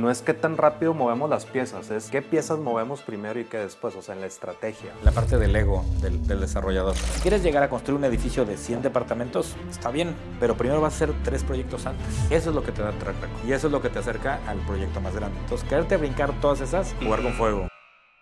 no 0.00 0.10
es 0.10 0.22
qué 0.22 0.32
tan 0.32 0.56
rápido 0.56 0.94
movemos 0.94 1.28
las 1.28 1.44
piezas, 1.44 1.90
es 1.90 2.10
qué 2.10 2.22
piezas 2.22 2.58
movemos 2.58 3.02
primero 3.02 3.38
y 3.38 3.44
qué 3.44 3.58
después, 3.58 3.94
o 3.94 4.02
sea, 4.02 4.14
en 4.14 4.22
la 4.22 4.26
estrategia. 4.26 4.92
La 5.04 5.12
parte 5.12 5.36
del 5.36 5.54
ego 5.54 5.84
del, 6.00 6.26
desarrollador. 6.40 6.96
Si 6.96 7.20
quieres 7.20 7.42
llegar 7.42 7.62
a 7.62 7.68
construir 7.68 7.98
un 7.98 8.04
edificio 8.04 8.46
de 8.46 8.56
100 8.56 8.82
departamentos, 8.82 9.56
está 9.68 9.90
bien, 9.90 10.16
pero 10.40 10.56
primero 10.56 10.80
vas 10.80 10.94
a 10.94 10.96
hacer 10.96 11.14
tres 11.22 11.44
proyectos 11.44 11.84
antes. 11.84 12.06
Eso 12.30 12.48
es 12.48 12.56
lo 12.56 12.62
que 12.62 12.72
te 12.72 12.82
da 12.82 12.92
track 12.92 13.20
record. 13.20 13.46
Y 13.46 13.52
eso 13.52 13.66
es 13.66 13.72
lo 13.72 13.82
que 13.82 13.90
te 13.90 13.98
acerca 13.98 14.40
al 14.46 14.58
proyecto 14.60 15.00
más 15.00 15.14
grande. 15.14 15.38
Entonces, 15.40 15.68
quererte 15.68 15.98
brincar 15.98 16.32
todas 16.40 16.62
esas, 16.62 16.94
jugar 17.02 17.22
con 17.22 17.34
fuego. 17.34 17.68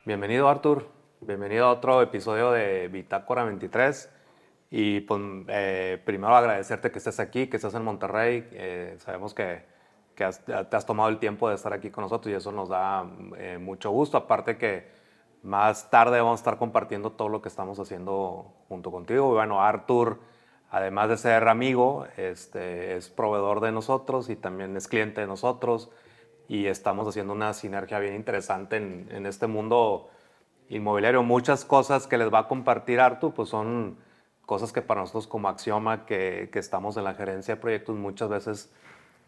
Bienvenido, 0.05 0.49
Artur. 0.49 0.89
Bienvenido 1.21 1.67
a 1.67 1.73
otro 1.73 2.03
episodio 2.03 2.51
de 2.51 2.89
Bitácora 2.89 3.45
23. 3.45 4.11
Y 4.71 5.01
pues, 5.01 5.21
eh, 5.49 6.03
primero 6.05 6.35
agradecerte 6.35 6.91
que 6.91 6.99
estés 6.99 7.21
aquí, 7.21 7.47
que 7.47 7.57
estés 7.57 7.75
en 7.75 7.85
Monterrey. 7.85 8.49
Eh, 8.53 8.97
sabemos 8.99 9.33
que, 9.33 9.78
que 10.19 10.29
te 10.65 10.77
has 10.77 10.85
tomado 10.85 11.09
el 11.11 11.19
tiempo 11.19 11.49
de 11.49 11.55
estar 11.55 11.73
aquí 11.73 11.91
con 11.91 12.03
nosotros 12.03 12.33
y 12.33 12.35
eso 12.35 12.51
nos 12.51 12.69
da 12.69 13.07
eh, 13.37 13.57
mucho 13.59 13.93
gusto. 13.93 14.17
Aparte 14.17 14.59
que 14.59 14.91
más 15.45 15.91
tarde 15.91 16.19
vamos 16.19 16.41
a 16.41 16.43
estar 16.43 16.59
compartiendo 16.59 17.13
todo 17.13 17.29
lo 17.29 17.41
que 17.41 17.49
estamos 17.49 17.79
haciendo 17.79 18.53
junto 18.69 18.91
contigo. 18.91 19.31
Y 19.31 19.35
bueno, 19.35 19.63
Artur, 19.63 20.19
además 20.73 21.09
de 21.09 21.19
ser 21.19 21.47
amigo, 21.47 22.05
este, 22.17 22.97
es 22.97 23.09
proveedor 23.09 23.61
de 23.61 23.71
nosotros 23.71 24.29
y 24.29 24.35
también 24.35 24.77
es 24.77 24.89
cliente 24.89 25.21
de 25.21 25.29
nosotros. 25.29 25.89
Y 26.49 26.67
estamos 26.67 27.07
haciendo 27.07 27.33
una 27.33 27.55
sinergia 27.55 28.01
bien 28.01 28.17
interesante 28.17 28.79
en, 28.79 29.07
en 29.13 29.25
este 29.25 29.47
mundo 29.47 30.11
inmobiliario. 30.69 31.23
Muchas 31.23 31.65
cosas 31.65 32.09
que 32.09 32.19
les 32.19 32.35
va 32.35 32.41
a 32.41 32.49
compartir 32.49 32.99
Artur, 32.99 33.35
pues 33.35 33.51
son 33.51 33.99
cosas 34.47 34.73
que 34.73 34.83
para 34.83 35.03
nosotros 35.03 35.29
como 35.29 35.49
Axioma, 35.49 36.07
que, 36.07 36.49
que, 36.53 36.59
estamos 36.59 36.97
en 36.97 37.05
la 37.05 37.15
gerencia 37.15 37.55
de 37.55 37.61
proyectos, 37.61 37.97
muchas 37.97 38.29
veces 38.29 38.73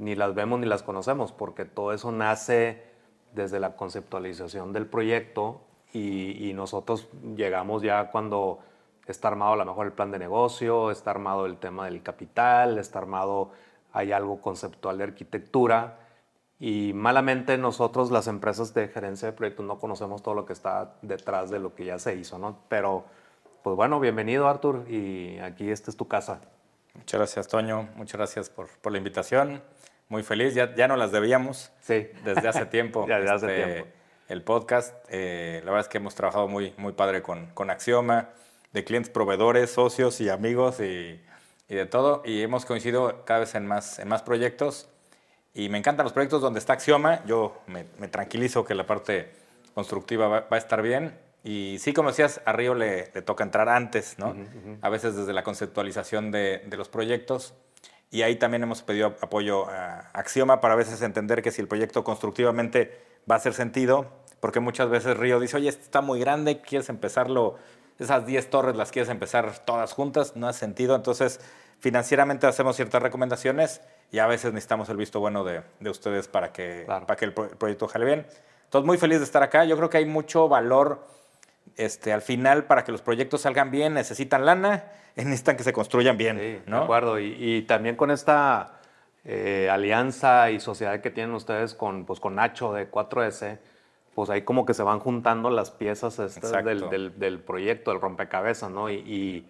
ni 0.00 0.14
las 0.14 0.34
vemos 0.34 0.58
ni 0.58 0.66
las 0.66 0.82
conocemos, 0.82 1.30
porque 1.30 1.66
todo 1.66 1.92
eso 1.92 2.10
nace 2.10 2.82
desde 3.34 3.60
la 3.60 3.76
conceptualización 3.76 4.72
del 4.72 4.86
proyecto 4.86 5.60
y, 5.92 6.52
nosotros 6.54 7.08
llegamos 7.36 7.82
ya 7.82 8.10
cuando 8.10 8.60
está 9.06 9.28
armado 9.28 9.52
a 9.52 9.56
lo 9.56 9.64
mejor 9.64 9.86
el 9.86 9.92
plan 9.92 10.10
de 10.10 10.18
negocio, 10.18 10.90
está 10.90 11.10
armado 11.10 11.46
el 11.46 11.58
tema 11.58 11.84
del 11.84 12.02
capital, 12.02 12.78
está 12.78 12.98
armado, 12.98 13.50
hay 13.92 14.12
algo 14.12 14.40
conceptual 14.40 14.98
de 14.98 15.04
arquitectura 15.04 15.98
y 16.58 16.92
malamente 16.94 17.58
nosotros 17.58 18.10
las 18.10 18.26
empresas 18.26 18.72
de 18.72 18.88
gerencia 18.88 19.28
de 19.28 19.32
proyectos 19.32 19.66
no 19.66 19.78
conocemos 19.78 20.22
todo 20.22 20.34
lo 20.34 20.46
que 20.46 20.52
está 20.52 20.94
detrás 21.02 21.50
de 21.50 21.58
lo 21.58 21.74
que 21.74 21.84
ya 21.84 21.98
se 21.98 22.14
hizo, 22.16 22.38
¿no? 22.38 22.58
Pero 22.68 23.04
pues 23.62 23.76
bueno, 23.76 24.00
bienvenido 24.00 24.48
Artur 24.48 24.86
y 24.88 25.38
aquí 25.40 25.70
esta 25.70 25.90
es 25.90 25.96
tu 25.96 26.08
casa. 26.08 26.40
Muchas 26.94 27.18
gracias 27.18 27.48
Toño, 27.48 27.88
muchas 27.96 28.16
gracias 28.16 28.48
por, 28.48 28.68
por 28.80 28.92
la 28.92 28.98
invitación. 28.98 29.62
Muy 30.10 30.22
feliz, 30.22 30.54
ya, 30.54 30.74
ya 30.74 30.86
no 30.86 30.96
las 30.96 31.12
debíamos. 31.12 31.72
Sí. 31.80 32.08
Desde 32.24 32.46
hace 32.46 32.66
tiempo. 32.66 33.06
ya 33.08 33.18
desde 33.18 33.30
hace 33.34 33.46
este, 33.46 33.72
tiempo. 33.72 33.90
El 34.28 34.42
podcast, 34.42 34.94
eh, 35.08 35.62
la 35.64 35.70
verdad 35.70 35.86
es 35.86 35.88
que 35.88 35.96
hemos 35.96 36.14
trabajado 36.14 36.48
muy, 36.48 36.74
muy 36.76 36.92
padre 36.92 37.22
con, 37.22 37.46
con 37.54 37.70
Axioma, 37.70 38.28
de 38.72 38.84
clientes, 38.84 39.10
proveedores, 39.10 39.70
socios 39.70 40.20
y 40.20 40.28
amigos 40.28 40.80
y, 40.80 41.20
y, 41.68 41.74
de 41.74 41.86
todo. 41.86 42.22
Y 42.26 42.42
hemos 42.42 42.66
coincidido 42.66 43.24
cada 43.24 43.40
vez 43.40 43.54
en 43.54 43.66
más, 43.66 43.98
en 43.98 44.08
más 44.08 44.22
proyectos. 44.22 44.90
Y 45.54 45.70
me 45.70 45.78
encantan 45.78 46.04
los 46.04 46.12
proyectos 46.12 46.42
donde 46.42 46.58
está 46.58 46.74
Axioma. 46.74 47.24
Yo 47.24 47.62
me, 47.66 47.86
me 47.98 48.08
tranquilizo 48.08 48.64
que 48.64 48.74
la 48.74 48.84
parte 48.84 49.32
constructiva 49.74 50.28
va, 50.28 50.40
va 50.40 50.56
a 50.56 50.58
estar 50.58 50.82
bien 50.82 51.18
y 51.42 51.78
sí, 51.78 51.92
como 51.92 52.10
decías, 52.10 52.40
a 52.44 52.52
Río 52.52 52.74
le, 52.74 53.10
le 53.14 53.22
toca 53.22 53.44
entrar 53.44 53.68
antes, 53.68 54.18
¿no? 54.18 54.36
A 54.82 54.88
veces 54.90 55.16
desde 55.16 55.32
la 55.32 55.42
conceptualización 55.42 56.30
de, 56.30 56.62
de, 56.66 56.76
los 56.76 56.88
proyectos. 56.88 57.54
Y 58.10 58.22
ahí 58.22 58.36
también 58.36 58.62
hemos 58.62 58.82
pedido 58.82 59.14
apoyo 59.20 59.68
a 59.70 60.10
Axioma 60.12 60.60
para 60.60 60.74
a 60.74 60.76
veces 60.76 61.00
entender 61.02 61.42
que 61.42 61.50
si 61.52 61.60
el 61.62 61.68
proyecto 61.68 62.02
constructivamente 62.02 63.00
va 63.30 63.36
a 63.36 63.38
hacer 63.38 63.54
sentido, 63.54 64.06
porque 64.40 64.58
muchas 64.60 64.88
veces 64.90 65.16
Río 65.16 65.38
dice, 65.38 65.56
oye, 65.58 65.68
esto 65.68 65.82
está 65.84 66.00
muy 66.00 66.18
grande, 66.18 66.60
quieres 66.60 66.88
empezarlo, 66.88 67.56
esas 67.98 68.26
10 68.26 68.50
torres 68.50 68.74
las 68.76 68.90
quieres 68.90 69.10
empezar 69.10 69.58
todas 69.64 69.92
juntas, 69.92 70.34
no 70.34 70.48
hace 70.48 70.60
sentido. 70.60 70.96
Entonces, 70.96 71.38
financieramente 71.78 72.46
hacemos 72.46 72.74
ciertas 72.76 73.00
recomendaciones 73.02 73.80
y 74.10 74.18
a 74.18 74.26
veces 74.26 74.52
necesitamos 74.52 74.88
el 74.88 74.96
visto 74.96 75.20
bueno 75.20 75.44
de, 75.44 75.62
de 75.78 75.90
ustedes 75.90 76.26
para 76.26 76.52
que, 76.52 76.82
Claro. 76.86 77.06
para 77.06 77.16
que 77.16 77.26
el, 77.26 77.32
pro- 77.34 77.44
el 77.44 77.56
proyecto 77.56 77.86
jale 77.86 78.06
bien. 78.06 78.26
Entonces, 78.64 78.86
muy 78.86 78.98
feliz 78.98 79.18
de 79.18 79.24
estar 79.24 79.42
acá. 79.42 79.64
Yo 79.64 79.76
creo 79.76 79.90
que 79.90 79.98
hay 79.98 80.06
mucho 80.06 80.48
valor 80.48 81.06
este, 81.84 82.12
al 82.12 82.22
final, 82.22 82.64
para 82.64 82.84
que 82.84 82.92
los 82.92 83.02
proyectos 83.02 83.42
salgan 83.42 83.70
bien, 83.70 83.94
necesitan 83.94 84.44
lana, 84.44 84.84
necesitan 85.16 85.56
que 85.56 85.64
se 85.64 85.72
construyan 85.72 86.16
bien. 86.16 86.38
Sí, 86.38 86.62
¿no? 86.66 86.78
de 86.78 86.82
acuerdo. 86.84 87.18
Y, 87.18 87.36
y 87.38 87.62
también 87.62 87.96
con 87.96 88.10
esta 88.10 88.80
eh, 89.24 89.68
alianza 89.70 90.50
y 90.50 90.60
sociedad 90.60 91.00
que 91.00 91.10
tienen 91.10 91.34
ustedes 91.34 91.74
con, 91.74 92.04
pues, 92.06 92.20
con 92.20 92.36
Nacho 92.36 92.72
de 92.72 92.90
4S, 92.90 93.58
pues 94.14 94.30
ahí 94.30 94.42
como 94.42 94.66
que 94.66 94.74
se 94.74 94.82
van 94.82 94.98
juntando 94.98 95.50
las 95.50 95.70
piezas 95.70 96.18
estas 96.18 96.64
del, 96.64 96.90
del, 96.90 97.18
del 97.18 97.38
proyecto, 97.38 97.90
del 97.92 98.00
rompecabezas, 98.00 98.70
¿no? 98.70 98.90
Y, 98.90 98.94
y 99.06 99.48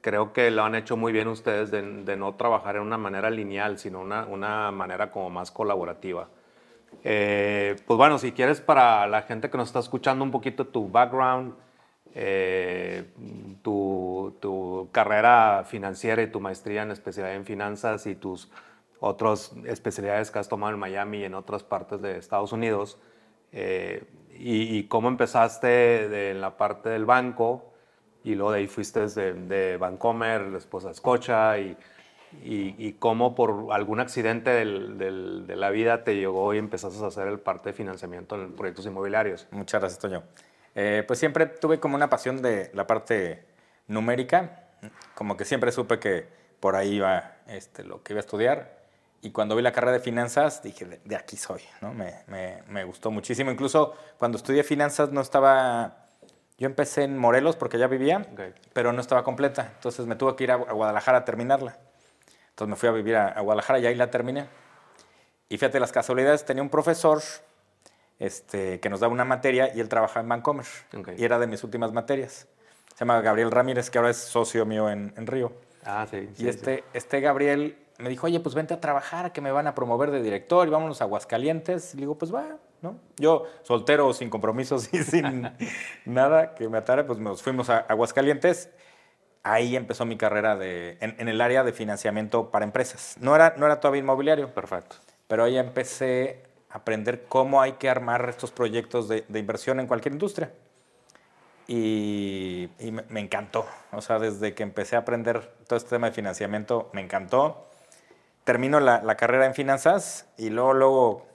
creo 0.00 0.32
que 0.32 0.50
lo 0.50 0.64
han 0.64 0.74
hecho 0.74 0.96
muy 0.96 1.12
bien 1.12 1.28
ustedes 1.28 1.70
de, 1.70 1.82
de 1.82 2.16
no 2.16 2.34
trabajar 2.34 2.76
en 2.76 2.82
una 2.82 2.98
manera 2.98 3.30
lineal, 3.30 3.78
sino 3.78 4.00
una, 4.00 4.26
una 4.26 4.70
manera 4.70 5.10
como 5.10 5.30
más 5.30 5.50
colaborativa. 5.50 6.28
Eh, 7.04 7.76
pues 7.86 7.96
bueno, 7.96 8.18
si 8.18 8.32
quieres 8.32 8.60
para 8.60 9.06
la 9.06 9.22
gente 9.22 9.50
que 9.50 9.58
nos 9.58 9.68
está 9.68 9.80
escuchando 9.80 10.24
un 10.24 10.30
poquito 10.30 10.66
tu 10.66 10.88
background, 10.88 11.54
eh, 12.14 13.04
tu, 13.62 14.36
tu 14.40 14.88
carrera 14.92 15.64
financiera 15.66 16.22
y 16.22 16.26
tu 16.26 16.40
maestría 16.40 16.82
en 16.82 16.90
especialidad 16.90 17.36
en 17.36 17.44
finanzas 17.46 18.06
y 18.06 18.14
tus 18.14 18.50
otras 19.00 19.52
especialidades 19.66 20.30
que 20.30 20.38
has 20.38 20.48
tomado 20.48 20.72
en 20.72 20.78
Miami 20.78 21.18
y 21.18 21.24
en 21.24 21.34
otras 21.34 21.62
partes 21.64 22.00
de 22.02 22.18
Estados 22.18 22.52
Unidos, 22.52 22.98
eh, 23.50 24.04
y, 24.38 24.78
y 24.78 24.84
cómo 24.84 25.08
empezaste 25.08 25.66
de, 26.08 26.30
en 26.30 26.40
la 26.40 26.56
parte 26.56 26.88
del 26.88 27.04
banco 27.04 27.72
y 28.24 28.34
luego 28.34 28.52
de 28.52 28.60
ahí 28.60 28.66
fuiste 28.68 29.06
de, 29.06 29.34
de 29.34 29.76
Vancomer, 29.76 30.50
después 30.50 30.84
a 30.84 30.94
Scotia 30.94 31.58
y, 31.58 31.76
y, 32.44 32.74
y 32.78 32.94
cómo 32.94 33.34
por 33.34 33.68
algún 33.72 34.00
accidente 34.00 34.50
del- 34.50 34.98
del- 34.98 35.46
de 35.46 35.56
la 35.56 35.70
vida 35.70 36.04
te 36.04 36.14
llegó 36.16 36.52
y 36.54 36.58
empezaste 36.58 37.02
a 37.04 37.08
hacer 37.08 37.28
el 37.28 37.38
parte 37.40 37.70
de 37.70 37.72
financiamiento 37.74 38.34
en 38.36 38.52
proyectos 38.54 38.86
inmobiliarios. 38.86 39.46
Muchas 39.50 39.80
gracias, 39.80 40.00
Toño. 40.00 40.22
Eh, 40.74 41.04
pues 41.06 41.18
siempre 41.18 41.46
tuve 41.46 41.78
como 41.80 41.96
una 41.96 42.08
pasión 42.08 42.40
de 42.42 42.70
la 42.74 42.86
parte 42.86 43.44
numérica, 43.88 44.64
como 45.14 45.36
que 45.36 45.44
siempre 45.44 45.70
supe 45.72 45.98
que 45.98 46.26
por 46.60 46.76
ahí 46.76 46.94
iba 46.94 47.32
este, 47.46 47.84
lo 47.84 48.02
que 48.02 48.12
iba 48.14 48.20
a 48.20 48.24
estudiar. 48.24 48.82
Y 49.20 49.30
cuando 49.30 49.54
vi 49.54 49.62
la 49.62 49.70
carrera 49.72 49.92
de 49.92 50.00
finanzas, 50.00 50.62
dije, 50.62 50.84
de, 50.84 51.00
de 51.04 51.14
aquí 51.16 51.36
soy, 51.36 51.60
¿no? 51.80 51.92
Me, 51.94 52.14
me- 52.26 52.62
me 52.68 52.82
gustó 52.84 53.10
muchísimo. 53.10 53.50
Incluso 53.52 53.94
cuando 54.18 54.36
estudié 54.38 54.64
finanzas 54.64 55.12
no 55.12 55.20
estaba... 55.20 55.98
Yo 56.58 56.66
empecé 56.66 57.04
en 57.04 57.18
Morelos 57.18 57.56
porque 57.56 57.78
ya 57.78 57.86
vivía, 57.86 58.26
Ok. 58.32 58.40
pero 58.72 58.92
no 58.92 59.00
estaba 59.00 59.22
completa. 59.24 59.70
Entonces 59.76 60.06
me 60.06 60.16
tuve 60.16 60.34
que 60.36 60.44
ir 60.44 60.50
a, 60.52 60.54
a 60.54 60.72
Guadalajara 60.72 61.18
a 61.18 61.24
terminarla. 61.24 61.76
Entonces 62.62 62.70
me 62.70 62.76
fui 62.76 62.88
a 62.88 62.92
vivir 62.92 63.16
a, 63.16 63.28
a 63.28 63.40
Guadalajara 63.40 63.78
y 63.78 63.86
ahí 63.86 63.94
la 63.94 64.10
terminé. 64.10 64.46
Y 65.48 65.58
fíjate 65.58 65.80
las 65.80 65.92
casualidades, 65.92 66.44
tenía 66.44 66.62
un 66.62 66.70
profesor 66.70 67.20
este, 68.18 68.78
que 68.78 68.88
nos 68.88 69.00
daba 69.00 69.12
una 69.12 69.24
materia 69.24 69.74
y 69.74 69.80
él 69.80 69.88
trabajaba 69.88 70.20
en 70.20 70.28
Vancomer. 70.28 70.66
Ok. 70.96 71.10
Y 71.18 71.24
era 71.24 71.38
de 71.38 71.46
mis 71.46 71.64
últimas 71.64 71.92
materias. 71.92 72.46
Se 72.94 73.00
llama 73.00 73.20
Gabriel 73.20 73.50
Ramírez, 73.50 73.90
que 73.90 73.98
ahora 73.98 74.10
es 74.10 74.18
socio 74.18 74.64
mío 74.64 74.88
en, 74.88 75.12
en 75.16 75.26
Río. 75.26 75.52
Ah, 75.84 76.06
sí. 76.08 76.28
sí, 76.34 76.44
y 76.44 76.48
este, 76.48 76.84
este 76.94 77.20
Gabriel 77.20 77.76
me 77.98 78.08
dijo, 78.08 78.26
oye, 78.26 78.38
pues 78.40 78.54
vente 78.54 78.74
a 78.74 78.80
trabajar, 78.80 79.32
que 79.32 79.40
me 79.40 79.50
van 79.50 79.66
a 79.66 79.74
promover 79.74 80.10
de 80.10 80.22
director 80.22 80.66
y 80.66 80.70
vámonos 80.70 81.00
a 81.00 81.04
Aguascalientes. 81.04 81.94
Y 81.94 81.96
le 81.96 82.02
digo, 82.02 82.16
pues 82.16 82.32
va, 82.32 82.58
¿no? 82.80 82.96
Yo, 83.16 83.44
soltero, 83.62 84.12
sin 84.12 84.30
compromisos 84.30 84.88
y 84.94 85.02
sin 85.02 85.50
nada 86.04 86.54
que 86.54 86.68
me 86.68 86.78
atara, 86.78 87.06
pues 87.06 87.18
nos 87.18 87.42
fuimos 87.42 87.70
a 87.70 87.78
Aguascalientes. 87.78 88.70
Ahí 89.44 89.74
empezó 89.76 90.04
mi 90.04 90.16
carrera 90.16 90.56
de, 90.56 90.98
en, 91.00 91.16
en 91.18 91.28
el 91.28 91.40
área 91.40 91.64
de 91.64 91.72
financiamiento 91.72 92.50
para 92.50 92.64
empresas. 92.64 93.16
No 93.20 93.34
era, 93.34 93.54
no 93.56 93.66
era 93.66 93.80
todavía 93.80 94.00
inmobiliario. 94.00 94.54
Perfecto. 94.54 94.96
pero 95.28 95.44
ahí 95.44 95.58
empecé 95.58 96.42
a 96.70 96.78
aprender 96.78 97.24
cómo 97.28 97.60
hay 97.60 97.72
que 97.72 97.88
armar 97.90 98.28
estos 98.28 98.50
proyectos 98.52 99.08
de, 99.08 99.24
de 99.28 99.38
inversión 99.38 99.80
en 99.80 99.86
cualquier 99.86 100.12
industria. 100.14 100.50
Y, 101.68 102.68
y 102.78 102.90
me, 102.92 103.04
me 103.08 103.20
encantó. 103.20 103.66
O 103.92 104.00
sea, 104.02 104.18
desde 104.18 104.54
que 104.54 104.62
empecé 104.62 104.96
a 104.96 105.00
aprender 105.00 105.40
todo 105.66 105.76
este 105.76 105.90
tema 105.90 106.08
de 106.08 106.12
financiamiento, 106.12 106.90
me 106.92 107.00
encantó. 107.00 107.66
Termino 108.44 108.80
la, 108.80 109.02
la 109.02 109.16
carrera 109.16 109.46
en 109.46 109.54
finanzas 109.54 110.26
y 110.36 110.50
luego, 110.50 110.74
luego 110.74 111.26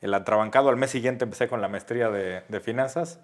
el 0.00 0.14
atrabancado 0.14 0.68
al 0.68 0.76
mes 0.76 0.90
siguiente 0.90 1.24
empecé 1.24 1.48
con 1.48 1.60
la 1.60 1.68
maestría 1.68 2.10
de, 2.10 2.42
de 2.48 2.60
finanzas. 2.60 3.18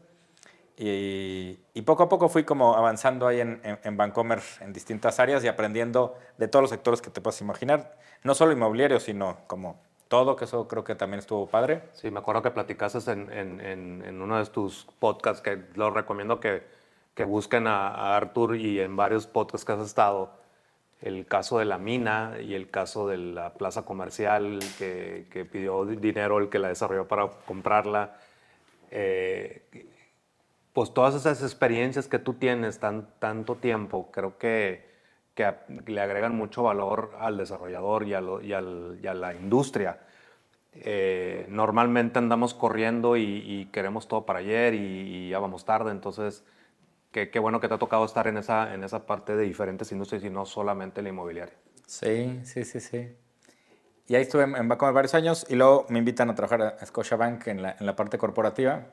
Y, 0.81 1.59
y 1.75 1.83
poco 1.83 2.05
a 2.05 2.09
poco 2.09 2.29
fui 2.29 2.45
como 2.45 2.77
avanzando 2.77 3.27
ahí 3.27 3.41
en, 3.41 3.61
en, 3.65 3.81
en 3.83 3.97
Vancomer 3.97 4.41
en 4.61 4.73
distintas 4.73 5.19
áreas 5.19 5.43
y 5.43 5.49
aprendiendo 5.49 6.17
de 6.37 6.47
todos 6.47 6.63
los 6.63 6.71
sectores 6.71 7.03
que 7.03 7.11
te 7.11 7.21
puedas 7.21 7.41
imaginar. 7.41 7.97
No 8.23 8.33
solo 8.35 8.53
inmobiliario, 8.53 9.01
sino 9.01 9.39
como 9.49 9.81
todo, 10.07 10.37
que 10.37 10.45
eso 10.45 10.69
creo 10.69 10.85
que 10.85 10.95
también 10.95 11.19
estuvo 11.19 11.49
padre. 11.49 11.83
Sí, 11.95 12.11
me 12.13 12.21
acuerdo 12.21 12.43
que 12.43 12.53
platicaste 12.53 13.11
en, 13.11 13.61
en, 13.61 14.23
uno 14.23 14.39
de 14.39 14.47
tus 14.47 14.87
podcasts, 15.01 15.43
que 15.43 15.65
los 15.75 15.93
recomiendo 15.93 16.39
que, 16.39 16.63
que 17.15 17.25
busquen 17.25 17.67
a, 17.67 17.89
a 17.89 18.17
Artur 18.17 18.57
y 18.57 18.81
en 18.81 18.97
varios 18.97 19.27
podcasts 19.27 19.65
que 19.65 19.73
has 19.73 19.81
estado, 19.81 20.31
el 21.01 21.27
caso 21.27 21.59
de 21.59 21.65
la 21.65 21.79
mina 21.79 22.37
y 22.41 22.55
el 22.55 22.71
caso 22.71 23.09
de 23.09 23.19
la 23.19 23.55
plaza 23.55 23.83
comercial 23.85 24.61
que, 24.79 25.27
que 25.31 25.45
pidió 25.45 25.85
dinero 25.85 26.39
el 26.39 26.49
que 26.49 26.59
la 26.59 26.69
desarrolló 26.69 27.07
para 27.07 27.29
comprarla. 27.47 28.17
Eh, 28.91 29.63
pues 30.79 30.95
todas 30.95 31.17
esas 31.17 31.43
experiencias 31.43 32.07
que 32.07 32.21
tú 32.21 32.35
tienes 32.35 32.79
tan, 32.79 33.09
tanto 33.19 33.57
tiempo, 33.57 34.13
creo 34.13 34.39
que, 34.39 34.89
que 35.35 35.53
le 35.87 36.01
agregan 36.01 36.37
mucho 36.37 36.63
valor 36.63 37.17
al 37.19 37.37
desarrollador 37.37 38.07
y 38.07 38.15
a, 38.15 38.21
la 38.21 39.35
industria. 39.35 39.99
Eh, 40.75 41.47
normalmente 41.49 42.21
andamos 42.21 42.55
corriendo 42.55 43.17
y, 43.17 43.69
queremos 43.73 44.07
todo 44.07 44.25
para 44.25 44.39
ayer 44.39 44.75
y, 44.75 45.31
ya 45.31 45.41
vamos 45.41 45.65
tarde, 45.65 45.91
entonces 45.91 46.45
qué, 47.11 47.29
qué, 47.29 47.41
bueno 47.41 47.59
que 47.59 47.67
te 47.67 47.75
ha 47.75 47.79
tocado 47.79 48.05
estar 48.05 48.29
en 48.29 48.37
esa, 48.37 48.73
en 48.73 48.85
esa 48.85 49.05
parte 49.05 49.35
de 49.35 49.43
diferentes 49.43 49.91
industrias 49.91 50.23
y 50.23 50.31
no 50.31 50.47
solamente 50.47 51.03
la 51.03 51.09
inmobiliaria. 51.09 51.57
Sí, 51.87 52.39
sí, 52.45 52.63
sí, 52.63 52.79
sí. 52.79 53.17
Y 54.07 54.15
ahí 54.15 54.23
estuve 54.23 54.45
en 54.45 54.69
Bancomer 54.69 54.95
varios 54.95 55.15
años 55.17 55.45
y 55.49 55.57
luego 55.57 55.87
me 55.89 55.99
invitan 55.99 56.31
a 56.31 56.37
trabajar 56.37 56.77
a 56.81 56.87
Scotiabank 56.87 57.49
en 57.49 57.63
la, 57.63 57.75
en 57.81 57.85
la 57.85 57.97
parte 57.97 58.17
corporativa, 58.17 58.87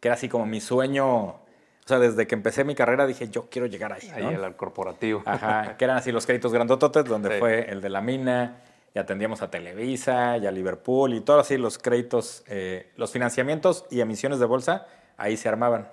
que 0.00 0.08
era 0.08 0.14
así 0.14 0.28
como 0.28 0.46
mi 0.46 0.60
sueño. 0.60 1.06
O 1.08 1.88
sea, 1.88 1.98
desde 1.98 2.26
que 2.26 2.34
empecé 2.34 2.64
mi 2.64 2.74
carrera 2.74 3.06
dije, 3.06 3.28
yo 3.28 3.48
quiero 3.48 3.66
llegar 3.66 3.92
ahí. 3.92 4.10
Ahí, 4.10 4.24
el 4.24 4.56
corporativo. 4.56 5.22
Ajá, 5.24 5.76
que 5.78 5.84
eran 5.84 5.96
así 5.96 6.12
los 6.12 6.26
créditos 6.26 6.52
grandototes, 6.52 7.04
donde 7.04 7.38
fue 7.38 7.70
el 7.70 7.80
de 7.80 7.88
la 7.88 8.00
mina, 8.00 8.62
y 8.94 8.98
atendíamos 8.98 9.42
a 9.42 9.50
Televisa 9.50 10.36
y 10.38 10.46
a 10.46 10.50
Liverpool 10.50 11.14
y 11.14 11.20
todos 11.20 11.46
así 11.46 11.56
los 11.56 11.78
créditos, 11.78 12.42
eh, 12.46 12.90
los 12.96 13.10
financiamientos 13.12 13.84
y 13.90 14.00
emisiones 14.00 14.38
de 14.38 14.46
bolsa, 14.46 14.86
ahí 15.16 15.36
se 15.36 15.48
armaban. 15.48 15.88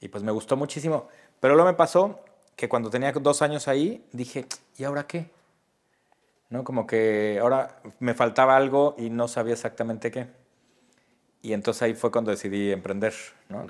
Y 0.00 0.08
pues 0.08 0.24
me 0.24 0.32
gustó 0.32 0.56
muchísimo. 0.56 1.08
Pero 1.40 1.54
luego 1.54 1.70
me 1.70 1.76
pasó 1.76 2.20
que 2.56 2.68
cuando 2.68 2.90
tenía 2.90 3.12
dos 3.12 3.42
años 3.42 3.68
ahí, 3.68 4.04
dije, 4.12 4.46
¿y 4.76 4.84
ahora 4.84 5.06
qué? 5.06 5.30
¿No? 6.50 6.64
Como 6.64 6.86
que 6.86 7.38
ahora 7.40 7.80
me 7.98 8.14
faltaba 8.14 8.56
algo 8.56 8.94
y 8.98 9.10
no 9.10 9.26
sabía 9.28 9.54
exactamente 9.54 10.10
qué. 10.10 10.28
Y 11.42 11.52
entonces 11.52 11.82
ahí 11.82 11.94
fue 11.94 12.10
cuando 12.10 12.30
decidí 12.30 12.70
emprender, 12.70 13.12
¿no? 13.48 13.66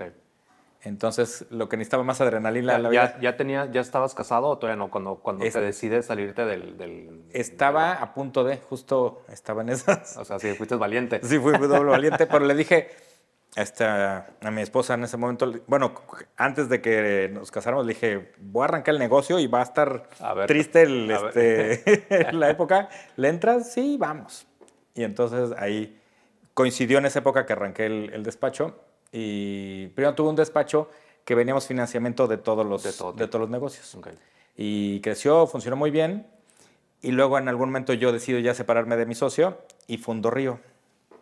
Entonces, 0.84 1.46
lo 1.50 1.68
que 1.68 1.76
necesitaba 1.76 2.02
más 2.02 2.20
adrenalina. 2.20 2.72
¿Ya, 2.72 2.78
la 2.78 2.88
vida. 2.88 3.18
ya, 3.20 3.36
tenía, 3.36 3.70
¿Ya 3.70 3.80
estabas 3.80 4.14
casado 4.14 4.48
o 4.48 4.58
todavía 4.58 4.76
no? 4.76 4.90
Cuando, 4.90 5.16
cuando 5.16 5.48
te 5.48 5.60
decides 5.60 6.06
salirte 6.06 6.44
del, 6.44 7.24
Estaba 7.32 7.92
a 7.94 8.14
punto 8.14 8.42
de, 8.44 8.58
justo 8.58 9.22
estaba 9.28 9.62
en 9.62 9.70
esas. 9.70 10.16
O 10.16 10.24
sea, 10.24 10.38
sí, 10.38 10.54
fuiste 10.54 10.74
valiente. 10.74 11.20
Sí, 11.22 11.38
fui 11.38 11.52
doble 11.58 11.90
valiente, 11.90 12.26
pero 12.26 12.44
le 12.44 12.54
dije 12.54 12.90
a 13.54 14.50
mi 14.50 14.62
esposa 14.62 14.94
en 14.94 15.04
ese 15.04 15.16
momento, 15.16 15.52
bueno, 15.66 15.92
antes 16.36 16.68
de 16.68 16.80
que 16.80 17.30
nos 17.32 17.50
casáramos, 17.50 17.86
le 17.86 17.92
dije, 17.92 18.32
voy 18.38 18.62
a 18.62 18.64
arrancar 18.64 18.94
el 18.94 18.98
negocio 18.98 19.38
y 19.38 19.46
va 19.46 19.60
a 19.60 19.64
estar 19.64 20.08
triste 20.46 20.82
este, 20.82 22.32
la 22.32 22.50
época. 22.50 22.88
¿Le 23.16 23.28
entras? 23.28 23.72
Sí, 23.72 23.96
vamos. 23.98 24.46
Y 24.94 25.04
entonces 25.04 25.56
ahí 25.58 26.01
coincidió 26.54 26.98
en 26.98 27.06
esa 27.06 27.20
época 27.20 27.46
que 27.46 27.52
arranqué 27.52 27.86
el 27.86 28.22
despacho 28.22 28.76
y 29.12 29.88
primero 29.88 30.14
tuve 30.14 30.30
un 30.30 30.36
despacho 30.36 30.88
que 31.24 31.34
veníamos 31.34 31.66
financiamiento 31.66 32.26
de 32.26 32.38
todos 32.38 32.66
los, 32.66 32.82
de, 32.82 32.92
todos 32.92 33.40
los 33.40 33.50
negocios. 33.50 33.96
Y 34.56 35.00
creció, 35.02 35.46
funcionó 35.46 35.76
muy 35.76 35.90
bien. 35.90 36.26
Y 37.02 37.12
luego 37.12 37.38
en 37.38 37.48
algún 37.48 37.68
momento 37.68 37.92
yo 37.92 38.12
decido 38.12 38.38
ya 38.38 38.54
separarme 38.54 38.96
de 38.96 39.06
mi 39.06 39.14
socio 39.14 39.58
y 39.86 39.98
fundó 39.98 40.30
Río. 40.30 40.60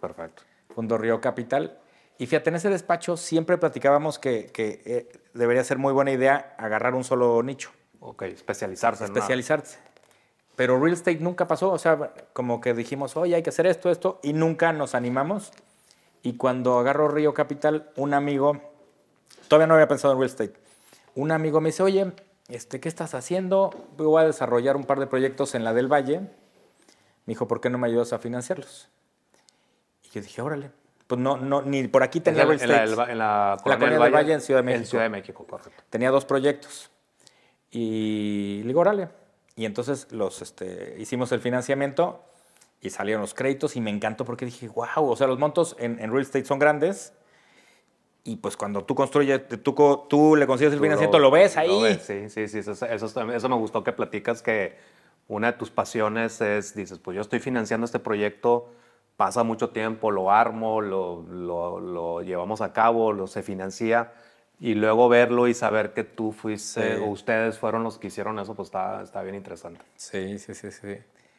Perfecto. 0.01 0.43
Fundó 0.75 0.99
Río 0.99 1.21
Capital. 1.21 1.79
Y 2.19 2.27
fíjate, 2.27 2.51
en 2.51 2.57
ese 2.57 2.69
despacho 2.69 3.17
siempre 3.17 3.59
platicábamos 3.59 4.19
que, 4.19 4.47
que 4.53 4.83
eh, 4.85 5.09
debería 5.35 5.65
ser 5.65 5.79
muy 5.79 5.93
buena 5.93 6.13
idea 6.13 6.55
agarrar 6.59 6.95
un 6.95 7.03
solo 7.03 7.43
nicho. 7.43 7.71
Ok, 7.99 8.23
especializarse. 8.23 9.05
Especializarse. 9.05 9.79
Pero 10.61 10.79
real 10.79 10.93
estate 10.93 11.21
nunca 11.21 11.47
pasó. 11.47 11.73
O 11.73 11.79
sea, 11.79 12.13
como 12.35 12.61
que 12.61 12.75
dijimos, 12.75 13.17
oye, 13.17 13.35
hay 13.35 13.43
que 13.43 13.49
hacer 13.49 13.65
esto, 13.65 13.89
esto, 13.89 14.21
y 14.23 14.35
nunca 14.35 14.75
nos 14.75 14.95
animamos. 14.95 15.53
Y 16.23 16.35
cuando 16.35 16.79
agarro 16.79 17.09
Río 17.09 17.33
Capital, 17.33 17.91
un 17.97 18.13
amigo, 18.13 18.61
todavía 19.49 19.67
no 19.67 19.73
había 19.73 19.89
pensado 19.89 20.13
en 20.13 20.21
real 20.21 20.29
estate, 20.29 20.53
un 21.15 21.33
amigo 21.33 21.63
me 21.63 21.71
dice, 21.71 21.83
oye, 21.83 22.13
este, 22.49 22.79
¿qué 22.79 22.91
estás 22.91 23.15
haciendo? 23.15 23.71
Voy 23.97 24.23
a 24.23 24.27
desarrollar 24.27 24.77
un 24.77 24.85
par 24.85 25.01
de 25.01 25.07
proyectos 25.07 25.55
en 25.55 25.65
la 25.65 25.73
del 25.73 25.91
Valle. 25.91 26.19
Me 26.21 26.29
dijo, 27.29 27.49
¿por 27.49 27.63
qué 27.63 27.71
no 27.71 27.79
me 27.79 27.87
ayudas 27.87 28.13
a 28.13 28.19
financiarlos? 28.19 28.91
Y 30.03 30.11
yo 30.11 30.21
dije, 30.21 30.43
órale. 30.43 30.73
Pues 31.07 31.19
no, 31.19 31.39
no, 31.39 31.63
ni 31.63 31.89
por 31.89 32.03
aquí 32.03 32.21
tenía 32.21 32.45
real 32.45 32.57
estate. 32.57 32.83
En 32.83 32.97
la, 32.99 33.05
en 33.13 33.19
la, 33.19 33.57
Colonia 33.63 33.99
del 33.99 34.13
Valle, 34.13 34.35
en 34.35 34.43
Ciudad 34.43 34.59
de 34.59 34.65
México. 34.65 34.81
En 34.83 34.87
Ciudad 34.87 35.05
de 35.05 35.09
México, 35.09 35.47
correcto. 35.47 35.83
Tenía 35.89 36.11
dos 36.11 36.27
proyectos. 36.27 36.91
Y 37.71 38.59
le 38.61 38.67
digo, 38.67 38.81
órale. 38.81 39.20
Y 39.61 39.67
entonces 39.67 40.11
los, 40.11 40.41
este, 40.41 40.97
hicimos 40.99 41.33
el 41.33 41.41
financiamiento 41.41 42.25
y 42.81 42.89
salieron 42.89 43.21
los 43.21 43.35
créditos 43.35 43.77
y 43.77 43.83
me 43.83 43.91
encantó 43.91 44.25
porque 44.25 44.47
dije, 44.47 44.69
wow, 44.69 45.05
o 45.05 45.15
sea, 45.17 45.27
los 45.27 45.39
montos 45.39 45.77
en, 45.79 45.99
real 45.99 46.23
estate 46.23 46.47
son 46.47 46.59
grandes 46.59 47.13
y 48.25 48.37
pues 48.37 48.57
cuando 48.57 48.87
tú 48.87 48.95
construyes, 48.95 49.43
tú, 49.63 49.75
tú 50.09 50.35
le 50.35 50.47
consigues 50.47 50.73
el 50.73 50.81
financiamiento, 50.81 51.19
lo, 51.19 51.31
ves 51.31 51.59
ahí. 51.59 51.99
sí, 52.01 52.31
sí, 52.31 52.49
sí, 52.49 52.59
eso, 52.61 52.87
eso, 52.87 53.49
me 53.51 53.57
gustó 53.57 53.85
que 53.85 53.93
platicas 53.93 54.41
que 54.41 54.79
una 55.29 55.53
de 55.53 55.59
tus 55.59 55.71
pasiones 55.71 56.41
es, 56.41 56.75
dices, 56.75 56.99
pues 56.99 57.17
yo 57.17 57.21
estoy 57.21 57.41
financiando 57.41 57.85
este 57.85 57.99
proyecto, 57.99 58.71
pasa 59.19 59.43
mucho 59.43 59.69
tiempo, 59.69 60.11
lo 60.11 60.31
armo, 60.31 60.81
lo, 60.81 61.21
lo, 61.29 62.23
llevamos 62.23 62.63
a 62.63 62.73
cabo, 62.73 63.13
lo 63.13 63.27
se 63.27 63.43
financia 63.43 64.11
y 64.61 64.75
luego 64.75 65.09
verlo 65.09 65.49
y 65.49 65.55
saber 65.55 65.95
que 65.95 66.05
tú 66.05 66.33
fuiste 66.33 66.99
o 66.99 67.07
ustedes 67.07 67.59
fueron 67.59 67.83
los 67.83 67.99
que 67.99 68.09
hicieron 68.09 68.39
eso, 68.39 68.55
pues 68.55 68.69
está, 68.69 69.03
está 69.03 69.23
bien 69.23 69.35
interesante. 69.35 69.81
Sí, 69.97 70.39
sí, 70.39 70.55
sí, 70.55 70.71
sí. 70.71 70.99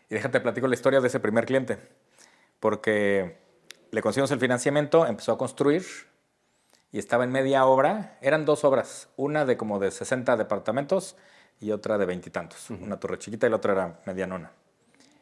Y 0.09 0.15
déjate 0.15 0.39
platico 0.39 0.67
la 0.67 0.73
historia 0.73 0.99
de 0.99 1.07
ese 1.07 1.19
primer 1.19 1.45
cliente, 1.45 1.77
porque 2.59 3.37
le 3.91 4.01
conseguimos 4.01 4.31
el 4.31 4.39
financiamiento, 4.39 5.05
empezó 5.05 5.33
a 5.33 5.37
construir 5.37 5.83
y 6.91 6.97
estaba 6.97 7.23
en 7.23 7.31
media 7.31 7.65
obra. 7.65 8.17
Eran 8.21 8.43
dos 8.43 8.63
obras, 8.63 9.09
una 9.17 9.45
de 9.45 9.55
como 9.55 9.79
de 9.79 9.91
60 9.91 10.35
departamentos 10.35 11.15
y 11.59 11.71
otra 11.71 11.99
de 11.99 12.07
veintitantos. 12.07 12.71
Una 12.71 12.99
torre 12.99 13.19
chiquita 13.19 13.45
y 13.45 13.51
la 13.51 13.57
otra 13.57 13.73
era 13.73 13.99
medianona. 14.05 14.51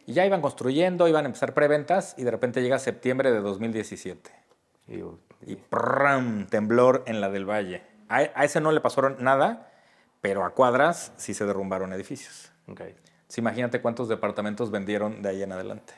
Y 0.06 0.14
ya 0.14 0.26
iban 0.26 0.42
construyendo, 0.42 1.08
iban 1.08 1.26
a 1.26 1.28
empezar 1.28 1.54
preventas 1.54 2.16
y 2.18 2.24
de 2.24 2.32
repente 2.32 2.62
llega 2.62 2.80
septiembre 2.80 3.32
de 3.32 3.42
2017. 3.42 4.32
Y, 4.88 5.04
y 5.46 5.56
temblor 6.50 7.04
en 7.06 7.22
la 7.22 7.30
del 7.30 7.50
Valle. 7.50 7.84
A, 8.10 8.24
ese 8.24 8.62
no 8.62 8.72
le 8.72 8.82
pasó 8.82 9.10
nada, 9.10 9.72
pero 10.22 10.44
a 10.44 10.52
cuadras 10.52 11.14
sí 11.18 11.34
se 11.34 11.46
derrumbaron 11.46 11.94
edificios. 11.94 12.52
Okay 12.68 12.96
imagínate 13.38 13.82
cuántos 13.82 14.10
departamentos 14.10 14.72
vendieron 14.72 15.22
de 15.22 15.30
ahí 15.30 15.44
en 15.44 15.52
adelante. 15.52 15.94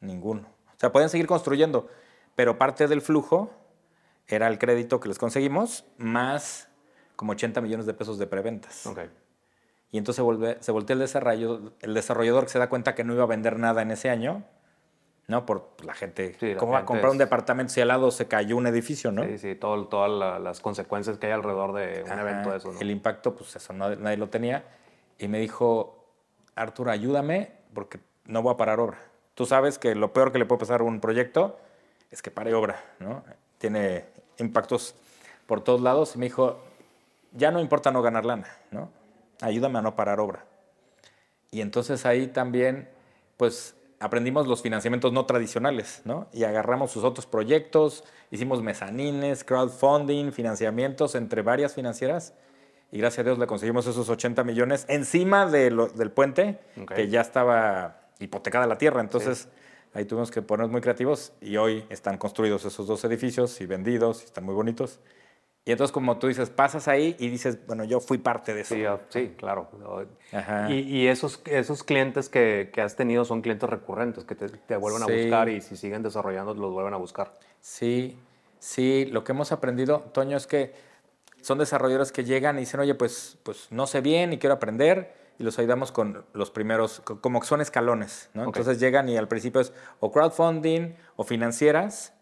Ninguno. 0.00 0.42
O 0.68 0.78
sea, 0.78 0.92
pueden 0.92 1.08
seguir 1.08 1.26
construyendo, 1.26 1.88
pero 2.36 2.58
parte 2.58 2.86
del 2.86 3.00
flujo 3.00 3.50
era 4.28 4.46
el 4.48 4.58
crédito 4.58 5.00
que 5.00 5.08
les 5.08 5.18
conseguimos 5.18 5.84
más 5.98 6.68
como 7.16 7.32
80 7.32 7.60
millones 7.60 7.86
de 7.86 7.94
pesos 7.94 8.18
de 8.18 8.26
preventas. 8.26 8.86
Okay. 8.86 9.10
Y 9.90 9.98
entonces 9.98 10.16
se, 10.16 10.22
vuelve, 10.22 10.56
se 10.60 10.72
voltea 10.72 10.94
el, 10.94 11.00
desarrollo, 11.00 11.72
el 11.80 11.94
desarrollador 11.94 12.44
que 12.44 12.50
se 12.50 12.58
da 12.58 12.68
cuenta 12.68 12.94
que 12.94 13.04
no 13.04 13.14
iba 13.14 13.24
a 13.24 13.28
vender 13.28 13.58
nada 13.58 13.82
en 13.82 13.90
ese 13.90 14.10
año, 14.10 14.44
¿no? 15.26 15.46
Por 15.46 15.68
la 15.84 15.94
gente. 15.94 16.36
¿Cómo 16.58 16.72
va 16.72 16.80
a 16.80 16.84
comprar 16.84 17.10
un 17.10 17.18
departamento 17.18 17.72
si 17.72 17.80
al 17.80 17.88
lado 17.88 18.10
se 18.10 18.26
cayó 18.26 18.56
un 18.56 18.66
edificio, 18.66 19.10
no? 19.10 19.24
Sí, 19.24 19.38
sí, 19.38 19.54
todas 19.54 20.40
las 20.40 20.60
consecuencias 20.60 21.18
que 21.18 21.26
hay 21.26 21.32
alrededor 21.32 21.72
de 21.72 22.04
un 22.04 22.18
evento 22.18 22.50
de 22.50 22.58
eso, 22.58 22.72
¿no? 22.72 22.80
El 22.80 22.90
impacto, 22.90 23.34
pues 23.34 23.56
eso, 23.56 23.72
nadie 23.72 24.16
lo 24.16 24.28
tenía. 24.28 24.64
Y 25.18 25.28
me 25.28 25.38
dijo, 25.38 26.04
Arturo, 26.54 26.90
ayúdame 26.90 27.52
porque 27.72 27.98
no 28.26 28.42
voy 28.42 28.54
a 28.54 28.56
parar 28.56 28.80
obra. 28.80 28.98
Tú 29.34 29.46
sabes 29.46 29.78
que 29.78 29.94
lo 29.94 30.12
peor 30.12 30.32
que 30.32 30.38
le 30.38 30.46
puede 30.46 30.60
pasar 30.60 30.80
a 30.80 30.84
un 30.84 31.00
proyecto 31.00 31.58
es 32.10 32.22
que 32.22 32.30
pare 32.30 32.54
obra, 32.54 32.84
¿no? 33.00 33.24
Tiene 33.58 34.04
impactos 34.38 34.94
por 35.46 35.62
todos 35.62 35.80
lados. 35.80 36.14
Y 36.14 36.18
me 36.18 36.26
dijo, 36.26 36.60
ya 37.32 37.50
no 37.50 37.60
importa 37.60 37.90
no 37.90 38.02
ganar 38.02 38.24
lana, 38.24 38.48
¿no? 38.70 38.90
Ayúdame 39.40 39.78
a 39.78 39.82
no 39.82 39.96
parar 39.96 40.20
obra. 40.20 40.44
Y 41.50 41.60
entonces 41.60 42.06
ahí 42.06 42.28
también, 42.28 42.88
pues, 43.36 43.74
aprendimos 44.04 44.46
los 44.46 44.60
financiamientos 44.60 45.14
no 45.14 45.24
tradicionales, 45.24 46.02
¿no? 46.04 46.28
Y 46.30 46.44
agarramos 46.44 46.90
sus 46.90 47.04
otros 47.04 47.24
proyectos, 47.24 48.04
hicimos 48.30 48.62
mezanines, 48.62 49.44
crowdfunding, 49.44 50.30
financiamientos 50.30 51.14
entre 51.14 51.40
varias 51.40 51.72
financieras 51.74 52.34
y 52.92 52.98
gracias 52.98 53.20
a 53.20 53.24
Dios 53.24 53.38
le 53.38 53.46
conseguimos 53.46 53.86
esos 53.86 54.10
80 54.10 54.44
millones 54.44 54.84
encima 54.88 55.46
de 55.46 55.70
del 55.94 56.10
puente, 56.10 56.60
que 56.94 57.08
ya 57.08 57.22
estaba 57.22 58.02
hipotecada 58.20 58.66
la 58.66 58.76
tierra. 58.76 59.00
Entonces 59.00 59.48
ahí 59.94 60.04
tuvimos 60.04 60.30
que 60.30 60.42
ponernos 60.42 60.70
muy 60.70 60.82
creativos 60.82 61.32
y 61.40 61.56
hoy 61.56 61.86
están 61.88 62.18
construidos 62.18 62.66
esos 62.66 62.86
dos 62.86 63.02
edificios 63.04 63.58
y 63.62 63.66
vendidos 63.66 64.20
y 64.20 64.26
están 64.26 64.44
muy 64.44 64.54
bonitos. 64.54 65.00
Y 65.66 65.72
entonces, 65.72 65.92
como 65.92 66.18
tú 66.18 66.26
dices, 66.26 66.50
pasas 66.50 66.88
ahí 66.88 67.16
y 67.18 67.28
dices, 67.28 67.66
bueno, 67.66 67.84
yo 67.84 67.98
fui 68.00 68.18
parte 68.18 68.52
de 68.52 68.60
eso. 68.60 68.74
Sí, 68.74 68.84
sí 69.08 69.34
claro. 69.38 69.70
Y, 70.68 70.74
y, 70.74 71.06
esos, 71.06 71.40
esos 71.46 71.82
clientes 71.82 72.28
que, 72.28 72.70
que, 72.70 72.82
has 72.82 72.96
tenido 72.96 73.24
son 73.24 73.40
clientes 73.40 73.68
recurrentes, 73.68 74.24
que 74.24 74.34
te, 74.34 74.48
te 74.48 74.76
vuelven 74.76 75.02
a 75.02 75.06
buscar 75.06 75.48
y 75.48 75.62
si 75.62 75.76
siguen 75.76 76.02
desarrollando, 76.02 76.52
los 76.52 76.70
vuelven 76.72 76.92
a 76.92 76.98
buscar. 76.98 77.32
Sí, 77.60 78.18
sí. 78.58 79.06
Lo 79.06 79.24
que 79.24 79.32
hemos 79.32 79.52
aprendido, 79.52 80.00
Toño, 80.12 80.36
es 80.36 80.46
que 80.46 80.74
son 81.40 81.56
desarrolladores 81.56 82.12
que 82.12 82.24
llegan 82.24 82.56
y 82.56 82.60
dicen, 82.60 82.80
oye, 82.80 82.94
pues, 82.94 83.38
pues 83.42 83.68
no 83.70 83.86
sé 83.86 84.02
bien 84.02 84.34
y 84.34 84.38
quiero 84.38 84.54
aprender, 84.54 85.14
y 85.38 85.44
los 85.44 85.58
ayudamos 85.58 85.92
con 85.92 86.24
los 86.32 86.50
primeros, 86.50 87.00
como 87.00 87.40
que 87.40 87.46
son 87.46 87.60
escalones, 87.60 88.30
¿no? 88.34 88.44
Entonces 88.44 88.78
llegan 88.78 89.08
y 89.08 89.16
al 89.16 89.28
principio 89.28 89.60
es 89.60 89.72
o 90.00 90.12
crowdfunding 90.12 90.94
o 91.16 91.24
financieras, 91.24 92.12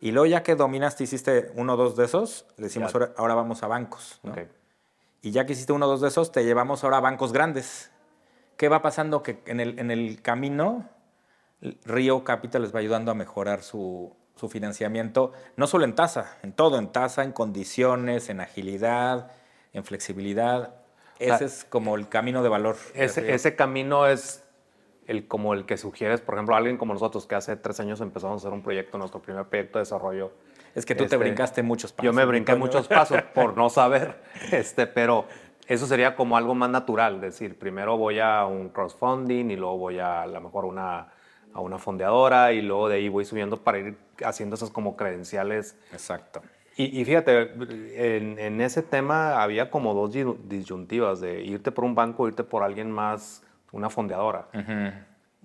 y 0.00 0.12
luego 0.12 0.26
ya 0.26 0.42
que 0.42 0.56
dominaste, 0.56 1.04
hiciste 1.04 1.52
uno 1.54 1.74
o 1.74 1.76
dos 1.76 1.96
de 1.96 2.06
esos, 2.06 2.46
le 2.56 2.64
decimos 2.64 2.94
ahora, 2.94 3.34
vamos 3.34 3.62
a 3.62 3.66
bancos, 3.66 4.18
¿no? 4.22 4.34
Y 5.22 5.32
ya 5.32 5.44
que 5.44 5.52
hiciste 5.52 5.72
uno 5.72 5.86
o 5.86 5.88
dos 5.90 6.00
de 6.00 6.08
esos, 6.08 6.32
te 6.32 6.42
llevamos 6.44 6.82
ahora 6.82 6.96
a 6.96 7.00
bancos 7.00 7.32
grandes. 7.32 7.90
¿Qué 8.56 8.68
va 8.68 8.80
pasando? 8.80 9.22
Que 9.22 9.42
en 9.46 9.60
el, 9.60 9.78
en 9.78 9.90
el 9.90 10.22
camino, 10.22 10.88
Río 11.84 12.24
Capital 12.24 12.62
les 12.62 12.74
va 12.74 12.78
ayudando 12.78 13.10
a 13.10 13.14
mejorar 13.14 13.62
su, 13.62 14.16
su 14.36 14.48
financiamiento, 14.48 15.32
no 15.56 15.66
solo 15.66 15.84
en 15.84 15.94
tasa, 15.94 16.38
en 16.42 16.54
todo, 16.54 16.78
en 16.78 16.90
tasa, 16.90 17.22
en 17.22 17.32
condiciones, 17.32 18.30
en 18.30 18.40
agilidad, 18.40 19.30
en 19.74 19.84
flexibilidad. 19.84 20.76
Ese 21.18 21.44
es 21.44 21.66
como 21.68 21.96
el 21.96 22.08
camino 22.08 22.42
de 22.42 22.48
valor. 22.48 22.76
Ese, 22.94 23.34
ese 23.34 23.54
camino 23.54 24.06
es 24.06 24.42
el, 25.10 25.26
como 25.26 25.54
el 25.54 25.66
que 25.66 25.76
sugieres, 25.76 26.20
por 26.20 26.34
ejemplo, 26.34 26.54
alguien 26.54 26.76
como 26.76 26.94
nosotros 26.94 27.26
que 27.26 27.34
hace 27.34 27.56
tres 27.56 27.80
años 27.80 28.00
empezamos 28.00 28.34
a 28.34 28.46
hacer 28.46 28.52
un 28.52 28.62
proyecto, 28.62 28.96
nuestro 28.96 29.20
primer 29.20 29.44
proyecto 29.44 29.78
de 29.78 29.82
desarrollo. 29.82 30.30
Es 30.74 30.86
que 30.86 30.94
tú 30.94 31.00
te 31.00 31.06
este, 31.06 31.16
brincaste 31.16 31.64
muchos 31.64 31.92
pasos. 31.92 32.04
Yo 32.04 32.12
me 32.12 32.24
brinqué 32.24 32.54
muchos 32.54 32.86
pasos 32.86 33.20
por 33.34 33.56
no 33.56 33.68
saber, 33.70 34.22
este, 34.52 34.86
pero 34.86 35.24
eso 35.66 35.86
sería 35.86 36.14
como 36.14 36.36
algo 36.36 36.54
más 36.54 36.70
natural, 36.70 37.20
decir, 37.20 37.58
primero 37.58 37.96
voy 37.96 38.20
a 38.20 38.46
un 38.46 38.68
crowdfunding 38.68 39.50
y 39.50 39.56
luego 39.56 39.78
voy 39.78 39.98
a 39.98 40.22
a 40.22 40.26
lo 40.28 40.40
mejor 40.40 40.64
una, 40.64 41.08
a 41.52 41.60
una 41.60 41.78
fondeadora 41.78 42.52
y 42.52 42.62
luego 42.62 42.88
de 42.88 42.96
ahí 42.96 43.08
voy 43.08 43.24
subiendo 43.24 43.56
para 43.56 43.78
ir 43.78 43.96
haciendo 44.24 44.54
esas 44.54 44.70
como 44.70 44.96
credenciales. 44.96 45.76
Exacto. 45.92 46.40
Y, 46.76 47.04
fíjate, 47.04 47.50
en, 47.94 48.60
ese 48.62 48.82
tema 48.82 49.42
había 49.42 49.70
como 49.70 49.92
dos 49.92 50.12
disyuntivas 50.48 51.20
de 51.20 51.42
irte 51.42 51.72
por 51.72 51.84
un 51.84 51.94
banco, 51.94 52.26
irte 52.26 52.42
por 52.42 52.62
alguien 52.62 52.90
más, 52.90 53.42
una 53.72 53.90
fondeadora. 53.90 54.48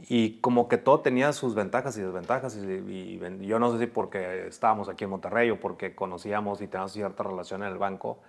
Y 0.10 0.40
como 0.42 0.68
que 0.68 0.78
todo 0.78 1.00
tenía 1.00 1.32
sus 1.32 1.56
ventajas 1.56 1.98
y 1.98 2.02
desventajas. 2.02 2.56
Y, 2.58 3.20
yo 3.42 3.60
no 3.60 3.72
sé 3.72 3.80
si 3.80 3.88
porque 3.88 4.48
estábamos 4.48 4.90
aquí 4.90 5.06
en 5.06 5.10
Monterrey 5.10 5.50
o 5.52 5.60
porque 5.60 5.96
conocíamos 5.96 6.62
y 6.62 6.68
teníamos 6.68 6.92
cierta 6.92 7.24
relación 7.24 7.64
en 7.64 7.70
el 7.70 7.78
banco, 7.78 8.20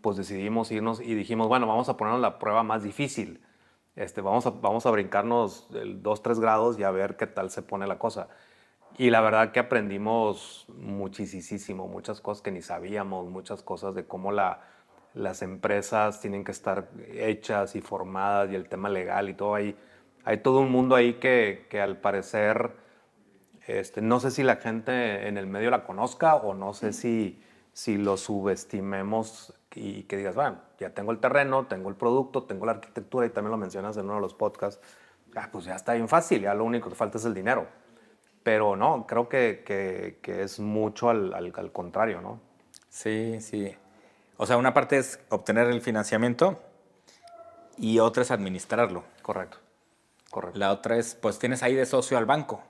pues 0.00 0.16
decidimos 0.16 0.70
irnos 0.70 1.00
y 1.00 1.14
dijimos, 1.14 1.48
bueno, 1.48 1.66
vamos 1.66 1.88
a 1.88 1.96
ponernos 1.96 2.22
la 2.22 2.38
prueba 2.38 2.62
más 2.62 2.82
difícil. 2.82 3.42
Este, 3.96 4.22
vamos, 4.22 4.46
a, 4.46 4.50
vamos 4.50 4.86
a 4.86 4.90
brincarnos 4.90 5.68
dos, 5.96 6.22
tres 6.22 6.40
grados 6.40 6.78
y 6.78 6.84
a 6.84 6.90
ver 6.90 7.16
qué 7.16 7.26
tal 7.26 7.50
se 7.50 7.60
pone 7.60 7.86
la 7.86 7.98
cosa. 7.98 8.28
Y 8.96 9.10
la 9.10 9.20
verdad 9.20 9.52
que 9.52 9.60
aprendimos 9.60 10.66
muchísimo, 10.68 11.86
muchas 11.86 12.20
cosas 12.20 12.42
que 12.42 12.50
ni 12.50 12.62
sabíamos, 12.62 13.28
muchas 13.28 13.62
cosas 13.62 13.94
de 13.94 14.04
cómo 14.06 14.32
la, 14.32 14.62
las 15.14 15.42
empresas 15.42 16.20
tienen 16.20 16.44
que 16.44 16.52
estar 16.52 16.88
hechas 17.12 17.74
y 17.76 17.80
formadas 17.80 18.50
y 18.50 18.54
el 18.54 18.68
tema 18.68 18.88
legal 18.88 19.28
y 19.28 19.34
todo 19.34 19.54
ahí. 19.54 19.76
Hay 20.24 20.38
todo 20.38 20.60
un 20.60 20.70
mundo 20.70 20.94
ahí 20.94 21.14
que, 21.14 21.66
que 21.70 21.80
al 21.80 21.96
parecer, 21.96 22.72
este, 23.66 24.02
no 24.02 24.20
sé 24.20 24.30
si 24.30 24.42
la 24.42 24.56
gente 24.56 25.28
en 25.28 25.36
el 25.36 25.46
medio 25.46 25.70
la 25.70 25.84
conozca 25.84 26.36
o 26.36 26.54
no 26.54 26.74
sé 26.74 26.92
si, 26.92 27.42
si 27.72 27.96
lo 27.96 28.16
subestimemos 28.16 29.54
y 29.74 30.02
que 30.04 30.16
digas, 30.16 30.34
bueno, 30.34 30.58
ya 30.78 30.90
tengo 30.90 31.12
el 31.12 31.18
terreno, 31.18 31.66
tengo 31.66 31.88
el 31.88 31.94
producto, 31.94 32.44
tengo 32.44 32.66
la 32.66 32.72
arquitectura 32.72 33.26
y 33.26 33.30
también 33.30 33.52
lo 33.52 33.58
mencionas 33.58 33.96
en 33.96 34.06
uno 34.06 34.16
de 34.16 34.20
los 34.20 34.34
podcasts, 34.34 34.80
ah, 35.36 35.48
pues 35.52 35.64
ya 35.64 35.76
está 35.76 35.94
bien 35.94 36.08
fácil, 36.08 36.42
ya 36.42 36.54
lo 36.54 36.64
único 36.64 36.88
que 36.88 36.96
falta 36.96 37.18
es 37.18 37.24
el 37.24 37.34
dinero. 37.34 37.66
Pero 38.42 38.74
no, 38.74 39.06
creo 39.06 39.28
que, 39.28 39.62
que, 39.66 40.42
es 40.42 40.58
mucho 40.58 41.10
al, 41.10 41.34
al, 41.34 41.72
contrario, 41.72 42.20
¿no? 42.22 42.40
Sí, 42.88 43.38
sí. 43.40 43.76
O 44.42 44.46
sea, 44.46 44.56
una 44.56 44.72
parte 44.72 44.96
es 44.96 45.20
obtener 45.28 45.66
el 45.66 45.82
financiamiento 45.82 46.58
y 47.76 47.98
otra 47.98 48.22
es 48.22 48.30
administrarlo. 48.30 49.04
Correcto, 49.20 49.58
correcto. 50.30 50.58
La 50.58 50.72
otra 50.72 50.96
es, 50.96 51.14
pues 51.14 51.38
tienes 51.38 51.62
ahí 51.62 51.74
de 51.74 51.84
socio 51.84 52.16
al 52.16 52.24
banco, 52.24 52.62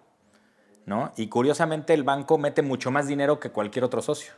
¿no? 0.85 1.13
Y 1.17 1.29
curiosamente 1.29 1.95
el 1.95 2.03
banco 2.03 2.39
mete 2.39 2.63
mucho 2.63 2.91
más 2.91 3.07
dinero 3.07 3.39
que 3.39 3.51
cualquier 3.51 3.85
otro 3.85 4.03
socio. 4.03 4.33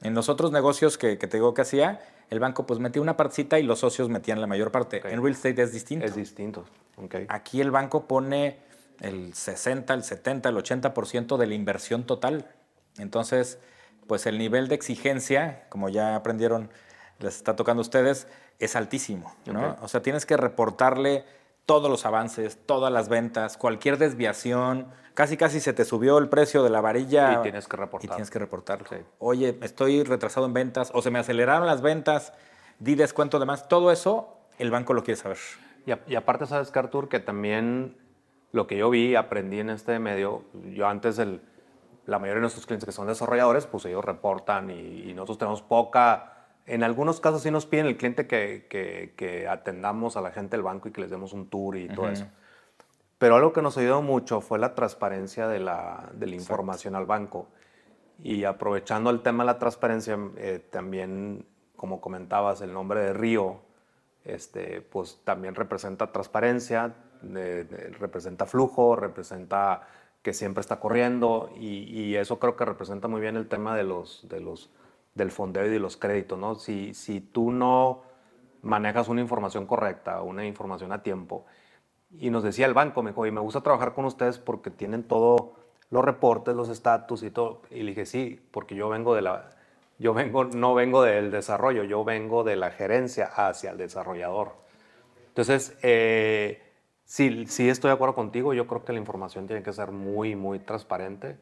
En 0.00 0.14
los 0.14 0.28
otros 0.28 0.52
negocios 0.52 0.98
que, 0.98 1.18
que, 1.18 1.26
te 1.26 1.38
digo 1.38 1.52
que 1.52 1.62
hacía, 1.62 2.00
el 2.30 2.38
banco 2.38 2.64
pues 2.64 2.78
metía 2.78 3.02
una 3.02 3.16
partecita 3.16 3.58
y 3.58 3.64
los 3.64 3.80
socios 3.80 4.08
metían 4.08 4.40
la 4.40 4.46
mayor 4.46 4.70
parte. 4.70 4.98
En 4.98 5.20
real 5.20 5.32
estate 5.32 5.60
es 5.60 5.72
distinto. 5.72 6.06
Es 6.06 6.14
distinto. 6.14 6.64
Okay. 6.96 7.26
Aquí 7.28 7.60
el 7.60 7.72
banco 7.72 8.06
pone 8.06 8.60
el 9.00 9.34
60, 9.34 9.94
el 9.94 10.04
70, 10.04 10.48
el 10.48 10.56
80% 10.58 11.36
de 11.36 11.46
la 11.48 11.54
inversión 11.54 12.04
total. 12.04 12.46
Entonces, 12.98 13.58
pues 14.08 14.26
el 14.26 14.38
nivel 14.38 14.66
de 14.66 14.74
exigencia, 14.74 15.66
como 15.68 15.88
ya 15.88 16.16
aprendieron, 16.16 16.70
les 17.20 17.36
está 17.36 17.54
tocando 17.54 17.80
a 17.80 17.82
ustedes, 17.82 18.26
es 18.58 18.74
altísimo. 18.74 19.32
¿no? 19.46 19.76
O 19.82 19.88
sea, 19.88 20.02
tienes 20.02 20.26
que 20.26 20.36
reportarle 20.36 21.24
todos 21.66 21.90
los 21.90 22.06
avances, 22.06 22.58
todas 22.64 22.92
las 22.92 23.08
ventas, 23.08 23.56
cualquier 23.56 23.98
desviación. 23.98 24.88
Casi, 25.14 25.36
casi 25.36 25.60
se 25.60 25.72
te 25.72 25.84
subió 25.84 26.18
el 26.18 26.28
precio 26.28 26.62
de 26.62 26.70
la 26.70 26.80
varilla. 26.80 27.40
Y 27.40 27.42
tienes 27.42 27.68
que 27.68 27.76
reportarlo. 27.76 28.14
Y 28.14 28.16
tienes 28.16 28.30
que 28.30 28.38
reportarlo. 28.38 28.86
Oye, 29.18 29.58
estoy 29.62 30.02
retrasado 30.02 30.46
en 30.46 30.54
ventas 30.54 30.90
o 30.94 31.02
se 31.02 31.10
me 31.10 31.18
aceleraron 31.18 31.66
las 31.66 31.82
ventas, 31.82 32.32
di 32.78 32.94
descuento 32.94 33.38
de 33.38 33.44
más. 33.46 33.68
Todo 33.68 33.92
eso 33.92 34.38
el 34.58 34.70
banco 34.70 34.94
lo 34.94 35.04
quiere 35.04 35.20
saber. 35.20 35.38
Y, 35.86 35.92
y 36.12 36.16
aparte, 36.16 36.46
sabes, 36.46 36.74
Artur, 36.74 37.08
que 37.08 37.20
también 37.20 37.96
lo 38.52 38.66
que 38.66 38.78
yo 38.78 38.88
vi, 38.88 39.14
aprendí 39.14 39.60
en 39.60 39.70
este 39.70 39.98
medio, 39.98 40.44
yo 40.72 40.88
antes, 40.88 41.18
el, 41.18 41.42
la 42.08 42.18
mayoría 42.18 42.36
de 42.36 42.40
nuestros 42.40 42.64
clientes 42.64 42.86
que 42.86 42.92
son 42.92 43.06
desarrolladores, 43.06 43.66
pues 43.66 43.84
ellos 43.84 44.02
reportan 44.02 44.70
y, 44.70 45.12
nosotros 45.12 45.38
tenemos 45.38 45.60
poca... 45.62 46.32
En 46.64 46.82
algunos 46.82 47.20
casos 47.20 47.42
sí 47.42 47.50
nos 47.50 47.66
piden 47.66 47.84
el 47.84 47.98
cliente 47.98 48.26
que, 48.26 48.66
que, 49.14 49.46
atendamos 49.46 50.16
a 50.16 50.22
la 50.22 50.30
gente 50.30 50.56
del 50.56 50.62
banco 50.62 50.88
y 50.88 50.92
que 50.92 51.02
les 51.02 51.10
demos 51.10 51.34
un 51.34 51.50
tour 51.50 51.76
y 51.76 51.86
todo 51.88 52.08
eso. 52.08 52.26
Pero 53.18 53.36
algo 53.36 53.52
que 53.52 53.60
nos 53.60 53.76
ayudó 53.76 54.00
mucho 54.00 54.40
fue 54.40 54.58
la 54.58 54.74
transparencia 54.74 55.48
de 55.48 55.60
la, 55.60 56.08
de 56.14 56.26
la 56.26 56.34
información 56.34 56.94
al 56.94 57.04
banco. 57.04 57.48
Y 58.22 58.44
aprovechando 58.44 59.10
el 59.10 59.20
tema 59.20 59.44
de 59.44 59.46
la 59.46 59.58
transparencia, 59.58 60.18
eh, 60.36 60.66
también, 60.70 61.46
como 61.76 62.00
comentabas, 62.00 62.62
el 62.62 62.72
nombre 62.72 63.00
de 63.00 63.12
Río, 63.12 63.60
este, 64.24 64.80
pues 64.80 65.20
también 65.24 65.54
representa 65.54 66.10
transparencia, 66.10 66.94
representa 67.98 68.46
flujo, 68.46 68.96
representa 68.96 69.82
que 70.28 70.34
siempre 70.34 70.60
está 70.60 70.78
corriendo 70.78 71.48
y, 71.58 72.14
eso 72.16 72.38
creo 72.38 72.54
que 72.54 72.66
representa 72.66 73.08
muy 73.08 73.18
bien 73.22 73.36
el 73.36 73.48
tema 73.48 73.74
de 73.74 73.82
los, 73.82 74.28
de 74.28 74.40
los, 74.40 74.68
del 75.14 75.30
fondeo 75.30 75.64
y 75.64 75.70
de 75.70 75.78
los 75.78 75.96
créditos. 75.96 76.38
¿no? 76.38 76.54
Si, 76.54 76.92
si 76.92 77.22
tú 77.22 77.50
no 77.50 78.02
manejas 78.60 79.08
una 79.08 79.22
información 79.22 79.64
correcta, 79.64 80.20
una 80.20 80.44
información 80.44 80.92
a 80.92 81.02
tiempo, 81.02 81.46
y 82.18 82.28
nos 82.28 82.42
decía 82.42 82.66
el 82.66 82.74
banco, 82.74 83.02
me 83.02 83.12
dijo, 83.12 83.24
y 83.24 83.30
me 83.30 83.40
gusta 83.40 83.62
trabajar 83.62 83.94
con 83.94 84.04
ustedes 84.04 84.38
porque 84.38 84.70
tienen 84.70 85.02
todo, 85.02 85.54
los 85.88 86.04
reportes, 86.04 86.54
los 86.54 86.68
estatus 86.68 87.22
y 87.22 87.30
todo. 87.30 87.62
Y 87.70 87.80
le 87.80 87.92
dije, 87.92 88.04
sí, 88.04 88.38
porque 88.50 88.74
yo 88.74 88.90
vengo 88.90 89.14
de 89.14 89.22
la, 89.22 89.48
yo 89.98 90.12
vengo, 90.12 90.44
no 90.44 90.74
vengo 90.74 91.02
del 91.04 91.30
desarrollo, 91.30 91.84
yo 91.84 92.04
vengo 92.04 92.44
de 92.44 92.56
la 92.56 92.70
gerencia 92.70 93.30
hacia 93.34 93.70
el 93.70 93.78
desarrollador. 93.78 94.56
Entonces, 95.28 95.78
eh, 95.82 96.67
Sí, 97.08 97.46
sí 97.46 97.70
estoy 97.70 97.88
de 97.88 97.94
acuerdo 97.94 98.14
contigo. 98.14 98.52
Yo 98.52 98.66
creo 98.66 98.84
que 98.84 98.92
la 98.92 98.98
información 98.98 99.46
tiene 99.46 99.62
que 99.62 99.72
ser 99.72 99.92
muy, 99.92 100.36
muy 100.36 100.58
transparente. 100.58 101.38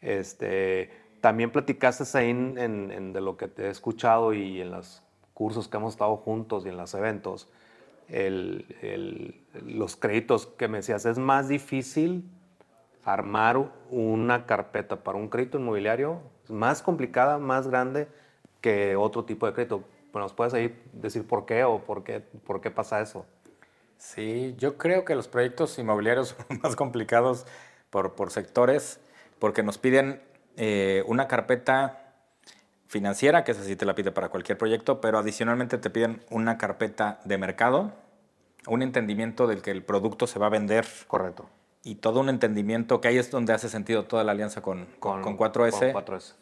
Este, 0.00 0.90
también 1.20 1.52
platicaste 1.52 2.18
ahí 2.18 2.30
en, 2.30 3.12
de 3.12 3.20
lo 3.20 3.36
que 3.36 3.46
te 3.46 3.66
he 3.66 3.70
escuchado 3.70 4.34
y 4.34 4.60
en 4.60 4.72
los 4.72 5.04
cursos 5.32 5.68
que 5.68 5.76
hemos 5.76 5.94
estado 5.94 6.16
juntos 6.16 6.66
y 6.66 6.70
en 6.70 6.76
los 6.76 6.94
eventos, 6.94 7.48
los 9.64 9.96
créditos 9.96 10.46
que 10.46 10.66
me 10.66 10.78
decías, 10.78 11.06
es 11.06 11.16
más 11.16 11.48
difícil 11.48 12.28
armar 13.04 13.70
una 13.90 14.46
carpeta 14.46 15.04
para 15.04 15.16
un 15.16 15.28
crédito 15.28 15.58
inmobiliario, 15.58 16.22
es 16.42 16.50
más 16.50 16.82
complicada, 16.82 17.38
más 17.38 17.68
grande 17.68 18.08
que 18.60 18.96
otro 18.96 19.24
tipo 19.24 19.46
de 19.46 19.52
crédito. 19.52 19.84
¿nos 20.12 20.32
puedes 20.32 20.54
ahí 20.54 20.76
decir 20.92 21.24
por 21.24 21.46
qué 21.46 21.62
o 21.62 21.84
por 21.84 22.02
qué, 22.02 22.20
por 22.20 22.60
qué 22.60 22.72
pasa 22.72 23.00
eso? 23.00 23.26
Sí, 23.98 24.54
yo 24.58 24.76
creo 24.76 25.04
que 25.04 25.14
los 25.14 25.28
proyectos 25.28 25.78
inmobiliarios 25.78 26.36
son 26.48 26.60
más 26.62 26.76
complicados 26.76 27.46
por, 27.90 28.14
por 28.14 28.30
sectores 28.30 29.00
porque 29.38 29.62
nos 29.62 29.78
piden 29.78 30.22
eh, 30.56 31.02
una 31.06 31.28
carpeta 31.28 32.14
financiera, 32.86 33.44
que 33.44 33.52
esa 33.52 33.64
sí 33.64 33.76
te 33.76 33.84
la 33.84 33.94
pide 33.94 34.12
para 34.12 34.28
cualquier 34.28 34.56
proyecto, 34.56 35.00
pero 35.00 35.18
adicionalmente 35.18 35.78
te 35.78 35.90
piden 35.90 36.22
una 36.30 36.58
carpeta 36.58 37.20
de 37.24 37.38
mercado, 37.38 37.92
un 38.66 38.82
entendimiento 38.82 39.46
del 39.46 39.62
que 39.62 39.70
el 39.70 39.82
producto 39.82 40.26
se 40.26 40.38
va 40.38 40.46
a 40.46 40.50
vender. 40.50 40.86
Correcto. 41.08 41.48
Y 41.82 41.96
todo 41.96 42.20
un 42.20 42.28
entendimiento 42.28 43.00
que 43.00 43.08
ahí 43.08 43.18
es 43.18 43.30
donde 43.30 43.52
hace 43.52 43.68
sentido 43.68 44.04
toda 44.04 44.24
la 44.24 44.32
alianza 44.32 44.62
con, 44.62 44.86
con, 45.00 45.22
4S, 45.22 45.92
con 45.92 46.04
4S. 46.04 46.34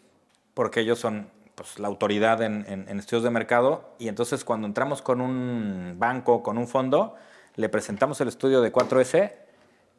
Porque 0.54 0.80
ellos 0.80 0.98
son 0.98 1.28
pues, 1.54 1.78
la 1.78 1.88
autoridad 1.88 2.42
en, 2.42 2.64
en, 2.68 2.98
estudios 2.98 3.24
de 3.24 3.30
mercado 3.30 3.94
y 3.98 4.08
entonces 4.08 4.44
cuando 4.44 4.66
entramos 4.66 5.02
con 5.02 5.20
un 5.20 5.96
banco, 5.98 6.42
con 6.42 6.58
un 6.58 6.68
fondo, 6.68 7.16
le 7.56 7.68
presentamos 7.68 8.20
el 8.20 8.28
estudio 8.28 8.60
de 8.60 8.72
4S 8.72 9.32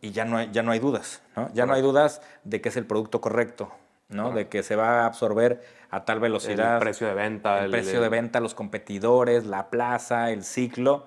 y 0.02 0.12
ya 0.12 0.26
no 0.26 0.38
hay, 0.38 0.50
ya 0.52 0.64
no 0.64 0.72
hay 0.72 0.80
dudas, 0.80 1.22
¿no? 1.36 1.50
Ya 1.54 1.66
no 1.66 1.74
hay 1.74 1.82
dudas 1.82 2.22
de 2.44 2.62
que 2.62 2.70
es 2.70 2.78
el 2.78 2.86
producto 2.86 3.22
correcto, 3.22 3.72
¿no? 4.10 4.32
De 4.32 4.48
que 4.48 4.64
se 4.64 4.76
va 4.76 5.02
a 5.02 5.06
absorber 5.06 5.64
a 5.90 6.04
tal 6.06 6.20
velocidad. 6.20 6.76
El 6.76 6.82
precio 6.82 7.08
de 7.08 7.14
venta. 7.14 7.64
El, 7.64 7.72
precio 7.72 8.02
de 8.02 8.10
venta, 8.10 8.40
los 8.40 8.54
competidores, 8.54 9.46
la 9.46 9.70
plaza, 9.70 10.32
el 10.32 10.44
ciclo. 10.44 11.06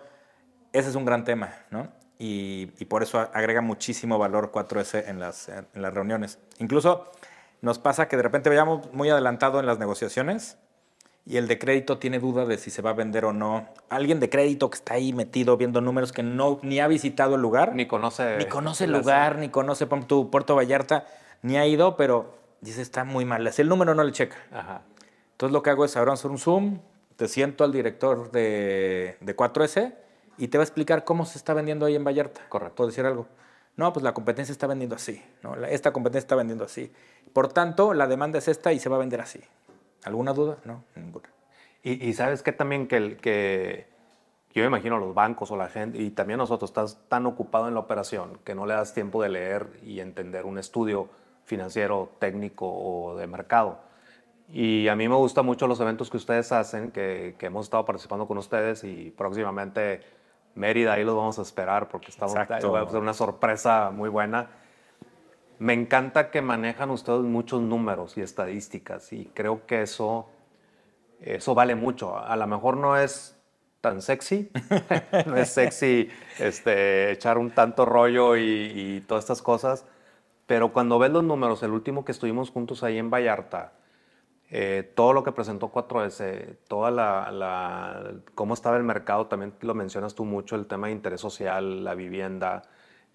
ese 0.72 0.88
es 0.88 0.94
un 0.94 1.04
gran 1.04 1.24
tema, 1.24 1.52
¿no? 1.70 1.88
Y, 2.18 2.70
y 2.78 2.86
por 2.86 3.02
eso 3.02 3.20
agrega 3.20 3.60
muchísimo 3.60 4.18
valor 4.18 4.50
4S 4.50 5.08
en 5.08 5.20
las, 5.20 5.50
en 5.50 5.66
las 5.74 5.92
reuniones. 5.92 6.38
Incluso 6.58 7.12
nos 7.60 7.78
pasa 7.78 8.08
que 8.08 8.16
de 8.16 8.22
repente 8.22 8.48
veamos 8.48 8.90
muy 8.92 9.10
adelantado 9.10 9.60
en 9.60 9.66
las 9.66 9.78
negociaciones 9.78 10.56
y 11.26 11.38
el 11.38 11.48
de 11.48 11.58
crédito 11.58 11.98
tiene 11.98 12.20
duda 12.20 12.46
de 12.46 12.56
si 12.56 12.70
se 12.70 12.82
va 12.82 12.90
a 12.90 12.92
vender 12.92 13.24
o 13.24 13.32
no. 13.32 13.68
Alguien 13.88 14.20
de 14.20 14.30
crédito 14.30 14.70
que 14.70 14.76
está 14.76 14.94
ahí 14.94 15.12
metido 15.12 15.56
viendo 15.56 15.80
números 15.80 16.12
que 16.12 16.22
no 16.22 16.60
ni 16.62 16.78
ha 16.78 16.86
visitado 16.86 17.34
el 17.34 17.42
lugar. 17.42 17.74
Ni 17.74 17.86
conoce. 17.86 18.36
Ni 18.38 18.44
conoce 18.46 18.84
el 18.84 18.92
lugar, 18.92 19.38
ni 19.38 19.48
conoce 19.48 19.86
tu 20.06 20.30
Puerto 20.30 20.54
Vallarta, 20.54 21.04
ni 21.42 21.56
ha 21.56 21.66
ido, 21.66 21.96
pero 21.96 22.32
dice 22.60 22.80
está 22.80 23.02
muy 23.02 23.24
mal. 23.24 23.52
Si 23.52 23.60
el 23.60 23.68
número 23.68 23.94
no 23.96 24.04
le 24.04 24.12
checa. 24.12 24.36
Ajá. 24.52 24.82
Entonces 25.32 25.52
lo 25.52 25.62
que 25.64 25.70
hago 25.70 25.84
es 25.84 25.96
hacer 25.96 26.30
un 26.30 26.38
Zoom, 26.38 26.78
te 27.16 27.26
siento 27.26 27.64
al 27.64 27.72
director 27.72 28.30
de, 28.30 29.16
de 29.20 29.36
4S 29.36 29.94
y 30.38 30.48
te 30.48 30.58
va 30.58 30.62
a 30.62 30.64
explicar 30.64 31.04
cómo 31.04 31.26
se 31.26 31.38
está 31.38 31.54
vendiendo 31.54 31.86
ahí 31.86 31.96
en 31.96 32.04
Vallarta. 32.04 32.42
Correcto. 32.48 32.76
Por 32.76 32.86
decir 32.86 33.04
algo. 33.04 33.26
No, 33.76 33.92
pues 33.92 34.04
la 34.04 34.14
competencia 34.14 34.52
está 34.52 34.68
vendiendo 34.68 34.94
así. 34.94 35.22
¿no? 35.42 35.56
Esta 35.66 35.92
competencia 35.92 36.24
está 36.24 36.36
vendiendo 36.36 36.64
así. 36.64 36.92
Por 37.32 37.52
tanto, 37.52 37.94
la 37.94 38.06
demanda 38.06 38.38
es 38.38 38.46
esta 38.46 38.72
y 38.72 38.78
se 38.78 38.88
va 38.88 38.96
a 38.96 39.00
vender 39.00 39.20
así. 39.20 39.40
¿Alguna 40.06 40.32
duda? 40.32 40.56
No, 40.64 40.84
ninguna. 40.94 41.28
Y, 41.82 42.08
y 42.08 42.12
sabes 42.14 42.42
que 42.42 42.52
también 42.52 42.86
que, 42.86 42.96
el- 42.96 43.16
que 43.16 43.86
yo 44.54 44.62
me 44.62 44.68
imagino 44.68 44.98
los 44.98 45.14
bancos 45.14 45.50
o 45.50 45.56
la 45.56 45.68
gente, 45.68 45.98
y 45.98 46.10
también 46.10 46.38
nosotros, 46.38 46.70
estás 46.70 46.98
tan 47.08 47.26
ocupado 47.26 47.68
en 47.68 47.74
la 47.74 47.80
operación 47.80 48.38
que 48.44 48.54
no 48.54 48.66
le 48.66 48.74
das 48.74 48.94
tiempo 48.94 49.22
de 49.22 49.28
leer 49.28 49.66
y 49.84 50.00
entender 50.00 50.46
un 50.46 50.58
estudio 50.58 51.08
financiero, 51.44 52.10
técnico 52.18 52.66
o 52.66 53.16
de 53.16 53.26
mercado. 53.26 53.78
Y 54.48 54.86
a 54.88 54.94
mí 54.94 55.08
me 55.08 55.16
gustan 55.16 55.44
mucho 55.44 55.66
los 55.66 55.80
eventos 55.80 56.08
que 56.08 56.16
ustedes 56.16 56.52
hacen, 56.52 56.92
que, 56.92 57.34
que 57.36 57.46
hemos 57.46 57.66
estado 57.66 57.84
participando 57.84 58.26
con 58.28 58.38
ustedes 58.38 58.84
y 58.84 59.10
próximamente 59.10 60.00
Mérida, 60.54 60.94
ahí 60.94 61.04
los 61.04 61.16
vamos 61.16 61.38
a 61.38 61.42
esperar 61.42 61.88
porque 61.88 62.10
estamos, 62.10 62.34
va 62.72 62.80
a 62.80 62.90
ser 62.90 63.00
una 63.00 63.12
sorpresa 63.12 63.90
muy 63.90 64.08
buena. 64.08 64.48
Me 65.58 65.72
encanta 65.72 66.30
que 66.30 66.42
manejan 66.42 66.90
ustedes 66.90 67.22
muchos 67.22 67.62
números 67.62 68.16
y 68.18 68.20
estadísticas 68.20 69.12
y 69.12 69.30
creo 69.32 69.66
que 69.66 69.82
eso, 69.82 70.28
eso 71.20 71.54
vale 71.54 71.74
mucho. 71.74 72.18
A 72.18 72.36
lo 72.36 72.46
mejor 72.46 72.76
no 72.76 72.96
es 72.96 73.36
tan 73.80 74.02
sexy, 74.02 74.50
no 75.26 75.36
es 75.36 75.50
sexy 75.50 76.08
este, 76.38 77.12
echar 77.12 77.38
un 77.38 77.52
tanto 77.52 77.86
rollo 77.86 78.36
y, 78.36 79.02
todas 79.06 79.24
estas 79.24 79.40
cosas, 79.40 79.86
pero 80.46 80.72
cuando 80.72 80.98
ves 80.98 81.10
los 81.10 81.24
números, 81.24 81.62
el 81.62 81.70
último 81.70 82.04
que 82.04 82.12
estuvimos 82.12 82.50
juntos 82.50 82.82
ahí 82.82 82.98
en 82.98 83.10
Vallarta, 83.10 83.72
eh, 84.50 84.92
todo 84.94 85.12
lo 85.12 85.24
que 85.24 85.32
presentó 85.32 85.72
4S, 85.72 86.58
toda 86.68 86.90
la, 86.90 87.30
la- 87.32 88.12
cómo 88.34 88.54
estaba 88.54 88.76
el 88.76 88.84
mercado, 88.84 89.26
también 89.26 89.54
lo 89.60 89.74
mencionas 89.74 90.14
tú 90.14 90.24
mucho, 90.24 90.54
el 90.54 90.66
tema 90.66 90.88
de 90.88 90.92
interés 90.92 91.20
social, 91.20 91.82
la 91.82 91.94
vivienda, 91.94 92.62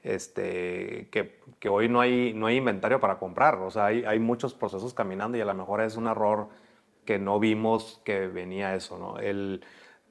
este, 0.04 1.08
que, 1.12 1.40
que 1.60 1.70
hoy 1.70 1.90
no 1.90 2.02
hay, 2.02 2.34
no 2.34 2.48
hay 2.48 2.58
inventario 2.58 3.00
para 3.00 3.20
comprar, 3.20 3.56
o 3.56 3.72
sea, 3.72 3.86
hay, 3.86 4.04
hay 4.06 4.20
muchos 4.20 4.54
procesos 4.54 4.94
caminando 4.94 5.38
y 5.38 5.42
a 5.42 5.46
lo 5.46 5.54
mejor 5.54 5.82
es 5.82 5.96
un 5.96 6.08
error 6.08 6.50
que 7.06 7.20
no 7.20 7.40
vimos 7.40 8.02
que 8.04 8.28
venía 8.28 8.76
eso, 8.76 8.98
¿no? 8.98 9.20
El, 9.20 9.64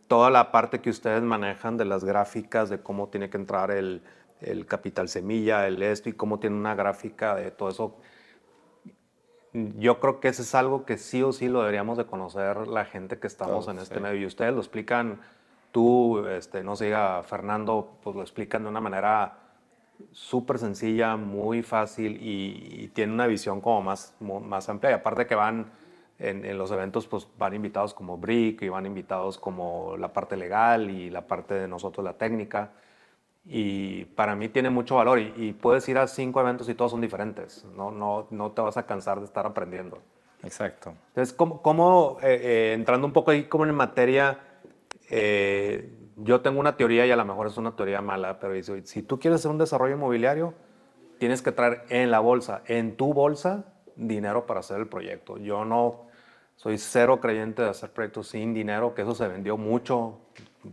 toda 0.08 0.30
la 0.30 0.50
parte 0.52 0.80
que 0.80 0.90
ustedes 0.90 1.22
manejan 1.22 1.76
de 1.76 1.84
las 1.84 2.04
gráficas, 2.04 2.68
de 2.68 2.80
cómo 2.80 3.08
tiene 3.08 3.30
que 3.30 3.36
entrar 3.36 3.70
el, 3.70 4.02
el 4.40 4.66
capital 4.66 5.08
semilla, 5.08 5.66
el 5.66 5.82
esto 5.82 6.08
y 6.08 6.12
cómo 6.12 6.38
tiene 6.38 6.56
una 6.56 6.74
gráfica 6.74 7.34
de 7.34 7.50
todo 7.50 7.68
eso, 7.68 7.96
yo 9.52 9.98
creo 9.98 10.20
que 10.20 10.28
eso 10.28 10.42
es 10.42 10.54
algo 10.54 10.84
que 10.84 10.96
sí 10.96 11.22
o 11.22 11.32
sí 11.32 11.48
lo 11.48 11.60
deberíamos 11.60 11.98
de 11.98 12.06
conocer 12.06 12.68
la 12.68 12.84
gente 12.84 13.18
que 13.18 13.26
estamos 13.26 13.66
Todos, 13.66 13.76
en 13.76 13.82
este 13.82 13.96
sí. 13.96 14.00
medio. 14.00 14.20
Y 14.20 14.26
ustedes 14.26 14.54
lo 14.54 14.60
explican, 14.60 15.20
tú, 15.72 16.24
este, 16.26 16.62
no 16.62 16.76
sé, 16.76 16.94
Fernando, 17.24 17.98
pues 18.02 18.14
lo 18.14 18.22
explican 18.22 18.62
de 18.62 18.68
una 18.68 18.80
manera 18.80 19.38
súper 20.12 20.58
sencilla, 20.58 21.16
muy 21.16 21.62
fácil 21.62 22.18
y, 22.22 22.84
y 22.84 22.88
tiene 22.88 23.12
una 23.12 23.26
visión 23.26 23.60
como 23.60 23.82
más, 23.82 24.14
más 24.20 24.68
amplia. 24.68 24.90
Y 24.90 24.94
aparte 24.94 25.26
que 25.26 25.34
van 25.34 25.70
en, 26.18 26.44
en 26.44 26.58
los 26.58 26.70
eventos, 26.70 27.06
pues 27.06 27.26
van 27.38 27.54
invitados 27.54 27.94
como 27.94 28.18
Brick 28.18 28.62
y 28.62 28.68
van 28.68 28.86
invitados 28.86 29.38
como 29.38 29.96
la 29.96 30.12
parte 30.12 30.36
legal 30.36 30.90
y 30.90 31.10
la 31.10 31.26
parte 31.26 31.54
de 31.54 31.68
nosotros, 31.68 32.04
la 32.04 32.14
técnica. 32.14 32.72
Y 33.44 34.04
para 34.04 34.36
mí 34.36 34.48
tiene 34.48 34.70
mucho 34.70 34.96
valor 34.96 35.18
y, 35.18 35.32
y 35.36 35.52
puedes 35.52 35.88
ir 35.88 35.98
a 35.98 36.06
cinco 36.06 36.40
eventos 36.40 36.68
y 36.68 36.74
todos 36.74 36.90
son 36.90 37.00
diferentes. 37.00 37.64
No, 37.76 37.90
no, 37.90 38.26
no 38.30 38.50
te 38.52 38.60
vas 38.60 38.76
a 38.76 38.84
cansar 38.86 39.18
de 39.18 39.24
estar 39.24 39.46
aprendiendo. 39.46 39.98
Exacto. 40.42 40.94
Entonces, 41.08 41.34
¿cómo, 41.34 41.62
cómo, 41.62 42.18
eh, 42.22 42.40
eh, 42.42 42.72
entrando 42.74 43.06
un 43.06 43.12
poco 43.12 43.30
ahí 43.30 43.44
como 43.44 43.66
en 43.66 43.74
materia, 43.74 44.38
eh, 45.10 45.90
yo 46.22 46.40
tengo 46.40 46.60
una 46.60 46.76
teoría 46.76 47.06
y 47.06 47.10
a 47.10 47.16
lo 47.16 47.24
mejor 47.24 47.46
es 47.46 47.56
una 47.56 47.76
teoría 47.76 48.00
mala, 48.00 48.38
pero 48.38 48.52
dice, 48.52 48.84
si 48.86 49.02
tú 49.02 49.18
quieres 49.18 49.40
hacer 49.40 49.50
un 49.50 49.58
desarrollo 49.58 49.94
inmobiliario, 49.94 50.54
tienes 51.18 51.42
que 51.42 51.52
traer 51.52 51.84
en 51.88 52.10
la 52.10 52.20
bolsa, 52.20 52.62
en 52.66 52.96
tu 52.96 53.12
bolsa, 53.14 53.64
dinero 53.96 54.46
para 54.46 54.60
hacer 54.60 54.78
el 54.78 54.86
proyecto. 54.86 55.36
Yo 55.38 55.64
no 55.64 56.06
soy 56.56 56.78
cero 56.78 57.20
creyente 57.20 57.62
de 57.62 57.68
hacer 57.68 57.90
proyectos 57.90 58.28
sin 58.28 58.54
dinero, 58.54 58.94
que 58.94 59.02
eso 59.02 59.14
se 59.14 59.28
vendió 59.28 59.56
mucho 59.56 60.18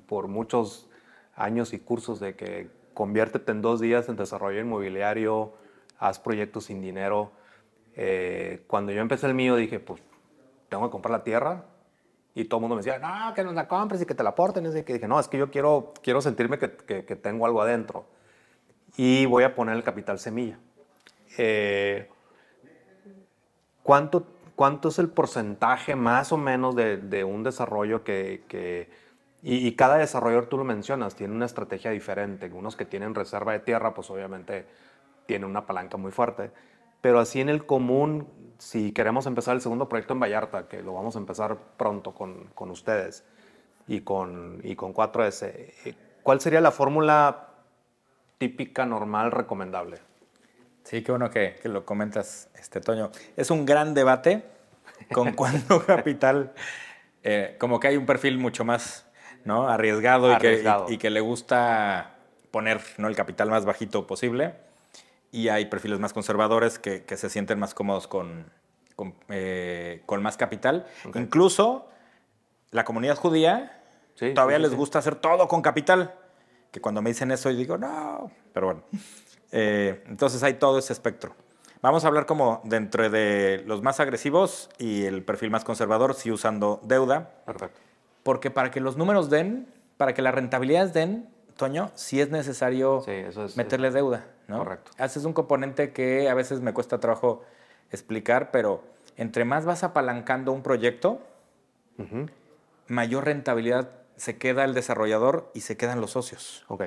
por 0.06 0.28
muchos 0.28 0.90
años 1.36 1.74
y 1.74 1.80
cursos 1.80 2.20
de 2.20 2.36
que 2.36 2.70
conviértete 2.94 3.52
en 3.52 3.62
dos 3.62 3.80
días 3.80 4.10
en 4.10 4.16
desarrollo 4.16 4.60
inmobiliario, 4.60 5.54
haz 6.00 6.20
proyectos 6.20 6.66
sin 6.66 6.82
dinero. 6.82 7.32
Eh, 7.96 8.64
cuando 8.68 8.92
yo 8.92 9.02
empecé 9.02 9.28
el 9.28 9.34
mío 9.34 9.56
dije, 9.56 9.80
pues 9.80 10.02
tengo 10.70 10.88
que 10.88 10.92
comprar 10.92 11.12
la 11.12 11.24
tierra. 11.24 11.66
Y 12.40 12.46
todo 12.46 12.60
el 12.60 12.62
mundo 12.62 12.76
me 12.76 12.84
decía, 12.84 13.00
no, 13.00 13.34
que 13.34 13.44
nos 13.44 13.56
la 13.56 13.68
compres 13.68 14.00
y 14.00 14.06
que 14.06 14.14
te 14.14 14.22
la 14.22 14.30
aporten. 14.30 14.64
Y 14.64 14.84
que 14.84 14.94
dije, 14.94 15.08
no, 15.08 15.20
es 15.20 15.28
que 15.28 15.40
yo 15.40 15.50
quiero, 15.50 15.92
quiero 16.04 16.22
sentirme 16.22 16.60
que, 16.60 16.72
que- 16.72 17.04
que 17.04 17.16
tengo 17.16 17.48
algo 17.48 17.64
adentro. 17.64 18.06
Y 18.96 19.26
voy 19.26 19.44
a 19.44 19.56
poner 19.56 19.76
el 19.76 19.82
capital 19.84 20.20
semilla. 20.20 20.60
Eh, 21.40 22.08
¿cuánto, 23.82 24.28
¿Cuánto 24.56 24.90
es 24.90 25.00
el 25.00 25.10
porcentaje 25.10 25.96
más 25.96 26.32
o 26.32 26.38
menos 26.38 26.76
de, 26.76 26.98
de 26.98 27.24
un 27.24 27.42
desarrollo 27.42 28.04
que... 28.04 28.44
que- 28.48 28.88
y, 29.42 29.68
y 29.68 29.76
cada 29.76 29.98
desarrollador, 29.98 30.46
tú 30.46 30.58
lo 30.60 30.64
mencionas, 30.64 31.16
tiene 31.16 31.34
una 31.34 31.46
estrategia 31.48 31.90
diferente. 31.90 32.52
Unos 32.54 32.76
que 32.76 32.86
tienen 32.86 33.16
reserva 33.16 33.54
de 33.54 33.60
tierra, 33.62 33.96
pues 33.96 34.12
obviamente 34.12 34.68
tienen 35.26 35.50
una 35.50 35.66
palanca 35.66 35.98
muy 35.98 36.12
fuerte. 36.12 36.52
Pero 37.02 37.20
así 37.20 37.42
en 37.42 37.50
el 37.50 37.66
común, 37.66 38.28
si 38.58 38.92
queremos 38.92 39.26
empezar 39.26 39.56
el 39.56 39.62
segundo 39.62 39.88
proyecto 39.88 40.14
en 40.14 40.20
Vallarta, 40.20 40.68
que 40.68 40.82
lo 40.82 40.94
vamos 40.94 41.16
a 41.16 41.20
empezar 41.20 41.58
pronto 41.78 42.14
con, 42.14 42.46
con 42.56 42.72
ustedes 42.72 43.24
y 43.88 44.02
con, 44.02 44.60
y 44.64 44.76
con 44.76 44.94
4S, 44.94 45.44
eh, 45.86 45.96
¿cuál 46.24 46.42
sería 46.42 46.62
la 46.62 46.72
fórmula 46.72 47.50
típica, 48.38 48.86
normal, 48.86 49.32
recomendable? 49.32 50.00
Sí, 50.84 51.04
qué 51.04 51.12
bueno 51.12 51.30
que, 51.30 51.56
que 51.62 51.70
lo 51.70 51.86
comentas, 51.86 52.50
este 52.56 52.80
Toño. 52.82 53.12
Es 53.36 53.52
un 53.52 53.66
gran 53.66 53.94
debate 53.94 54.44
con 55.14 55.34
cuánto 55.36 55.86
capital, 55.86 56.54
eh, 57.24 57.56
como 57.60 57.80
que 57.80 57.90
hay 57.90 57.98
un 57.98 58.06
perfil 58.06 58.38
mucho 58.38 58.64
más 58.66 59.06
¿no? 59.46 59.68
arriesgado, 59.70 60.32
Arriesgado. 60.34 60.86
Y, 60.86 60.88
que, 60.88 60.92
y- 60.94 60.96
y 60.96 60.98
que 60.98 61.10
le 61.10 61.20
gusta 61.22 62.16
poner 62.52 62.82
¿no? 62.98 63.08
el 63.08 63.16
capital 63.16 63.50
más 63.50 63.66
bajito 63.66 64.08
posible. 64.08 64.54
Y 65.32 65.50
hay 65.50 65.66
perfiles 65.66 66.00
más 66.00 66.14
conservadores 66.14 66.80
que, 66.80 67.04
que 67.04 67.18
se 67.18 67.30
sienten 67.30 67.60
más 67.60 67.74
cómodos 67.74 68.08
con, 68.08 68.46
con, 68.96 69.14
eh, 69.30 70.02
con 70.06 70.22
más 70.24 70.38
capital. 70.38 70.88
Ok. 71.06 71.18
Incluso 71.18 71.88
la 72.72 72.84
comunidad 72.84 73.16
judía 73.16 73.74
Sí, 74.16 74.34
todavía 74.34 74.58
sí, 74.58 74.64
les 74.64 74.72
sí. 74.72 74.78
gusta 74.78 75.00
hacer 75.00 75.16
todo 75.16 75.48
con 75.48 75.62
capital. 75.62 76.16
Que 76.72 76.82
cuando 76.82 77.02
me 77.02 77.12
dicen 77.12 77.32
eso, 77.32 77.52
yo 77.52 77.58
digo, 77.58 77.78
no. 77.78 78.32
Pero 78.54 78.66
bueno. 78.68 78.84
Eh, 79.52 80.04
entonces 80.08 80.42
hay 80.44 80.56
todo 80.56 80.80
ese 80.80 80.92
espectro. 80.92 81.36
Vamos 81.82 82.04
a 82.04 82.08
hablar 82.08 82.26
como 82.26 82.62
dentro 82.66 83.10
de 83.10 83.64
los 83.68 83.84
más 83.84 84.00
agresivos 84.00 84.70
y 84.80 85.06
el 85.06 85.24
perfil 85.24 85.52
más 85.52 85.64
conservador, 85.64 86.16
sí 86.16 86.32
usando 86.32 86.82
deuda. 86.84 87.30
Perfecto. 87.46 87.80
Porque 88.24 88.50
para 88.50 88.72
que 88.72 88.80
los 88.82 88.98
números 88.98 89.30
den, 89.30 89.72
para 89.96 90.14
que 90.14 90.22
las 90.24 90.34
rentabilidades 90.34 90.94
den, 90.94 91.30
Toño, 91.58 91.92
sí 91.96 92.22
es 92.22 92.30
necesario 92.30 93.02
Sí, 93.04 93.12
eso 93.12 93.46
es- 93.46 93.58
meterle 93.58 93.92
deuda, 93.92 94.26
¿no? 94.48 94.60
Correcto. 94.60 94.92
Ese 94.98 95.20
es 95.20 95.26
un 95.26 95.34
componente 95.34 95.92
que 95.92 96.30
a 96.30 96.34
veces 96.34 96.62
me 96.62 96.74
cuesta 96.74 97.00
trabajo 97.00 97.44
explicar, 97.92 98.52
pero 98.52 98.84
entre 99.18 99.44
más 99.46 99.66
vas 99.66 99.84
apalancando 99.84 100.52
un 100.52 100.62
proyecto, 100.64 101.20
mayor 102.88 103.26
rentabilidad 103.26 103.90
se 104.16 104.38
queda 104.38 104.64
el 104.64 104.74
desarrollador 104.74 105.52
y 105.54 105.62
se 105.62 105.78
quedan 105.78 106.00
los 106.02 106.12
socios. 106.12 106.64
Ok. 106.68 106.84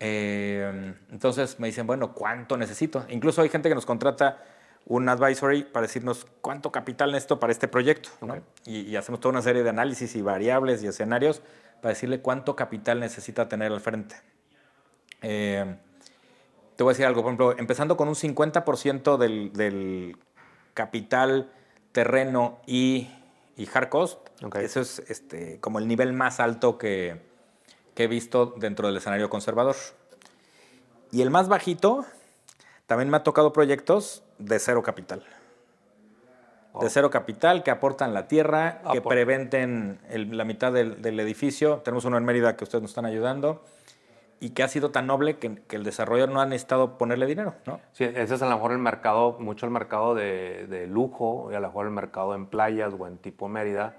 Eh, 0.00 0.94
entonces 1.10 1.58
me 1.60 1.68
dicen, 1.68 1.86
bueno, 1.86 2.12
¿cuánto 2.14 2.56
necesito? 2.56 3.04
Incluso 3.08 3.42
hay 3.42 3.48
gente 3.48 3.68
que 3.68 3.74
nos 3.74 3.86
contrata 3.86 4.42
un 4.86 5.08
advisory 5.08 5.64
para 5.64 5.86
decirnos 5.86 6.26
cuánto 6.40 6.70
capital 6.70 7.10
necesito 7.12 7.40
para 7.40 7.52
este 7.52 7.68
proyecto. 7.68 8.10
¿no? 8.20 8.36
Y 8.66 8.96
hacemos 8.96 9.20
toda 9.20 9.30
una 9.32 9.42
serie 9.42 9.62
de 9.62 9.70
análisis 9.70 10.14
y 10.16 10.22
variables 10.22 10.82
y 10.82 10.88
escenarios 10.88 11.40
para 11.80 11.94
decirle 11.94 12.20
cuánto 12.20 12.56
capital 12.56 13.00
necesita 13.00 13.48
tener 13.48 13.72
al 13.72 13.80
frente. 13.80 14.16
Eh, 15.22 15.76
te 16.76 16.82
voy 16.82 16.90
a 16.90 16.94
decir 16.94 17.06
algo, 17.06 17.22
por 17.22 17.30
ejemplo, 17.30 17.58
empezando 17.58 17.96
con 17.96 18.08
un 18.08 18.14
50% 18.14 19.16
del, 19.16 19.52
del 19.52 20.16
capital, 20.74 21.52
terreno 21.92 22.58
y, 22.66 23.08
y 23.56 23.68
hard 23.72 23.88
cost, 23.88 24.18
eso 24.56 24.80
es 24.80 24.98
este, 25.08 25.60
como 25.60 25.78
el 25.78 25.86
nivel 25.86 26.12
más 26.12 26.40
alto 26.40 26.76
que, 26.76 27.20
que 27.94 28.04
he 28.04 28.08
visto 28.08 28.54
dentro 28.58 28.88
del 28.88 28.96
escenario 28.96 29.30
conservador. 29.30 29.76
Y 31.12 31.22
el 31.22 31.30
más 31.30 31.48
bajito, 31.48 32.04
también 32.86 33.08
me 33.08 33.16
ha 33.16 33.22
tocado 33.22 33.52
proyectos 33.52 34.24
de 34.38 34.58
cero 34.58 34.82
capital. 34.82 35.24
De 36.80 36.90
cero 36.90 37.10
capital, 37.10 37.62
que 37.62 37.70
aportan 37.70 38.12
la 38.14 38.26
tierra, 38.28 38.80
que 38.92 38.98
preventen 39.08 39.98
el- 40.10 40.36
la 40.36 40.44
mitad 40.44 40.72
del, 40.72 41.00
del 41.02 41.20
edificio. 41.20 41.78
Tenemos 41.84 42.04
uno 42.04 42.16
en 42.18 42.24
Mérida 42.24 42.56
que 42.56 42.64
ustedes 42.64 42.82
nos 42.82 42.90
están 42.90 43.06
ayudando. 43.06 43.62
Y 44.40 44.50
que 44.50 44.62
ha 44.62 44.68
sido 44.68 44.90
tan 44.90 45.06
noble 45.06 45.38
que, 45.38 45.54
que 45.68 45.76
el 45.76 45.84
desarrollador 45.84 46.30
no 46.32 46.40
ha 46.40 46.46
necesitado 46.46 46.98
ponerle 46.98 47.24
dinero, 47.26 47.54
¿no? 47.64 47.80
Sí, 47.92 48.04
ese 48.04 48.34
es 48.34 48.42
a 48.42 48.46
lo 48.48 48.56
mejor 48.56 48.72
el 48.72 48.78
mercado, 48.78 49.36
mucho 49.38 49.64
el 49.64 49.72
mercado 49.72 50.14
de, 50.14 50.66
de 50.66 50.86
lujo, 50.86 51.48
y 51.50 51.54
a 51.54 51.60
lo 51.60 51.68
mejor 51.68 51.86
el 51.86 51.92
mercado 51.92 52.34
en 52.34 52.46
playas 52.46 52.92
o 52.98 53.06
en 53.06 53.16
tipo 53.18 53.48
Mérida, 53.48 53.94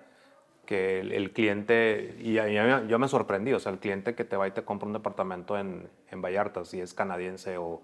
que 0.65 0.99
el, 0.99 1.13
el 1.13 1.31
cliente, 1.31 2.15
y 2.19 2.37
a- 2.37 2.49
y 2.49 2.57
a 2.57 2.79
mí- 2.81 2.87
yo 2.87 2.99
me 2.99 3.07
sorprendí, 3.07 3.53
o 3.53 3.59
sea, 3.59 3.71
el 3.71 3.79
cliente 3.79 4.13
que 4.13 4.23
te 4.25 4.35
va 4.35 4.47
y 4.47 4.51
te 4.51 4.63
compra 4.63 4.85
un 4.85 4.93
departamento 4.93 5.57
en, 5.57 5.87
en 6.11 6.21
Vallarta, 6.21 6.63
si 6.65 6.79
es 6.81 6.93
canadiense 6.93 7.57
o, 7.57 7.81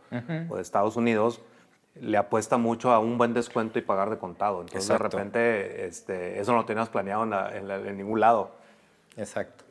o 0.49 0.56
de 0.56 0.62
Estados 0.62 0.97
Unidos, 0.97 1.41
le 1.95 2.17
apuesta 2.17 2.58
mucho 2.58 2.91
a 2.91 2.99
un 2.99 3.17
buen 3.17 3.34
descuento 3.34 3.77
y 3.80 3.82
pagar 3.82 4.10
de 4.10 4.17
contado. 4.17 4.62
Entonces, 4.62 4.89
Exacto. 4.89 5.17
de 5.17 5.23
repente, 5.23 5.86
este, 5.86 6.39
eso 6.39 6.51
no 6.51 6.60
lo 6.60 6.65
tenías 6.65 6.89
planeado 6.89 7.23
en, 7.23 7.30
la- 7.32 7.56
en 7.58 7.67
la- 7.67 7.75
en 7.77 7.97
ningún 7.97 8.19
lado. 8.19 8.51
Exacto. 9.17 9.65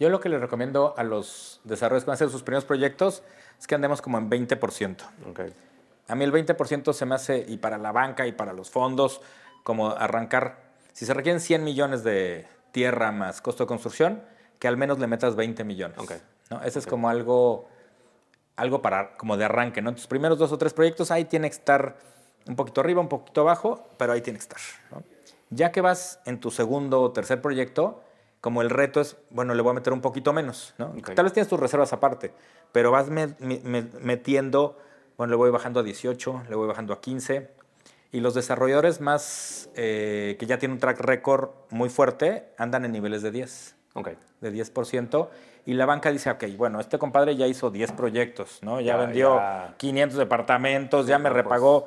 Yo 0.00 0.08
lo 0.08 0.20
que 0.20 0.28
les 0.28 0.40
recomiendo 0.40 0.94
a 0.96 1.02
los 1.04 1.60
desarrolladores 1.64 2.04
que 2.04 2.08
van 2.08 2.12
a 2.12 2.14
hacer 2.14 2.30
sus 2.30 2.42
primeros 2.42 2.64
proyectos 2.64 3.22
es 3.58 3.66
que 3.66 3.74
andemos 3.74 4.00
como 4.00 4.16
en 4.18 4.30
20%. 4.30 5.04
Ok. 5.28 5.40
A 6.06 6.14
mí 6.14 6.24
el 6.24 6.32
20% 6.32 6.92
se 6.94 7.04
me 7.04 7.14
hace, 7.16 7.44
y 7.46 7.58
para 7.58 7.76
la 7.76 7.92
banca 7.92 8.26
y 8.26 8.32
para 8.32 8.52
los 8.54 8.70
fondos, 8.70 9.20
como 9.62 9.90
arrancar, 9.90 10.56
si 10.94 11.04
se 11.04 11.12
requieren 11.12 11.40
100 11.40 11.64
millones 11.64 12.02
de 12.02 12.46
tierra 12.72 13.12
más 13.12 13.42
costo 13.42 13.64
de 13.64 13.68
construcción, 13.68 14.22
que 14.58 14.68
al 14.68 14.76
menos 14.76 14.98
le 15.00 15.06
metas 15.06 15.36
20 15.36 15.64
millones. 15.64 15.98
Ok. 15.98 16.12
¿no? 16.50 16.62
Ese 16.62 16.78
es 16.78 16.86
como 16.86 17.10
algo, 17.10 17.68
algo 18.58 18.82
para, 18.82 19.16
como 19.16 19.36
de 19.36 19.44
arranque. 19.44 19.80
¿no? 19.80 19.94
Tus 19.94 20.06
primeros 20.06 20.38
dos 20.38 20.52
o 20.52 20.58
tres 20.58 20.74
proyectos, 20.74 21.10
ahí 21.10 21.24
tiene 21.24 21.48
que 21.48 21.56
estar 21.56 21.96
un 22.46 22.56
poquito 22.56 22.80
arriba, 22.80 23.00
un 23.00 23.08
poquito 23.08 23.40
abajo, 23.42 23.88
pero 23.96 24.12
ahí 24.12 24.20
tiene 24.20 24.38
que 24.38 24.42
estar. 24.42 24.58
¿no? 24.90 25.02
Ya 25.50 25.72
que 25.72 25.80
vas 25.80 26.20
en 26.26 26.40
tu 26.40 26.50
segundo 26.50 27.00
o 27.00 27.12
tercer 27.12 27.40
proyecto, 27.40 28.02
como 28.40 28.60
el 28.62 28.70
reto 28.70 29.00
es, 29.00 29.16
bueno, 29.30 29.54
le 29.54 29.62
voy 29.62 29.70
a 29.70 29.74
meter 29.74 29.92
un 29.92 30.00
poquito 30.00 30.32
menos, 30.32 30.74
¿no? 30.78 30.86
Ok. 30.98 31.14
Tal 31.14 31.24
vez 31.24 31.32
tienes 31.32 31.48
tus 31.48 31.58
reservas 31.58 31.92
aparte, 31.92 32.32
pero 32.72 32.90
vas 32.90 33.08
me- 33.08 33.34
me- 33.40 33.60
me- 33.64 33.82
metiendo, 34.00 34.78
bueno, 35.16 35.32
le 35.32 35.36
voy 35.36 35.50
bajando 35.50 35.80
a 35.80 35.82
18, 35.82 36.42
le 36.48 36.54
voy 36.54 36.68
bajando 36.68 36.92
a 36.92 37.00
15, 37.00 37.50
y 38.12 38.20
los 38.20 38.34
desarrolladores 38.34 39.00
más, 39.00 39.70
eh, 39.74 40.36
que 40.38 40.46
ya 40.46 40.58
tienen 40.58 40.74
un 40.76 40.80
track 40.80 41.00
record 41.00 41.50
muy 41.70 41.88
fuerte, 41.88 42.48
andan 42.58 42.84
en 42.84 42.92
niveles 42.92 43.22
de 43.22 43.30
10, 43.32 43.74
Ok. 43.98 44.10
de 44.40 44.52
10%, 44.52 45.28
y 45.66 45.74
la 45.74 45.84
banca 45.86 46.10
dice, 46.10 46.30
ok, 46.30 46.44
bueno, 46.56 46.80
este 46.80 46.98
compadre 46.98 47.36
ya 47.36 47.46
hizo 47.46 47.70
10 47.70 47.92
proyectos, 47.92 48.58
¿no? 48.62 48.80
Ya, 48.80 48.94
Ya, 48.94 48.96
vendió 48.96 49.36
ya. 49.36 49.74
500 49.76 50.18
departamentos, 50.18 51.06
ya 51.06 51.18
me 51.18 51.30
pues. 51.30 51.42
repagó, 51.42 51.86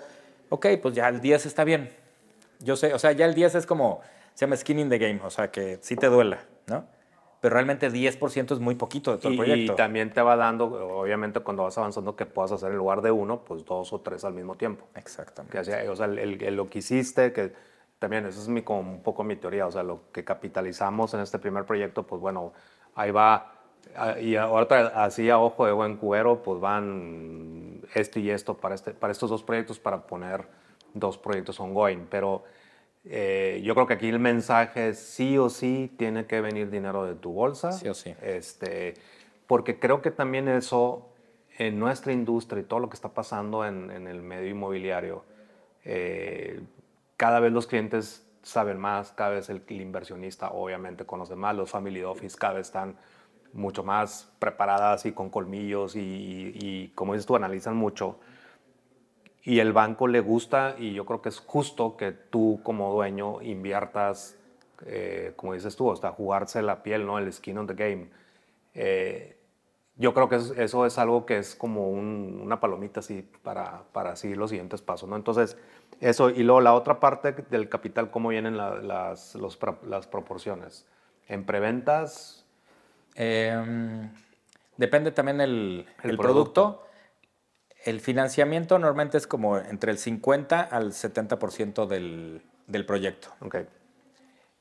ok, 0.50 0.67
pues 0.82 0.93
ya 0.95 1.08
el 1.08 1.21
10 1.21 1.45
está 1.45 1.63
bien. 1.63 1.89
Yo 2.60 2.76
sé, 2.76 2.93
o 2.93 3.00
sea, 3.00 3.12
ya 3.13 3.26
el 3.26 3.34
10 3.34 3.56
es 3.56 3.65
como, 3.65 4.02
se 4.36 4.45
llama 4.45 4.56
skin 4.58 4.80
in 4.80 4.89
the 4.89 4.97
game, 5.00 5.19
o 5.24 5.30
sea, 5.30 5.50
que 5.50 5.80
sí 5.82 5.95
te 5.95 6.08
duela, 6.08 6.39
¿no? 6.67 6.86
Pero 7.39 7.56
realmente 7.56 7.89
10% 7.89 8.54
es 8.54 8.60
muy 8.60 8.76
poquito 8.76 9.13
de 9.13 9.17
todo 9.17 9.30
Y, 9.32 9.34
el 9.34 9.38
proyecto. 9.39 9.74
y 9.74 9.76
también 9.76 10.13
te 10.13 10.21
va 10.21 10.36
dando, 10.36 10.65
obviamente, 11.00 11.39
cuando 11.39 11.63
vas 11.63 11.76
avanzando, 11.76 12.15
que 12.15 12.28
puedas 12.28 12.52
hacer 12.52 12.69
en 12.71 12.78
lugar 12.78 13.02
de 13.02 13.10
uno, 13.10 13.39
pues 13.43 13.65
dos 13.65 13.91
o 13.93 14.00
tres 14.02 14.24
al 14.26 14.34
mismo 14.34 14.54
tiempo. 14.56 14.86
Exactamente. 14.93 15.54
Que 15.54 15.89
o 15.89 15.95
sea, 15.95 16.06
el- 16.06 16.19
el- 16.19 16.43
el- 16.43 16.56
lo 16.56 16.69
que 16.69 16.80
hiciste, 16.80 17.34
que 17.34 17.52
también, 18.02 18.26
esa 18.26 18.42
es 18.42 18.48
mi, 18.48 18.64
como 18.64 18.80
un 18.80 19.04
poco 19.04 19.24
mi 19.24 19.36
teoría, 19.36 19.68
o 19.68 19.72
sea, 19.72 19.84
lo 19.84 20.12
que 20.12 20.24
capitalizamos 20.24 21.14
en 21.14 21.20
este 21.20 21.38
primer 21.38 21.66
proyecto, 21.66 22.02
pues 22.02 22.20
bueno, 22.20 22.52
ahí 22.96 23.12
va, 23.12 23.54
ah, 23.96 24.20
y 24.20 24.38
ahora 24.38 24.88
así 24.96 25.30
a 25.30 25.38
ojo 25.38 25.68
de 25.68 25.72
buen 25.72 25.98
cubero, 25.98 26.42
pues 26.42 26.60
van 26.60 27.84
esto 27.94 28.20
y 28.20 28.32
esto 28.32 28.58
para, 28.58 28.74
este, 28.74 28.96
para 28.96 29.12
estos 29.12 29.30
dos 29.30 29.44
proyectos, 29.44 29.78
para 29.78 30.08
poner 30.08 30.48
dos 30.96 31.20
proyectos 31.20 31.60
ongoing, 31.60 32.08
pero 32.10 32.44
eh, 33.06 33.62
yo 33.64 33.76
creo 33.76 33.86
que 33.86 33.94
aquí 33.94 34.10
el 34.10 34.18
mensaje 34.18 34.90
es 34.90 35.00
sí 35.00 35.38
o 35.38 35.50
sí 35.50 35.94
tiene 35.96 36.26
que 36.26 36.42
venir 36.42 36.72
dinero 36.72 37.06
de 37.06 37.14
tu 37.14 37.32
bolsa. 37.32 37.72
Sí 37.72 37.88
o 37.88 37.94
sí. 37.94 38.16
Este, 38.24 38.96
porque 39.46 39.78
creo 39.78 40.02
que 40.02 40.10
también 40.10 40.48
eso 40.48 41.08
en 41.60 41.78
nuestra 41.78 42.14
industria 42.14 42.62
y 42.62 42.66
todo 42.66 42.80
lo 42.80 42.90
que 42.90 42.96
está 42.96 43.10
pasando 43.10 43.64
en, 43.64 43.92
en 43.92 44.08
el 44.08 44.24
medio 44.24 44.50
inmobiliario, 44.50 45.24
eh, 45.86 46.62
cada 47.22 47.40
vez 47.40 47.52
los 47.52 47.68
clientes 47.68 48.28
saben 48.42 48.80
más, 48.80 49.12
cada 49.12 49.30
vez 49.30 49.48
el, 49.52 49.62
inversionista 49.70 50.50
obviamente 50.50 51.06
conoce 51.06 51.36
más, 51.36 51.56
los 51.56 51.70
family 51.70 52.02
office 52.02 52.36
cada 52.36 52.54
vez 52.54 52.66
están 52.66 52.96
mucho 53.54 53.84
más 53.84 54.34
preparadas 54.40 55.06
y 55.06 55.12
con 55.12 55.30
colmillos 55.30 55.96
y, 55.96 56.92
como 56.96 57.14
dices 57.14 57.28
tú, 57.28 57.36
analizan 57.36 57.76
mucho. 57.78 58.20
Y 59.44 59.60
el 59.60 59.72
banco 59.72 60.08
le 60.08 60.20
gusta 60.20 60.74
y 60.80 60.94
yo 60.94 61.06
creo 61.06 61.22
que 61.22 61.30
es 61.30 61.38
justo 61.38 61.96
que 61.96 62.12
tú 62.12 62.60
como 62.64 62.92
dueño 62.92 63.40
inviertas, 63.44 64.36
eh, 64.88 65.34
como 65.36 65.54
dices 65.54 65.76
tú, 65.76 65.92
hasta 65.92 66.10
jugarse 66.10 66.64
la 66.64 66.82
piel, 66.82 67.06
¿no? 67.06 67.20
El 67.20 67.32
skin 67.32 67.60
on 67.60 67.68
the 67.68 67.76
game. 67.76 68.10
Eh, 68.74 69.38
yo 69.96 70.16
creo 70.16 70.28
que 70.28 70.38
es- 70.38 70.54
eso 70.58 70.88
es 70.88 70.98
algo 70.98 71.28
que 71.28 71.38
es 71.38 71.54
como 71.54 71.88
un- 71.92 72.40
una 72.44 72.60
palomita 72.60 73.02
así 73.02 73.22
para, 73.44 73.84
para 73.92 74.16
seguir 74.16 74.38
los 74.38 74.50
siguientes 74.50 74.82
pasos, 74.82 75.08
¿no? 75.08 75.16
Entonces, 75.16 75.56
eso, 76.02 76.30
y 76.30 76.44
luego 76.44 76.62
la 76.62 76.74
otra 76.74 77.00
parte 77.00 77.32
del 77.50 77.70
capital, 77.70 78.12
¿cómo 78.12 78.30
vienen 78.30 78.58
la- 78.58 78.76
las, 78.76 79.36
los 79.36 79.58
las 79.84 80.08
proporciones? 80.08 80.86
En 81.28 81.46
preventas, 81.46 82.46
Eh, 83.16 84.10
depende 84.78 85.12
también 85.12 85.42
el, 85.42 85.86
El 86.04 86.12
el 86.12 86.18
producto. 86.18 86.54
producto. 86.64 86.88
El 87.86 88.00
financiamiento 88.00 88.78
normalmente 88.80 89.18
es 89.18 89.28
como 89.28 89.58
entre 89.58 89.92
el 89.92 89.98
50 89.98 90.62
al 90.62 90.94
70% 90.94 91.88
del, 91.88 92.42
del 92.68 92.86
proyecto. 92.86 93.30
ok, 93.42 93.56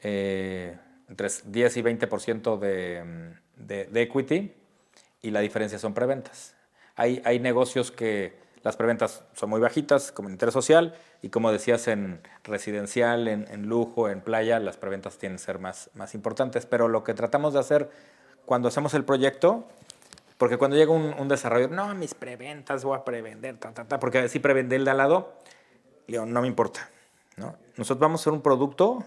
Eh, 0.03 0.76
entre 1.09 1.29
10 1.46 1.76
y 1.76 1.83
20% 1.83 2.59
de, 2.59 3.35
de, 3.57 3.85
de 3.87 4.03
equity 4.03 4.55
y 5.22 5.31
la 5.31 5.40
diferencia 5.40 5.79
son 5.79 5.92
preventas. 5.92 6.55
Hay, 6.96 7.20
hay 7.24 7.38
negocios 7.40 7.90
que 7.90 8.38
las 8.62 8.77
preventas 8.77 9.25
son 9.35 9.51
muy 9.51 9.61
bajitas, 9.61 10.12
como 10.12 10.29
en 10.29 10.35
interés 10.35 10.53
social, 10.53 10.94
y 11.23 11.31
como 11.31 11.51
decías, 11.51 11.88
en 11.88 12.20
residencial, 12.44 13.27
en, 13.29 13.66
lujo, 13.66 14.09
en 14.09 14.20
playa, 14.20 14.59
las 14.61 14.77
preventas 14.77 15.18
tienen 15.18 15.38
que 15.38 15.44
ser 15.44 15.59
más, 15.59 15.90
más 15.94 16.14
importantes. 16.14 16.66
Pero 16.66 16.88
lo 16.88 17.03
que 17.03 17.14
tratamos 17.14 17.55
de 17.55 17.61
hacer 17.61 17.90
cuando 18.44 18.68
hacemos 18.68 18.92
el 18.94 19.05
proyecto, 19.05 19.66
porque 20.37 20.59
cuando 20.59 20.77
llega 20.77 20.92
un, 20.92 21.14
un 21.18 21.29
desarrollador, 21.29 21.75
no, 21.75 21.94
mis 21.94 22.14
preventas, 22.14 22.85
voy 22.85 22.99
a 22.99 23.05
prevender, 23.05 23.57
ta, 23.59 23.73
ta, 23.73 23.85
ta, 23.85 23.99
porque 23.99 24.29
si 24.29 24.38
prevende 24.40 24.77
el 24.77 24.85
de 24.85 24.90
al 24.90 24.99
lado, 24.99 25.33
digo, 26.07 26.27
no 26.27 26.42
me 26.42 26.49
importa. 26.49 26.90
¿no? 27.37 27.57
Nosotros 27.77 28.01
vamos 28.01 28.20
a 28.20 28.23
hacer 28.23 28.33
un 28.33 28.42
producto 28.42 29.05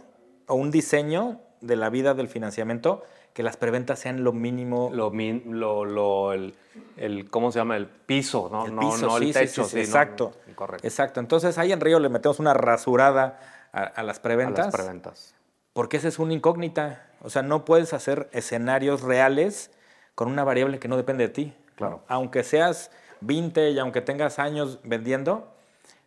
o 0.47 0.55
un 0.55 0.71
diseño 0.71 1.39
de 1.61 1.75
la 1.75 1.89
vida 1.89 2.13
del 2.13 2.27
financiamiento 2.27 3.03
que 3.33 3.43
las 3.43 3.57
preventas 3.57 3.99
sean 3.99 4.23
lo 4.23 4.31
mínimo. 4.33 4.89
lo, 4.93 5.09
min- 5.11 5.43
lo, 5.59 5.85
lo- 5.85 6.33
el, 6.33 6.55
el- 6.97 7.29
¿cómo 7.29 7.51
se 7.51 7.59
llama? 7.59 7.77
El 7.77 7.87
piso, 7.87 8.49
¿no? 8.51 8.65
el 8.65 8.73
piso, 8.77 9.07
no 9.07 9.17
sí, 9.17 9.25
el 9.25 9.33
sí, 9.33 9.39
techo. 9.39 9.63
sí, 9.65 9.79
exacto. 9.79 10.33
no, 10.47 10.55
correcto. 10.55 10.85
Exacto. 10.87 11.19
Entonces 11.19 11.57
ahí 11.57 11.71
en 11.71 11.81
Río 11.81 11.99
le 11.99 12.09
metemos 12.09 12.39
una 12.39 12.53
rasurada 12.53 13.39
a, 13.71 13.81
a 13.83 14.03
las 14.03 14.19
A 14.19 14.21
preventas. 14.21 14.65
las 14.67 14.75
preventas. 14.75 15.35
Porque 15.73 15.97
esa 15.97 16.07
es 16.07 16.19
una 16.19 16.33
incógnita. 16.33 17.07
O 17.21 17.29
sea, 17.29 17.41
no 17.41 17.65
puedes 17.65 17.93
hacer 17.93 18.29
escenarios 18.31 19.01
reales 19.01 19.71
con 20.13 20.27
una 20.27 20.43
variable 20.43 20.77
que 20.77 20.87
no 20.87 20.97
depende 20.97 21.23
de 21.27 21.33
ti. 21.33 21.53
Claro. 21.75 22.03
Aunque 22.07 22.43
seas 22.43 22.91
vintage, 23.21 23.79
aunque 23.79 24.01
tengas 24.01 24.37
años 24.37 24.79
vendiendo, 24.83 25.52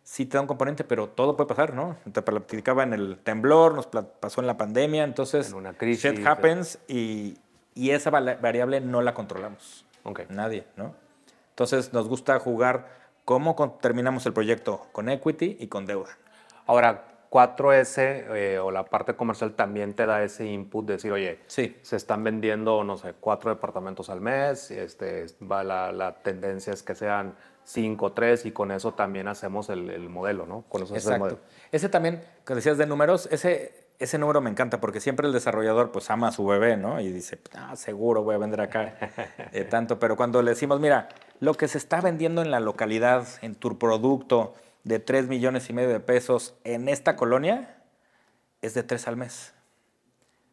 sí 0.07 0.25
te 0.25 0.37
da 0.37 0.41
un 0.41 0.47
componente, 0.47 0.85
pero 0.85 1.09
todo 1.09 1.35
puede 1.35 1.49
pasar, 1.49 1.73
¿no? 1.73 1.97
Te 2.13 2.21
platicaba 2.21 2.83
en 2.83 2.93
el 2.93 3.17
temblor, 3.19 3.73
nos 3.75 3.87
pasó 3.87 4.39
en 4.39 4.47
la 4.47 4.55
pandemia, 4.55 5.03
entonces 5.03 5.49
En 5.49 5.55
una 5.55 5.73
crisis, 5.73 6.13
shit 6.13 6.25
happens 6.25 6.79
y, 6.87 7.37
y 7.75 7.89
esa 7.91 8.09
variable 8.09 8.79
no 8.79 9.01
la 9.01 9.13
controlamos. 9.13 9.85
Ok. 10.03 10.21
Nadie, 10.29 10.65
¿no? 10.77 10.95
Entonces 11.49 11.91
nos 11.91 12.07
gusta 12.07 12.39
jugar 12.39 12.87
cómo 13.25 13.53
terminamos 13.81 14.25
el 14.25 14.31
proyecto 14.31 14.87
con 14.93 15.09
equity 15.09 15.57
y 15.59 15.67
con 15.67 15.85
deuda. 15.85 16.17
Ahora, 16.67 17.03
4S 17.29 17.97
eh, 17.97 18.59
o 18.59 18.71
la 18.71 18.85
parte 18.85 19.13
comercial 19.13 19.55
también 19.55 19.93
te 19.93 20.05
da 20.05 20.23
ese 20.23 20.45
input 20.45 20.85
de 20.85 20.93
decir, 20.93 21.11
oye, 21.11 21.41
Sí. 21.47 21.75
se 21.81 21.97
están 21.97 22.23
vendiendo, 22.23 22.85
no 22.85 22.95
sé, 22.95 23.13
cuatro 23.19 23.49
departamentos 23.49 24.09
al 24.09 24.21
mes, 24.21 24.71
este, 24.71 25.25
va 25.43 25.65
la, 25.65 25.91
la 25.91 26.15
tendencia 26.15 26.71
es 26.71 26.81
que 26.81 26.95
sean 26.95 27.35
cinco, 27.69 28.13
tres, 28.13 28.45
y 28.45 28.51
con 28.53 28.71
eso 28.71 28.93
también 28.93 29.27
hacemos 29.27 29.67
el, 29.69 29.89
el 29.89 30.07
modelo, 30.07 30.45
¿no? 30.45 30.61
Con 30.69 30.83
eso 30.83 30.95
es 30.95 31.05
el 31.05 31.13
Exacto. 31.13 31.35
modelo. 31.35 31.39
Ese 31.71 31.89
también, 31.89 32.23
que 32.45 32.55
decías 32.55 32.77
de 32.77 32.85
números, 32.87 33.27
ese, 33.29 33.87
ese 33.99 34.17
número 34.17 34.39
me 34.39 34.49
encanta 34.49 34.79
porque 34.79 35.01
siempre 35.01 35.27
el 35.27 35.33
desarrollador 35.33 35.91
pues 35.91 36.09
ama 36.09 36.29
a 36.29 36.31
su 36.31 36.45
bebé, 36.45 36.77
¿no? 36.77 37.01
Y 37.01 37.11
dice, 37.11 37.39
ah, 37.55 37.75
seguro 37.75 38.23
voy 38.23 38.35
a 38.35 38.37
vender 38.37 38.61
acá 38.61 38.95
eh, 39.51 39.65
tanto. 39.65 39.99
Pero 39.99 40.15
cuando 40.15 40.41
le 40.41 40.51
decimos, 40.51 40.79
mira, 40.79 41.09
lo 41.41 41.55
que 41.55 41.67
se 41.67 41.77
está 41.77 41.99
vendiendo 41.99 42.41
en 42.41 42.51
la 42.51 42.61
localidad, 42.61 43.27
en 43.41 43.53
tu 43.55 43.77
producto 43.77 44.53
de 44.85 44.99
3 44.99 45.27
millones 45.27 45.69
y 45.69 45.73
medio 45.73 45.89
de 45.89 45.99
pesos 45.99 46.55
en 46.63 46.87
esta 46.87 47.17
colonia, 47.17 47.75
es 48.61 48.73
de 48.75 48.83
3 48.83 49.07
al 49.09 49.17
mes. 49.17 49.53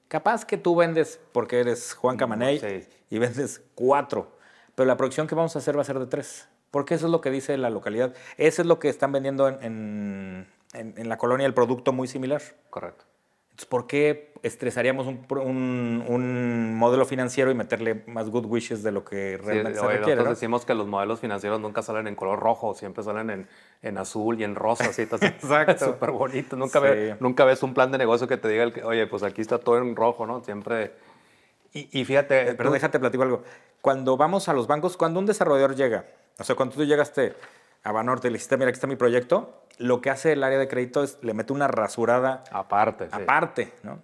Capaz 0.09 0.45
que 0.45 0.59
tú 0.59 0.75
vendes, 0.77 1.21
porque 1.33 1.61
eres 1.61 1.95
Juan 1.95 2.17
Camaney, 2.17 2.59
Sí. 2.59 2.89
y 3.11 3.19
vendes 3.19 3.63
cuatro, 3.75 4.33
pero 4.75 4.87
la 4.87 4.97
producción 4.97 5.27
que 5.27 5.35
vamos 5.35 5.55
a 5.57 5.61
hacer 5.61 5.77
va 5.77 5.83
a 5.83 5.85
ser 5.85 5.99
de 5.99 6.07
tres. 6.07 6.49
Porque 6.75 6.95
eso 6.97 7.07
es 7.07 7.13
lo 7.13 7.21
que 7.21 7.31
dice 7.31 7.57
la 7.57 7.71
localidad. 7.71 8.13
Eso 8.37 8.63
es 8.63 8.67
lo 8.67 8.81
que 8.81 8.89
están 8.89 9.13
vendiendo 9.13 9.47
en, 9.49 9.63
en- 9.63 10.47
en- 10.73 10.95
en 10.99 11.09
la 11.09 11.17
colonia, 11.19 11.47
el 11.47 11.55
producto 11.55 11.93
muy 11.93 12.09
similar. 12.09 12.43
Correcto. 12.69 13.05
Entonces, 13.53 13.67
¿por 13.69 13.87
qué 13.87 14.33
estresaríamos 14.43 15.07
un, 15.07 15.25
un- 15.31 16.05
un 16.09 16.75
modelo 16.75 17.05
financiero 17.07 17.53
y 17.53 17.55
meterle 17.55 18.03
más 18.09 18.29
good 18.29 18.47
wishes 18.47 18.83
de 18.83 18.91
lo 18.91 19.05
que 19.05 19.39
Sí, 19.41 19.47
realmente 19.47 19.79
se 19.79 19.87
oye, 19.87 19.99
requiere? 19.99 20.17
nosotros 20.17 20.25
¿no? 20.25 20.31
decimos 20.31 20.65
que 20.67 20.75
los 20.75 20.89
modelos 20.89 21.21
financieros 21.21 21.61
nunca 21.61 21.81
salen 21.83 22.09
en 22.09 22.17
color 22.17 22.41
rojo, 22.41 22.75
siempre 22.75 23.05
salen 23.05 23.31
en, 23.31 23.49
en 23.83 23.97
azul 23.99 24.41
y 24.41 24.43
en 24.43 24.57
rosa, 24.57 24.87
así, 24.87 25.03
Exacto. 25.23 25.93
Súper 25.93 26.11
bonito. 26.11 26.57
Nunca, 26.57 26.81
Sí. 26.81 26.85
ve- 26.87 27.17
nunca 27.21 27.45
ves 27.45 27.63
un 27.63 27.73
plan 27.73 27.93
de 27.93 27.99
negocio 27.99 28.27
que 28.27 28.37
te 28.37 28.49
diga, 28.49 28.65
el 28.65 28.73
que, 28.73 28.83
oye, 28.83 29.07
pues 29.07 29.23
aquí 29.23 29.41
está 29.41 29.59
todo 29.61 29.79
en 29.79 29.95
rojo, 29.95 30.27
¿no? 30.27 30.43
Siempre... 30.43 30.91
Y, 31.73 31.89
y 32.01 32.05
fíjate... 32.05 32.55
Pero 32.57 32.71
tú- 32.71 32.75
déjate 32.75 32.99
platico 32.99 33.23
algo. 33.23 33.45
Cuando 33.81 34.17
vamos 34.17 34.49
a 34.49 34.53
los 34.53 34.67
bancos, 34.67 34.97
cuando 34.97 35.21
un 35.21 35.27
desarrollador 35.27 35.77
llega, 35.77 36.07
o 36.39 36.45
sea, 36.45 36.57
cuando 36.57 36.75
tú 36.77 36.85
llegaste 36.85 37.35
a 37.83 37.93
Banorte 37.93 38.29
y 38.29 38.31
le 38.31 38.35
dijiste, 38.37 38.57
mira, 38.57 38.69
aquí 38.71 38.77
está 38.77 38.87
mi 38.87 38.97
proyecto, 38.97 39.63
lo 39.79 40.01
que 40.01 40.11
hace 40.11 40.33
el 40.33 40.43
área 40.45 40.59
de 40.59 40.69
crédito 40.69 41.03
es 41.03 41.19
le 41.23 41.35
mete 41.35 41.53
una 41.53 41.69
rasurada 41.69 42.45
Aparte, 42.51 43.07
sí. 43.07 43.11
aparte, 43.13 43.73
¿no? 43.83 44.01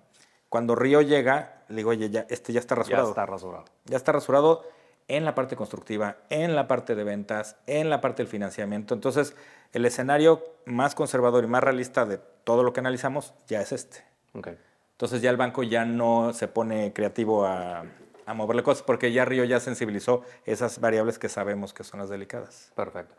Cuando 0.49 0.75
Río 0.75 1.01
llega, 1.01 1.63
le 1.69 1.77
digo, 1.77 1.91
oye, 1.91 2.11
ya, 2.11 2.27
este 2.29 2.53
ya 2.53 2.59
está 2.61 2.75
Ya 2.75 2.81
rasurado. 2.81 3.09
está 3.11 3.25
rasurado. 3.27 3.65
Ya 3.85 3.97
está 3.97 4.13
rasurado 4.13 4.65
en 5.07 5.25
la 5.25 5.35
parte 5.35 5.55
constructiva, 5.57 6.17
en 6.29 6.57
la 6.57 6.67
parte 6.67 6.95
de 6.97 7.05
ventas, 7.05 7.57
en 7.67 7.89
la 7.89 8.01
parte 8.01 8.23
del 8.23 8.29
financiamiento. 8.29 8.95
Entonces, 8.95 9.35
el 9.73 9.85
escenario 9.87 10.43
más 10.67 10.95
conservador 10.97 11.45
y 11.45 11.47
más 11.47 11.63
realista 11.63 12.05
de 12.05 12.19
todo 12.45 12.65
lo 12.65 12.73
que 12.73 12.81
analizamos 12.81 13.33
ya 13.47 13.61
es 13.61 13.71
este. 13.73 14.05
Ok. 14.35 14.49
Entonces 14.93 15.23
ya 15.23 15.31
el 15.31 15.37
banco 15.37 15.63
ya 15.63 15.85
no 15.85 16.33
se 16.35 16.47
pone 16.49 16.93
creativo 16.93 17.47
a, 17.47 17.85
a 18.31 18.35
moverle 18.35 18.63
cosas 18.63 18.83
porque 18.83 19.13
ya 19.13 19.25
Río 19.25 19.45
ya 19.45 19.61
sensibilizó 19.61 20.23
esas 20.45 20.81
variables 20.81 21.19
que 21.19 21.29
sabemos 21.29 21.73
que 21.75 21.85
son 21.85 22.01
las 22.01 22.09
delicadas. 22.09 22.73
Perfecto. 22.75 23.15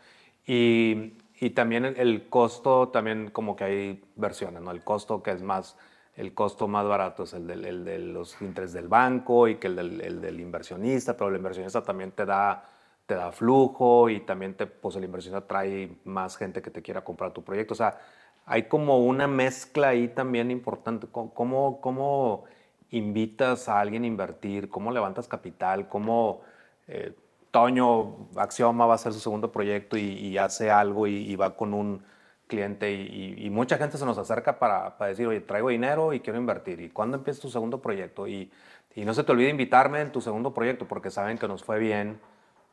Y, 0.46 1.14
y 1.40 1.52
también 1.52 1.86
el, 1.86 2.30
costo, 2.30 2.90
también 2.90 3.30
como 3.32 3.56
que 3.56 3.64
hay 3.64 4.04
versiones, 4.16 4.62
¿no? 4.62 4.72
El 4.72 4.84
costo 4.84 5.22
que 5.22 5.32
es 5.32 5.42
más, 5.42 5.78
el 6.16 6.34
costo 6.34 6.68
más 6.68 6.86
barato 6.88 7.24
es 7.24 7.34
el, 7.34 7.48
del, 7.48 7.66
el 7.66 7.86
de 7.86 8.00
los 8.00 8.42
intereses 8.42 8.74
del 8.74 8.88
banco 8.88 9.48
y 9.48 9.56
que 9.56 9.68
el 9.68 9.76
del, 9.76 10.02
el 10.02 10.22
del 10.22 10.40
inversionista, 10.40 11.16
pero 11.16 11.30
el 11.30 11.36
inversionista 11.36 11.84
también 11.84 12.12
te 12.12 12.26
da, 12.26 12.64
te 13.06 13.16
da 13.16 13.32
flujo 13.32 14.10
y 14.10 14.22
también 14.22 14.56
te, 14.56 14.66
pues 14.66 14.96
el 14.96 15.04
inversionista 15.04 15.46
trae 15.48 15.98
más 16.06 16.38
gente 16.38 16.62
que 16.62 16.72
te 16.72 16.82
quiera 16.82 17.04
comprar 17.04 17.34
tu 17.34 17.44
proyecto. 17.44 17.74
O 17.74 17.78
sea, 17.78 18.00
hay 18.46 18.64
como 18.64 19.00
una 19.06 19.28
mezcla 19.28 19.90
ahí 19.90 20.08
también 20.08 20.52
importante. 20.52 21.08
¿Cómo- 21.12 21.34
¿Cómo, 21.34 21.82
cómo 21.82 22.44
invitas 22.92 23.70
a 23.70 23.80
alguien 23.80 24.04
a 24.04 24.08
invertir? 24.08 24.70
¿Cómo 24.70 24.92
levantas 24.92 25.28
capital? 25.28 25.88
¿Cómo... 25.90 26.42
eh, 26.88 27.14
Toño 27.52 28.30
Axioma 28.38 28.86
va 28.86 28.94
a 28.94 28.96
hacer 28.96 29.12
su 29.14 29.20
segundo 29.20 29.52
proyecto 29.52 29.98
y, 29.98 30.38
hace 30.38 30.72
algo 30.72 31.06
y, 31.08 31.16
y 31.30 31.36
va 31.36 31.56
con 31.58 31.74
un 31.74 32.02
cliente 32.48 32.92
y, 32.94 33.50
mucha 33.50 33.78
gente 33.78 33.98
se 33.98 34.06
nos 34.06 34.18
acerca 34.18 34.58
para, 34.60 34.98
para 34.98 35.10
decir, 35.10 35.28
oye, 35.28 35.42
traigo 35.42 35.70
dinero 35.70 36.14
y 36.14 36.22
quiero 36.22 36.40
invertir. 36.40 36.80
¿Y 36.82 36.90
cuándo 36.90 37.18
empieza 37.18 37.42
tu 37.42 37.50
segundo 37.50 37.82
proyecto? 37.82 38.28
Y, 38.28 38.52
no 38.96 39.14
se 39.14 39.24
te 39.24 39.32
olvide 39.32 39.50
invitarme 39.50 40.02
en 40.02 40.12
tu 40.12 40.22
segundo 40.22 40.54
proyecto 40.54 40.88
porque 40.88 41.10
saben 41.12 41.38
que 41.38 41.48
nos 41.48 41.64
fue 41.64 41.80
bien, 41.80 42.20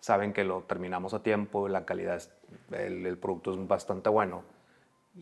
saben 0.01 0.33
que 0.33 0.45
lo 0.45 0.63
terminamos 0.63 1.15
a 1.15 1.23
tiempo, 1.23 1.69
la 1.69 1.85
calidad, 1.85 2.17
es- 2.17 2.31
el 2.73 3.19
producto 3.19 3.53
es 3.53 3.69
bastante 3.69 4.09
bueno 4.11 4.43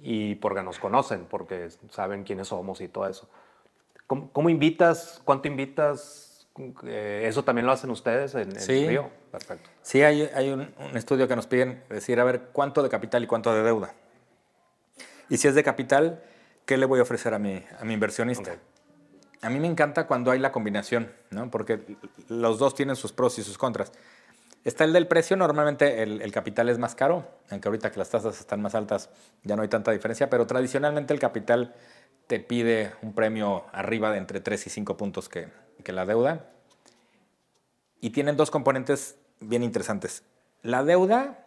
y 0.02 0.34
porque 0.36 0.62
nos 0.62 0.78
conocen, 0.78 1.26
porque 1.26 1.68
saben 1.90 2.24
quiénes 2.24 2.48
somos 2.48 2.80
y 2.80 2.88
todo 2.88 3.06
eso. 3.08 3.28
¿Cómo, 4.06 4.30
cómo 4.32 4.48
invitas? 4.50 5.20
¿Cuánto 5.24 5.48
invitas? 5.48 6.46
Eh, 6.84 7.24
¿Eso 7.26 7.44
también 7.44 7.66
lo 7.66 7.72
hacen 7.72 7.90
ustedes 7.90 8.34
en, 8.34 8.58
Sí. 8.58 8.86
Río? 8.88 9.10
Perfecto. 9.30 9.68
Sí, 9.82 10.02
hay, 10.02 10.22
hay 10.34 10.50
un, 10.50 10.72
un 10.78 10.96
estudio 10.96 11.28
que 11.28 11.36
nos 11.36 11.46
piden 11.46 11.82
decir, 11.90 12.18
a 12.20 12.24
ver, 12.24 12.48
¿cuánto 12.52 12.82
de 12.82 12.88
capital 12.88 13.22
y 13.24 13.26
cuánto 13.26 13.52
de 13.52 13.62
deuda? 13.62 13.94
Y 15.28 15.36
si 15.36 15.48
es 15.48 15.54
de 15.54 15.62
capital, 15.62 16.22
¿qué 16.64 16.76
le 16.76 16.86
voy 16.86 17.00
a 17.00 17.02
ofrecer 17.02 17.34
a 17.34 17.38
mi, 17.38 17.62
a 17.78 17.84
mi 17.84 17.94
inversionista? 17.94 18.52
Ok. 18.52 18.58
A 19.42 19.50
mí 19.50 19.60
me 19.60 19.66
encanta 19.66 20.06
cuando 20.06 20.30
hay 20.30 20.38
la 20.38 20.50
combinación, 20.50 21.12
¿no? 21.30 21.50
Porque 21.50 21.80
los 22.28 22.58
dos 22.58 22.74
tienen 22.74 22.96
sus 22.96 23.12
pros 23.12 23.38
y 23.38 23.42
sus 23.42 23.58
contras. 23.58 23.92
Está 24.64 24.84
el 24.84 24.92
del 24.92 25.06
precio, 25.06 25.36
normalmente 25.36 26.02
el, 26.02 26.22
el 26.22 26.32
capital 26.32 26.68
es 26.68 26.78
más 26.78 26.94
caro, 26.96 27.28
aunque 27.50 27.68
ahorita 27.68 27.92
que 27.92 27.98
las 27.98 28.08
tasas 28.10 28.40
están 28.40 28.60
más 28.62 28.74
altas 28.74 29.10
ya 29.44 29.54
no 29.54 29.62
hay 29.62 29.68
tanta 29.68 29.92
diferencia, 29.92 30.28
pero 30.30 30.46
tradicionalmente 30.46 31.12
el 31.14 31.20
capital 31.20 31.74
te 32.26 32.40
pide 32.40 32.92
un 33.02 33.12
premio 33.14 33.64
arriba 33.72 34.10
de 34.10 34.18
entre 34.18 34.40
3 34.40 34.66
y 34.66 34.70
5 34.70 34.96
puntos 34.96 35.28
que, 35.28 35.48
que 35.84 35.92
la 35.92 36.06
deuda. 36.06 36.50
Y 38.00 38.10
tienen 38.10 38.36
dos 38.36 38.50
componentes 38.50 39.16
bien 39.40 39.62
interesantes. 39.62 40.22
La 40.62 40.84
deuda 40.84 41.42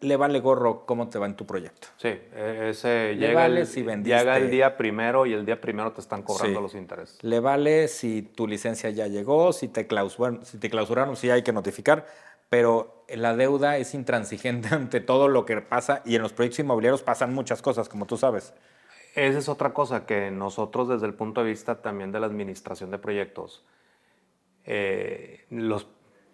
le 0.00 0.16
vale 0.16 0.40
gorro 0.40 0.86
cómo 0.86 1.08
te 1.10 1.18
va 1.18 1.26
en 1.26 1.36
tu 1.36 1.46
proyecto. 1.46 1.88
Sí, 1.98 2.08
e- 2.08 2.68
ese 2.70 3.14
Le 3.14 3.16
llega, 3.28 3.40
vale 3.42 3.60
el, 3.60 3.66
si 3.66 3.82
vendiste. 3.82 4.18
llega 4.18 4.36
el 4.38 4.50
día 4.50 4.76
primero 4.76 5.26
y 5.26 5.34
el 5.34 5.44
día 5.44 5.60
primero 5.60 5.92
te 5.92 6.00
están 6.00 6.22
cobrando 6.22 6.58
Sí. 6.58 6.62
los 6.62 6.74
intereses. 6.74 7.22
Le 7.22 7.38
vale 7.40 7.86
si 7.88 8.22
tu 8.22 8.46
licencia 8.46 8.88
ya 8.90 9.06
llegó, 9.08 9.52
si 9.52 9.68
te, 9.68 9.86
clausuraron, 9.86 10.44
si 10.44 10.58
te 10.58 10.70
clausuraron, 10.70 11.16
si 11.16 11.28
hay 11.30 11.42
que 11.42 11.52
notificar, 11.52 12.06
pero 12.48 13.04
la 13.08 13.36
deuda 13.36 13.76
es 13.76 13.94
intransigente 13.94 14.68
ante 14.74 15.00
todo 15.00 15.28
lo 15.28 15.44
que 15.44 15.60
pasa 15.60 16.02
y 16.06 16.16
en 16.16 16.22
los 16.22 16.32
proyectos 16.32 16.60
inmobiliarios 16.60 17.02
pasan 17.02 17.34
muchas 17.34 17.60
cosas, 17.62 17.88
como 17.88 18.06
tú 18.06 18.16
sabes. 18.16 18.54
Esa 19.14 19.38
es 19.38 19.48
otra 19.48 19.72
cosa 19.72 20.06
que 20.06 20.30
nosotros 20.30 20.88
desde 20.88 21.06
el 21.06 21.14
punto 21.14 21.42
de 21.42 21.50
vista 21.50 21.82
también 21.82 22.12
de 22.12 22.20
la 22.20 22.26
administración 22.26 22.90
de 22.90 22.98
proyectos, 22.98 23.64
eh, 24.64 25.44
los, 25.50 25.88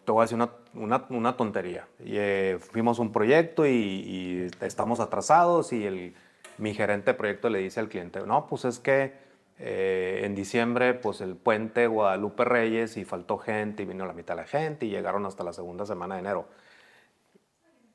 te 0.05 0.13
voy 0.13 0.21
a 0.21 0.25
decir 0.25 0.37
una, 0.37 0.51
una, 0.75 1.07
una 1.09 1.37
tontería. 1.37 1.89
Eh, 2.01 2.59
fuimos 2.61 2.99
un 2.99 3.13
proyecto 3.13 3.67
y, 3.67 3.71
y 3.71 4.51
estamos 4.61 5.01
atrasados 5.01 5.73
y 5.73 5.87
el, 5.87 6.15
mi 6.59 6.75
gerente 6.75 7.13
de 7.13 7.15
proyecto 7.15 7.49
le 7.49 7.61
dice 7.61 7.81
al 7.81 7.89
cliente, 7.89 8.21
no, 8.27 8.47
pues 8.47 8.65
es 8.65 8.79
que 8.79 9.13
eh, 9.59 10.21
en 10.25 10.35
diciembre 10.35 10.93
pues 10.93 11.23
el 11.23 11.35
puente 11.35 11.87
Guadalupe 11.87 12.45
Reyes 12.45 12.99
y 12.99 13.07
faltó 13.07 13.39
gente 13.39 13.85
y 13.85 13.87
vino 13.87 14.05
la 14.05 14.13
mitad 14.13 14.35
de 14.35 14.43
la 14.43 14.47
gente 14.47 14.85
y 14.85 14.91
llegaron 14.91 15.25
hasta 15.25 15.45
la 15.45 15.53
segunda 15.53 15.87
semana 15.87 16.17
de 16.17 16.21
enero. 16.21 16.49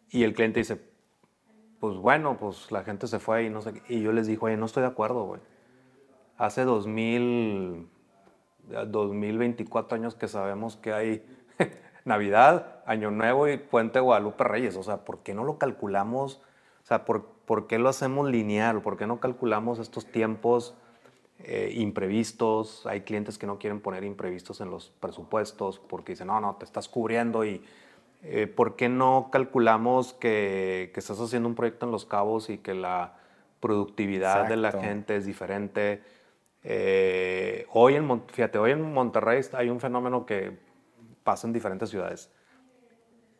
Y 0.09 0.23
el 0.23 0.33
cliente 0.33 0.59
dice, 0.59 0.81
pues 1.81 1.97
bueno, 1.97 2.37
pues 2.39 2.71
la 2.71 2.83
gente 2.83 3.07
se 3.07 3.17
fue 3.17 3.45
y 3.45 3.49
no 3.49 3.63
sé. 3.63 3.81
Y 3.89 4.01
yo 4.01 4.13
les 4.13 4.27
dije, 4.27 4.39
oye, 4.39 4.55
no 4.55 4.67
estoy 4.67 4.81
de 4.81 4.89
acuerdo, 4.89 5.25
güey. 5.25 5.41
Hace 6.37 6.63
2000, 6.63 7.89
2024 8.87 9.95
años 9.95 10.13
que 10.13 10.27
sabemos 10.27 10.75
que 10.75 10.93
hay 10.93 11.25
Navidad, 12.05 12.83
Año 12.85 13.09
Nuevo 13.09 13.47
y 13.47 13.57
Puente 13.57 13.99
Guadalupe 13.99 14.43
Reyes. 14.43 14.77
O 14.77 14.83
sea, 14.83 15.05
¿por 15.05 15.23
qué 15.23 15.33
no 15.33 15.43
lo 15.43 15.57
calculamos? 15.57 16.43
O 16.83 16.85
sea, 16.85 17.03
¿por, 17.03 17.25
por 17.45 17.65
qué 17.65 17.79
lo 17.79 17.89
hacemos 17.89 18.29
lineal? 18.29 18.83
¿Por 18.83 18.95
qué 18.95 19.07
no 19.07 19.19
calculamos 19.19 19.79
estos 19.79 20.05
tiempos 20.05 20.75
eh, 21.39 21.73
imprevistos? 21.73 22.85
Hay 22.85 23.01
clientes 23.01 23.39
que 23.39 23.47
no 23.47 23.57
quieren 23.57 23.81
poner 23.81 24.03
imprevistos 24.03 24.61
en 24.61 24.69
los 24.69 24.91
presupuestos 24.99 25.79
porque 25.79 26.11
dicen, 26.11 26.27
no, 26.27 26.39
no, 26.41 26.57
te 26.57 26.65
estás 26.65 26.87
cubriendo 26.87 27.43
y 27.43 27.63
eh, 28.23 28.47
¿por 28.47 28.75
qué 28.75 28.89
no 28.89 29.29
calculamos 29.31 30.13
que, 30.13 30.91
que 30.93 30.99
estás 30.99 31.19
haciendo 31.19 31.49
un 31.49 31.55
proyecto 31.55 31.85
en 31.85 31.91
Los 31.91 32.05
Cabos 32.05 32.49
y 32.49 32.59
que 32.59 32.73
la 32.73 33.15
productividad 33.59 34.47
de 34.47 34.57
la 34.57 34.69
Exacto. 34.69 34.87
gente 34.87 35.15
es 35.15 35.25
diferente? 35.25 36.03
Eh, 36.63 37.65
hoy 37.71 37.95
en, 37.95 38.23
fíjate, 38.27 38.57
hoy 38.57 38.71
en 38.71 38.93
Monterrey 38.93 39.41
hay 39.53 39.69
un 39.69 39.79
fenómeno 39.79 40.25
que 40.25 40.59
pasa 41.23 41.47
en 41.47 41.53
diferentes 41.53 41.89
ciudades. 41.89 42.31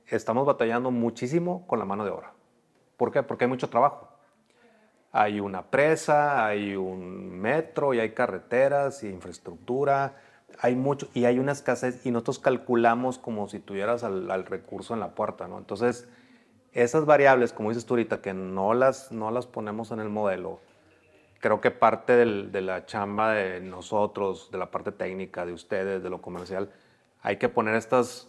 Estamos 0.07 0.45
batallando 0.45 0.91
muchísimo 0.91 1.65
con 1.67 1.79
la 1.79 1.85
mano 1.85 2.03
de 2.03 2.11
obra. 2.11 2.33
¿Por 2.97 3.11
qué? 3.11 3.23
Porque 3.23 3.45
hay 3.45 3.49
mucho 3.49 3.69
trabajo. 3.69 4.09
Hay 5.11 5.39
una 5.39 5.63
presa, 5.63 6.45
hay 6.45 6.75
un 6.75 7.29
metro 7.29 7.93
y 7.93 7.99
hay 7.99 8.11
carreteras 8.11 9.03
y 9.03 9.09
infraestructura. 9.09 10.15
Hay 10.59 10.75
mucho 10.75 11.07
y 11.13 11.25
hay 11.25 11.39
una 11.39 11.51
escasez 11.51 12.05
y 12.05 12.11
nosotros 12.11 12.39
calculamos 12.39 13.17
como 13.17 13.47
si 13.47 13.59
tuvieras 13.59 14.03
al, 14.03 14.29
al 14.31 14.45
recurso 14.45 14.93
en 14.93 14.99
la 14.99 15.15
puerta, 15.15 15.47
¿no? 15.47 15.57
Entonces, 15.57 16.07
esas 16.73 17.05
variables, 17.05 17.53
como 17.53 17.69
dices 17.69 17.85
tú 17.85 17.93
ahorita, 17.95 18.21
que 18.21 18.33
no 18.33 18.73
las, 18.73 19.11
no 19.11 19.31
las 19.31 19.45
ponemos 19.47 19.91
en 19.91 19.99
el 19.99 20.09
modelo, 20.09 20.59
creo 21.39 21.59
que 21.59 21.71
parte 21.71 22.15
del- 22.15 22.51
de 22.51 22.61
la 22.61 22.85
chamba 22.85 23.33
de 23.33 23.59
nosotros, 23.61 24.49
de 24.51 24.57
la 24.57 24.71
parte 24.71 24.91
técnica, 24.91 25.45
de 25.45 25.53
ustedes, 25.53 26.01
de 26.03 26.09
lo 26.09 26.21
comercial, 26.21 26.69
hay 27.21 27.37
que 27.37 27.49
poner 27.49 27.75
estas, 27.75 28.27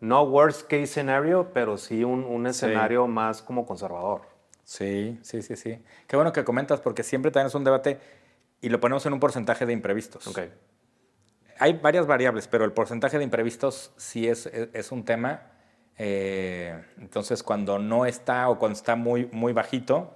no 0.00 0.22
worst 0.24 0.62
case 0.62 0.86
scenario, 0.86 1.50
pero 1.54 1.76
sí 1.78 2.04
un, 2.04 2.24
un 2.24 2.46
escenario 2.46 3.06
más 3.06 3.42
como 3.42 3.64
conservador. 3.66 4.22
Sí, 4.64 5.18
sí, 5.22 5.40
sí, 5.42 5.56
sí. 5.56 5.82
Qué 6.06 6.16
bueno 6.16 6.32
que 6.32 6.44
comentas 6.44 6.80
porque 6.80 7.02
siempre 7.02 7.30
tenemos 7.30 7.54
un 7.54 7.64
debate 7.64 7.98
y 8.60 8.68
lo 8.68 8.80
ponemos 8.80 9.06
en 9.06 9.12
un 9.14 9.20
porcentaje 9.20 9.64
de 9.64 9.72
imprevistos. 9.72 10.26
Ok. 10.26 10.40
Hay 11.58 11.74
varias 11.74 12.06
variables, 12.06 12.46
pero 12.48 12.64
el 12.64 12.72
porcentaje 12.72 13.18
de 13.18 13.24
imprevistos 13.24 13.92
sí 13.96 14.28
es, 14.28 14.46
es, 14.46 14.68
es 14.72 14.92
un 14.92 15.04
tema. 15.04 15.42
Eh, 15.98 16.80
entonces, 16.98 17.42
cuando 17.42 17.78
no 17.78 18.06
está 18.06 18.48
o 18.48 18.58
cuando 18.58 18.76
está 18.76 18.94
muy, 18.96 19.28
muy 19.32 19.52
bajito, 19.52 20.12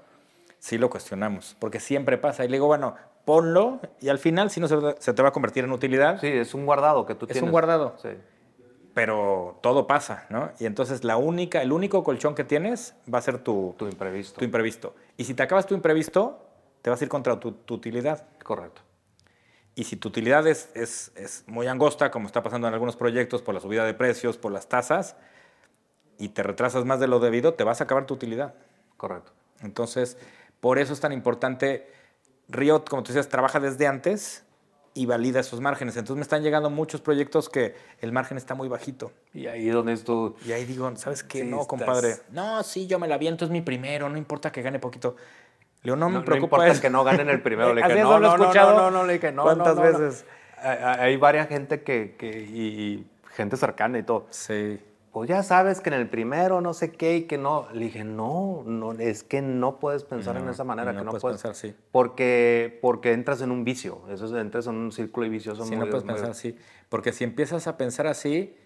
sí 0.58 0.78
lo 0.78 0.88
cuestionamos, 0.90 1.56
porque 1.58 1.80
siempre 1.80 2.18
pasa. 2.18 2.44
Y 2.44 2.48
le 2.48 2.56
digo, 2.56 2.66
bueno, 2.68 2.94
ponlo 3.24 3.80
y 4.00 4.08
al 4.08 4.18
final, 4.18 4.50
si 4.50 4.60
no, 4.60 4.68
se, 4.68 4.76
se 4.98 5.12
te 5.12 5.22
va 5.22 5.30
a 5.30 5.32
convertir 5.32 5.64
en 5.64 5.72
utilidad. 5.72 6.20
Sí, 6.20 6.28
es 6.28 6.54
un 6.54 6.66
guardado 6.66 7.04
que 7.06 7.14
tú 7.14 7.26
Es 7.26 7.32
tienes. 7.32 7.42
un 7.46 7.50
guardado. 7.50 7.94
Sí. 8.00 8.10
Pero 8.94 9.58
todo 9.62 9.86
pasa, 9.86 10.26
¿no? 10.28 10.50
Y 10.60 10.66
entonces 10.66 11.02
la 11.02 11.16
única, 11.16 11.62
el 11.62 11.72
único 11.72 12.04
colchón 12.04 12.34
que 12.34 12.44
tienes 12.44 12.94
va 13.12 13.18
a 13.18 13.22
ser 13.22 13.38
tu, 13.38 13.74
Tu 13.78 13.86
imprevisto. 13.86 14.38
tu 14.38 14.44
imprevisto. 14.44 14.94
Y 15.16 15.24
si 15.24 15.34
te 15.34 15.42
acabas 15.42 15.66
tu 15.66 15.74
imprevisto, 15.74 16.44
te 16.82 16.90
vas 16.90 17.00
a 17.00 17.04
ir 17.04 17.08
contra 17.08 17.40
tu, 17.40 17.52
tu 17.52 17.74
utilidad. 17.74 18.26
Correcto. 18.44 18.82
Y 19.74 19.84
si 19.84 19.96
tu 19.96 20.08
utilidad 20.08 20.46
es, 20.46 20.68
es, 20.74 21.12
es 21.16 21.44
muy 21.46 21.66
angosta, 21.66 22.10
como 22.10 22.26
está 22.26 22.42
pasando 22.42 22.68
en 22.68 22.74
algunos 22.74 22.96
proyectos 22.96 23.40
por 23.40 23.54
la 23.54 23.60
subida 23.60 23.84
de 23.84 23.94
precios, 23.94 24.36
por 24.36 24.52
las 24.52 24.68
tasas, 24.68 25.16
y 26.18 26.28
te 26.28 26.42
retrasas 26.42 26.84
más 26.84 27.00
de 27.00 27.06
lo 27.08 27.20
debido, 27.20 27.54
te 27.54 27.64
vas 27.64 27.80
a 27.80 27.84
acabar 27.84 28.06
tu 28.06 28.14
utilidad. 28.14 28.54
Correcto. 28.96 29.32
Entonces, 29.62 30.18
por 30.60 30.78
eso 30.78 30.92
es 30.92 31.00
tan 31.00 31.12
importante. 31.12 31.90
Riot, 32.48 32.84
como 32.88 33.02
tú 33.02 33.08
decías, 33.12 33.28
trabaja 33.28 33.60
desde 33.60 33.86
antes 33.86 34.44
y 34.94 35.06
valida 35.06 35.40
esos 35.40 35.60
márgenes. 35.60 35.96
Entonces 35.96 36.16
me 36.16 36.22
están 36.22 36.42
llegando 36.42 36.68
muchos 36.68 37.00
proyectos 37.00 37.48
que 37.48 37.74
el 38.00 38.12
margen 38.12 38.36
está 38.36 38.54
muy 38.54 38.68
bajito. 38.68 39.10
Y 39.32 39.46
ahí 39.46 39.68
donde 39.70 39.94
es 39.94 40.04
tu... 40.04 40.36
Y 40.44 40.52
ahí 40.52 40.66
digo, 40.66 40.94
¿sabes 40.96 41.22
qué? 41.22 41.40
Sí, 41.40 41.46
no, 41.46 41.62
estás- 41.62 41.66
compadre. 41.66 42.16
No, 42.30 42.62
sí, 42.62 42.86
yo 42.86 42.98
me 42.98 43.08
la 43.08 43.14
aviento, 43.14 43.46
es 43.46 43.50
mi 43.50 43.62
primero, 43.62 44.10
no 44.10 44.18
importa 44.18 44.52
que 44.52 44.60
gane 44.60 44.78
poquito. 44.78 45.16
Le 45.82 45.88
digo, 45.90 45.96
no 45.96 46.06
me 46.08 46.14
No, 46.14 46.18
no 46.20 46.24
preocupa 46.24 46.56
importa 46.56 46.72
eso. 46.72 46.80
que 46.82 46.90
no 46.90 47.04
ganen 47.04 47.28
el 47.28 47.42
primero. 47.42 47.74
Le 47.74 47.82
dije, 47.86 48.02
no, 48.02 48.18
no, 48.20 48.36
no, 48.36 48.42
escuchado 48.44 48.72
no, 48.76 48.90
no, 48.90 48.98
no, 49.00 49.06
le 49.06 49.14
dije, 49.14 49.32
no, 49.32 49.42
¿Cuántas 49.42 49.76
no, 49.76 49.84
no, 49.84 49.90
no. 49.92 49.98
veces? 49.98 50.24
Hay, 50.62 51.16
varias 51.16 51.48
gente 51.48 51.82
que, 51.82 52.14
que 52.16 52.28
y, 52.40 53.06
gente 53.30 53.56
cercana 53.56 53.98
y 53.98 54.04
todo. 54.04 54.26
Sí. 54.30 54.78
Pues 55.12 55.28
ya 55.28 55.42
sabes 55.42 55.80
que 55.80 55.90
en 55.90 55.94
el 55.94 56.08
primero 56.08 56.60
no 56.62 56.72
sé 56.72 56.92
qué 56.92 57.16
y 57.16 57.22
que 57.24 57.36
no. 57.36 57.66
Le 57.72 57.86
dije, 57.86 58.04
no, 58.04 58.62
no, 58.64 58.92
es 58.92 59.24
que 59.24 59.42
no 59.42 59.78
puedes 59.80 60.04
pensar 60.04 60.36
en 60.36 60.44
No, 60.46 60.52
esa 60.52 60.64
manera. 60.64 60.92
no 60.92 61.00
que 61.00 61.04
no 61.04 61.10
puedes 61.10 61.22
puedes 61.22 61.42
pensar 61.42 61.50
así. 61.50 61.74
Porque, 61.90 62.78
porque 62.80 63.12
entras 63.12 63.42
en 63.42 63.50
un 63.50 63.64
vicio. 63.64 64.02
Eso 64.08 64.24
es, 64.26 64.32
entras 64.32 64.68
en 64.68 64.76
un 64.76 64.92
círculo 64.92 65.28
vicioso. 65.28 65.64
Sí, 65.64 65.70
muy- 65.76 65.80
no 65.84 65.90
puedes 65.90 66.04
muy- 66.04 66.14
pensar 66.14 66.30
así. 66.30 66.56
Porque 66.88 67.12
si 67.12 67.24
empiezas 67.24 67.66
a 67.66 67.76
pensar 67.76 68.06
así, 68.06 68.56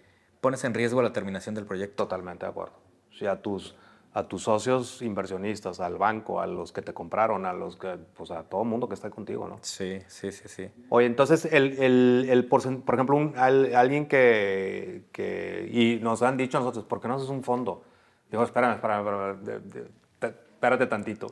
pones 0.41 0.63
en 0.65 0.75
riesgo 0.75 1.01
la 1.03 1.13
terminación 1.13 1.55
del 1.57 1.65
proyecto. 1.65 2.05
Totalmente 2.05 2.45
de 2.47 2.51
acuerdo. 2.51 2.75
O 3.11 3.15
sea, 3.15 3.41
tus, 3.43 3.75
a 4.17 4.27
tus 4.27 4.45
socios 4.45 5.03
inversionistas, 5.03 5.79
al 5.79 5.99
banco, 5.99 6.41
a 6.41 6.47
los 6.47 6.73
que 6.73 6.81
te 6.81 6.95
compraron, 6.95 7.45
a 7.45 7.53
los 7.53 7.77
que, 7.77 7.99
pues 8.17 8.31
a 8.31 8.45
todo 8.45 8.63
el 8.63 8.69
mundo 8.69 8.89
que 8.89 8.95
está 8.95 9.11
contigo, 9.11 9.47
¿no? 9.47 9.59
Sí, 9.61 10.01
sí, 10.07 10.33
sí, 10.33 10.49
sí. 10.49 10.71
Oye, 10.89 11.07
entonces, 11.07 11.45
el, 11.53 11.79
el, 11.83 12.27
el 12.31 12.47
por 12.47 12.63
ejemplo, 12.63 13.15
un- 13.15 13.35
al- 13.37 13.75
alguien 13.75 14.07
que, 14.07 15.03
que, 15.13 15.69
y 15.71 16.03
nos 16.03 16.23
han 16.23 16.39
dicho 16.39 16.57
a 16.57 16.61
nosotros, 16.61 16.87
¿por 16.87 16.99
qué 17.03 17.09
no 17.09 17.17
haces 17.17 17.29
un 17.29 17.43
fondo? 17.45 17.83
Digo, 18.31 18.43
espérame, 18.43 18.77
espérame, 18.77 19.01
espérame, 19.01 19.45
de- 19.45 19.61
de- 19.83 19.89
te- 20.19 20.27
espérate 20.29 20.87
tantito. 20.87 21.27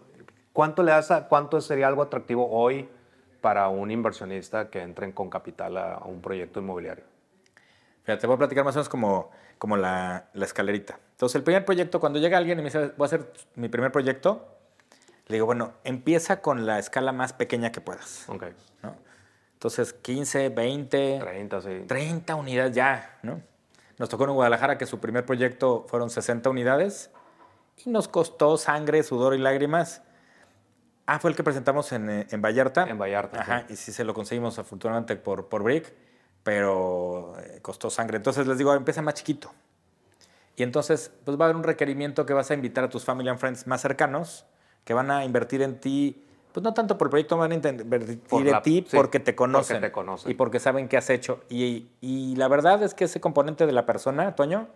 ¿Cuánto, 0.53 0.83
le 0.83 0.91
das 0.91 1.11
a- 1.11 1.27
¿Cuánto 1.27 1.63
sería 1.63 1.89
algo 1.89 2.03
atractivo 2.03 2.47
hoy 2.51 2.87
para 3.41 3.69
un 3.69 3.91
inversionista 3.91 4.69
que 4.69 4.83
entren 4.83 5.13
con 5.13 5.31
capital 5.31 5.79
a, 5.79 5.95
a 5.95 6.05
un 6.05 6.21
proyecto 6.21 6.61
inmobiliario? 6.61 7.05
Fíjate, 8.03 8.21
te 8.21 8.27
voy 8.27 8.35
a 8.35 8.39
platicar 8.39 8.63
más 8.63 8.77
o 8.77 8.79
menos 8.81 8.91
como, 8.91 9.31
como 9.59 9.77
la, 9.77 10.27
la 10.33 10.45
escalerita. 10.45 10.99
Entonces, 11.13 11.37
el 11.37 11.43
primer 11.43 11.65
proyecto, 11.65 12.01
cuando 12.01 12.19
llega 12.19 12.39
alguien 12.39 12.59
y 12.59 12.63
me 12.63 12.69
dice, 12.69 12.93
voy 12.97 13.05
a 13.05 13.07
hacer 13.07 13.33
mi 13.55 13.69
primer 13.69 13.93
proyecto, 13.93 14.49
le 15.27 15.37
digo, 15.37 15.47
bueno, 15.47 15.73
empieza 15.85 16.41
con 16.41 16.67
la 16.67 16.79
escala 16.79 17.13
más 17.13 17.33
pequeña 17.33 17.73
que 17.73 17.81
puedas. 17.81 18.29
Ok. 18.29 18.45
¿no? 18.83 18.95
Entonces, 19.55 19.93
15, 19.95 20.51
20, 20.51 21.19
30, 21.21 21.61
sí. 21.63 21.85
30 21.87 22.35
unidades 22.35 22.75
ya, 22.75 23.19
¿no? 23.23 23.41
Nos 23.97 24.09
tocó 24.09 24.25
en 24.25 24.33
Guadalajara 24.33 24.77
que 24.77 24.87
su 24.87 24.99
primer 24.99 25.25
proyecto 25.25 25.87
fueron 25.89 26.11
60 26.11 26.51
unidades 26.51 27.11
y 27.85 27.91
nos 27.91 28.09
costó 28.09 28.57
sangre, 28.59 29.03
sudor 29.03 29.35
y 29.35 29.39
lágrimas. 29.39 30.03
Ah, 31.07 31.19
fue 31.19 31.31
el 31.31 31.37
que 31.37 31.45
presentamos 31.45 31.93
en, 31.93 32.11
eh, 32.11 32.27
en 32.31 32.43
Vallarta. 32.43 32.87
En 32.89 32.99
Vallarta, 32.99 33.41
Ajá, 33.41 33.65
sí. 33.69 33.75
y 33.75 33.77
sí 33.77 33.93
se 33.93 34.05
lo 34.05 34.15
conseguimos 34.15 34.59
afortunadamente 34.59 35.17
por, 35.17 35.49
por 35.49 35.63
Brick, 35.63 35.93
pero 36.45 37.35
eh, 37.41 37.59
costó 37.61 37.91
sangre. 37.91 38.19
Entonces 38.19 38.47
les 38.47 38.57
digo, 38.59 38.73
empieza 38.75 39.03
más 39.03 39.15
chiquito. 39.15 39.51
Y 40.55 40.63
entonces, 40.63 41.11
pues 41.25 41.37
va 41.37 41.47
a 41.47 41.49
haber 41.49 41.57
un 41.57 41.65
requerimiento 41.65 42.25
que 42.27 42.33
vas 42.33 42.53
a 42.53 42.55
invitar 42.55 42.85
a 42.85 42.89
tus 42.89 43.05
family 43.05 43.29
and 43.29 43.41
friends 43.41 43.67
más 43.67 43.81
cercanos, 43.81 44.47
que 44.85 44.95
van 44.95 45.11
a 45.11 45.25
invertir 45.25 45.63
en 45.63 45.81
ti, 45.81 46.25
pues 46.53 46.63
no 46.63 46.73
tanto 46.73 46.97
por 46.97 47.09
el 47.09 47.11
proyecto, 47.11 47.37
van 47.37 47.51
a 47.51 47.55
invertir 47.57 48.21
Por 48.21 48.43
en 48.43 48.53
la- 48.53 48.63
ti 48.63 48.85
sí, 48.89 48.97
porque 48.97 49.19
te 49.19 49.33
porque 49.33 49.37
conocen. 49.37 49.81
te 49.81 49.91
conocen. 49.91 50.31
Y 50.31 50.35
porque 50.35 50.61
saben 50.61 50.87
qué 50.87 50.97
has 50.97 51.11
hecho. 51.11 51.41
Y, 51.49 51.89
y 52.01 52.37
la 52.37 52.47
verdad 52.47 52.81
es 52.85 52.95
que 52.95 53.05
ese 53.07 53.21
componente 53.21 53.67
de 53.67 53.73
la 53.73 53.85
persona, 53.87 54.37
Toño, 54.37 54.69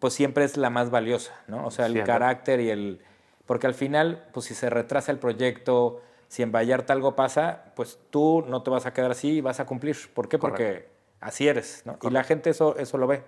pues 0.00 0.14
siempre 0.14 0.44
es 0.44 0.56
la 0.56 0.70
más 0.70 0.90
valiosa, 0.90 1.34
¿no? 1.46 1.66
O 1.66 1.70
sea, 1.70 1.86
el 1.86 1.92
Siempre. 1.92 2.12
carácter 2.12 2.60
y 2.60 2.70
el... 2.70 3.00
Porque 3.46 3.66
al 3.66 3.74
final, 3.74 4.26
pues 4.32 4.46
si 4.46 4.54
se 4.54 4.68
retrasa 4.70 5.10
el 5.12 5.18
proyecto, 5.18 6.02
si 6.28 6.42
en 6.42 6.52
Vallarta 6.52 6.92
algo 6.92 7.16
pasa, 7.16 7.72
pues 7.74 7.98
tú 8.10 8.44
no 8.48 8.62
te 8.62 8.70
vas 8.70 8.86
a 8.86 8.92
quedar 8.92 9.10
así 9.10 9.38
y 9.38 9.40
vas 9.40 9.60
a 9.60 9.66
cumplir. 9.66 9.96
¿Por 10.14 10.28
qué? 10.28 10.38
Porque 10.38 10.88
así 11.20 11.48
eres, 11.48 11.82
¿no? 11.84 11.98
Y 12.02 12.10
la 12.10 12.22
gente 12.24 12.50
eso, 12.50 12.76
eso 12.76 12.98
lo 12.98 13.06
ve. 13.06 13.22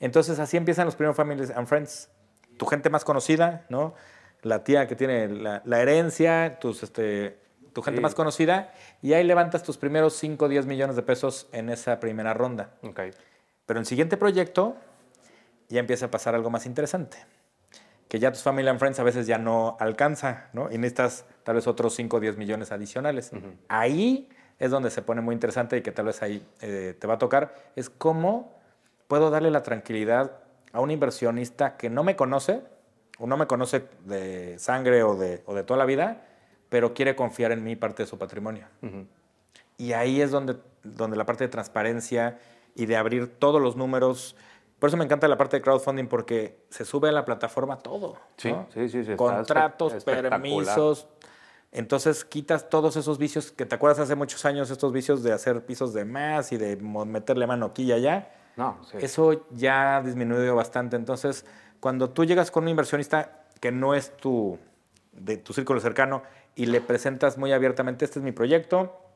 Entonces 0.00 0.38
así 0.38 0.56
empiezan 0.56 0.84
los 0.86 0.94
primeros 0.94 1.16
Families 1.16 1.50
and 1.50 1.66
Friends. 1.66 2.10
Tu 2.56 2.66
gente 2.66 2.90
más 2.90 3.04
conocida, 3.04 3.66
¿no? 3.68 3.94
La 4.42 4.62
tía 4.62 4.86
que 4.86 4.94
tiene 4.94 5.28
la, 5.28 5.62
la 5.64 5.80
herencia, 5.80 6.58
tus, 6.60 6.82
este, 6.82 7.38
tu 7.72 7.82
gente 7.82 7.98
Sí. 7.98 8.02
más 8.02 8.14
conocida, 8.14 8.72
y 9.02 9.12
ahí 9.14 9.24
levantas 9.24 9.62
tus 9.62 9.76
primeros 9.78 10.14
5 10.14 10.44
o 10.44 10.48
10 10.48 10.66
millones 10.66 10.96
de 10.96 11.02
pesos 11.02 11.48
en 11.52 11.70
esa 11.70 11.98
primera 11.98 12.34
ronda. 12.34 12.70
Ok. 12.82 13.00
Pero 13.66 13.78
en 13.78 13.82
el 13.82 13.86
siguiente 13.86 14.16
proyecto 14.16 14.76
ya 15.68 15.80
empieza 15.80 16.06
a 16.06 16.10
pasar 16.10 16.34
algo 16.34 16.50
más 16.50 16.66
interesante. 16.66 17.18
Que 18.08 18.18
ya 18.18 18.32
tus 18.32 18.42
family 18.42 18.66
and 18.68 18.78
friends 18.78 18.98
a 18.98 19.02
veces 19.02 19.26
ya 19.26 19.38
no 19.38 19.76
alcanza, 19.80 20.48
¿no? 20.52 20.70
Y 20.70 20.78
necesitas 20.78 21.26
tal 21.44 21.56
vez 21.56 21.66
otros 21.66 21.94
5 21.94 22.16
o 22.16 22.20
10 22.20 22.38
millones 22.38 22.72
adicionales. 22.72 23.32
Ahí 23.68 24.28
es 24.58 24.70
donde 24.70 24.90
se 24.90 25.02
pone 25.02 25.20
muy 25.20 25.34
interesante 25.34 25.76
y 25.76 25.82
que 25.82 25.92
tal 25.92 26.06
vez 26.06 26.22
ahí 26.22 26.44
eh, 26.60 26.96
te 26.98 27.06
va 27.06 27.14
a 27.14 27.18
tocar. 27.18 27.54
Es 27.76 27.90
cómo 27.90 28.58
puedo 29.08 29.30
darle 29.30 29.50
la 29.50 29.62
tranquilidad 29.62 30.32
a 30.72 30.80
un 30.80 30.90
inversionista 30.90 31.76
que 31.76 31.90
no 31.90 32.02
me 32.02 32.16
conoce, 32.16 32.62
o 33.18 33.26
no 33.26 33.36
me 33.36 33.46
conoce 33.46 33.84
de 34.04 34.58
sangre 34.58 35.02
o 35.02 35.16
de, 35.16 35.42
o 35.46 35.54
de 35.54 35.64
toda 35.64 35.78
la 35.78 35.84
vida, 35.84 36.24
pero 36.68 36.94
quiere 36.94 37.16
confiar 37.16 37.52
en 37.52 37.64
mí 37.64 37.76
parte 37.76 38.04
de 38.04 38.06
su 38.06 38.18
patrimonio. 38.18 38.66
Ujú. 38.82 39.06
Y 39.76 39.92
ahí 39.92 40.20
es 40.20 40.30
donde, 40.30 40.56
donde 40.82 41.16
la 41.16 41.26
parte 41.26 41.44
de 41.44 41.48
transparencia 41.48 42.38
y 42.74 42.86
de 42.86 42.96
abrir 42.96 43.26
todos 43.38 43.60
los 43.60 43.76
números. 43.76 44.36
Por 44.78 44.88
eso 44.88 44.96
me 44.96 45.04
encanta 45.04 45.26
la 45.26 45.36
parte 45.36 45.56
de 45.56 45.62
crowdfunding 45.62 46.06
porque 46.06 46.64
se 46.70 46.84
sube 46.84 47.08
a 47.08 47.12
la 47.12 47.24
plataforma 47.24 47.78
todo. 47.78 48.16
Sí, 48.36 48.52
¿no? 48.52 48.68
sí, 48.72 48.88
sí, 48.88 49.04
sí, 49.04 49.16
Contratos, 49.16 50.04
permisos. 50.04 51.08
Entonces 51.70 52.24
quitas 52.24 52.70
todos 52.70 52.96
esos 52.96 53.18
vicios 53.18 53.52
que 53.52 53.66
te 53.66 53.74
acuerdas 53.74 53.98
hace 53.98 54.14
muchos 54.14 54.44
años, 54.44 54.70
estos 54.70 54.92
vicios 54.92 55.22
de 55.22 55.32
hacer 55.32 55.66
pisos 55.66 55.92
de 55.92 56.04
más 56.04 56.52
y 56.52 56.56
de 56.56 56.76
meterle 56.76 57.46
mano 57.46 57.66
aquí 57.66 57.82
y 57.82 57.92
allá. 57.92 58.30
No, 58.56 58.78
sí. 58.90 58.98
Eso 59.00 59.46
ya 59.50 59.98
ha 59.98 60.02
disminuido 60.02 60.54
bastante. 60.54 60.96
Entonces, 60.96 61.44
cuando 61.80 62.10
tú 62.10 62.24
llegas 62.24 62.50
con 62.50 62.64
un 62.64 62.70
inversionista 62.70 63.44
que 63.60 63.70
no 63.72 63.94
es 63.94 64.16
tu, 64.16 64.58
de 65.12 65.36
tu 65.36 65.52
círculo 65.52 65.80
cercano 65.80 66.22
y 66.54 66.66
le 66.66 66.80
presentas 66.80 67.36
muy 67.36 67.52
abiertamente, 67.52 68.04
este 68.04 68.18
es 68.20 68.24
mi 68.24 68.32
proyecto, 68.32 69.07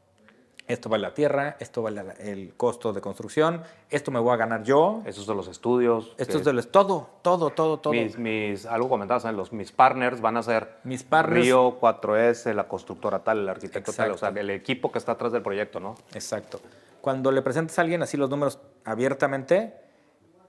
esto 0.68 0.88
vale 0.88 1.02
la 1.02 1.12
tierra, 1.12 1.56
esto 1.60 1.82
vale 1.82 2.02
el 2.20 2.54
costo 2.56 2.92
de 2.92 3.00
construcción, 3.00 3.62
esto 3.90 4.10
me 4.10 4.20
voy 4.20 4.32
a 4.32 4.36
ganar 4.36 4.62
yo, 4.62 5.02
Esos 5.04 5.26
de 5.26 5.34
los 5.34 5.48
estudios. 5.48 6.14
esto 6.18 6.38
es 6.38 6.44
de 6.44 6.52
los- 6.52 6.70
todo, 6.70 7.10
todo, 7.22 7.50
todo, 7.50 7.78
todo. 7.80 7.92
Mis, 7.92 8.16
mis, 8.16 8.64
algo 8.66 8.88
comentabas, 8.88 9.24
¿eh? 9.24 9.32
los, 9.32 9.52
mis 9.52 9.72
partners 9.72 10.20
van 10.20 10.36
a 10.36 10.42
ser 10.42 10.76
Mis 10.84 11.04
partners- 11.04 11.42
Río 11.44 11.78
4S, 11.80 12.54
la 12.54 12.68
constructora 12.68 13.18
tal, 13.24 13.40
el 13.40 13.48
arquitecto 13.48 13.92
tal, 13.92 14.12
o 14.12 14.18
sea, 14.18 14.28
Exacto. 14.28 14.40
el 14.40 14.50
equipo 14.50 14.90
que 14.92 14.98
está 14.98 15.12
atrás 15.12 15.32
del 15.32 15.42
proyecto, 15.42 15.80
¿no? 15.80 15.94
Exacto. 16.14 16.60
Cuando 17.00 17.32
le 17.32 17.42
presentas 17.42 17.78
a 17.78 17.82
alguien 17.82 18.02
así 18.02 18.16
los 18.16 18.30
números 18.30 18.58
abiertamente 18.84 19.74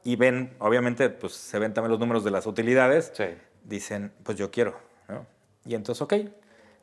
y 0.04 0.16
ven, 0.16 0.54
obviamente, 0.60 1.10
pues 1.10 1.34
se 1.34 1.58
ven 1.60 1.74
también 1.74 1.90
los 1.92 2.00
números 2.00 2.24
de 2.24 2.32
las 2.32 2.46
utilidades, 2.46 3.12
Sí. 3.16 3.26
dicen, 3.64 4.12
pues 4.24 4.38
yo 4.38 4.52
quiero, 4.52 4.76
¿no? 5.08 5.26
Y 5.66 5.76
entonces, 5.76 6.02
ok. 6.02 6.14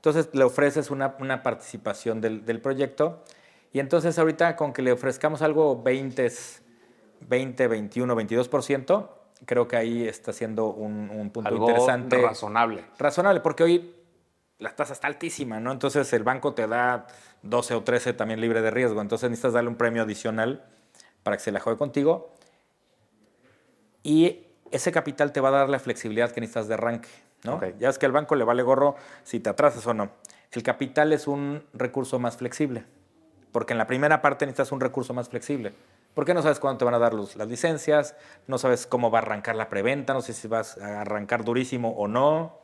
Entonces 0.01 0.31
le 0.33 0.45
ofreces 0.45 0.91
una, 0.91 1.15
una 1.21 1.43
participación 1.43 2.23
del, 2.23 2.47
del 2.47 2.63
proyecto 2.63 3.23
y 3.71 3.81
entonces 3.81 4.19
ahorita 4.19 4.57
con 4.57 4.73
que 4.73 4.81
le 4.81 4.93
ofrezcamos 4.93 5.43
algo 5.43 5.83
20, 5.83 6.27
20 7.29 7.69
21, 7.69 8.17
22%, 8.17 9.09
creo 9.45 9.69
que 9.69 9.77
ahí 9.77 10.09
está 10.09 10.33
siendo 10.33 10.69
un, 10.69 11.11
un 11.11 11.29
punto 11.29 11.51
Algo 11.51 11.69
interesante. 11.69 12.17
razonable. 12.23 12.85
Razonable, 12.99 13.41
porque 13.41 13.63
hoy 13.63 13.95
la 14.59 14.75
tasa 14.75 14.95
está 14.95 15.07
altísima, 15.07 15.61
¿no? 15.61 15.71
Entonces 15.71 16.11
el 16.15 16.23
banco 16.23 16.55
te 16.55 16.67
da 16.67 17.07
12 17.43 17.75
o 17.75 17.83
13 17.83 18.15
también 18.15 18.41
libre 18.41 18.63
de 18.63 18.71
riesgo, 18.71 19.03
entonces 19.03 19.29
necesitas 19.29 19.53
darle 19.53 19.69
un 19.69 19.77
premio 19.77 20.03
adicional 20.03 20.65
para 21.23 21.37
que 21.37 21.43
se 21.43 21.53
la 21.53 21.61
juegue 21.61 21.79
contigo. 21.79 22.33
Y 24.03 24.47
ese 24.71 24.93
capital 24.93 25.33
te 25.33 25.43
va 25.43 25.49
a 25.51 25.53
dar 25.53 25.69
la 25.69 25.79
flexibilidad 25.79 26.31
que 26.33 26.41
necesitas 26.41 26.69
de 26.69 26.75
arranque, 26.75 27.09
¿no? 27.45 27.55
Ok. 27.57 27.65
Ya 27.79 27.89
es 27.89 27.99
que 27.99 28.07
al 28.07 28.13
banco 28.13 28.35
le 28.35 28.45
vale 28.45 28.63
gorro 28.63 28.97
si 29.23 29.41
te 29.41 29.51
atrasas 29.51 29.87
o 29.87 29.95
no. 29.95 30.11
El 30.53 30.63
capital 30.63 31.13
es 31.13 31.27
un 31.29 31.65
recurso 31.73 32.19
más 32.19 32.37
flexible, 32.37 32.85
porque 33.53 33.73
en 33.73 33.79
la 33.79 33.87
primera 33.87 34.21
parte 34.23 34.47
necesitas 34.47 34.73
un 34.73 34.81
recurso 34.81 35.15
más 35.15 35.29
flexible. 35.29 35.73
Porque 36.15 36.35
no 36.35 36.43
sabes 36.43 36.59
cuándo 36.59 36.79
te 36.79 36.85
van 36.85 36.95
a 36.95 36.99
dar 36.99 37.15
los- 37.15 37.37
las 37.37 37.47
licencias, 37.47 38.17
no 38.49 38.59
sabes 38.59 38.87
cómo 38.87 39.13
va 39.13 39.21
a 39.21 39.23
arrancar 39.23 39.55
la 39.55 39.69
preventa, 39.69 40.13
no 40.13 40.23
sé 40.23 40.33
si 40.33 40.49
vas 40.49 40.77
a 40.79 41.03
arrancar 41.03 41.45
durísimo 41.45 41.91
o 41.91 42.09
no. 42.09 42.59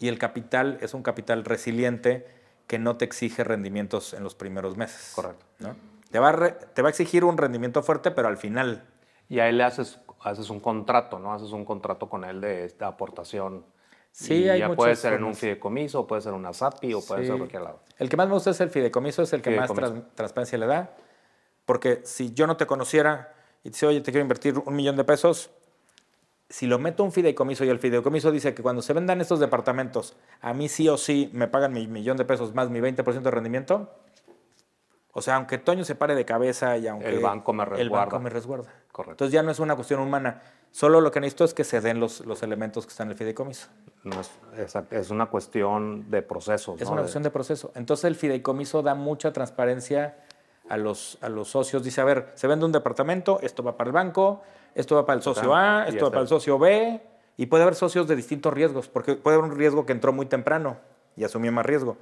Y 0.00 0.08
el 0.08 0.18
capital 0.18 0.78
es 0.80 0.92
un 0.92 1.02
capital 1.04 1.44
resiliente 1.44 2.26
que 2.66 2.78
no 2.80 2.96
te 2.96 3.04
exige 3.04 3.44
rendimientos 3.44 4.12
en 4.12 4.24
los 4.24 4.34
primeros 4.34 4.76
meses. 4.76 5.12
Correcto. 5.14 5.44
¿no? 5.60 5.76
Te, 6.10 6.18
va 6.18 6.30
a 6.30 6.32
re- 6.32 6.52
te 6.74 6.82
va 6.82 6.88
a 6.88 6.90
exigir 6.90 7.24
un 7.24 7.36
rendimiento 7.38 7.82
fuerte, 7.82 8.10
pero 8.10 8.26
al 8.26 8.36
final. 8.38 8.84
Y 9.28 9.38
ahí 9.38 9.52
le 9.52 9.62
haces, 9.62 10.00
haces 10.22 10.50
un 10.50 10.58
contrato, 10.58 11.20
¿no? 11.20 11.32
Haces 11.32 11.52
un 11.52 11.64
contrato 11.64 12.08
con 12.08 12.24
él 12.24 12.40
de 12.40 12.64
esta 12.64 12.88
aportación. 12.88 13.64
Sí, 14.12 14.34
Y 14.44 14.48
hay 14.48 14.58
ya 14.60 14.66
puede 14.66 14.90
muchas 14.90 14.98
ser 14.98 15.12
en 15.14 15.24
un 15.24 15.34
fideicomiso, 15.34 16.06
puede 16.06 16.20
ser 16.22 16.32
una 16.32 16.52
SAPI 16.52 16.94
o 16.94 17.00
puede 17.00 17.22
Sí. 17.22 17.28
ser 17.28 17.36
cualquier 17.38 17.62
lado. 17.62 17.80
El 17.98 18.08
que 18.08 18.16
más 18.16 18.26
me 18.28 18.34
gusta 18.34 18.50
es 18.50 18.60
el 18.60 18.70
fideicomiso, 18.70 19.22
es 19.22 19.32
el 19.32 19.40
que 19.42 19.50
más 19.56 19.70
tras- 19.70 19.92
transparencia 20.14 20.58
le 20.58 20.66
da. 20.66 20.90
Porque 21.64 22.00
si 22.04 22.32
yo 22.34 22.46
no 22.46 22.56
te 22.56 22.66
conociera 22.66 23.32
y 23.62 23.64
te 23.64 23.74
dice, 23.74 23.86
oye, 23.86 24.00
te 24.00 24.10
quiero 24.10 24.22
invertir 24.22 24.58
un 24.58 24.74
millón 24.74 24.96
de 24.96 25.04
pesos, 25.04 25.50
si 26.48 26.66
lo 26.66 26.80
meto 26.80 27.04
a 27.04 27.06
un 27.06 27.12
fideicomiso 27.12 27.64
y 27.64 27.68
el 27.68 27.78
fideicomiso 27.78 28.32
dice 28.32 28.54
que 28.54 28.62
cuando 28.62 28.82
se 28.82 28.92
vendan 28.92 29.20
estos 29.20 29.38
departamentos, 29.38 30.16
a 30.40 30.52
mí 30.52 30.68
sí 30.68 30.88
o 30.88 30.96
sí 30.96 31.30
me 31.32 31.46
pagan 31.46 31.72
mi 31.72 31.86
millón 31.86 32.16
de 32.16 32.24
pesos 32.24 32.52
más 32.54 32.68
mi 32.70 32.80
20% 32.80 33.20
de 33.22 33.30
rendimiento, 33.30 33.94
o 35.12 35.22
sea, 35.22 35.36
aunque 35.36 35.58
Toño 35.58 35.84
se 35.84 35.94
pare 35.94 36.14
de 36.14 36.24
cabeza 36.24 36.76
y 36.76 36.86
aunque... 36.86 37.08
El 37.08 37.20
banco 37.20 37.52
me 37.52 37.64
El 37.64 37.70
resguarda. 37.70 38.04
banco 38.04 38.20
me 38.20 38.30
resguarda. 38.30 38.70
Correcto. 38.92 39.12
Entonces 39.12 39.32
ya 39.32 39.42
no 39.42 39.50
es 39.50 39.58
una 39.58 39.74
cuestión 39.74 40.00
humana. 40.00 40.42
Solo 40.70 41.00
lo 41.00 41.10
que 41.10 41.20
necesito 41.20 41.44
es 41.44 41.54
que 41.54 41.64
se 41.64 41.80
den 41.80 41.98
los, 41.98 42.20
los 42.26 42.42
elementos 42.42 42.86
que 42.86 42.90
están 42.90 43.08
en 43.08 43.12
el 43.12 43.18
fideicomiso. 43.18 43.68
No 44.04 44.20
es, 44.20 44.30
exacto, 44.56 44.94
es 44.94 45.10
una 45.10 45.26
cuestión 45.26 46.10
de 46.10 46.22
procesos. 46.22 46.80
Es 46.80 46.86
¿no? 46.86 46.92
una 46.92 47.02
cuestión 47.02 47.24
de 47.24 47.30
proceso. 47.30 47.72
Entonces 47.74 48.04
el 48.04 48.14
fideicomiso 48.14 48.82
da 48.82 48.94
mucha 48.94 49.32
transparencia 49.32 50.16
a 50.68 50.76
los, 50.76 51.18
a 51.20 51.28
los 51.28 51.48
socios. 51.48 51.82
Dice, 51.82 52.00
a 52.00 52.04
ver, 52.04 52.30
se 52.34 52.46
vende 52.46 52.64
un 52.64 52.72
departamento, 52.72 53.40
esto 53.42 53.64
va 53.64 53.76
para 53.76 53.88
el 53.88 53.92
banco, 53.92 54.42
esto 54.76 54.94
va 54.94 55.04
para 55.04 55.16
el 55.16 55.22
socio 55.22 55.54
A, 55.54 55.86
esto 55.88 56.04
va 56.04 56.10
para 56.10 56.22
el 56.22 56.28
socio 56.28 56.58
B. 56.58 57.02
Y 57.36 57.46
puede 57.46 57.64
haber 57.64 57.74
socios 57.74 58.06
de 58.06 58.14
distintos 58.14 58.52
riesgos, 58.52 58.88
porque 58.88 59.14
puede 59.14 59.38
haber 59.38 59.50
un 59.50 59.56
riesgo 59.56 59.86
que 59.86 59.92
entró 59.92 60.12
muy 60.12 60.26
temprano 60.26 60.76
y 61.16 61.24
asumió 61.24 61.50
más 61.50 61.66
riesgo. 61.66 61.96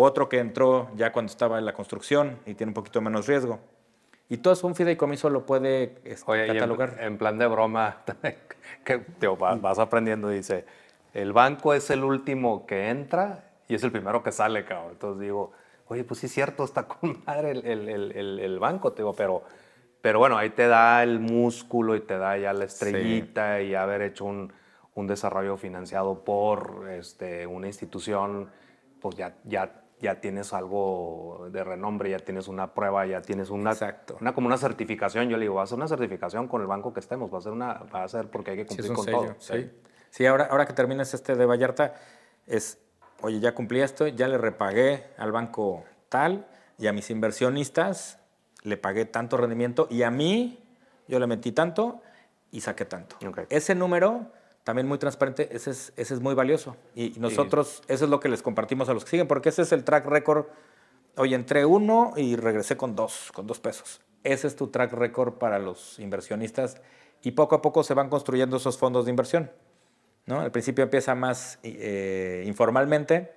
Otro 0.00 0.28
que 0.28 0.38
entró 0.38 0.88
ya 0.94 1.10
cuando 1.10 1.28
estaba 1.32 1.58
en 1.58 1.64
la 1.64 1.72
construcción 1.72 2.38
y 2.46 2.54
tiene 2.54 2.70
un 2.70 2.74
poquito 2.74 3.00
menos 3.00 3.26
riesgo. 3.26 3.58
Y 4.28 4.36
todo 4.36 4.52
eso 4.52 4.68
un 4.68 4.76
fideicomiso 4.76 5.28
lo 5.28 5.44
puede 5.44 5.98
este, 6.04 6.30
Oye, 6.30 6.46
y 6.46 6.50
en, 6.50 6.54
catalogar. 6.56 6.96
en 7.00 7.18
plan 7.18 7.36
de 7.36 7.48
broma, 7.48 7.96
que 8.84 8.98
tío, 8.98 9.36
va- 9.36 9.56
vas 9.56 9.80
aprendiendo, 9.80 10.28
dice, 10.28 10.64
el 11.14 11.32
banco 11.32 11.74
es 11.74 11.90
el 11.90 12.04
último 12.04 12.64
que 12.64 12.90
entra 12.90 13.44
y 13.66 13.74
es 13.74 13.82
el 13.82 13.90
primero 13.90 14.22
que 14.22 14.30
sale, 14.30 14.64
cabrón. 14.64 14.92
Entonces 14.92 15.20
digo, 15.20 15.50
oye, 15.88 16.04
pues 16.04 16.20
sí 16.20 16.26
es 16.26 16.32
cierto, 16.32 16.62
está 16.62 16.84
con 16.84 17.20
madre 17.26 17.50
el, 17.50 17.66
el- 17.66 17.88
el- 18.12 18.38
el- 18.38 18.58
banco, 18.60 18.92
te 18.92 19.02
digo, 19.02 19.14
pero, 19.14 19.42
pero 20.00 20.20
bueno, 20.20 20.38
ahí 20.38 20.50
te 20.50 20.68
da 20.68 21.02
el 21.02 21.18
músculo 21.18 21.96
y 21.96 22.02
te 22.02 22.18
da 22.18 22.38
ya 22.38 22.52
la 22.52 22.66
estrellita 22.66 23.62
y 23.62 23.74
haber 23.74 24.02
hecho 24.02 24.26
un, 24.26 24.52
un 24.94 25.06
desarrollo 25.08 25.56
financiado 25.56 26.20
por 26.22 26.86
este, 26.88 27.48
una 27.48 27.66
institución, 27.66 28.48
pues 29.00 29.16
ya, 29.16 29.34
ya, 29.42 29.72
ya 30.00 30.20
tienes 30.20 30.52
algo 30.52 31.48
de 31.50 31.64
renombre, 31.64 32.10
ya 32.10 32.18
tienes 32.18 32.48
una 32.48 32.72
prueba, 32.74 33.04
ya 33.06 33.20
tienes 33.22 33.50
una, 33.50 33.72
Exacto. 33.72 34.16
una 34.20 34.32
como 34.34 34.46
una 34.46 34.56
certificación. 34.58 35.28
Yo 35.28 35.36
le 35.36 35.42
digo, 35.44 35.54
va 35.56 35.64
a 35.64 35.66
ser 35.66 35.76
una 35.76 35.88
certificación 35.88 36.46
con 36.48 36.60
el 36.60 36.66
banco 36.66 36.92
que 36.92 37.00
estemos, 37.00 37.32
va 37.32 37.38
a 37.38 37.40
ser 37.40 37.52
una, 37.52 37.74
va 37.94 38.04
a 38.04 38.08
ser 38.08 38.28
porque 38.30 38.52
hay 38.52 38.56
que 38.58 38.62
Sí, 38.64 38.68
cumplir 38.68 38.84
es 38.84 38.90
un 38.90 38.96
con 38.96 39.04
sello, 39.04 39.18
todo. 39.18 39.34
sí. 39.38 39.70
Sí, 40.10 40.24
ahora, 40.26 40.48
ahora 40.50 40.64
que 40.66 40.72
termines 40.72 41.12
este 41.12 41.34
de 41.36 41.44
Vallarta, 41.44 41.94
es, 42.46 42.78
oye, 43.20 43.40
ya 43.40 43.54
cumplí 43.54 43.80
esto, 43.82 44.06
ya 44.06 44.26
le 44.28 44.38
repagué 44.38 45.04
al 45.18 45.32
banco 45.32 45.84
tal 46.08 46.46
y 46.78 46.86
a 46.86 46.92
mis 46.92 47.10
inversionistas 47.10 48.18
le 48.62 48.76
pagué 48.76 49.04
tanto 49.04 49.36
rendimiento 49.36 49.86
y 49.90 50.02
a 50.04 50.10
mí 50.10 50.58
yo 51.08 51.18
le 51.18 51.26
metí 51.26 51.52
tanto 51.52 52.00
y 52.50 52.60
saqué 52.62 52.84
tanto. 52.86 53.16
Ok. 53.26 53.40
Ese 53.50 53.74
número, 53.74 54.26
también 54.68 54.86
muy 54.86 54.98
transparente, 54.98 55.48
ese 55.50 55.70
es, 55.70 55.94
ese 55.96 56.12
es 56.12 56.20
muy 56.20 56.34
valioso. 56.34 56.76
Y, 56.94 57.16
y 57.16 57.20
nosotros, 57.20 57.82
eso 57.88 58.04
es 58.04 58.10
lo 58.10 58.20
que 58.20 58.28
les 58.28 58.42
compartimos 58.42 58.90
a 58.90 58.92
los 58.92 59.02
que 59.02 59.12
siguen, 59.12 59.26
porque 59.26 59.48
ese 59.48 59.62
es 59.62 59.72
el 59.72 59.82
track 59.82 60.04
record. 60.04 60.44
Oye, 61.16 61.34
entré 61.34 61.64
uno 61.64 62.12
y 62.18 62.36
regresé 62.36 62.76
con 62.76 62.94
dos, 62.94 63.32
con 63.32 63.46
dos 63.46 63.60
pesos. 63.60 64.02
Ese 64.24 64.46
es 64.46 64.56
tu 64.56 64.66
track 64.66 64.92
record 64.92 65.38
para 65.38 65.58
los 65.58 65.98
inversionistas 65.98 66.82
y 67.22 67.30
poco 67.30 67.54
a 67.54 67.62
poco 67.62 67.82
se 67.82 67.94
van 67.94 68.10
construyendo 68.10 68.58
esos 68.58 68.76
fondos 68.76 69.06
de 69.06 69.10
inversión. 69.10 69.50
¿no? 70.26 70.38
Al 70.40 70.50
principio 70.50 70.84
empieza 70.84 71.14
más 71.14 71.58
eh, 71.62 72.44
informalmente 72.46 73.32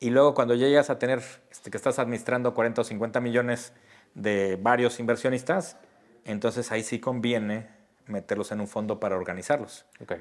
y 0.00 0.10
luego 0.10 0.34
cuando 0.34 0.56
llegas 0.56 0.90
a 0.90 0.98
tener 0.98 1.22
este, 1.52 1.70
que 1.70 1.76
estás 1.76 2.00
administrando 2.00 2.54
40 2.54 2.80
o 2.80 2.84
50 2.84 3.20
millones 3.20 3.72
de 4.16 4.58
varios 4.60 4.98
inversionistas, 4.98 5.76
entonces 6.24 6.72
ahí 6.72 6.82
sí 6.82 6.98
conviene 6.98 7.68
meterlos 8.06 8.50
en 8.50 8.60
un 8.60 8.66
fondo 8.66 8.98
para 8.98 9.14
organizarlos. 9.14 9.86
Ok. 10.00 10.14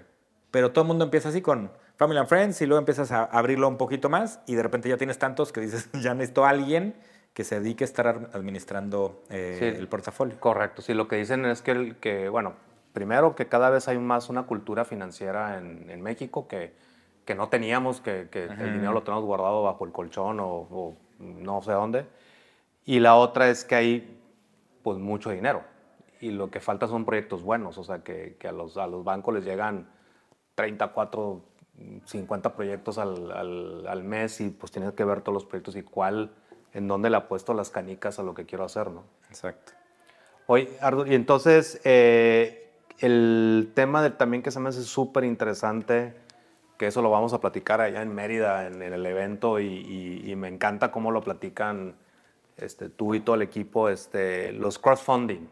Pero 0.52 0.72
todo 0.72 0.84
el 0.84 0.88
mundo 0.88 1.06
empieza 1.06 1.30
así 1.30 1.41
con 1.41 1.72
Family 1.95 2.20
and 2.20 2.28
Friends 2.28 2.62
y 2.62 2.66
luego 2.66 2.80
empiezas 2.80 3.12
a 3.12 3.24
abrirlo 3.26 3.68
un 3.68 3.78
poquito 3.78 4.10
más 4.10 4.41
y 4.47 4.56
de 4.56 4.64
repente 4.64 4.89
ya 4.89 4.97
tienes 4.97 5.20
tantos 5.20 5.52
que 5.52 5.62
dices, 5.62 5.89
ya 6.02 6.14
necesito 6.14 6.45
a 6.45 6.50
alguien 6.50 6.95
que 7.34 7.43
se 7.43 7.60
dedique 7.60 7.84
a 7.84 7.86
estar 7.86 8.08
ar- 8.08 8.30
administrando 8.34 9.24
eh, 9.30 9.56
Sí. 9.60 9.66
el 9.80 9.88
portafolio. 9.88 10.39
Correcto, 10.39 10.82
sí, 10.82 10.93
lo 10.93 11.08
que 11.08 11.18
dicen 11.18 11.45
es 11.45 11.62
que, 11.62 11.72
el- 11.72 11.95
que, 11.97 12.28
bueno, 12.30 12.54
primero 12.93 13.36
que 13.36 13.47
cada 13.47 13.70
vez 13.70 13.88
hay 13.88 14.00
más 14.00 14.30
una 14.30 14.43
cultura 14.43 14.86
financiera 14.86 15.58
en, 15.60 15.89
en 15.89 16.02
México 16.02 16.47
que, 16.47 16.74
que 17.26 17.36
no 17.36 17.50
teníamos, 17.50 18.02
que, 18.02 18.28
que 18.32 18.45
el 18.45 18.74
dinero 18.74 18.91
lo 18.93 19.04
tenemos 19.04 19.24
guardado 19.26 19.62
bajo 19.64 19.86
el 19.86 19.91
colchón 19.91 20.39
o, 20.39 20.47
o 20.47 20.95
no 21.20 21.62
sé 21.62 21.72
dónde. 21.74 22.08
Y 22.86 23.00
la 23.00 23.16
otra 23.16 23.50
es 23.50 23.64
que 23.64 23.76
hay 23.76 24.20
pues 24.82 24.97
mucho 24.97 25.30
dinero 25.30 25.62
y 26.20 26.32
lo 26.32 26.50
que 26.50 26.60
falta 26.60 26.88
son 26.88 27.06
proyectos 27.06 27.43
buenos, 27.43 27.78
o 27.78 27.84
sea, 27.84 28.00
que, 28.00 28.36
que 28.39 28.47
a, 28.47 28.52
los, 28.52 28.76
a 28.78 28.88
los 28.88 29.04
bancos 29.04 29.36
les 29.36 29.45
llegan 29.45 29.88
30, 30.60 30.88
4, 30.89 31.39
50 32.03 32.53
proyectos 32.53 32.97
al, 32.97 33.32
al, 33.32 33.88
al 33.88 34.03
mes 34.03 34.41
y 34.41 34.49
pues 34.49 34.74
tienes 34.74 34.91
que 34.91 35.05
ver 35.05 35.22
todos 35.22 35.34
los 35.34 35.45
proyectos 35.45 35.78
y 35.78 35.84
cuál, 35.84 36.32
en 36.74 36.86
dónde 36.89 37.10
le 37.10 37.16
apuesto 37.16 37.53
las 37.53 37.70
canicas 37.70 38.20
a 38.20 38.24
lo 38.24 38.34
que 38.34 38.45
quiero 38.45 38.66
hacer, 38.66 38.91
¿no? 38.91 39.05
Exacto. 39.30 39.72
Oye, 40.47 40.70
Ardo, 40.82 41.07
y 41.07 41.16
entonces 41.16 41.80
eh, 41.86 42.70
el 42.97 43.72
tema 43.74 44.03
de, 44.03 44.10
también 44.10 44.43
que 44.43 44.51
se 44.51 44.60
me 44.60 44.68
hace 44.68 44.82
súper 44.84 45.24
interesante, 45.24 46.14
que 46.78 46.88
eso 46.88 47.01
lo 47.01 47.10
vamos 47.10 47.32
a 47.32 47.39
platicar 47.39 47.80
allá 47.80 48.01
en 48.01 48.14
Mérida, 48.14 48.68
en, 48.68 48.82
en 48.82 48.91
el 48.91 49.05
evento, 49.05 49.62
y, 49.62 49.66
y- 49.68 50.30
y 50.30 50.36
me 50.36 50.49
encanta 50.49 50.91
cómo 50.91 51.10
lo 51.10 51.22
platican 51.22 51.95
este, 52.57 52.89
tú 52.89 53.16
y 53.16 53.22
todo 53.22 53.36
el 53.38 53.43
equipo, 53.43 53.88
este, 53.88 54.51
los 54.51 54.78
crowdfunding, 54.78 55.47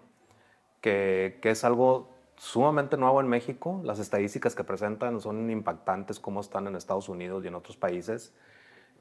que, 0.81 1.39
que 1.41 1.51
es 1.51 1.63
algo 1.63 2.09
sumamente 2.37 2.97
nuevo 2.97 3.19
en 3.21 3.27
México. 3.27 3.81
Las 3.83 3.99
estadísticas 3.99 4.55
que 4.55 4.63
presentan 4.63 5.19
son 5.21 5.49
impactantes, 5.49 6.19
cómo 6.19 6.41
están 6.41 6.67
en 6.67 6.75
Estados 6.75 7.09
Unidos 7.09 7.43
y 7.43 7.47
en 7.47 7.55
otros 7.55 7.77
países. 7.77 8.33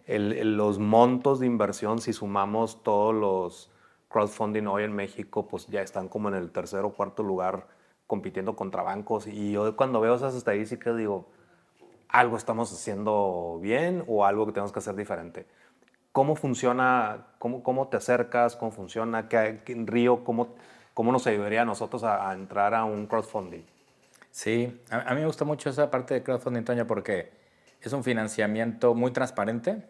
Los 0.07 0.79
montos 0.79 1.41
de 1.41 1.47
inversión, 1.47 2.01
si 2.01 2.13
sumamos 2.13 2.83
todos 2.83 3.15
los 3.15 3.71
crowdfunding 4.09 4.67
hoy 4.67 4.85
en 4.85 4.93
México, 4.95 5.49
pues 5.49 5.67
ya 5.67 5.83
están 5.83 6.09
como 6.09 6.29
en 6.29 6.35
el 6.37 6.51
tercer 6.53 6.85
o 6.85 6.93
cuarto 6.93 7.23
lugar 7.23 7.67
compitiendo 8.07 8.55
contra 8.55 8.83
bancos. 8.83 9.27
Y 9.27 9.53
yo 9.53 9.77
cuando 9.77 10.01
veo 10.01 10.15
esas 10.15 10.35
estadísticas 10.35 10.97
digo, 10.97 11.27
algo 12.09 12.37
estamos 12.37 12.73
haciendo 12.73 13.59
bien 13.61 14.05
o 14.07 14.25
algo 14.25 14.47
que 14.47 14.53
tenemos 14.53 14.73
que 14.73 14.79
hacer 14.79 14.95
diferente. 14.95 15.47
¿Cómo 16.13 16.37
funciona? 16.37 17.27
¿Cómo, 17.39 17.63
cómo 17.63 17.89
te 17.89 17.97
acercas? 17.99 18.57
¿Cómo 18.57 18.71
funciona? 18.71 19.29
¿Qué, 19.29 19.63
qué- 19.67 19.73
en 19.73 19.87
Río? 19.87 20.25
¿Cómo, 20.25 20.49
¿Cómo 20.97 21.13
nos 21.13 21.27
ayudaría 21.27 21.61
a 21.61 21.65
nosotros 21.67 22.05
a, 22.05 22.31
a 22.31 22.33
entrar 22.33 22.75
a 22.75 22.87
un 22.87 23.07
crowdfunding? 23.07 23.61
Sí, 24.31 24.81
a, 24.89 25.03
a 25.03 25.15
mí 25.15 25.21
me 25.21 25.27
gusta 25.27 25.45
mucho 25.45 25.69
esa 25.69 25.91
parte 25.91 26.15
de 26.15 26.23
crowdfunding, 26.23 26.65
Toño, 26.65 26.87
porque 26.87 27.31
es 27.83 27.93
un 27.93 28.03
financiamiento 28.03 28.95
muy 28.95 29.11
transparente. 29.11 29.83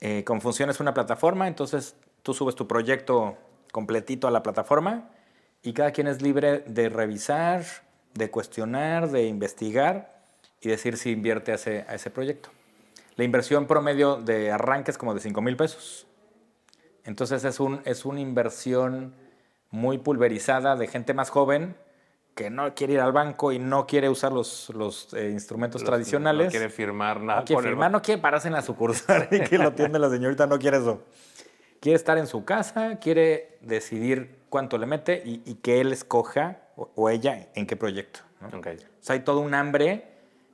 Eh, 0.00 0.24
Confusión 0.24 0.70
es 0.70 0.80
una 0.80 0.94
plataforma, 0.94 1.46
entonces 1.46 1.94
tú 2.22 2.32
subes 2.32 2.54
tu 2.54 2.66
proyecto 2.66 3.36
completito 3.70 4.26
a 4.28 4.30
la 4.30 4.42
plataforma 4.42 5.10
y 5.62 5.74
cada 5.74 5.90
quien 5.90 6.06
es 6.06 6.22
libre 6.22 6.60
de 6.60 6.88
revisar, 6.88 7.66
de 8.14 8.30
cuestionar, 8.30 9.10
de 9.10 9.26
investigar 9.26 10.22
y 10.62 10.70
decir 10.70 10.96
si 10.96 11.10
invierte 11.10 11.52
a 11.52 11.56
ese, 11.56 11.84
a 11.86 11.94
ese 11.94 12.10
proyecto. 12.10 12.48
La 13.16 13.24
inversión 13.24 13.66
promedio 13.66 14.16
de 14.16 14.50
arranque 14.50 14.90
es 14.90 14.96
como 14.96 15.12
de 15.12 15.20
5 15.20 15.42
mil 15.42 15.58
pesos. 15.58 16.06
Entonces 17.04 17.44
es, 17.44 17.60
un, 17.60 17.82
es 17.84 18.06
una 18.06 18.20
inversión 18.20 19.14
muy 19.74 19.98
pulverizada 19.98 20.76
de 20.76 20.86
gente 20.86 21.14
más 21.14 21.30
joven 21.30 21.76
que 22.36 22.48
no 22.48 22.74
quiere 22.74 22.94
ir 22.94 23.00
al 23.00 23.12
banco 23.12 23.50
y 23.52 23.58
no 23.58 23.86
quiere 23.86 24.08
usar 24.08 24.32
los, 24.32 24.70
los 24.70 25.12
eh, 25.14 25.30
instrumentos 25.30 25.82
Los- 25.82 25.88
tradicionales. 25.90 26.46
No 26.46 26.50
quiere 26.50 26.68
firmar 26.70 27.20
nada. 27.20 27.40
No 27.40 27.44
quiere 27.44 27.56
con 27.56 27.64
el 27.64 27.70
firmar, 27.72 27.90
no 27.90 28.02
quiere 28.02 28.20
pararse 28.20 28.48
en 28.48 28.54
la 28.54 28.62
sucursal 28.62 29.28
y 29.30 29.40
que 29.40 29.58
lo 29.58 29.68
atiende 29.68 29.98
la 29.98 30.10
señorita, 30.10 30.46
no 30.46 30.58
quiere 30.58 30.78
eso. 30.78 31.02
Quiere 31.80 31.96
estar 31.96 32.16
en 32.18 32.26
su 32.26 32.44
casa, 32.44 32.98
quiere 33.00 33.58
decidir 33.60 34.38
cuánto 34.48 34.78
le 34.78 34.86
mete 34.86 35.22
y, 35.24 35.42
y 35.44 35.56
que 35.56 35.80
él 35.80 35.92
escoja, 35.92 36.58
o, 36.76 36.90
o 36.94 37.10
ella, 37.10 37.48
en 37.54 37.66
qué 37.66 37.76
proyecto. 37.76 38.20
¿no? 38.40 38.56
Ok. 38.58 38.66
O 38.68 38.80
sea, 39.04 39.14
hay 39.14 39.20
todo 39.20 39.40
un 39.40 39.54
hambre 39.54 40.04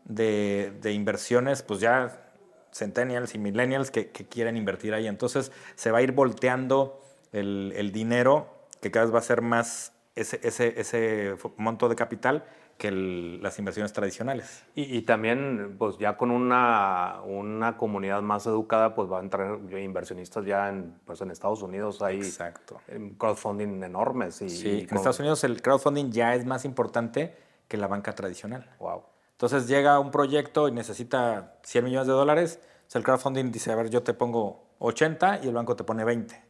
de, 0.05 0.73
de 0.81 0.93
inversiones, 0.93 1.63
pues 1.63 1.81
ya 1.81 2.33
centennials 2.73 3.35
y 3.35 3.39
millennials 3.39 3.91
que, 3.91 4.11
que 4.11 4.27
quieren 4.27 4.57
invertir 4.57 4.93
ahí. 4.95 5.07
Entonces 5.07 5.53
se 5.77 5.91
va 5.91 5.99
a 5.99 6.03
ir 6.03 6.13
volteando 6.13 7.01
el, 7.33 7.73
el 7.77 7.93
dinero, 7.93 8.60
que 8.81 8.91
cada 8.91 9.07
vez 9.07 9.15
va 9.15 9.19
a 9.19 9.23
ser 9.23 9.43
más 9.43 9.93
ese, 10.17 10.41
ese, 10.43 10.79
ese 10.81 11.37
monto 11.57 11.89
de 11.89 11.97
capital 11.97 12.45
que 12.77 12.89
el- 12.89 13.43
las 13.43 13.59
inversiones 13.59 13.93
tradicionales. 13.93 14.65
Y, 14.75 14.97
y 14.97 15.03
también, 15.03 15.77
pues 15.79 15.99
ya 15.99 16.17
con 16.17 16.31
una, 16.31 17.21
una 17.27 17.77
comunidad 17.77 18.23
más 18.23 18.47
educada, 18.47 18.95
pues 18.95 19.11
va 19.11 19.19
a 19.19 19.21
entrar 19.23 19.59
inversionistas 19.79 20.45
ya 20.47 20.69
en, 20.71 20.95
pues, 21.05 21.21
en 21.21 21.31
Estados 21.31 21.63
Unidos. 21.63 22.01
Hay 22.03 22.17
Exacto. 22.19 22.81
em, 22.89 23.15
crowdfunding 23.17 23.83
enormes. 23.83 24.41
Y, 24.43 24.49
Sí, 24.49 24.69
y 24.69 24.81
en 24.81 24.87
con- 24.87 24.97
Estados 24.97 25.21
Unidos 25.21 25.45
el 25.45 25.61
crowdfunding 25.61 26.11
ya 26.11 26.35
es 26.35 26.47
más 26.47 26.65
importante 26.65 27.37
que 27.69 27.77
la 27.77 27.87
banca 27.87 28.15
tradicional. 28.15 28.69
Wow. 28.79 29.03
Entonces 29.33 29.69
llega 29.69 29.99
un 30.01 30.11
proyecto 30.11 30.67
y 30.69 30.73
necesita 30.73 31.55
100 31.63 31.85
millones 31.85 32.07
de 32.09 32.13
dólares, 32.15 32.61
o 32.87 32.91
sea, 32.91 32.99
el 32.99 33.05
crowdfunding 33.05 33.53
dice, 33.53 33.71
a 33.73 33.77
ver, 33.77 33.89
yo 33.91 34.03
te 34.03 34.13
pongo 34.15 34.65
80 34.81 35.41
y 35.43 35.49
el 35.49 35.55
banco 35.55 35.77
te 35.77 35.85
pone 35.85 36.03
20. 36.05 36.43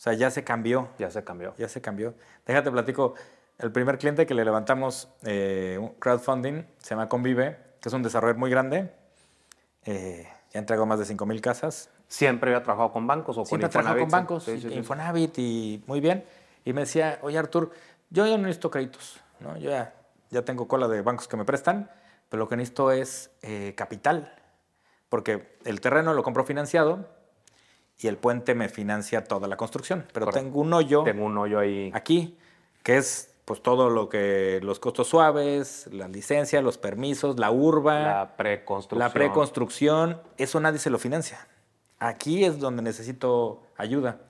O 0.00 0.02
sea, 0.02 0.14
ya 0.14 0.30
se 0.30 0.42
cambió, 0.44 0.88
Ya 0.98 1.10
se 1.10 1.22
cambió. 1.22 1.54
ya 1.58 1.68
se 1.68 1.82
cambió. 1.82 2.14
Déjate 2.46 2.70
platico, 2.70 3.16
el 3.58 3.70
primer 3.70 3.98
cliente 3.98 4.24
que 4.24 4.32
le 4.32 4.46
levantamos 4.46 5.10
eh, 5.24 5.76
un 5.78 5.90
crowdfunding 5.98 6.64
se 6.78 6.90
llama 6.94 7.06
Convive, 7.10 7.58
que 7.82 7.90
es 7.90 7.92
un 7.92 8.02
desarrollador 8.02 8.38
muy 8.38 8.48
grande, 8.50 8.90
eh, 9.84 10.26
ya 10.54 10.58
entregó 10.58 10.86
más 10.86 10.98
de 11.00 11.04
5 11.04 11.26
mil 11.26 11.42
casas, 11.42 11.90
¿Siempre 12.08 12.50
había 12.50 12.64
trabajado 12.64 12.92
con 12.92 13.06
bancos 13.06 13.36
o 13.36 13.44
Siempre 13.44 13.68
con 13.68 13.72
trabajó 13.72 13.92
con 13.96 14.02
Infonavit? 14.04 14.28
bancos, 14.28 14.44
Sí, 14.44 14.58
sí, 14.58 14.68
sí. 14.70 14.74
Infonavit 14.74 15.38
y 15.38 15.84
muy 15.86 16.00
bien. 16.00 16.24
Y 16.64 16.72
me 16.72 16.80
decía, 16.80 17.18
oye 17.22 17.38
Artur, 17.38 17.70
yo 18.08 18.26
ya 18.26 18.36
no 18.38 18.44
necesito 18.44 18.70
créditos, 18.70 19.20
¿no? 19.38 19.56
Yo 19.58 19.70
ya, 19.70 19.94
ya 20.30 20.42
tengo 20.46 20.66
cola 20.66 20.88
de 20.88 21.02
bancos 21.02 21.28
que 21.28 21.36
me 21.36 21.44
prestan, 21.44 21.90
pero 22.30 22.42
lo 22.42 22.48
que 22.48 22.56
necesito 22.56 22.90
es 22.90 23.30
eh, 23.42 23.74
capital, 23.76 24.34
porque 25.10 25.56
el 25.66 25.80
terreno 25.82 26.14
lo 26.14 26.22
compro 26.22 26.42
financiado 26.44 27.06
y 28.00 28.08
el 28.08 28.16
puente 28.16 28.54
me 28.54 28.68
financia 28.68 29.24
toda 29.24 29.46
la 29.46 29.56
construcción, 29.56 30.06
pero 30.12 30.26
Correcto. 30.26 30.46
tengo 30.46 30.60
un 30.60 30.72
hoyo 30.72 31.04
Tengo 31.04 31.24
un 31.24 31.36
hoyo 31.36 31.58
ahí. 31.58 31.90
aquí, 31.94 32.38
que 32.82 32.96
es 32.96 33.34
pues 33.44 33.62
todo 33.62 33.90
lo 33.90 34.08
que, 34.08 34.60
los 34.62 34.78
costos 34.78 35.08
suaves, 35.08 35.88
la 35.92 36.06
licencia, 36.06 36.62
los 36.62 36.78
permisos, 36.78 37.38
la 37.38 37.50
urba. 37.50 38.00
La 38.00 38.36
preconstrucción. 38.36 39.08
La 39.08 39.12
preconstrucción, 39.12 40.22
eso 40.38 40.60
nadie 40.60 40.78
se 40.78 40.88
lo 40.88 40.98
financia. 41.00 41.48
Aquí 41.98 42.44
es 42.44 42.60
donde 42.60 42.80
necesito 42.80 43.62
ayuda. 43.76 44.20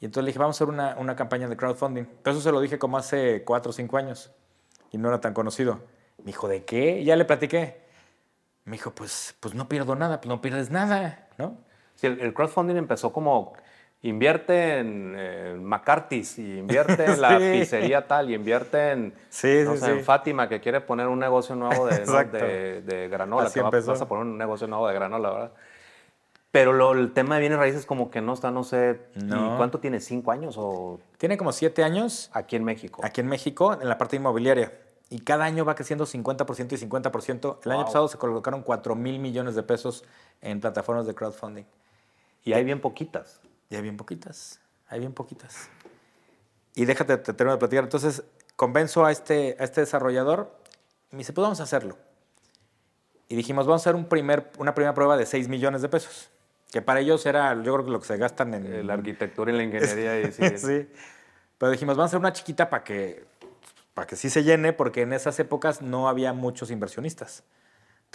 Y 0.00 0.06
entonces 0.06 0.24
le 0.24 0.28
dije, 0.30 0.38
vamos 0.38 0.56
a 0.56 0.64
hacer 0.64 0.72
una, 0.72 0.96
una 0.98 1.16
campaña 1.16 1.48
de 1.48 1.56
crowdfunding. 1.56 2.04
Pero 2.22 2.34
eso 2.34 2.42
se 2.42 2.50
lo 2.50 2.60
dije 2.60 2.78
como 2.78 2.96
hace 2.96 3.44
cuatro 3.44 3.70
o 3.70 3.72
cinco 3.74 3.98
años. 3.98 4.30
Y 4.90 4.96
no 4.96 5.08
era 5.08 5.20
tan 5.20 5.34
conocido. 5.34 5.80
Me 6.18 6.26
dijo, 6.26 6.48
¿de 6.48 6.64
qué? 6.64 7.00
Y 7.00 7.04
ya 7.04 7.16
le 7.16 7.26
platiqué. 7.26 7.82
Me 8.64 8.72
dijo, 8.72 8.92
pues, 8.92 9.36
pues 9.38 9.54
no 9.54 9.68
pierdo 9.68 9.96
nada, 9.96 10.20
pues 10.20 10.28
no 10.28 10.40
pierdes 10.40 10.70
nada, 10.70 11.28
¿no? 11.36 11.58
Sí, 11.96 12.06
el, 12.06 12.20
el 12.20 12.32
crowdfunding 12.32 12.76
empezó 12.76 13.12
como 13.12 13.52
invierte 14.02 14.78
en 14.78 15.14
eh, 15.16 15.56
McCarthy's 15.60 16.38
y 16.38 16.58
invierte 16.58 17.04
en 17.06 17.20
la 17.20 17.38
Sí. 17.40 17.58
pizzería 17.58 18.06
tal 18.06 18.30
y 18.30 18.34
invierte 18.34 18.92
en, 18.92 19.14
Sí, 19.30 19.62
no 19.64 19.72
sí, 19.72 19.78
sé, 19.80 19.86
sí. 19.86 19.92
en 19.92 20.04
Fátima 20.04 20.48
que 20.48 20.60
quiere 20.60 20.80
poner 20.80 21.08
un 21.08 21.18
negocio 21.18 21.56
nuevo 21.56 21.86
de, 21.86 22.06
¿no? 22.06 22.24
De, 22.24 22.82
de 22.82 23.08
granola. 23.08 23.46
Así 23.46 23.54
que 23.54 23.62
va- 23.62 23.68
empezó. 23.68 23.90
vas 23.92 24.00
a 24.02 24.06
poner 24.08 24.24
un 24.24 24.38
negocio 24.38 24.66
nuevo 24.68 24.86
de 24.86 24.94
granola, 24.94 25.30
¿verdad? 25.30 25.52
Pero 26.52 26.72
lo- 26.72 26.92
el 26.92 27.12
tema 27.12 27.34
de 27.34 27.40
bienes 27.40 27.58
raíces 27.58 27.84
como 27.84 28.10
que 28.10 28.20
no 28.20 28.32
está, 28.34 28.50
no 28.50 28.62
sé, 28.64 29.00
¿y 29.16 29.24
No. 29.24 29.56
¿cuánto 29.56 29.78
tiene? 29.80 30.00
¿Cinco 30.00 30.30
años 30.30 30.54
o 30.58 31.00
Tiene 31.18 31.36
como 31.36 31.52
siete 31.52 31.82
años 31.82 32.30
aquí 32.32 32.56
en 32.56 32.64
México? 32.64 33.00
aquí 33.04 33.20
en 33.20 33.26
México 33.26 33.72
en 33.80 33.88
la 33.88 33.98
parte 33.98 34.16
inmobiliaria. 34.16 34.72
Y 35.08 35.20
cada 35.20 35.44
año 35.44 35.64
va 35.64 35.74
creciendo 35.76 36.04
50% 36.04 36.72
y 36.74 36.78
50%. 36.78 37.58
El 37.64 37.70
año 37.72 37.78
Wow. 37.80 37.86
pasado 37.86 38.08
se 38.08 38.18
colocaron 38.18 38.62
4 38.62 38.94
mil 38.96 39.18
millones 39.20 39.54
de 39.54 39.62
pesos 39.62 40.04
en 40.42 40.60
plataformas 40.60 41.06
de 41.06 41.14
crowdfunding. 41.14 41.64
Y 42.46 42.52
hay 42.52 42.64
bien 42.64 42.80
poquitas. 42.80 43.40
Y 43.68 43.74
hay 43.74 43.82
bien 43.82 43.96
poquitas, 43.96 44.60
hay 44.88 45.00
bien 45.00 45.12
poquitas. 45.12 45.68
Y 46.76 46.84
déjate, 46.84 47.18
te 47.18 47.32
termino 47.32 47.52
de 47.52 47.58
platicar. 47.58 47.82
Entonces, 47.82 48.22
convenzo 48.54 49.04
a 49.04 49.10
este, 49.10 49.56
a 49.58 49.64
este 49.64 49.80
desarrollador 49.80 50.56
y 51.10 51.16
me 51.16 51.18
dice, 51.18 51.32
pues 51.32 51.42
vamos 51.42 51.58
a 51.58 51.64
hacerlo. 51.64 51.98
Y 53.28 53.34
dijimos, 53.34 53.66
vamos 53.66 53.80
a 53.80 53.90
hacer 53.90 53.96
un 53.96 54.08
primer, 54.08 54.52
una 54.58 54.74
primera 54.74 54.94
prueba 54.94 55.16
de 55.16 55.26
6 55.26 55.48
millones 55.48 55.82
de 55.82 55.88
pesos. 55.88 56.30
Que 56.70 56.80
para 56.80 57.00
ellos 57.00 57.26
era, 57.26 57.52
yo 57.54 57.72
creo 57.72 57.84
que 57.84 57.90
lo 57.90 57.98
que 57.98 58.06
se 58.06 58.16
gastan 58.16 58.54
en... 58.54 58.86
La 58.86 58.94
arquitectura 58.94 59.50
y 59.50 59.56
la 59.56 59.64
ingeniería. 59.64 60.20
y 60.20 60.30
sí, 60.32 60.56
sí. 60.56 60.88
Pero 61.58 61.72
dijimos, 61.72 61.96
vamos 61.96 62.10
a 62.10 62.10
hacer 62.10 62.20
una 62.20 62.32
chiquita 62.32 62.70
para 62.70 62.84
que, 62.84 63.24
para 63.92 64.06
que 64.06 64.14
sí 64.14 64.30
se 64.30 64.44
llene, 64.44 64.72
porque 64.72 65.02
en 65.02 65.12
esas 65.12 65.36
épocas 65.40 65.82
no 65.82 66.08
había 66.08 66.32
muchos 66.32 66.70
inversionistas. 66.70 67.42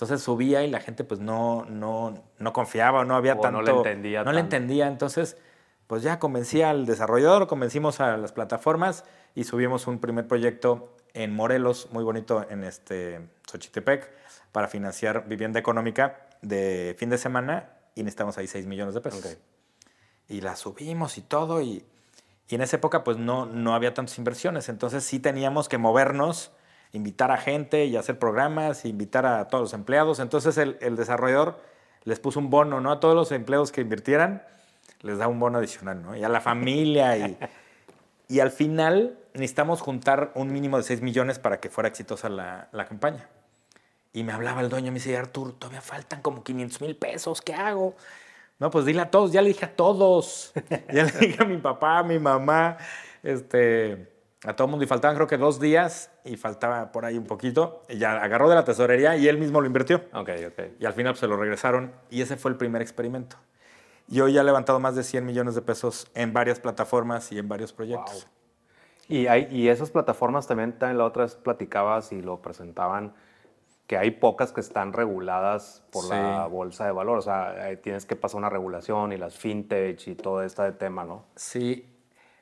Entonces 0.01 0.23
subía 0.23 0.63
y 0.63 0.69
la 0.71 0.79
gente 0.79 1.03
pues 1.03 1.19
no, 1.19 1.63
no, 1.69 2.15
no 2.39 2.53
confiaba, 2.53 3.05
no 3.05 3.15
había 3.15 3.33
O 3.33 3.35
no 3.35 3.41
tanto... 3.43 3.61
le 3.61 3.71
entendía 3.71 4.23
No 4.23 4.31
le 4.31 4.39
tanto. 4.41 4.55
entendía. 4.55 4.87
Entonces, 4.87 5.37
pues 5.85 6.01
ya 6.01 6.17
convencí 6.17 6.63
al 6.63 6.87
desarrollador, 6.87 7.45
convencimos 7.45 7.99
a 7.99 8.17
las 8.17 8.31
plataformas 8.31 9.03
y 9.35 9.43
subimos 9.43 9.85
un 9.85 9.99
primer 9.99 10.27
proyecto 10.27 10.95
en 11.13 11.35
Morelos, 11.35 11.89
muy 11.91 12.03
bonito, 12.03 12.43
en 12.49 12.63
este 12.63 13.29
Xochitepec, 13.45 14.09
para 14.51 14.67
financiar 14.67 15.27
vivienda 15.27 15.59
económica 15.59 16.27
de 16.41 16.95
fin 16.97 17.11
de 17.11 17.19
semana 17.19 17.69
y 17.93 18.01
necesitamos 18.01 18.39
ahí 18.39 18.47
6 18.47 18.65
millones 18.65 18.95
de 18.95 19.01
pesos 19.01 19.23
Ok. 19.23 19.37
y 20.29 20.41
la 20.41 20.55
subimos 20.55 21.19
y 21.19 21.21
todo. 21.21 21.61
Y, 21.61 21.85
y 22.47 22.55
en 22.55 22.61
esa 22.61 22.77
época 22.77 23.03
pues 23.03 23.17
no, 23.17 23.45
no 23.45 23.75
había 23.75 23.93
tantas 23.93 24.17
inversiones. 24.17 24.67
Entonces 24.67 25.03
sí 25.03 25.19
teníamos 25.19 25.69
que 25.69 25.77
movernos, 25.77 26.51
invitar 26.93 27.31
a 27.31 27.37
gente 27.37 27.85
y 27.85 27.95
hacer 27.97 28.19
programas, 28.19 28.85
invitar 28.85 29.25
a 29.25 29.47
todos 29.47 29.61
los 29.61 29.73
empleados. 29.73 30.19
Entonces 30.19 30.57
el, 30.57 30.77
el 30.81 30.95
desarrollador 30.95 31.59
les 32.03 32.19
puso 32.19 32.39
un 32.39 32.49
bono, 32.49 32.81
¿no? 32.81 32.91
A 32.91 32.99
todos 32.99 33.15
los 33.15 33.31
empleados 33.31 33.71
que 33.71 33.81
invirtieran, 33.81 34.43
les 35.01 35.17
da 35.17 35.27
un 35.27 35.39
bono 35.39 35.59
adicional, 35.59 36.01
¿no? 36.01 36.15
Y 36.15 36.23
a 36.23 36.29
la 36.29 36.41
familia. 36.41 37.17
Y, 37.17 37.37
y 38.27 38.39
al 38.39 38.51
final 38.51 39.17
necesitamos 39.33 39.81
juntar 39.81 40.31
un 40.35 40.51
mínimo 40.51 40.77
de 40.77 40.83
6 40.83 41.01
millones 41.01 41.39
para 41.39 41.59
que 41.59 41.69
fuera 41.69 41.87
exitosa 41.87 42.29
la, 42.29 42.69
la 42.71 42.85
campaña. 42.85 43.27
Y 44.13 44.23
me 44.23 44.33
hablaba 44.33 44.61
el 44.61 44.69
dueño, 44.69 44.91
me 44.91 44.95
dice, 44.95 45.15
Artur, 45.15 45.53
todavía 45.57 45.81
faltan 45.81 46.21
como 46.21 46.43
500 46.43 46.81
mil 46.81 46.95
pesos, 46.97 47.41
¿qué 47.41 47.53
hago? 47.53 47.95
No, 48.59 48.69
pues 48.69 48.85
dile 48.85 49.01
a 49.01 49.09
todos, 49.09 49.31
ya 49.31 49.41
le 49.41 49.49
dije 49.49 49.65
a 49.65 49.75
todos. 49.75 50.53
ya 50.93 51.05
le 51.05 51.11
dije 51.11 51.41
a 51.41 51.45
mi 51.45 51.57
papá, 51.57 51.99
a 51.99 52.03
mi 52.03 52.19
mamá, 52.19 52.77
este, 53.23 54.11
a 54.45 54.55
todo 54.55 54.65
el 54.65 54.71
mundo. 54.71 54.83
Y 54.83 54.87
faltaban 54.87 55.15
creo 55.15 55.27
que 55.27 55.37
dos 55.37 55.59
días 55.59 56.11
y 56.23 56.37
faltaba 56.37 56.91
por 56.91 57.05
ahí 57.05 57.17
un 57.17 57.25
poquito. 57.25 57.83
Y 57.89 57.97
ya 57.97 58.21
agarró 58.21 58.49
de 58.49 58.55
la 58.55 58.63
tesorería 58.63 59.15
y 59.17 59.27
él 59.27 59.37
mismo 59.37 59.61
lo 59.61 59.67
invirtió. 59.67 60.03
Ok, 60.13 60.29
ok. 60.47 60.63
Y 60.79 60.85
al 60.85 60.93
final 60.93 61.13
pues, 61.13 61.19
se 61.19 61.27
lo 61.27 61.37
regresaron 61.37 61.93
y 62.09 62.21
ese 62.21 62.37
fue 62.37 62.51
el 62.51 62.57
primer 62.57 62.81
experimento. 62.81 63.37
Y 64.07 64.19
hoy 64.19 64.33
ya 64.33 64.41
ha 64.41 64.43
levantado 64.43 64.79
más 64.79 64.95
de 64.95 65.03
100 65.03 65.25
millones 65.25 65.55
de 65.55 65.61
pesos 65.61 66.07
en 66.15 66.33
varias 66.33 66.59
plataformas 66.59 67.31
y 67.31 67.39
en 67.39 67.47
varios 67.47 67.71
proyectos. 67.71 68.27
Y, 69.07 69.27
hay, 69.27 69.47
y 69.51 69.69
esas 69.69 69.91
plataformas 69.91 70.47
también, 70.47 70.77
también 70.77 70.97
la 70.97 71.05
otra 71.05 71.23
vez 71.23 71.35
platicabas 71.35 72.11
y 72.11 72.21
lo 72.21 72.41
presentaban, 72.41 73.13
que 73.87 73.97
hay 73.97 74.11
pocas 74.11 74.53
que 74.53 74.61
están 74.61 74.93
reguladas 74.93 75.83
por 75.91 76.05
la 76.09 76.47
bolsa 76.47 76.85
de 76.85 76.93
valor. 76.93 77.17
O 77.17 77.21
sea, 77.21 77.55
tienes 77.81 78.05
que 78.05 78.15
pasar 78.15 78.37
una 78.37 78.49
regulación 78.49 79.11
y 79.11 79.17
las 79.17 79.37
fintech 79.37 80.07
y 80.07 80.15
todo 80.15 80.43
este 80.43 80.71
tema, 80.73 81.03
¿no? 81.03 81.25
Sí, 81.35 81.90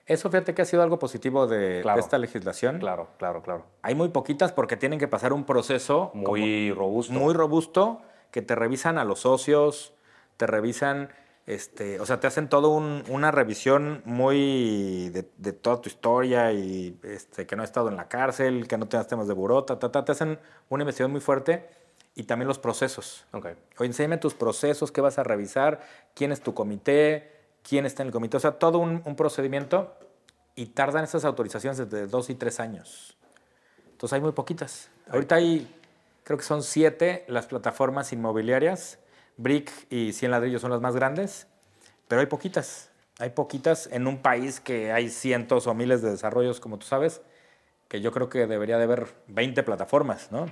eso 0.09 0.29
fíjate 0.29 0.53
que 0.53 0.61
ha 0.61 0.65
sido 0.65 0.83
algo 0.83 0.99
positivo 0.99 1.47
de, 1.47 1.79
Claro. 1.81 1.95
de 1.97 2.01
esta 2.01 2.17
legislación. 2.17 2.79
Claro, 2.79 3.07
claro, 3.17 3.41
claro. 3.41 3.65
Hay 3.81 3.95
muy 3.95 4.09
poquitas 4.09 4.51
porque 4.51 4.75
tienen 4.75 4.99
que 4.99 5.07
pasar 5.07 5.31
un 5.33 5.45
proceso 5.45 6.11
Muy 6.13 6.71
robusto. 6.73 7.13
muy 7.13 7.33
robusto 7.33 8.01
que 8.31 8.41
te 8.41 8.55
revisan 8.55 8.97
a 8.97 9.05
los 9.05 9.21
socios, 9.21 9.93
te 10.37 10.45
revisan, 10.47 11.09
este, 11.47 11.99
o 11.99 12.05
sea, 12.05 12.19
te 12.19 12.27
hacen 12.27 12.47
todo 12.49 12.69
un- 12.69 13.03
una 13.09 13.31
revisión 13.31 14.01
muy 14.05 15.09
de, 15.09 15.29
de 15.37 15.53
toda 15.53 15.81
tu 15.81 15.89
historia 15.89 16.51
y 16.53 16.99
este, 17.03 17.47
que 17.47 17.55
no 17.55 17.63
has 17.63 17.69
estado 17.69 17.89
en 17.89 17.95
la 17.95 18.07
cárcel, 18.07 18.67
que 18.67 18.77
no 18.77 18.87
tengas 18.87 19.07
temas 19.07 19.27
de 19.27 19.33
buró, 19.33 19.63
ta, 19.63 19.79
ta, 19.79 20.05
te 20.05 20.11
hacen 20.11 20.39
una 20.69 20.83
investigación 20.83 21.11
muy 21.11 21.21
fuerte 21.21 21.67
y 22.15 22.23
también 22.23 22.47
los 22.47 22.59
procesos. 22.59 23.25
Ok. 23.31 23.45
Oye, 23.79 23.87
enséñame 23.87 24.17
tus 24.17 24.33
procesos, 24.33 24.91
qué 24.91 25.01
vas 25.01 25.17
a 25.19 25.23
revisar, 25.23 25.79
quién 26.13 26.31
es 26.31 26.41
tu 26.41 26.53
comité, 26.53 27.38
quién 27.63 27.85
está 27.85 28.03
en 28.03 28.07
el 28.07 28.13
comité, 28.13 28.37
o 28.37 28.39
sea, 28.39 28.51
todo 28.51 28.79
un, 28.79 29.01
un 29.05 29.15
procedimiento 29.15 29.95
y 30.55 30.67
tardan 30.67 31.03
esas 31.03 31.25
autorizaciones 31.25 31.77
desde 31.77 32.07
dos 32.07 32.29
y 32.29 32.35
tres 32.35 32.59
años. 32.59 33.17
Entonces 33.91 34.13
hay 34.13 34.21
muy 34.21 34.31
poquitas. 34.31 34.89
Ahorita 35.09 35.35
hay, 35.35 35.73
creo 36.23 36.37
que 36.37 36.43
son 36.43 36.63
siete 36.63 37.25
las 37.27 37.47
plataformas 37.47 38.13
inmobiliarias. 38.13 38.99
Brick 39.37 39.71
y 39.89 40.11
100 40.11 40.31
ladrillos 40.31 40.61
son 40.61 40.71
las 40.71 40.81
más 40.81 40.95
grandes, 40.95 41.47
pero 42.07 42.21
hay 42.21 42.27
poquitas. 42.27 42.89
Hay 43.19 43.31
poquitas 43.31 43.87
en 43.91 44.07
un 44.07 44.21
país 44.21 44.59
que 44.59 44.91
hay 44.91 45.09
cientos 45.09 45.67
o 45.67 45.73
miles 45.73 46.01
de 46.01 46.11
desarrollos, 46.11 46.59
como 46.59 46.77
tú 46.77 46.85
sabes, 46.85 47.21
que 47.87 48.01
yo 48.01 48.11
creo 48.11 48.29
que 48.29 48.47
debería 48.47 48.77
de 48.77 48.83
haber 48.83 49.07
20 49.27 49.63
plataformas, 49.63 50.31
¿no? 50.31 50.45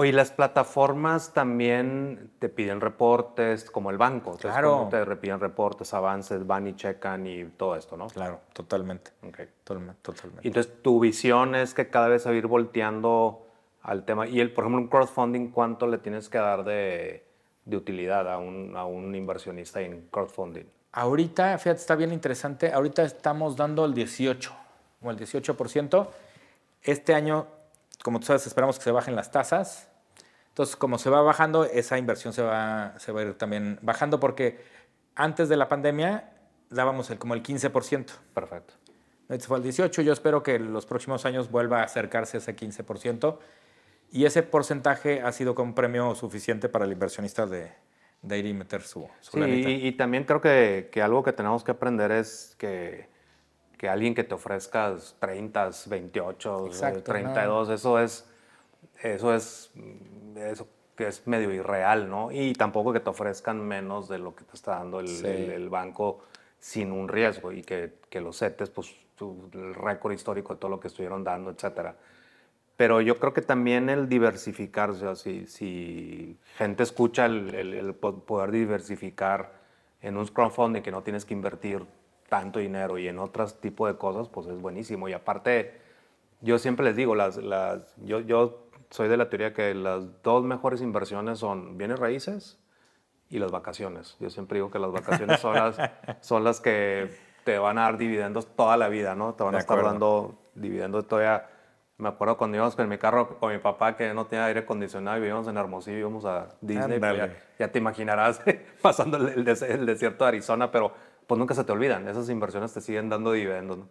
Oye, 0.00 0.14
las 0.14 0.30
plataformas 0.30 1.34
también 1.34 2.30
te 2.38 2.48
piden 2.48 2.80
reportes, 2.80 3.70
como 3.70 3.90
el 3.90 3.98
banco. 3.98 4.38
Claro. 4.38 4.88
te 4.90 5.04
piden 5.16 5.40
reportes, 5.40 5.92
avances, 5.92 6.46
van 6.46 6.66
y 6.68 6.74
checan 6.74 7.26
y 7.26 7.44
todo 7.44 7.76
esto, 7.76 7.98
¿no? 7.98 8.06
Claro, 8.06 8.40
totalmente. 8.54 9.10
Ok. 9.22 9.40
Totalmente. 9.62 10.00
totalmente. 10.00 10.40
Y 10.42 10.48
entonces 10.48 10.72
tu 10.80 11.00
visión 11.00 11.54
es 11.54 11.74
que 11.74 11.90
cada 11.90 12.08
vez 12.08 12.26
a 12.26 12.32
ir 12.32 12.46
volteando 12.46 13.46
al 13.82 14.06
tema. 14.06 14.26
Y 14.26 14.40
el, 14.40 14.54
por 14.54 14.64
ejemplo, 14.64 14.80
un 14.80 14.88
crowdfunding, 14.88 15.50
¿cuánto 15.50 15.86
le 15.86 15.98
tienes 15.98 16.30
que 16.30 16.38
dar 16.38 16.64
de, 16.64 17.26
de 17.66 17.76
utilidad 17.76 18.26
a 18.32 18.38
un, 18.38 18.74
a 18.78 18.86
un 18.86 19.14
inversionista 19.14 19.82
en 19.82 20.08
crowdfunding? 20.10 20.64
Ahorita, 20.92 21.58
fíjate, 21.58 21.78
está 21.78 21.94
bien 21.94 22.14
interesante. 22.14 22.72
Ahorita 22.72 23.02
estamos 23.02 23.54
dando 23.54 23.84
el 23.84 23.92
18, 23.92 24.50
o 25.02 25.10
el 25.10 25.18
18%. 25.18 26.08
Este 26.84 27.12
año 27.12 27.60
como 28.02 28.18
tú 28.18 28.26
sabes, 28.26 28.46
esperamos 28.46 28.78
que 28.78 28.84
se 28.84 28.92
bajen 28.92 29.14
las 29.14 29.30
tasas. 29.30 29.88
Entonces, 30.50 30.76
como 30.76 30.98
se 30.98 31.10
va 31.10 31.22
bajando, 31.22 31.64
esa 31.64 31.96
inversión 31.96 32.32
se 32.32 32.42
va, 32.42 32.94
se 32.98 33.12
va 33.12 33.20
a 33.20 33.24
ir 33.24 33.34
también 33.34 33.78
bajando 33.82 34.20
porque 34.20 34.62
antes 35.14 35.48
de 35.48 35.56
la 35.56 35.68
pandemia 35.68 36.32
dábamos 36.70 37.10
el, 37.10 37.18
como 37.18 37.34
el 37.34 37.42
15%. 37.42 38.06
Perfecto. 38.34 38.74
Este 39.28 39.46
fue 39.46 39.58
el 39.58 39.62
18. 39.62 40.02
Yo 40.02 40.12
espero 40.12 40.42
que 40.42 40.56
en 40.56 40.72
los 40.72 40.86
próximos 40.86 41.24
años 41.24 41.50
vuelva 41.50 41.80
a 41.80 41.84
acercarse 41.84 42.36
a 42.36 42.40
ese 42.40 42.56
15%. 42.56 43.38
Y 44.12 44.24
ese 44.24 44.42
porcentaje 44.42 45.22
ha 45.22 45.30
sido 45.30 45.54
como 45.54 45.74
premio 45.74 46.14
suficiente 46.16 46.68
para 46.68 46.84
el 46.84 46.92
inversionista 46.92 47.46
de, 47.46 47.70
de 48.22 48.38
ir 48.38 48.46
y 48.46 48.52
meter 48.52 48.82
su, 48.82 49.08
su 49.20 49.38
sí, 49.38 49.40
y, 49.44 49.86
y, 49.86 49.92
también 49.92 50.24
creo 50.24 50.40
que, 50.40 50.88
que, 50.90 51.00
algo 51.00 51.22
que 51.22 51.32
tenemos 51.32 51.62
que 51.62 51.70
aprender 51.70 52.10
es 52.10 52.56
que, 52.58 53.08
que 53.78 53.88
alguien 53.88 54.14
que 54.14 54.24
te 54.24 54.34
ofrezca 54.34 54.96
30, 55.20 55.70
28, 55.86 56.66
Exacto, 56.66 57.02
32, 57.04 57.68
no. 57.68 57.74
eso 57.74 57.98
es 58.00 58.28
eso 59.02 59.34
es 59.34 59.70
eso 60.36 60.68
que 60.96 61.08
es 61.08 61.26
medio 61.26 61.52
irreal, 61.52 62.10
¿no? 62.10 62.30
Y 62.30 62.52
tampoco 62.52 62.92
que 62.92 63.00
te 63.00 63.10
ofrezcan 63.10 63.60
menos 63.60 64.08
de 64.08 64.18
lo 64.18 64.34
que 64.34 64.44
te 64.44 64.54
está 64.54 64.76
dando 64.76 65.00
el, 65.00 65.08
sí. 65.08 65.26
el, 65.26 65.50
el 65.50 65.68
banco 65.70 66.24
sin 66.58 66.92
un 66.92 67.08
riesgo 67.08 67.52
y 67.52 67.62
que, 67.62 67.94
que 68.10 68.20
los 68.20 68.36
setes, 68.36 68.68
pues 68.70 68.94
el 69.54 69.74
récord 69.74 70.12
histórico 70.12 70.54
de 70.54 70.60
todo 70.60 70.70
lo 70.70 70.80
que 70.80 70.88
estuvieron 70.88 71.24
dando, 71.24 71.50
etcétera. 71.50 71.96
Pero 72.76 73.00
yo 73.00 73.18
creo 73.18 73.34
que 73.34 73.42
también 73.42 73.90
el 73.90 74.08
diversificarse, 74.08 75.06
o 75.06 75.14
sea, 75.14 75.16
si, 75.16 75.46
si, 75.46 76.38
gente 76.56 76.82
escucha 76.82 77.26
el, 77.26 77.54
el, 77.54 77.74
el, 77.74 77.94
poder 77.94 78.50
diversificar 78.50 79.52
en 80.00 80.16
un 80.16 80.26
crowdfunding 80.26 80.80
que 80.80 80.90
no 80.90 81.02
tienes 81.02 81.26
que 81.26 81.34
invertir 81.34 81.84
tanto 82.28 82.58
dinero 82.58 82.96
y 82.96 83.08
en 83.08 83.18
otros 83.18 83.60
tipos 83.60 83.90
de 83.90 83.98
cosas, 83.98 84.28
pues 84.28 84.46
es 84.46 84.58
buenísimo. 84.58 85.08
Y 85.08 85.12
aparte, 85.12 85.74
yo 86.40 86.58
siempre 86.58 86.86
les 86.86 86.96
digo, 86.96 87.14
las, 87.14 87.36
las, 87.36 87.94
yo, 87.98 88.20
yo 88.20 88.69
soy 88.90 89.08
de 89.08 89.16
la 89.16 89.30
teoría 89.30 89.54
que 89.54 89.74
las 89.74 90.22
dos 90.22 90.44
mejores 90.44 90.80
inversiones 90.80 91.38
son 91.38 91.78
bienes 91.78 91.98
raíces 91.98 92.58
y 93.28 93.38
las 93.38 93.52
vacaciones. 93.52 94.16
Yo 94.20 94.28
siempre 94.30 94.56
digo 94.56 94.70
que 94.70 94.78
las 94.78 94.90
vacaciones 94.90 95.40
son 95.40 95.54
las, 95.54 95.76
son 96.20 96.44
las 96.44 96.60
que 96.60 97.08
te 97.44 97.58
van 97.58 97.78
a 97.78 97.82
dar 97.82 97.96
dividendos 97.96 98.46
toda 98.56 98.76
la 98.76 98.88
vida, 98.88 99.14
¿no? 99.14 99.34
Te 99.34 99.44
van 99.44 99.54
a 99.54 99.58
estar 99.58 99.82
dando 99.82 100.34
dividendos 100.54 101.06
todavía. 101.06 101.48
Me 101.96 102.08
acuerdo 102.08 102.36
cuando 102.36 102.56
íbamos 102.56 102.74
con 102.74 102.88
mi 102.88 102.98
carro 102.98 103.38
con 103.38 103.52
mi 103.52 103.58
papá 103.58 103.96
que 103.96 104.12
no 104.14 104.26
tenía 104.26 104.46
aire 104.46 104.60
acondicionado 104.60 105.18
y 105.18 105.20
vivíamos 105.20 105.46
en 105.46 105.56
Hermosillo, 105.56 105.98
íbamos 105.98 106.24
a 106.24 106.48
Disney. 106.60 106.98
Pues 106.98 107.16
ya, 107.16 107.30
ya, 107.58 107.68
te 107.70 107.78
imaginarás 107.78 108.40
pasando 108.82 109.18
el, 109.18 109.44
des 109.44 109.62
el, 109.62 109.86
desierto 109.86 110.24
de 110.24 110.28
Arizona, 110.28 110.70
pero 110.72 110.92
pues 111.26 111.38
nunca 111.38 111.54
se 111.54 111.62
te 111.62 111.70
olvidan. 111.70 112.08
Esas 112.08 112.28
inversiones 112.30 112.72
te 112.72 112.80
siguen 112.80 113.08
dando 113.08 113.32
dividendos. 113.32 113.78
¿no? 113.78 113.88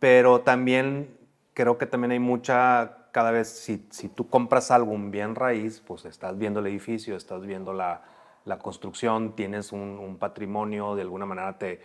Pero 0.00 0.40
también 0.40 1.16
creo 1.54 1.78
que 1.78 1.86
también 1.86 2.10
hay 2.12 2.18
mucha, 2.18 2.99
cada 3.12 3.30
vez, 3.30 3.48
si, 3.48 3.86
si 3.90 4.08
tú 4.08 4.28
compras 4.28 4.70
algo, 4.70 4.92
un 4.92 5.10
bien 5.10 5.34
raíz, 5.34 5.82
pues 5.86 6.04
estás 6.04 6.38
viendo 6.38 6.60
el 6.60 6.66
edificio, 6.66 7.16
estás 7.16 7.42
viendo 7.42 7.72
la, 7.72 8.02
la 8.44 8.58
construcción, 8.58 9.34
tienes 9.34 9.72
un, 9.72 9.98
un, 9.98 10.16
patrimonio, 10.16 10.94
de 10.94 11.02
alguna 11.02 11.26
manera 11.26 11.58
te, 11.58 11.80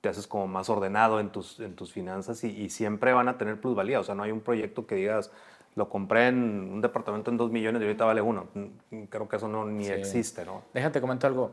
te 0.00 0.08
haces 0.08 0.26
como 0.26 0.46
más 0.46 0.68
ordenado 0.68 1.20
en 1.20 1.30
tus, 1.30 1.60
en 1.60 1.74
tus 1.74 1.92
finanzas 1.92 2.42
y, 2.44 2.48
y, 2.48 2.70
siempre 2.70 3.12
van 3.12 3.28
a 3.28 3.38
tener 3.38 3.60
plusvalía. 3.60 4.00
O 4.00 4.04
sea, 4.04 4.14
no 4.14 4.22
hay 4.22 4.30
un 4.30 4.40
proyecto 4.40 4.86
que 4.86 4.94
digas, 4.94 5.30
lo 5.74 5.88
compré 5.88 6.28
en 6.28 6.72
un 6.72 6.80
departamento 6.80 7.30
en 7.30 7.36
dos 7.36 7.50
millones 7.50 7.80
y 7.80 7.84
ahorita 7.84 8.04
vale 8.04 8.20
uno. 8.20 8.48
Creo 9.10 9.28
que 9.28 9.36
eso 9.36 9.48
no 9.48 9.64
ni 9.64 9.84
sí. 9.84 9.92
existe, 9.92 10.44
¿no? 10.44 10.62
Déjate 10.74 11.00
comento 11.00 11.26
algo. 11.26 11.52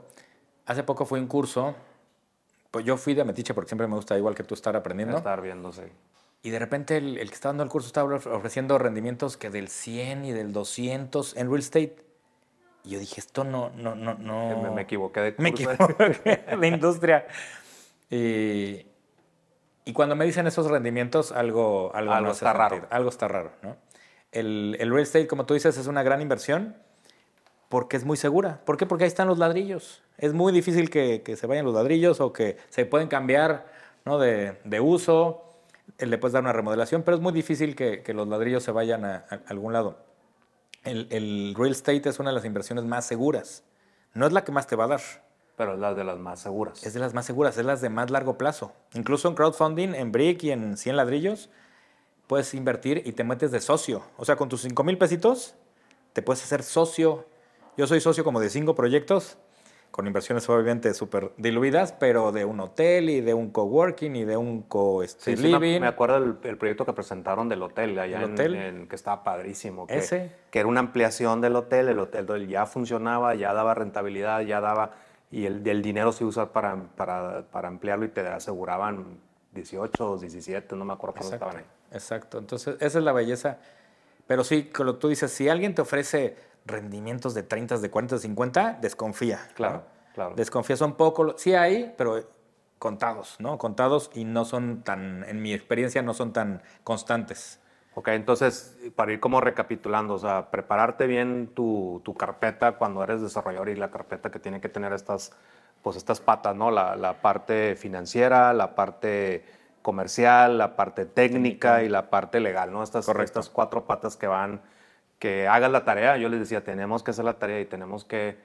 Hace 0.66 0.84
poco 0.84 1.06
fui 1.06 1.20
a 1.20 1.22
un 1.22 1.28
curso, 1.28 1.76
pues 2.72 2.84
yo 2.86 2.98
fui 2.98 3.14
de 3.14 3.24
metiche 3.24 3.54
porque 3.54 3.70
siempre 3.70 3.88
me 3.88 3.96
gusta, 3.96 4.18
igual 4.18 4.36
que 4.36 4.44
tú, 4.44 4.56
estar 4.56 4.76
aprendiendo. 4.76 5.18
Estar 5.18 5.42
viendo, 5.42 5.72
sí. 5.72 5.84
Y 6.46 6.52
de 6.52 6.60
repente 6.60 6.98
el, 6.98 7.18
el 7.18 7.30
que 7.30 7.34
estaba 7.34 7.54
dando 7.54 7.64
el 7.64 7.70
curso 7.72 7.88
estaba 7.88 8.18
ofreciendo 8.18 8.78
rendimientos 8.78 9.36
que 9.36 9.50
del 9.50 9.68
100 9.68 10.26
y 10.26 10.32
del 10.32 10.54
200 10.54 11.38
en 11.38 11.48
real 11.48 11.60
estate. 11.60 11.96
Y 12.84 12.92
yo 12.92 13.00
dije, 13.00 13.20
esto 13.20 13.44
no, 13.44 13.72
no, 13.72 13.96
no, 13.96 14.14
no. 14.14 14.62
Me, 14.62 14.70
me 14.70 14.82
equivoqué 14.84 15.22
de 15.22 15.36
curso. 15.36 15.42
Me 15.42 15.50
equivoqué 15.50 16.46
de 16.62 16.68
industria. 16.68 17.26
Y, 18.12 18.86
y, 19.86 19.94
cuando 19.94 20.16
me 20.16 20.24
dicen 20.24 20.46
esos 20.46 20.70
rendimientos, 20.70 21.32
algo, 21.32 21.90
algo, 21.96 22.14
algo 22.14 22.28
no 22.28 22.34
está 22.34 22.54
raro. 22.54 22.86
Algo 22.92 23.10
está 23.10 23.28
raro, 23.28 23.52
¿no? 23.64 23.78
El, 24.32 24.78
el 24.80 24.92
real 24.92 25.02
estate, 25.02 25.26
como 25.26 25.48
tú 25.48 25.56
dices, 25.56 25.76
es 25.76 25.88
una 25.88 26.04
gran 26.04 26.22
inversión 26.22 26.76
porque 27.70 27.98
es 27.98 28.06
muy 28.06 28.18
segura. 28.18 28.62
¿Por 28.66 28.78
qué? 28.78 28.86
Porque 28.86 29.06
ahí 29.06 29.08
están 29.08 29.28
los 29.28 29.40
ladrillos. 29.40 30.04
Es 30.20 30.34
muy 30.34 30.54
difícil 30.54 30.92
que, 30.92 31.24
que 31.24 31.38
se 31.38 31.48
vayan 31.48 31.66
los 31.66 31.74
ladrillos 31.74 32.22
o 32.22 32.32
que 32.34 32.58
se 32.70 32.86
pueden 32.86 33.08
cambiar 33.08 33.66
¿no? 34.06 34.20
de, 34.20 34.60
de 34.64 34.80
uso. 34.80 35.42
Le 35.98 36.18
puedes 36.18 36.34
dar 36.34 36.44
una 36.44 36.54
remodelación, 36.54 37.04
pero 37.04 37.18
es 37.18 37.22
muy 37.22 37.32
difícil 37.32 37.76
que, 37.76 38.04
que 38.04 38.14
los 38.14 38.28
ladrillos 38.28 38.64
se 38.64 38.72
vayan 38.72 39.06
a, 39.06 39.26
a 39.30 39.42
algún 39.48 39.74
lado. 39.74 39.98
El, 40.84 41.08
el, 41.10 41.56
real 41.58 41.72
estate 41.72 42.10
es 42.10 42.20
una 42.20 42.30
de 42.30 42.36
las 42.36 42.46
inversiones 42.46 42.86
más 42.86 43.06
seguras. 43.06 43.64
No 44.14 44.28
es 44.28 44.34
la 44.34 44.44
que 44.44 44.52
más 44.52 44.68
te 44.68 44.76
va 44.76 44.86
a 44.86 44.88
dar. 44.88 45.02
Pero 45.56 45.74
es 45.74 45.80
la 45.80 45.94
de 45.94 46.04
las 46.04 46.20
más 46.20 46.40
seguras. 46.42 46.84
Es 46.84 46.94
de 46.94 47.00
las 47.00 47.14
más 47.14 47.26
seguras, 47.26 47.58
es 47.58 47.66
las 47.66 47.82
de 47.82 47.90
más 47.90 48.12
largo 48.12 48.38
plazo. 48.38 48.74
Incluso 48.94 49.30
en 49.30 49.36
crowdfunding, 49.36 49.96
en 49.96 50.12
Brick 50.12 50.44
y 50.44 50.52
en 50.52 50.76
100 50.76 50.98
ladrillos, 50.98 51.50
puedes 52.28 52.54
invertir 52.54 53.02
y 53.06 53.14
te 53.14 53.24
metes 53.24 53.52
de 53.52 53.62
socio. 53.62 54.04
O 54.18 54.26
sea, 54.26 54.36
con 54.36 54.50
tus 54.50 54.62
5 54.62 54.84
mil 54.84 54.98
pesitos, 54.98 55.56
te 56.14 56.22
puedes 56.22 56.44
hacer 56.44 56.62
socio. 56.62 57.26
Yo 57.78 57.88
soy 57.88 58.02
socio 58.02 58.24
como 58.24 58.40
de 58.40 58.50
5 58.50 58.76
proyectos 58.76 59.38
con 59.96 60.08
inversiones 60.08 60.50
obviamente 60.50 60.94
súper 60.94 61.32
diluidas, 61.38 61.94
pero 61.94 62.34
de 62.34 62.44
un 62.44 62.60
hotel 62.60 63.10
y 63.10 63.22
de 63.22 63.34
un 63.34 63.50
coworking 63.50 64.14
y 64.18 64.26
de 64.26 64.36
un 64.36 64.64
co 64.64 65.02
sí, 65.08 65.38
living. 65.38 65.76
Sí, 65.76 65.80
me 65.80 65.88
acuerdo 65.88 66.18
el, 66.18 66.36
el, 66.44 66.58
proyecto 66.58 66.86
que 66.86 66.92
presentaron 66.92 67.48
del 67.48 67.64
hotel 67.64 67.98
allá 67.98 68.18
¿El 68.18 68.24
en, 68.26 68.34
hotel? 68.34 68.56
en, 68.56 68.88
que 68.90 68.96
estaba 68.98 69.24
padrísimo. 69.24 69.88
Que, 69.88 70.00
¿Ese? 70.00 70.34
que 70.52 70.60
era 70.60 70.68
una 70.68 70.82
ampliación 70.82 71.40
del 71.40 71.56
hotel, 71.56 71.88
el 71.88 72.00
hotel 72.00 72.46
ya 72.46 72.66
funcionaba, 72.66 73.36
ya 73.36 73.54
daba 73.54 73.74
rentabilidad, 73.74 74.42
ya 74.42 74.60
daba, 74.60 74.96
y 75.32 75.46
el, 75.46 75.66
el 75.66 75.82
dinero 75.82 76.12
se 76.12 76.26
usa 76.26 76.52
para, 76.52 76.76
para, 76.98 77.44
para 77.44 77.70
ampliarlo 77.70 78.04
y 78.04 78.10
te 78.10 78.20
aseguraban 78.20 79.22
18 79.54 80.12
o 80.12 80.18
17, 80.18 80.76
no 80.76 80.84
me 80.84 80.92
acuerdo 80.92 81.16
cuándo 81.20 81.36
estaban 81.36 81.56
ahí. 81.56 81.66
Exacto, 81.94 82.38
entonces 82.38 82.76
esa 82.82 82.98
es 82.98 83.04
la 83.06 83.14
belleza. 83.14 83.60
Pero 84.28 84.44
sí, 84.44 84.66
como 84.66 84.96
tú 84.96 85.08
dices, 85.08 85.32
si 85.32 85.48
alguien 85.48 85.74
te 85.74 85.84
ofrece 85.84 86.36
rendimientos 86.66 87.34
de 87.34 87.44
30, 87.44 87.78
de 87.78 87.90
40, 87.90 88.16
de 88.16 88.22
50, 88.22 88.78
desconfía. 88.82 89.40
Claro, 89.54 89.76
¿no? 89.76 90.14
claro. 90.14 90.36
Desconfías 90.36 90.82
un 90.82 90.94
poco, 90.94 91.38
sí 91.38 91.54
hay, 91.54 91.94
pero 91.98 92.28
contados, 92.80 93.36
¿no? 93.40 93.58
Contados 93.58 94.12
y 94.14 94.26
no 94.26 94.46
son 94.46 94.84
tan, 94.84 95.24
en 95.24 95.42
mi 95.42 95.54
experiencia, 95.54 96.02
no 96.02 96.14
son 96.14 96.34
tan 96.34 96.62
constantes. 96.84 97.60
Ok, 97.94 98.10
entonces, 98.10 98.78
para 98.96 99.14
ir 99.14 99.22
como 99.22 99.40
recapitulando, 99.40 100.16
o 100.16 100.20
sea, 100.20 100.52
prepararte 100.52 101.08
bien 101.08 101.52
tu, 101.54 102.02
tu 102.04 102.14
carpeta 102.14 102.74
cuando 102.74 103.02
eres 103.02 103.22
desarrollador 103.22 103.70
y 103.70 103.76
la 103.76 103.90
carpeta 103.90 104.30
que 104.32 104.40
tiene 104.40 104.60
que 104.60 104.68
tener 104.68 104.92
estas, 104.92 105.32
pues 105.82 105.96
estas 105.96 106.20
patas, 106.20 106.56
¿no? 106.56 106.72
La, 106.72 106.98
la 106.98 107.22
parte 107.22 107.76
financiera, 107.78 108.52
la 108.54 108.76
parte 108.76 109.46
comercial, 109.82 110.58
la 110.58 110.76
parte 110.76 111.06
técnica 111.06 111.84
y 111.84 111.90
la 111.90 112.10
parte 112.10 112.42
legal, 112.42 112.74
¿no? 112.74 112.84
Estas, 112.84 113.08
estas 113.08 113.50
cuatro 113.50 113.86
patas 113.86 114.18
que 114.18 114.28
van 114.28 114.62
que 115.20 115.48
hagas 115.48 115.72
la 115.72 115.86
tarea. 115.86 116.18
Yo 116.18 116.30
les 116.30 116.40
decía, 116.40 116.64
tenemos 116.64 117.04
que 117.04 117.12
hacer 117.12 117.26
la 117.26 117.40
tarea 117.40 117.60
y 117.60 117.66
tenemos 117.66 118.06
que, 118.06 118.38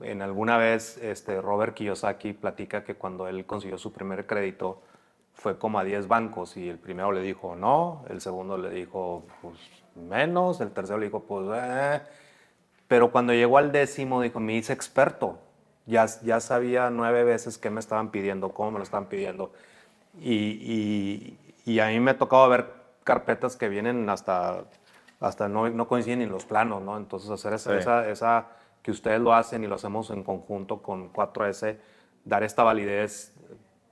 en 0.00 0.22
alguna 0.22 0.56
vez, 0.58 0.98
este, 0.98 1.40
Robert 1.40 1.74
Kiyosaki 1.74 2.32
platica 2.32 2.84
que 2.84 2.94
cuando 2.94 3.28
él 3.28 3.46
consiguió 3.46 3.78
su 3.78 3.92
primer 3.92 4.26
crédito, 4.26 4.82
fue 5.38 5.56
como 5.56 5.78
a 5.78 5.84
10 5.84 6.08
bancos 6.08 6.56
y 6.56 6.68
el 6.68 6.78
primero 6.78 7.12
le 7.12 7.22
dijo 7.22 7.54
no, 7.54 8.04
el 8.10 8.20
segundo 8.20 8.58
le 8.58 8.70
dijo 8.70 9.24
pues 9.40 9.56
menos, 9.94 10.60
el 10.60 10.72
tercero 10.72 10.98
le 10.98 11.06
dijo 11.06 11.20
pues 11.20 11.48
eh. 11.54 12.02
pero 12.88 13.12
cuando 13.12 13.32
llegó 13.32 13.58
al 13.58 13.70
décimo 13.70 14.20
dijo 14.20 14.40
me 14.40 14.54
hice 14.54 14.72
experto, 14.72 15.38
ya, 15.86 16.06
ya 16.22 16.40
sabía 16.40 16.90
nueve 16.90 17.22
veces 17.22 17.56
qué 17.56 17.70
me 17.70 17.78
estaban 17.78 18.10
pidiendo, 18.10 18.48
cómo 18.50 18.72
me 18.72 18.78
lo 18.78 18.82
estaban 18.82 19.06
pidiendo 19.06 19.52
y, 20.20 20.34
y, 20.34 21.38
y 21.64 21.78
a 21.78 21.86
mí 21.86 22.00
me 22.00 22.10
ha 22.10 22.18
tocado 22.18 22.48
ver 22.48 22.66
carpetas 23.04 23.56
que 23.56 23.68
vienen 23.68 24.10
hasta 24.10 24.64
hasta 25.20 25.48
no, 25.48 25.68
no 25.70 25.88
coinciden 25.88 26.22
en 26.22 26.30
los 26.30 26.44
planos, 26.44 26.82
¿no? 26.82 26.96
Entonces 26.96 27.30
hacer 27.30 27.52
esa, 27.52 27.72
sí. 27.72 27.78
esa, 27.78 28.08
esa, 28.08 28.46
que 28.82 28.90
ustedes 28.90 29.20
lo 29.20 29.34
hacen 29.34 29.64
y 29.64 29.66
lo 29.66 29.74
hacemos 29.74 30.10
en 30.10 30.22
conjunto 30.22 30.82
con 30.82 31.12
4S, 31.12 31.78
dar 32.24 32.42
esta 32.42 32.62
validez 32.62 33.34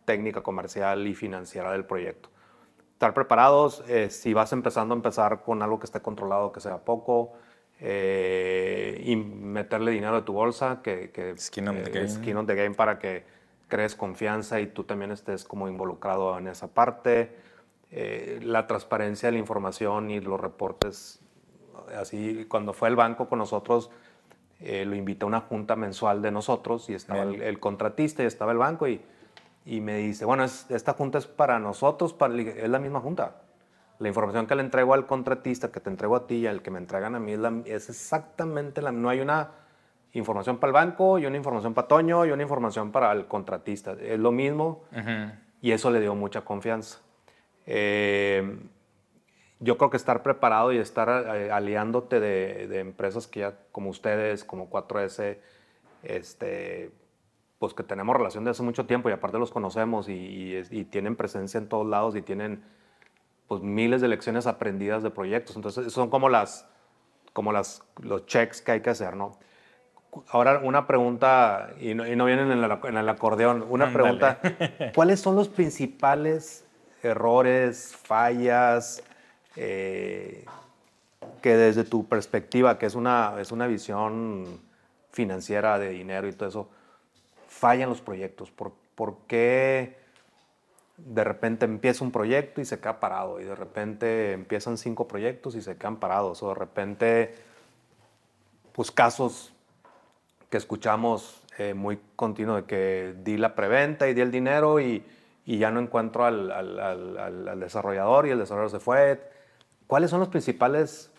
técnica, 0.05 0.43
comercial 0.43 1.07
y 1.07 1.15
financiera 1.15 1.73
del 1.73 1.85
proyecto. 1.85 2.31
Estar 2.93 3.13
preparados, 3.13 3.85
eh, 3.89 4.09
si 4.09 4.33
vas 4.33 4.53
empezando 4.53 4.95
a 4.95 4.97
empezar 4.97 5.43
con 5.43 5.63
algo 5.63 5.79
que 5.79 5.87
esté 5.87 6.01
controlado, 6.01 6.53
que 6.53 6.61
sea 6.61 6.79
poco, 6.79 7.35
eh, 7.79 9.03
y 9.05 9.17
meterle 9.17 9.91
dinero 9.91 10.17
de 10.17 10.23
tu 10.23 10.33
bolsa, 10.33 10.81
que, 10.83 11.11
que 11.11 11.37
skin, 11.37 11.69
on 11.69 11.77
eh, 11.77 12.09
skin 12.09 12.37
on 12.37 12.47
the 12.47 12.55
game 12.55 12.75
para 12.75 12.99
que 12.99 13.25
crees 13.69 13.95
confianza 13.95 14.61
y 14.61 14.69
tú 14.69 14.85
también 14.85 15.11
estés 15.11 15.45
como 15.45 15.69
involucrado 15.69 16.39
en 16.39 16.47
esa 16.47 16.69
parte 16.69 17.37
eh, 17.91 18.41
la 18.43 18.67
transparencia 18.67 19.29
de 19.29 19.33
la 19.33 19.39
información 19.39 20.11
y 20.11 20.21
los 20.21 20.41
reportes. 20.41 21.21
Así, 21.97 22.47
cuando 22.49 22.73
fue 22.73 22.89
el 22.89 22.97
banco 22.97 23.29
con 23.29 23.39
nosotros, 23.39 23.91
eh, 24.61 24.85
lo 24.85 24.97
invité 24.97 25.25
a 25.25 25.29
una 25.29 25.41
junta 25.41 25.77
mensual 25.77 26.23
de 26.23 26.31
nosotros 26.33 26.89
y 26.91 26.95
estaba 26.95 27.23
el, 27.23 27.43
el, 27.43 27.61
contratista 27.61 28.23
y 28.23 28.27
estaba 28.27 28.53
el 28.53 28.59
banco 28.59 28.89
y, 28.89 29.01
y 29.65 29.81
me 29.81 29.99
dice, 29.99 30.25
bueno, 30.25 30.45
es, 30.45 30.67
esta 30.71 30.95
junta 30.95 31.19
es 31.19 31.27
para 31.27 31.59
nosotros, 31.59 32.13
para, 32.15 32.35
es 32.41 32.69
la 32.69 32.79
misma 32.79 33.01
junta. 33.01 33.37
La 33.99 34.09
información 34.09 34.47
que 34.47 34.55
le 34.55 34.63
entrego 34.63 34.95
al 34.95 35.07
contratista, 35.07 35.71
que 35.71 35.81
te 35.81 35.89
entrego 35.89 36.17
a 36.17 36.27
ti 36.27 36.37
y 36.37 36.47
al 36.47 36.61
que 36.63 36.71
me 36.71 36.79
entregan 36.79 37.15
a 37.15 37.21
mí 37.21 37.33
es, 37.33 37.39
la- 37.39 37.63
es 37.67 37.89
exactamente 37.89 38.83
la... 38.83 38.93
No 38.93 39.09
hay 39.09 39.21
una 39.21 39.51
información 40.13 40.59
para 40.59 40.69
el 40.71 40.75
banco 40.75 41.19
y 41.19 41.27
una 41.27 41.37
información 41.37 41.73
para 41.75 41.89
Toño 41.89 42.25
y 42.27 42.31
una 42.31 42.43
información 42.43 42.91
para 42.93 43.13
el 43.13 43.27
contratista. 43.27 43.93
Es 44.01 44.19
lo 44.19 44.33
mismo 44.33 44.83
y 45.63 45.71
eso 45.73 45.91
le 45.91 46.01
dio 46.01 46.15
mucha 46.15 46.43
confianza. 46.43 46.99
Eh, 47.67 48.59
yo 49.61 49.79
creo 49.79 49.91
que 49.91 49.97
estar 49.97 50.23
preparado 50.23 50.73
y 50.73 50.79
estar 50.79 51.09
eh, 51.37 51.51
aliándote 51.51 52.21
de, 52.21 52.67
de 52.69 52.79
empresas 52.81 53.27
que 53.27 53.41
ya, 53.41 53.55
como 53.73 53.91
ustedes, 53.91 54.45
como 54.45 54.69
4S, 54.69 55.39
este, 56.03 56.91
pues 57.59 57.73
que 57.73 57.83
tenemos 57.83 58.15
relación 58.17 58.45
de 58.45 58.51
hace 58.51 58.63
mucho 58.63 58.85
tiempo 58.87 59.09
y 59.09 59.13
aparte 59.13 59.39
los 59.39 59.51
conocemos 59.51 60.09
y, 60.09 60.13
y 60.13 60.63
y 60.71 60.85
tienen 60.85 61.17
presencia 61.17 61.57
en 61.59 61.69
todos 61.69 61.87
lados 61.87 62.15
y 62.17 62.23
tienen 62.23 62.63
pues 63.49 63.63
miles 63.63 64.01
de 64.03 64.09
lecciones 64.09 64.47
aprendidas 64.47 65.03
de 65.03 65.11
proyectos. 65.11 65.57
Entonces, 65.57 65.91
son 65.93 66.11
como 66.11 66.29
las, 66.29 66.69
como 67.33 67.53
las, 67.53 67.83
los 68.03 68.27
checks 68.27 68.61
que 68.61 68.73
hay 68.73 68.81
que 68.81 68.91
hacer, 68.91 69.17
¿no? 69.17 69.39
Ahora, 70.29 70.61
una 70.63 70.87
pregunta, 70.87 71.71
y 71.81 71.95
no, 71.95 72.07
y 72.07 72.17
no 72.17 72.25
vienen 72.25 72.51
en, 72.51 72.63
el- 72.65 72.79
en 72.85 72.97
el 72.97 73.09
acordeón, 73.09 73.65
una 73.69 73.87
Ándale. 73.87 73.93
pregunta, 73.93 74.41
¿cuáles 74.95 75.21
son 75.21 75.37
los 75.37 75.49
principales 75.49 76.66
errores, 77.07 77.97
fallas, 77.97 79.03
eh, 79.57 80.45
que 81.43 81.57
desde 81.57 81.85
tu 81.85 82.07
perspectiva, 82.07 82.79
que 82.79 82.87
es 82.87 82.95
una, 82.95 83.35
es 83.41 83.53
una 83.53 83.67
visión 83.67 84.61
financiera 85.13 85.79
de 85.79 85.91
dinero 85.91 86.29
y 86.29 86.33
todo 86.33 86.49
eso, 86.49 86.69
fallan 87.49 87.89
los 87.89 88.01
proyectos? 88.01 88.51
¿Por, 88.51 88.73
por 88.95 89.19
qué 89.27 89.97
de 90.97 91.25
repente 91.25 91.65
empieza 91.65 92.05
un 92.05 92.13
proyecto 92.13 92.61
y 92.61 92.65
se 92.65 92.79
queda 92.79 93.01
parado? 93.01 93.41
Y 93.41 93.45
de 93.45 93.55
repente 93.55 94.33
empiezan 94.33 94.77
cinco 94.77 95.09
proyectos 95.09 95.55
y 95.55 95.63
se 95.63 95.77
quedan 95.77 95.97
parados. 95.97 96.43
O 96.43 96.49
de 96.49 96.55
repente, 96.55 97.35
pues 98.73 98.91
casos 98.91 99.53
que 100.51 100.57
escuchamos 100.57 101.43
eh, 101.59 101.75
muy 101.75 101.99
continuo 102.15 102.57
de 102.57 102.65
que 102.65 103.15
di 103.25 103.37
la 103.37 103.55
preventa 103.55 104.09
y 104.09 104.15
di 104.15 104.21
el 104.21 104.31
dinero 104.31 104.81
y, 104.81 105.03
y 105.47 105.59
ya 105.59 105.71
no 105.71 105.81
encuentro 105.81 106.25
al, 106.27 106.51
al- 106.51 106.79
al- 106.81 107.49
al- 107.49 107.61
desarrollador 107.61 108.27
y 108.27 108.31
el 108.31 108.39
desarrollador 108.39 108.73
se 108.73 108.81
fue. 108.81 109.31
¿Cuáles 109.87 110.11
son 110.11 110.19
las 110.21 110.29
principales 110.29 111.11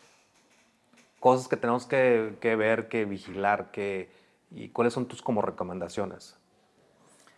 cosas 1.21 1.47
que 1.47 1.55
tenemos 1.57 1.85
que, 1.87 2.37
que 2.41 2.55
ver, 2.57 2.89
que 2.89 3.05
vigilar, 3.05 3.71
que, 3.71 4.11
y 4.51 4.69
cuáles 4.69 4.93
son 4.93 5.07
tus 5.07 5.21
como 5.21 5.41
recomendaciones? 5.41 6.35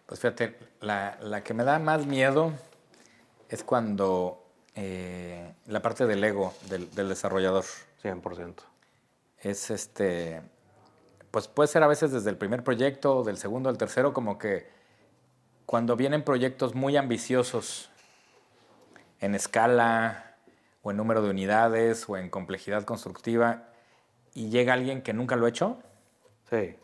Pues 0.07 0.19
fíjate, 0.19 0.57
la, 0.81 1.17
la 1.21 1.43
que 1.43 1.53
me 1.53 1.63
da 1.63 1.77
más 1.77 2.07
miedo 2.07 2.51
es 3.49 3.63
cuando 3.63 4.43
eh, 4.73 5.53
la 5.67 5.81
parte 5.83 6.07
del 6.07 6.23
ego 6.23 6.53
del, 6.69 6.89
del 6.95 7.09
desarrollador 7.09 7.63
100%. 8.03 8.55
es 9.39 9.69
este, 9.69 10.41
pues 11.29 11.47
puede 11.47 11.67
ser 11.67 11.83
a 11.83 11.87
veces 11.87 12.11
desde 12.11 12.31
el 12.31 12.37
primer 12.37 12.63
proyecto, 12.63 13.23
del 13.23 13.37
segundo 13.37 13.69
al 13.69 13.77
tercero, 13.77 14.11
como 14.13 14.39
que 14.39 14.78
cuando 15.69 15.95
vienen 15.95 16.23
proyectos 16.23 16.73
muy 16.73 16.97
ambiciosos 16.97 17.91
en 19.21 19.35
escala 19.35 20.35
o 20.81 20.89
en 20.89 20.97
número 20.97 21.21
de 21.21 21.29
unidades 21.29 22.09
o 22.09 22.17
en 22.17 22.31
complejidad 22.31 22.85
constructiva 22.85 23.65
y 24.33 24.49
llega 24.49 24.73
alguien 24.73 25.03
que 25.03 25.13
nunca 25.13 25.35
lo 25.35 25.45
ha 25.45 25.49
hecho, 25.49 25.77
Sí. 26.49 26.75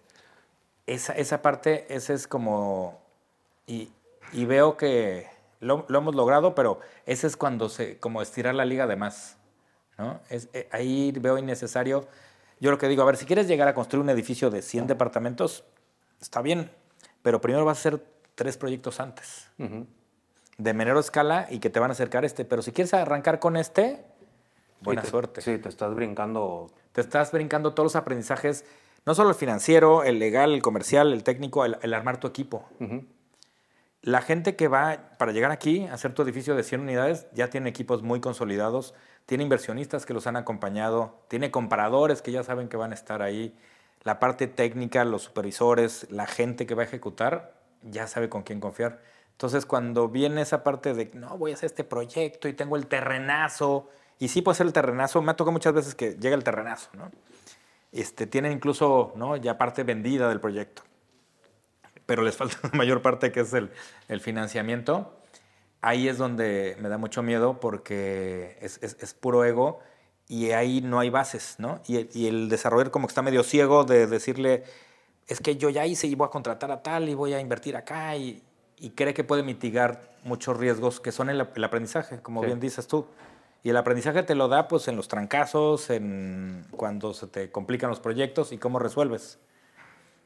esa, 0.86 1.14
esa 1.14 1.42
parte, 1.42 1.88
ese 1.90 2.14
es 2.14 2.28
como, 2.28 3.02
y, 3.66 3.90
y 4.34 4.46
veo 4.46 4.78
que 4.78 5.32
lo, 5.62 5.86
lo 5.88 5.98
hemos 5.98 6.14
logrado, 6.14 6.54
pero 6.54 6.80
ese 7.08 7.26
es 7.26 7.38
cuando 7.38 7.70
se, 7.70 7.98
como 7.98 8.22
estirar 8.22 8.54
la 8.54 8.66
liga 8.66 8.86
de 8.86 8.98
más, 8.98 9.38
¿no? 9.98 10.20
Es, 10.30 10.48
eh, 10.54 10.70
ahí 10.72 11.12
veo 11.12 11.40
innecesario, 11.40 12.08
yo 12.60 12.70
lo 12.70 12.78
que 12.78 12.88
digo, 12.88 13.02
a 13.02 13.06
ver, 13.06 13.18
si 13.18 13.26
quieres 13.26 13.48
llegar 13.48 13.68
a 13.68 13.74
construir 13.74 14.04
un 14.04 14.12
edificio 14.12 14.52
de 14.52 14.62
100 14.62 14.86
departamentos, 14.86 15.64
está 16.22 16.44
bien, 16.44 16.70
pero 17.24 17.42
primero 17.42 17.66
vas 17.66 17.80
a 17.80 17.80
hacer 17.80 18.14
tres 18.36 18.58
proyectos 18.58 19.00
antes, 19.00 19.48
de 20.58 20.74
menor 20.74 20.98
escala 20.98 21.48
y 21.50 21.60
que 21.60 21.70
te 21.70 21.80
van 21.80 21.92
a 21.92 21.94
acercar 21.94 22.24
a 22.24 22.28
este, 22.28 22.46
pero 22.46 22.62
si 22.62 22.72
quieres 22.72 22.94
arrancar 22.94 23.40
con 23.40 23.58
este, 23.58 24.06
buena 24.82 25.02
Sí, 25.02 25.06
te- 25.08 25.12
suerte 25.12 25.42
Sí, 25.42 25.58
te 25.58 25.70
estás 25.70 25.94
brincando. 25.96 26.70
te 26.92 27.02
estás 27.02 27.32
brincando 27.32 27.74
todos 27.74 27.86
los 27.86 27.96
aprendizajes, 27.96 28.66
no 29.06 29.14
solo 29.16 29.30
el 29.30 29.36
financiero, 29.36 30.04
el 30.04 30.20
legal, 30.20 30.54
el 30.54 30.62
comercial, 30.62 31.12
el 31.14 31.24
técnico, 31.24 31.66
el, 31.66 31.78
el 31.82 31.94
armar 31.94 32.20
tu 32.20 32.28
equipo. 32.28 32.66
La 34.02 34.22
gente 34.22 34.56
que 34.56 34.68
va 34.68 35.16
para 35.18 35.32
llegar 35.32 35.50
aquí 35.52 35.86
a 35.88 35.94
hacer 35.96 36.14
tu 36.14 36.22
edificio 36.22 36.56
de 36.56 36.64
100 36.64 36.82
unidades 36.82 37.26
ya 37.34 37.50
tiene 37.50 37.70
equipos 37.70 38.04
muy 38.04 38.20
consolidados, 38.20 38.94
tiene 39.26 39.44
inversionistas 39.44 40.06
que 40.06 40.14
los 40.14 40.28
han 40.28 40.36
acompañado, 40.36 41.24
tiene 41.28 41.50
comparadores 41.50 42.22
que 42.22 42.32
ya 42.32 42.44
saben 42.44 42.68
que 42.70 42.78
van 42.78 42.92
a 42.92 42.96
estar 42.96 43.24
ahí, 43.24 43.58
la 44.04 44.20
parte 44.20 44.46
técnica, 44.46 45.04
los 45.06 45.24
supervisores, 45.24 46.06
la 46.12 46.28
gente 46.28 46.68
que 46.68 46.76
va 46.76 46.84
a 46.84 46.86
ejecutar, 46.86 47.55
ya 47.86 48.08
sabe 48.08 48.30
con 48.30 48.44
quién 48.44 48.60
confiar. 48.60 49.02
Entonces, 49.32 49.66
cuando 49.66 50.08
viene 50.10 50.42
esa 50.42 50.64
parte 50.64 50.94
de, 50.94 51.12
no, 51.14 51.38
voy 51.38 51.52
a 51.52 51.54
hacer 51.56 51.68
este 51.68 51.84
proyecto 51.84 52.48
y 52.48 52.54
tengo 52.54 52.76
el 52.78 52.88
terrenazo, 52.88 53.90
y 54.20 54.30
sí 54.30 54.42
puede 54.42 54.56
ser 54.58 54.68
el 54.68 54.74
terrenazo, 54.74 55.22
me 55.22 55.32
ha 55.32 55.36
tocado 55.36 55.52
muchas 55.52 55.74
veces 55.74 55.96
que 55.96 56.14
llega 56.16 56.36
el 56.36 56.44
terrenazo, 56.44 56.90
¿no? 56.94 57.12
Este, 57.92 58.28
tienen 58.28 58.52
incluso 58.52 59.14
¿no? 59.16 59.36
ya 59.38 59.58
parte 59.58 59.84
vendida 59.84 60.28
del 60.30 60.40
proyecto 60.42 60.84
pero 62.06 62.22
les 62.22 62.36
falta 62.36 62.58
la 62.64 62.70
mayor 62.78 63.02
parte 63.02 63.32
que 63.32 63.42
es 63.42 63.54
el, 63.54 63.72
el 64.08 64.22
financiamiento. 64.22 65.18
Ahí 65.82 66.08
es 66.08 66.18
donde 66.18 66.78
me 66.80 66.90
da 66.90 66.98
mucho 66.98 67.24
miedo 67.24 67.60
porque 67.60 68.58
es, 68.62 68.80
es- 68.82 68.98
es 69.00 69.14
puro 69.14 69.44
ego 69.44 69.80
y 70.28 70.52
ahí 70.52 70.82
no 70.82 71.00
hay 71.00 71.10
bases, 71.10 71.56
¿no? 71.60 71.82
Y, 71.88 72.08
y 72.18 72.28
el 72.28 72.50
desarrollador 72.50 72.92
como 72.92 73.08
que 73.08 73.12
está 73.12 73.22
medio 73.22 73.44
ciego 73.44 73.84
de 73.84 74.08
decirle, 74.08 74.64
es 75.28 75.40
que 75.40 75.58
yo 75.58 75.70
ya 75.70 75.86
hice 75.86 76.08
y 76.08 76.16
voy 76.16 76.28
a 76.28 76.30
contratar 76.30 76.72
a 76.72 76.82
tal 76.84 77.10
y 77.10 77.14
voy 77.14 77.34
a 77.34 77.40
invertir 77.40 77.76
acá 77.76 78.16
y, 78.16 78.44
y 78.78 78.92
cree 78.92 79.14
que 79.14 79.24
puede 79.24 79.44
mitigar 79.44 80.16
muchos 80.24 80.58
riesgos 80.58 81.00
que 81.00 81.12
son 81.12 81.30
el, 81.30 81.48
el 81.56 81.64
aprendizaje, 81.64 82.20
como 82.22 82.42
Sí. 82.42 82.48
bien 82.48 82.60
dices 82.60 82.88
tú. 82.88 83.06
Y 83.64 83.70
el 83.70 83.78
aprendizaje 83.78 84.22
te 84.22 84.36
lo 84.36 84.48
da 84.48 84.68
pues 84.68 84.88
en 84.88 84.96
los 84.96 85.08
trancazos, 85.08 85.90
en 85.90 86.66
cuando 86.78 87.14
se 87.16 87.26
te 87.26 87.52
complican 87.52 87.90
los 87.90 88.00
proyectos 88.00 88.52
y 88.52 88.60
cómo 88.60 88.78
resuelves. 88.78 89.40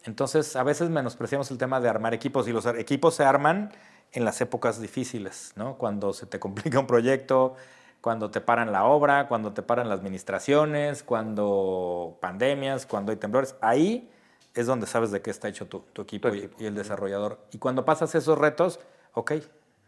Entonces, 0.03 0.55
a 0.55 0.63
veces 0.63 0.89
menospreciamos 0.89 1.49
el 1.51 1.57
tema 1.57 1.79
de 1.79 1.89
armar 1.89 2.13
equipos 2.13 2.47
y 2.47 2.51
los 2.51 2.65
equipos 2.65 3.15
se 3.15 3.23
arman 3.23 3.71
en 4.11 4.25
las 4.25 4.41
épocas 4.41 4.81
difíciles, 4.81 5.53
¿no? 5.55 5.77
Cuando 5.77 6.13
se 6.13 6.25
te 6.25 6.39
complica 6.39 6.79
un 6.79 6.87
proyecto, 6.87 7.55
cuando 8.01 8.31
te 8.31 8.41
paran 8.41 8.71
la 8.71 8.85
obra, 8.85 9.27
cuando 9.27 9.53
te 9.53 9.61
paran 9.61 9.87
las 9.89 9.99
administraciones, 9.99 11.03
cuando 11.03 12.17
pandemias, 12.21 12.85
cuando 12.85 13.11
hay 13.11 13.17
temblores. 13.17 13.55
Ahí 13.61 14.09
es 14.53 14.65
donde 14.67 14.87
sabes 14.87 15.11
de 15.11 15.21
qué 15.21 15.29
está 15.29 15.47
hecho 15.47 15.67
tu, 15.67 15.79
tu 15.93 16.01
equipo, 16.01 16.29
Tu 16.29 16.35
y- 16.35 16.39
equipo. 16.39 16.55
Y, 16.61 16.65
el 16.65 16.75
desarrollador. 16.75 17.39
Y 17.51 17.57
cuando 17.59 17.85
pasas 17.85 18.13
esos 18.15 18.37
retos, 18.37 18.79
ok, 19.13 19.33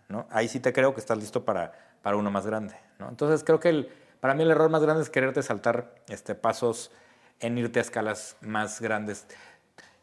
¿no? 0.10 0.28
Ahí 0.30 0.48
sí 0.48 0.60
te 0.60 0.74
creo 0.74 0.94
que 0.94 1.00
estás 1.00 1.18
listo 1.18 1.44
para, 1.46 1.74
para 2.02 2.16
uno 2.18 2.30
más 2.32 2.46
grande, 2.46 2.76
¿no? 3.00 3.10
Entonces, 3.10 3.44
creo 3.44 3.60
que 3.60 3.70
el, 3.70 3.90
para 4.20 4.34
mí 4.34 4.44
el 4.44 4.52
error 4.52 4.70
más 4.70 4.82
grande 4.82 5.02
es 5.04 5.10
quererte 5.10 5.42
saltar 5.44 5.96
este, 6.10 6.36
pasos 6.36 6.92
en 7.40 7.58
irte 7.58 7.80
a 7.80 7.82
escalas 7.82 8.38
más 8.42 8.82
grandes. 8.82 9.26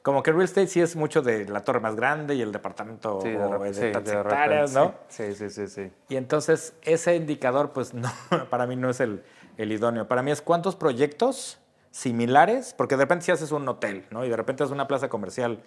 Como 0.03 0.23
que 0.23 0.33
real 0.33 0.45
estate 0.45 0.69
sí 0.69 0.81
es 0.81 0.97
mucho 0.97 1.23
de 1.23 1.47
la 1.49 1.65
torre 1.65 1.81
más 1.81 1.95
grande 1.95 2.35
y 2.35 2.41
el 2.41 2.51
departamento 2.51 3.21
Sí, 3.21 3.29
de, 3.31 3.37
o 3.45 3.73
sí, 3.75 3.81
hectáreas, 3.85 4.73
¿no? 4.73 4.95
Sí, 5.09 5.35
sí, 5.35 5.51
sí, 5.51 5.69
sí. 5.69 5.93
Y 6.09 6.17
entonces 6.17 6.73
ese 6.83 7.15
indicador, 7.15 7.73
pues 7.73 7.93
no, 7.95 8.11
para 8.51 8.67
mí 8.67 8.75
no 8.77 8.89
es 8.91 9.01
el, 9.01 9.23
el 9.57 9.71
idóneo. 9.73 10.09
Para 10.09 10.23
mí 10.23 10.31
es 10.31 10.41
cuántos 10.41 10.77
proyectos 10.77 11.59
similares, 11.91 12.75
porque 12.77 12.97
de 12.97 13.05
repente 13.05 13.27
si 13.27 13.33
haces 13.33 13.53
un 13.53 13.69
hotel, 13.69 14.07
¿no? 14.11 14.25
Y 14.25 14.29
de 14.29 14.37
repente 14.37 14.63
haces 14.63 14.73
una 14.73 14.89
plaza 14.89 15.09
comercial 15.09 15.63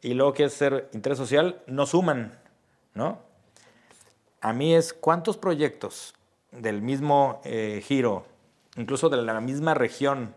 y 0.00 0.14
luego 0.14 0.34
quieres 0.34 0.54
hacer 0.54 0.88
interés 0.92 1.18
social, 1.18 1.62
no 1.66 1.86
suman, 1.86 2.38
¿no? 2.94 3.20
A 4.40 4.52
mí 4.52 4.74
es 4.74 4.92
cuántos 4.92 5.36
proyectos 5.36 6.14
del 6.50 6.82
mismo 6.82 7.40
eh, 7.44 7.80
giro, 7.84 8.26
incluso 8.76 9.08
de 9.08 9.18
la 9.18 9.40
misma 9.40 9.74
región, 9.74 10.34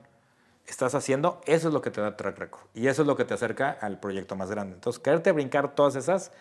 estás 0.68 0.96
haciendo, 0.96 1.42
eso 1.46 1.68
es 1.68 1.74
lo 1.74 1.82
que 1.82 1.92
te 1.92 2.02
da 2.02 2.16
track 2.16 2.38
record. 2.38 2.64
Y 2.74 2.88
eso 2.88 3.04
es 3.04 3.08
lo 3.08 3.16
que 3.16 3.26
te 3.26 3.34
acerca 3.34 3.72
al 3.82 4.00
proyecto 4.00 4.36
más 4.36 4.50
grande. 4.50 4.76
Entonces, 4.76 5.00
quererte 5.00 5.32
brincar 5.32 5.76
todas 5.76 5.96
esas 5.96 6.32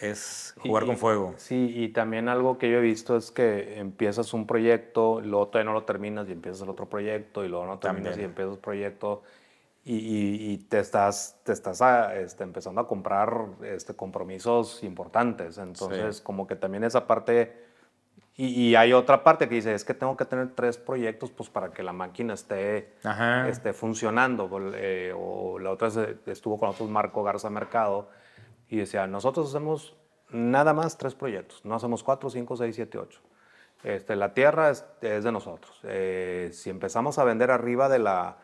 es 0.00 0.54
jugar 0.60 0.82
Y- 0.84 0.86
con 0.86 0.96
fuego. 0.96 1.34
Sí, 1.36 1.72
y 1.74 1.88
también 1.88 2.28
algo 2.28 2.58
que 2.58 2.70
yo 2.70 2.78
he 2.78 2.80
visto 2.82 3.16
es 3.16 3.30
que 3.30 3.78
empiezas 3.78 4.34
un 4.34 4.46
proyecto, 4.46 5.20
luego 5.20 5.48
todavía 5.48 5.70
no 5.70 5.74
lo 5.74 5.84
terminas 5.84 6.28
y 6.28 6.32
empiezas 6.32 6.62
el 6.62 6.68
otro 6.70 6.86
proyecto, 6.88 7.44
y 7.44 7.48
luego 7.48 7.66
no 7.66 7.78
terminas 7.78 8.10
También. 8.12 8.20
y 8.20 8.30
empiezas 8.30 8.54
el 8.54 8.60
proyecto, 8.60 9.22
y, 9.84 9.94
y- 9.96 10.52
y 10.52 10.58
te 10.58 10.80
estás, 10.80 11.38
te 11.44 11.52
estás 11.52 11.80
ah, 11.80 12.14
este, 12.16 12.42
empezando 12.44 12.80
a 12.80 12.88
comprar 12.88 13.46
este, 13.62 13.94
compromisos 13.94 14.82
importantes. 14.82 15.58
Entonces, 15.58 16.16
Sí. 16.18 16.22
como 16.24 16.46
que 16.46 16.56
también 16.56 16.84
esa 16.84 17.06
parte... 17.06 17.64
Y, 18.38 18.48
y 18.48 18.74
hay 18.74 18.92
otra 18.92 19.24
parte 19.24 19.48
que 19.48 19.54
dice, 19.54 19.72
es 19.72 19.82
que 19.84 19.94
tengo 19.94 20.14
que 20.14 20.26
tener 20.26 20.54
tres 20.54 20.76
proyectos 20.76 21.30
pues, 21.30 21.48
para 21.48 21.70
que 21.70 21.82
la 21.82 21.94
máquina 21.94 22.34
esté, 22.34 22.92
Ajá. 23.02 23.48
esté 23.48 23.72
funcionando. 23.72 24.50
Eh, 24.74 25.14
o 25.16 25.58
la 25.58 25.70
otra 25.70 25.88
se- 25.88 26.16
estuvo 26.26 26.58
con 26.58 26.66
nosotros 26.68 26.90
Marco 26.90 27.22
Garza 27.22 27.48
Mercado 27.48 28.10
y 28.68 28.78
decía, 28.78 29.06
nosotros 29.06 29.48
hacemos 29.48 29.96
nada 30.30 30.74
más 30.74 30.98
tres 30.98 31.14
proyectos, 31.14 31.64
no 31.64 31.74
hacemos 31.74 32.02
cuatro, 32.02 32.30
cinco, 32.30 32.56
seis, 32.56 32.74
siete, 32.74 32.98
ocho. 32.98 33.20
Este, 33.84 34.16
la 34.16 34.34
tierra 34.34 34.70
es, 34.70 34.84
de 35.00 35.32
nosotros. 35.32 35.78
Eh, 35.84 36.50
si 36.52 36.70
empezamos 36.70 37.18
a 37.18 37.24
vender 37.24 37.50
arriba 37.50 37.88
de, 37.88 37.98
la, 37.98 38.38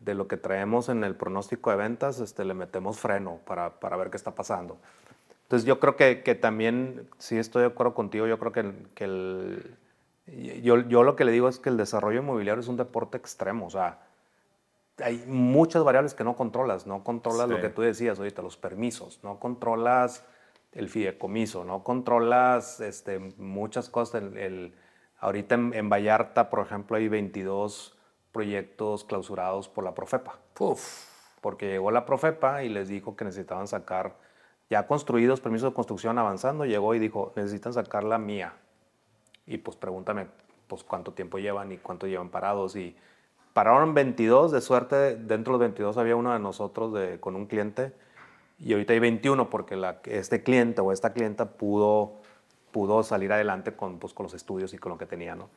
de 0.00 0.14
lo 0.14 0.28
que 0.28 0.36
traemos 0.36 0.88
en 0.88 1.04
el 1.04 1.14
pronóstico 1.14 1.70
de 1.70 1.76
ventas, 1.76 2.20
este, 2.20 2.44
le 2.44 2.54
metemos 2.54 2.98
freno 2.98 3.40
para, 3.44 3.78
para 3.78 3.96
ver 3.96 4.10
qué 4.10 4.16
está 4.16 4.34
pasando. 4.34 4.78
Entonces 5.42 5.66
yo 5.66 5.78
creo 5.78 5.96
que, 5.96 6.22
que, 6.22 6.34
también, 6.34 7.08
sí 7.18 7.36
estoy 7.36 7.62
de 7.62 7.68
acuerdo 7.68 7.94
contigo, 7.94 8.26
yo 8.26 8.38
creo 8.38 8.52
que, 8.52 8.72
que 8.94 9.04
el, 9.04 9.76
yo, 10.62 10.80
yo, 10.80 11.02
lo 11.04 11.14
que 11.14 11.24
le 11.24 11.30
digo 11.30 11.48
es 11.48 11.60
que 11.60 11.68
el 11.68 11.76
desarrollo 11.76 12.20
inmobiliario 12.20 12.60
es 12.60 12.68
un 12.68 12.76
deporte 12.76 13.16
extremo, 13.16 13.66
o 13.66 13.70
sea, 13.70 14.05
hay 15.02 15.24
muchas 15.26 15.84
variables 15.84 16.14
que 16.14 16.24
no 16.24 16.36
controlas, 16.36 16.86
no 16.86 17.04
controlas 17.04 17.48
lo 17.48 17.60
que 17.60 17.68
tú 17.68 17.82
decías 17.82 18.18
ahorita, 18.18 18.42
los 18.42 18.56
permisos, 18.56 19.20
no 19.22 19.38
controlas 19.38 20.24
el 20.72 20.88
fideicomiso, 20.88 21.64
no 21.64 21.82
controlas 21.82 22.80
este, 22.80 23.18
muchas 23.18 23.88
cosas. 23.88 24.22
El, 24.22 24.74
ahorita 25.18 25.54
en, 25.54 25.88
Vallarta, 25.88 26.50
por 26.50 26.60
ejemplo, 26.60 26.96
hay 26.96 27.08
22 27.08 27.96
proyectos 28.32 29.04
clausurados 29.04 29.68
por 29.68 29.84
la 29.84 29.94
Profepa. 29.94 30.38
Porque 31.40 31.68
llegó 31.68 31.90
la 31.90 32.06
Profepa 32.06 32.62
y 32.62 32.68
les 32.68 32.88
dijo 32.88 33.16
que 33.16 33.24
necesitaban 33.24 33.68
sacar 33.68 34.16
ya 34.68 34.86
construidos, 34.86 35.40
permisos 35.40 35.70
de 35.70 35.74
construcción 35.74 36.18
avanzando, 36.18 36.64
llegó 36.64 36.94
y 36.94 36.98
dijo, 36.98 37.32
necesitan 37.36 37.72
sacar 37.72 38.04
la 38.04 38.18
mía. 38.18 38.54
Y 39.46 39.58
pues 39.58 39.76
pregúntame 39.76 40.26
pues 40.66 40.82
cuánto 40.82 41.12
tiempo 41.12 41.38
llevan 41.38 41.70
y 41.72 41.78
cuánto 41.78 42.06
llevan 42.06 42.30
parados 42.30 42.74
y 42.76 42.96
pararon 43.56 43.94
22, 43.94 44.52
de 44.52 44.60
suerte 44.60 45.16
dentro 45.16 45.52
de 45.52 45.52
los 45.52 45.60
22 45.60 45.96
había 45.96 46.14
uno 46.14 46.30
de 46.34 46.38
nosotros 46.38 46.92
de, 46.92 47.18
con 47.18 47.34
un 47.34 47.46
cliente 47.46 47.94
y 48.58 48.74
ahorita 48.74 48.92
hay 48.92 48.98
21 48.98 49.48
porque 49.48 49.76
la, 49.76 50.02
este 50.04 50.42
cliente 50.42 50.82
o 50.82 50.92
esta 50.92 51.14
clienta 51.14 51.52
pudo, 51.52 52.20
pudo 52.70 53.02
salir 53.02 53.32
adelante 53.32 53.74
con, 53.74 53.98
pues, 53.98 54.12
con 54.12 54.24
los 54.24 54.34
estudios 54.34 54.74
y 54.74 54.76
con 54.76 54.92
lo 54.92 54.98
que 54.98 55.06
tenía, 55.06 55.34
¿no? 55.36 55.48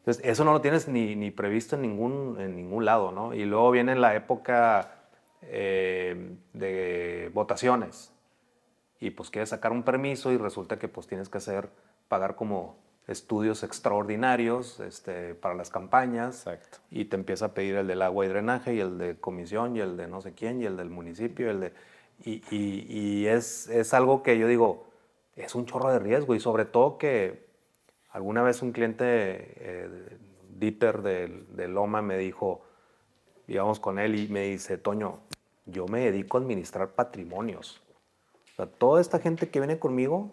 Entonces, 0.00 0.22
eso 0.22 0.44
no 0.44 0.52
lo 0.52 0.60
tienes 0.60 0.86
ni, 0.86 1.16
ni 1.16 1.30
previsto 1.30 1.76
en 1.76 1.82
ningún, 1.82 2.36
en 2.38 2.56
ningún 2.56 2.84
lado, 2.84 3.10
¿no? 3.10 3.32
Y 3.32 3.46
luego 3.46 3.70
viene 3.70 3.96
la 3.96 4.14
época 4.14 4.96
eh, 5.40 6.36
de 6.52 7.30
votaciones 7.32 8.12
y 9.00 9.12
pues 9.12 9.30
quieres 9.30 9.48
sacar 9.48 9.72
un 9.72 9.82
permiso 9.82 10.30
y 10.30 10.36
resulta 10.36 10.78
que 10.78 10.88
pues 10.88 11.06
tienes 11.06 11.30
que 11.30 11.38
hacer, 11.38 11.70
pagar 12.06 12.36
como 12.36 12.76
estudios 13.10 13.64
extraordinarios 13.64 14.78
este, 14.80 15.34
para 15.34 15.54
las 15.54 15.70
campañas 15.70 16.46
Exacto. 16.46 16.78
y 16.90 17.06
te 17.06 17.16
empieza 17.16 17.46
a 17.46 17.54
pedir 17.54 17.74
el 17.74 17.88
del 17.88 18.02
agua 18.02 18.24
y 18.24 18.28
drenaje 18.28 18.74
y 18.74 18.80
el 18.80 18.98
de 18.98 19.16
comisión 19.16 19.76
y 19.76 19.80
el 19.80 19.96
de 19.96 20.06
no 20.06 20.20
sé 20.20 20.32
quién 20.32 20.62
y 20.62 20.66
el 20.66 20.76
del 20.76 20.90
municipio 20.90 21.46
y 21.46 21.50
el 21.50 21.60
de... 21.60 21.72
Y, 22.22 22.42
y, 22.50 23.26
es, 23.26 23.68
es, 23.68 23.94
algo 23.94 24.22
que 24.22 24.38
yo 24.38 24.46
digo, 24.46 24.84
es 25.36 25.54
un 25.54 25.64
chorro 25.64 25.90
de 25.90 25.98
riesgo 25.98 26.34
y 26.34 26.40
sobre 26.40 26.66
todo 26.66 26.98
que 26.98 27.46
alguna 28.10 28.42
vez 28.42 28.60
un 28.60 28.72
cliente, 28.72 29.06
eh, 29.08 30.18
Dieter 30.58 31.00
de, 31.00 31.44
de, 31.48 31.66
Loma, 31.66 32.02
me 32.02 32.18
dijo, 32.18 32.60
íbamos 33.48 33.80
con 33.80 33.98
él 33.98 34.16
y 34.16 34.28
me 34.28 34.42
dice, 34.42 34.76
Toño, 34.76 35.20
yo 35.64 35.86
me 35.86 36.00
dedico 36.00 36.36
a 36.36 36.42
administrar 36.42 36.90
patrimonios. 36.90 37.80
O 38.52 38.56
sea, 38.56 38.66
toda 38.66 39.00
esta 39.00 39.18
gente 39.18 39.48
que 39.48 39.58
viene 39.58 39.78
conmigo, 39.78 40.30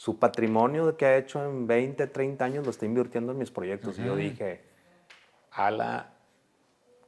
su 0.00 0.18
patrimonio 0.18 0.96
que 0.96 1.04
ha 1.04 1.18
hecho 1.18 1.44
en 1.44 1.66
20, 1.66 2.06
30 2.06 2.42
años 2.42 2.64
lo 2.64 2.70
está 2.70 2.86
invirtiendo 2.86 3.32
en 3.32 3.38
mis 3.38 3.50
proyectos. 3.50 3.98
Y 3.98 4.04
yo 4.04 4.16
dije, 4.16 4.62
ala, 5.50 6.14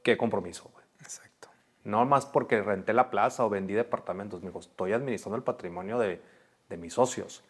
qué 0.02 0.18
compromiso, 0.18 0.68
güey. 0.70 0.84
Exacto. 1.00 1.48
No 1.84 2.04
más 2.04 2.26
porque 2.26 2.60
renté 2.60 2.92
la 2.92 3.08
plaza 3.08 3.46
o 3.46 3.48
vendí 3.48 3.72
departamentos. 3.72 4.42
Me 4.42 4.48
dijo, 4.48 4.58
estoy 4.58 4.92
administrando 4.92 5.38
el 5.38 5.42
patrimonio 5.42 5.98
de, 5.98 6.20
de 6.68 6.76
mis 6.76 6.92
socios. 6.92 7.42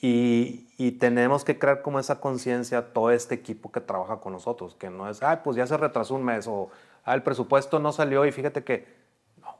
Y, 0.00 0.66
y, 0.76 0.90
tenemos 0.98 1.44
que 1.44 1.56
crear 1.56 1.80
como 1.82 2.00
esa 2.00 2.18
conciencia 2.18 2.92
todo 2.92 3.12
este 3.12 3.36
equipo 3.36 3.70
que 3.70 3.80
trabaja 3.80 4.18
con 4.18 4.32
nosotros, 4.32 4.74
que 4.74 4.90
no 4.90 5.08
es, 5.08 5.22
ay, 5.22 5.38
pues 5.44 5.56
ya 5.56 5.68
se 5.68 5.76
retrasó 5.76 6.16
un 6.16 6.24
mes 6.24 6.48
o, 6.48 6.68
ah, 7.04 7.14
el 7.14 7.22
presupuesto 7.22 7.78
no 7.78 7.92
salió 7.92 8.26
y 8.26 8.32
fíjate 8.32 8.64
que 8.64 8.86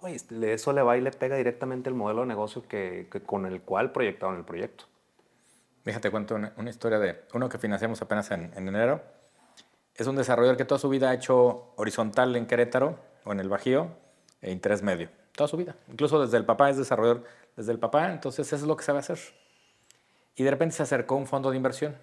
este, 0.08 0.52
eso 0.52 0.72
le 0.72 0.82
va 0.82 0.96
y 0.96 1.00
le 1.00 1.10
pega 1.10 1.36
directamente 1.36 1.88
el 1.88 1.94
modelo 1.94 2.22
de 2.22 2.26
negocio 2.26 2.62
que, 2.68 3.08
con 3.24 3.46
el 3.46 3.62
cual 3.62 3.92
proyectaron 3.92 4.36
el 4.36 4.44
proyecto. 4.44 4.84
Déjate 5.84 6.10
cuento 6.10 6.34
una, 6.34 6.70
historia 6.70 6.98
de 6.98 7.22
uno 7.32 7.48
que 7.48 7.58
financiamos 7.58 8.02
apenas 8.02 8.30
en, 8.30 8.52
enero. 8.56 9.00
Es 9.94 10.06
un 10.06 10.16
desarrollador 10.16 10.56
que 10.56 10.64
toda 10.64 10.78
su 10.78 10.88
vida 10.88 11.10
ha 11.10 11.14
hecho 11.14 11.72
horizontal 11.76 12.34
en 12.36 12.46
Querétaro 12.46 12.98
o 13.24 13.32
en 13.32 13.40
el 13.40 13.48
Bajío 13.48 13.88
e 14.42 14.50
interés 14.50 14.82
medio. 14.82 15.08
Toda 15.32 15.48
su 15.48 15.56
vida. 15.56 15.76
Incluso 15.88 16.20
desde 16.20 16.36
el 16.36 16.44
papá 16.44 16.70
es 16.70 16.76
desarrollador 16.76 17.24
desde 17.56 17.72
el 17.72 17.78
papá, 17.78 18.10
entonces 18.10 18.46
eso 18.46 18.56
es 18.56 18.62
lo 18.62 18.76
que 18.76 18.84
sabe 18.84 18.98
hacer. 18.98 19.18
Y 20.34 20.42
de 20.42 20.50
repente 20.50 20.74
se 20.74 20.82
acercó 20.82 21.14
un 21.14 21.26
fondo 21.26 21.50
de 21.50 21.56
inversión. 21.56 21.96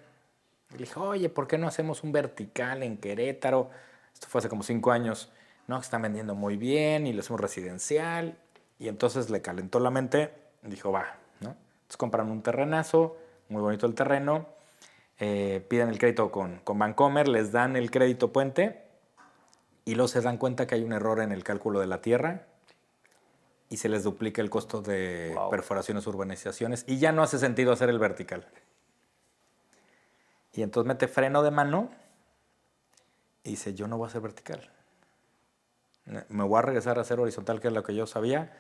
Le 0.72 0.78
dijo, 0.78 1.04
oye, 1.04 1.30
¿por 1.30 1.48
qué 1.48 1.58
no 1.58 1.68
hacemos 1.68 2.04
un 2.04 2.12
vertical 2.12 2.82
en 2.82 2.98
Querétaro? 2.98 3.70
Esto 4.14 4.28
fue 4.28 4.40
hace 4.40 4.50
como 4.50 4.64
cinco 4.64 4.92
años 4.92 5.32
no, 5.68 5.78
que 5.78 5.84
están 5.84 6.02
vendiendo 6.02 6.36
muy 6.36 6.58
bien 6.58 7.08
y 7.08 7.14
lo 7.14 7.22
hacemos 7.22 7.40
residencial. 7.40 8.38
Y 8.80 8.88
entonces 8.88 9.30
le 9.30 9.42
calentó 9.42 9.80
la 9.80 9.92
mente, 9.92 10.34
dijo, 10.64 10.92
va, 10.92 11.16
¿no? 11.40 11.50
Entonces 11.52 11.98
compran 11.98 12.30
un 12.30 12.42
terrenazo, 12.42 13.18
muy 13.50 13.62
bonito 13.62 13.86
el 13.86 13.96
terreno, 13.96 14.48
eh, 15.20 15.66
piden 15.70 15.90
el 15.90 16.00
crédito 16.00 16.32
con, 16.32 16.60
con 16.60 16.80
Bancomer, 16.80 17.28
les 17.28 17.52
dan 17.52 17.76
el 17.76 17.92
crédito 17.92 18.34
puente 18.34 18.84
y 19.86 19.96
luego 19.96 20.08
se 20.08 20.22
dan 20.22 20.38
cuenta 20.38 20.68
que 20.68 20.76
hay 20.76 20.84
un 20.84 20.92
error 20.92 21.22
en 21.22 21.32
el 21.32 21.44
cálculo 21.44 21.80
de 21.80 21.88
la 21.88 22.02
tierra 22.02 22.48
y 23.70 23.78
se 23.78 23.90
les 23.90 24.04
duplica 24.04 24.42
el 24.42 24.50
costo 24.50 24.82
de 24.82 25.36
perforaciones, 25.50 26.06
urbanizaciones 26.08 26.84
y 26.88 27.00
ya 27.00 27.12
no 27.12 27.24
hace 27.24 27.40
sentido 27.40 27.72
hacer 27.72 27.90
el 27.90 28.00
vertical. 28.00 28.48
Y 30.54 30.62
entonces 30.62 30.88
mete 30.88 31.08
freno 31.08 31.42
de 31.42 31.52
mano 31.52 31.90
y 33.44 33.52
dice, 33.52 33.74
yo 33.74 33.88
no 33.88 33.98
voy 33.98 34.06
a 34.06 34.10
hacer 34.10 34.22
vertical 34.22 34.70
me 36.06 36.44
voy 36.44 36.60
a 36.60 36.62
regresar 36.62 36.98
a 36.98 37.02
hacer 37.02 37.20
horizontal, 37.20 37.60
que 37.60 37.68
es 37.68 37.74
lo 37.74 37.84
que 37.84 37.96
yo 37.96 38.08
sabía. 38.08 38.52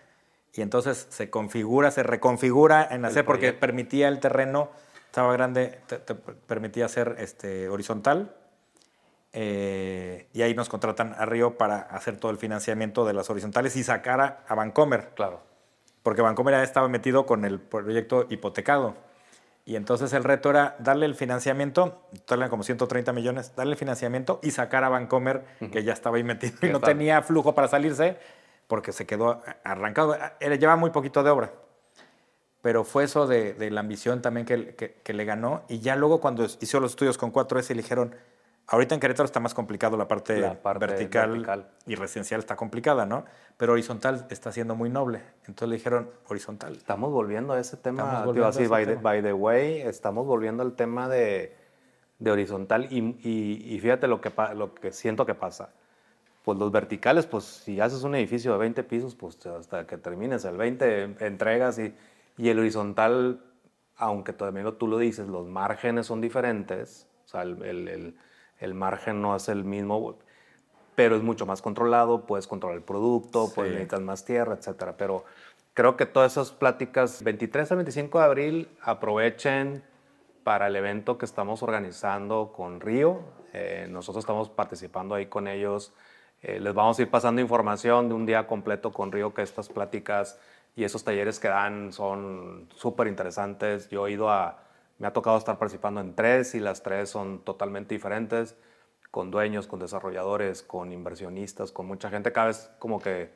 Y 0.54 0.62
entonces 0.62 1.08
se 1.10 1.30
configura, 1.30 1.91
se 1.91 2.04
reconfigura 2.04 2.88
en 2.89 3.06
hacer, 3.06 3.26
porque 3.26 3.54
permitía 3.54 4.08
el 4.08 4.20
terreno, 4.20 4.70
estaba 5.08 5.34
grande, 5.34 5.80
te, 5.88 5.98
permitía 6.16 6.86
hacer 6.86 7.16
este, 7.20 7.70
horizontal. 7.70 8.36
Eh, 9.36 10.28
y 10.32 10.44
ahí 10.44 10.54
nos 10.54 10.70
contratan 10.70 11.16
a 11.18 11.26
Río 11.26 11.58
para 11.58 11.80
hacer 11.80 12.18
todo 12.18 12.30
el 12.30 12.38
financiamiento 12.38 13.04
de 13.04 13.14
las 13.14 13.32
horizontales 13.32 13.76
y 13.76 13.84
sacar 13.84 14.22
a, 14.22 14.44
a 14.48 14.54
Vancomer. 14.54 15.10
Claro. 15.16 15.41
Porque 16.04 16.22
Vancomer 16.22 16.54
ya 16.54 16.64
estaba 16.64 16.88
metido 16.88 17.26
con 17.26 17.46
el 17.46 17.60
proyecto 17.60 18.28
hipotecado. 18.30 18.96
Y 19.66 19.78
entonces 19.78 20.11
el 20.11 20.24
reto 20.26 20.49
era 20.49 20.76
darle 20.80 21.05
el 21.05 21.16
financiamiento, 21.16 22.01
darle 22.28 22.49
como 22.49 22.64
130 22.64 23.14
millones, 23.14 23.55
darle 23.55 23.74
el 23.74 23.78
financiamiento 23.78 24.39
y 24.43 24.51
sacar 24.51 24.84
a 24.84 24.89
Vancomer, 24.89 25.45
que 25.72 25.84
ya 25.84 25.93
estaba 25.93 26.18
ahí 26.18 26.24
metido 26.24 26.57
y 26.61 26.70
no 26.70 26.82
tenía 26.82 27.22
flujo 27.22 27.55
para 27.55 27.70
salirse, 27.70 28.18
porque 28.68 28.91
se 28.91 29.05
quedó 29.05 29.41
arrancado. 29.64 30.18
Él 30.41 30.59
lleva 30.59 30.76
muy 30.76 30.89
poquito 30.89 31.24
de 31.24 31.30
obra. 31.30 31.53
Pero 32.61 32.84
fue 32.84 33.05
eso 33.05 33.28
de, 33.28 33.55
la 33.72 33.82
ambición 33.82 34.22
también 34.22 34.45
que, 34.45 34.76
que, 35.03 35.14
le 35.14 35.26
ganó. 35.26 35.64
Y 35.68 35.80
ya 35.80 35.95
luego 35.95 36.22
cuando 36.22 36.45
hizo 36.45 36.80
los 36.80 36.91
estudios 36.91 37.18
con 37.18 37.32
4S, 37.32 37.70
le 37.70 37.82
dijeron, 37.82 38.16
Ahorita 38.68 38.95
en 38.95 39.01
Querétaro 39.01 39.26
está 39.26 39.39
más 39.39 39.53
complicado 39.53 39.97
la 39.97 40.07
parte, 40.07 40.39
vertical, 40.80 41.68
y 41.86 41.95
residencial 41.95 42.39
está 42.39 42.55
complicada, 42.55 43.05
¿no? 43.05 43.26
Pero 43.57 43.74
horizontal 43.74 44.26
está 44.30 44.51
siendo 44.51 44.76
muy 44.76 44.89
noble. 44.89 45.22
Entonces 45.41 45.68
le 45.68 45.76
dijeron 45.76 46.09
horizontal. 46.28 46.74
Estamos 46.78 47.11
volviendo 47.11 47.53
a 47.53 47.59
ese 47.59 47.76
tema, 47.76 48.26
tío, 48.34 48.47
así, 48.47 48.68
by, 48.68 48.86
The, 48.86 48.95
by, 48.95 49.22
the, 49.22 49.34
way, 49.34 49.82
estamos 49.82 50.26
volviendo 50.26 50.64
al 50.64 50.76
tema 50.76 51.09
de, 51.09 51.55
de 52.20 52.32
horizontal 52.32 52.88
y, 52.89 53.18
y, 53.24 53.80
fíjate 53.80 54.07
lo 54.07 54.22
que, 54.22 54.32
lo 54.55 54.74
que 54.74 54.91
siento 54.91 55.26
que 55.26 55.36
pasa. 55.36 55.70
Pues 56.43 56.57
los 56.57 56.72
verticales, 56.72 57.26
pues 57.26 57.43
si 57.43 57.82
haces 57.82 58.03
un 58.03 58.16
edificio 58.16 58.53
de 58.53 58.59
20 58.59 58.84
pisos, 58.84 59.16
pues 59.16 59.45
hasta 59.45 59.86
que 59.86 59.97
termines 59.97 60.45
el 60.45 60.55
20 60.55 61.18
entregas 61.20 61.80
y, 61.80 61.93
y 62.38 62.49
el 62.49 62.59
horizontal, 62.59 63.43
aunque 63.97 64.32
también 64.32 64.74
tú 64.78 64.88
lo 64.88 64.97
dices, 64.97 65.28
los 65.28 65.47
márgenes 65.47 66.07
son 66.07 66.22
diferentes, 66.22 67.07
o 67.26 67.28
sea, 67.28 67.43
el, 67.43 67.61
el 67.64 67.88
el 67.88 68.16
margen 68.74 69.22
no 69.22 69.36
es 69.36 69.49
el 69.49 69.66
mismo, 69.66 70.16
pero 70.95 71.16
es 71.16 71.24
mucho 71.24 71.45
más 71.45 71.61
controlado, 71.61 72.26
puedes 72.26 72.47
controlar 72.47 72.78
el 72.78 72.84
producto, 72.84 73.51
puedes 73.53 73.74
necesitar 73.74 74.01
más 74.01 74.24
tierra, 74.24 74.55
etcétera. 74.55 74.95
Pero 74.97 75.26
creo 75.74 75.97
que 75.97 76.05
todas 76.05 76.32
esas 76.32 76.51
pláticas, 76.51 77.24
23 77.24 77.72
al 77.72 77.78
25 77.78 78.20
de 78.20 78.26
abril, 78.26 78.70
aprovechen 78.82 79.84
para 80.43 80.68
el 80.68 80.76
evento 80.76 81.18
que 81.18 81.26
estamos 81.26 81.64
organizando 81.64 82.53
con 82.55 82.80
Río. 82.80 83.22
Eh, 83.53 83.88
nosotros 83.89 84.24
estamos 84.24 84.49
participando 84.49 85.16
ahí 85.16 85.26
con 85.26 85.47
ellos. 85.47 85.93
Eh, 86.41 86.59
les 86.59 86.74
vamos 86.74 86.99
a 86.99 87.01
ir 87.01 87.09
pasando 87.09 87.41
información 87.41 88.09
de 88.09 88.16
un 88.16 88.26
día 88.26 88.47
completo 88.47 88.91
con 88.91 89.11
Río, 89.11 89.34
que 89.34 89.41
estas 89.41 89.70
pláticas 89.70 90.39
y 90.76 90.84
esos 90.84 91.03
talleres 91.03 91.39
que 91.39 91.47
dan 91.47 91.93
son 91.93 92.68
súper 92.76 93.07
interesantes. 93.07 93.89
Yo 93.89 94.07
he 94.07 94.11
ido 94.11 94.30
a 94.30 94.62
me 95.04 95.08
ha 95.10 95.12
tocado 95.12 95.38
estar 95.38 95.58
participando 95.58 95.99
en 95.99 96.16
tres 96.16 96.56
y 96.56 96.62
las 96.62 96.82
tres 96.82 97.10
son 97.10 97.39
totalmente 97.39 97.93
diferentes, 97.93 98.56
con 99.12 99.32
dueños, 99.32 99.68
con 99.68 99.82
desarrolladores, 99.82 100.64
con 100.64 100.93
inversionistas, 100.93 101.74
con 101.74 101.88
mucha 101.88 102.10
gente. 102.10 102.32
Cada 102.32 102.47
vez 102.47 102.72
como 102.80 103.01
que 103.01 103.30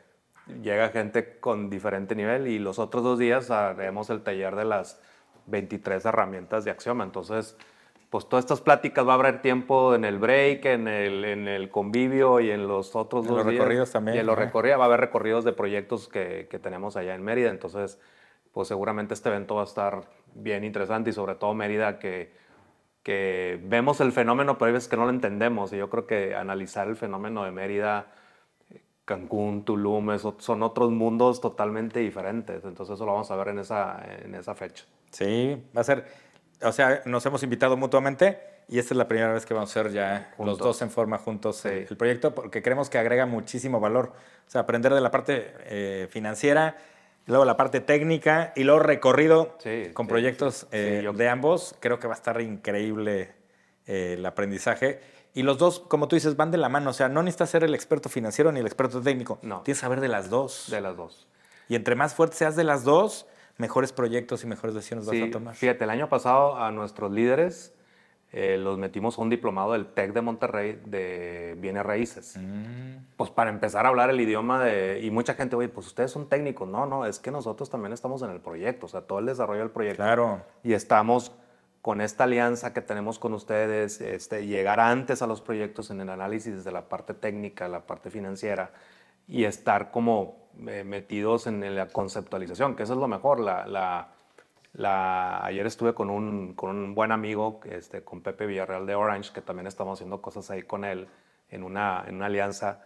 llega 0.61 0.87
gente 0.87 1.41
con 1.41 1.69
diferente 1.69 2.15
nivel 2.15 2.47
y 2.47 2.57
los 2.57 2.79
otros 2.79 3.03
dos 3.03 3.19
días 3.19 3.51
haremos 3.51 4.09
el 4.09 4.21
taller 4.21 4.55
de 4.55 4.63
las 4.63 5.01
23 5.47 6.05
herramientas 6.05 6.63
de 6.63 6.71
Axioma. 6.71 7.03
Entonces, 7.03 7.57
pues 8.09 8.29
todas 8.29 8.45
estas 8.45 8.61
pláticas 8.61 9.05
va 9.05 9.11
a 9.11 9.15
haber 9.15 9.41
tiempo 9.41 9.93
en 9.93 10.05
el 10.05 10.19
break, 10.19 10.63
en 10.63 10.87
el, 10.87 11.25
en 11.25 11.49
el 11.49 11.69
convivio 11.69 12.39
y 12.39 12.49
en 12.49 12.65
los 12.65 12.95
otros 12.95 13.25
En 13.25 13.27
dos 13.27 13.37
los 13.39 13.47
días. 13.47 13.59
recorridos 13.59 13.91
también, 13.91 14.15
Y 14.15 14.19
en 14.21 14.25
los 14.25 14.37
recorridos, 14.37 14.79
va 14.79 14.83
a 14.83 14.87
haber 14.87 15.01
recorridos 15.01 15.43
de 15.43 15.51
proyectos 15.51 16.07
que, 16.07 16.47
que 16.49 16.59
tenemos 16.59 16.95
allá 16.95 17.13
en 17.13 17.23
Mérida. 17.23 17.49
Entonces, 17.49 17.99
pues 18.53 18.67
seguramente 18.67 19.13
este 19.13 19.29
evento 19.29 19.55
va 19.55 19.61
a 19.61 19.65
estar 19.65 20.01
bien 20.33 20.63
interesante 20.63 21.09
y 21.09 21.13
sobre 21.13 21.35
todo 21.35 21.53
Mérida 21.53 21.99
que, 21.99 22.31
que 23.03 23.59
vemos 23.63 24.01
el 24.01 24.11
fenómeno, 24.11 24.57
pero 24.57 24.67
hay 24.67 24.73
veces 24.73 24.89
que 24.89 24.97
no 24.97 25.05
lo 25.05 25.09
entendemos. 25.11 25.71
Y 25.73 25.77
yo 25.77 25.89
creo 25.89 26.05
que 26.07 26.35
analizar 26.35 26.87
el 26.87 26.95
fenómeno 26.95 27.43
de 27.43 27.51
Mérida, 27.51 28.07
Cancún, 29.05 29.63
Tulum, 29.63 30.11
eso- 30.11 30.35
son 30.39 30.63
otros 30.63 30.91
mundos 30.91 31.39
totalmente 31.39 31.99
diferentes. 31.99 32.65
Entonces 32.65 32.95
eso 32.95 33.05
lo 33.05 33.13
vamos 33.13 33.31
a 33.31 33.35
ver 33.37 33.49
en 33.49 33.59
esa, 33.59 34.03
en 34.23 34.35
esa 34.35 34.53
fecha. 34.53 34.83
Sí, 35.11 35.63
va 35.75 35.81
a 35.81 35.83
ser, 35.85 36.05
o 36.61 36.71
sea, 36.73 37.01
nos 37.05 37.25
hemos 37.25 37.41
invitado 37.43 37.77
mutuamente 37.77 38.39
y 38.67 38.79
esta 38.79 38.93
es 38.93 38.97
la 38.97 39.07
primera 39.07 39.31
vez 39.31 39.45
que 39.45 39.53
vamos 39.53 39.69
a 39.75 39.79
hacer 39.79 39.93
ya 39.93 40.33
los 40.37 40.57
dos 40.57 40.81
en 40.81 40.89
forma 40.91 41.17
juntos 41.17 41.55
Sí. 41.57 41.69
eh, 41.69 41.87
el 41.89 41.95
proyecto 41.95 42.35
porque 42.35 42.61
creemos 42.61 42.89
que 42.89 42.97
agrega 42.97 43.25
muchísimo 43.25 43.79
valor. 43.79 44.11
O 44.45 44.49
sea, 44.49 44.61
aprender 44.61 44.93
de 44.93 44.99
la 44.99 45.09
parte 45.11 45.53
eh, 45.67 46.07
financiera, 46.11 46.75
luego 47.27 47.45
la 47.45 47.55
parte 47.57 47.79
técnica 47.81 48.53
y 48.55 48.63
luego 48.63 48.79
recorrido 48.79 49.55
Sí, 49.59 49.91
con 49.93 50.05
sí, 50.05 50.09
proyectos 50.09 50.67
eh, 50.71 50.97
Sí, 50.99 51.03
yo- 51.05 51.13
de 51.13 51.29
ambos. 51.29 51.75
Creo 51.79 51.99
que 51.99 52.07
va 52.07 52.13
a 52.13 52.17
estar 52.17 52.39
increíble 52.41 53.33
eh, 53.85 54.15
el 54.17 54.25
aprendizaje. 54.25 54.99
Y 55.33 55.43
los 55.43 55.57
dos, 55.59 55.79
como 55.79 56.07
tú 56.07 56.15
dices, 56.15 56.35
van 56.35 56.49
de 56.51 56.57
la 56.57 56.67
mano. 56.69 56.89
O 56.89 56.93
sea, 56.93 57.09
no 57.09 57.21
necesitas 57.21 57.49
ser 57.51 57.63
el 57.63 57.75
experto 57.75 58.09
financiero 58.09 58.51
ni 58.51 58.59
el 58.59 58.65
experto 58.65 59.01
técnico. 59.01 59.37
No. 59.43 59.61
Tienes 59.61 59.77
que 59.79 59.81
saber 59.81 60.01
de 60.01 60.07
las 60.07 60.29
dos. 60.29 60.67
De 60.71 60.81
las 60.81 60.97
dos. 60.97 61.27
Y 61.69 61.75
entre 61.75 61.95
más 61.95 62.13
fuerte 62.15 62.35
seas 62.37 62.55
de 62.55 62.63
las 62.63 62.83
dos, 62.83 63.27
mejores 63.57 63.91
proyectos 63.91 64.43
y 64.43 64.47
mejores 64.47 64.73
decisiones 64.75 65.05
vas 65.05 65.15
a 65.21 65.31
tomar. 65.31 65.55
fíjate, 65.55 65.83
el 65.83 65.89
año 65.89 66.09
pasado 66.09 66.57
a 66.57 66.71
nuestros 66.71 67.11
líderes 67.11 67.73
eh, 68.33 68.57
los 68.57 68.77
metimos 68.77 69.17
a 69.17 69.21
un 69.21 69.29
diplomado 69.29 69.71
del 69.73 69.85
TEC 69.85 70.13
de 70.13 70.21
Monterrey 70.21 70.81
de 70.85 71.55
bienes 71.59 71.83
raíces. 71.85 72.35
Mm. 72.37 72.97
Pues 73.15 73.29
para 73.31 73.49
empezar 73.49 73.85
a 73.85 73.89
hablar 73.89 74.09
el 74.09 74.19
idioma 74.19 74.63
de... 74.63 74.99
Y 75.01 75.11
mucha 75.11 75.33
gente, 75.33 75.55
oye, 75.55 75.69
pues 75.69 75.87
ustedes 75.87 76.11
son 76.11 76.27
técnicos. 76.27 76.67
No, 76.67 76.85
no, 76.85 77.05
es 77.05 77.19
que 77.19 77.31
nosotros 77.31 77.69
también 77.69 77.93
estamos 77.93 78.21
en 78.23 78.29
el 78.31 78.41
proyecto, 78.41 78.85
o 78.87 78.89
sea, 78.89 79.01
todo 79.01 79.19
el 79.19 79.25
desarrollo 79.25 79.61
del 79.61 79.71
proyecto. 79.71 80.03
Claro. 80.03 80.41
Y 80.63 80.73
estamos 80.73 81.31
con 81.81 82.01
esta 82.01 82.25
alianza 82.25 82.73
que 82.73 82.81
tenemos 82.81 83.17
con 83.17 83.33
ustedes, 83.33 84.01
este, 84.01 84.45
llegar 84.45 84.81
antes 84.81 85.21
a 85.21 85.27
los 85.27 85.39
proyectos 85.41 85.89
en 85.89 86.01
el 86.01 86.09
análisis 86.09 86.65
de 86.65 86.71
la 86.73 86.89
parte 86.89 87.13
técnica, 87.13 87.69
la 87.69 87.87
parte 87.87 88.09
financiera, 88.11 88.71
y 89.25 89.45
estar 89.45 89.89
como 89.91 90.49
eh, 90.67 90.83
metidos 90.83 91.47
en 91.47 91.75
la 91.75 91.87
conceptualización, 91.87 92.75
que 92.75 92.83
eso 92.83 92.93
es 92.93 92.99
lo 92.99 93.07
mejor. 93.07 93.39
La, 93.39 93.65
la- 93.67 94.09
la- 94.77 95.43
ayer 95.43 95.65
estuve 95.65 95.93
con 95.93 96.09
un, 96.09 96.53
con 96.53 96.69
un 96.77 96.95
buen 96.95 97.11
amigo, 97.11 97.59
este, 97.65 98.03
con 98.03 98.21
Pepe 98.21 98.45
Villarreal 98.45 98.85
de 98.85 98.95
Orange, 98.95 99.33
que 99.33 99.41
también 99.41 99.67
estamos 99.67 99.97
haciendo 99.99 100.21
cosas 100.21 100.49
ahí 100.51 100.61
con 100.63 100.85
él 100.85 101.07
en 101.49 101.63
una, 101.63 102.03
en 102.07 102.15
una 102.15 102.27
alianza, 102.27 102.81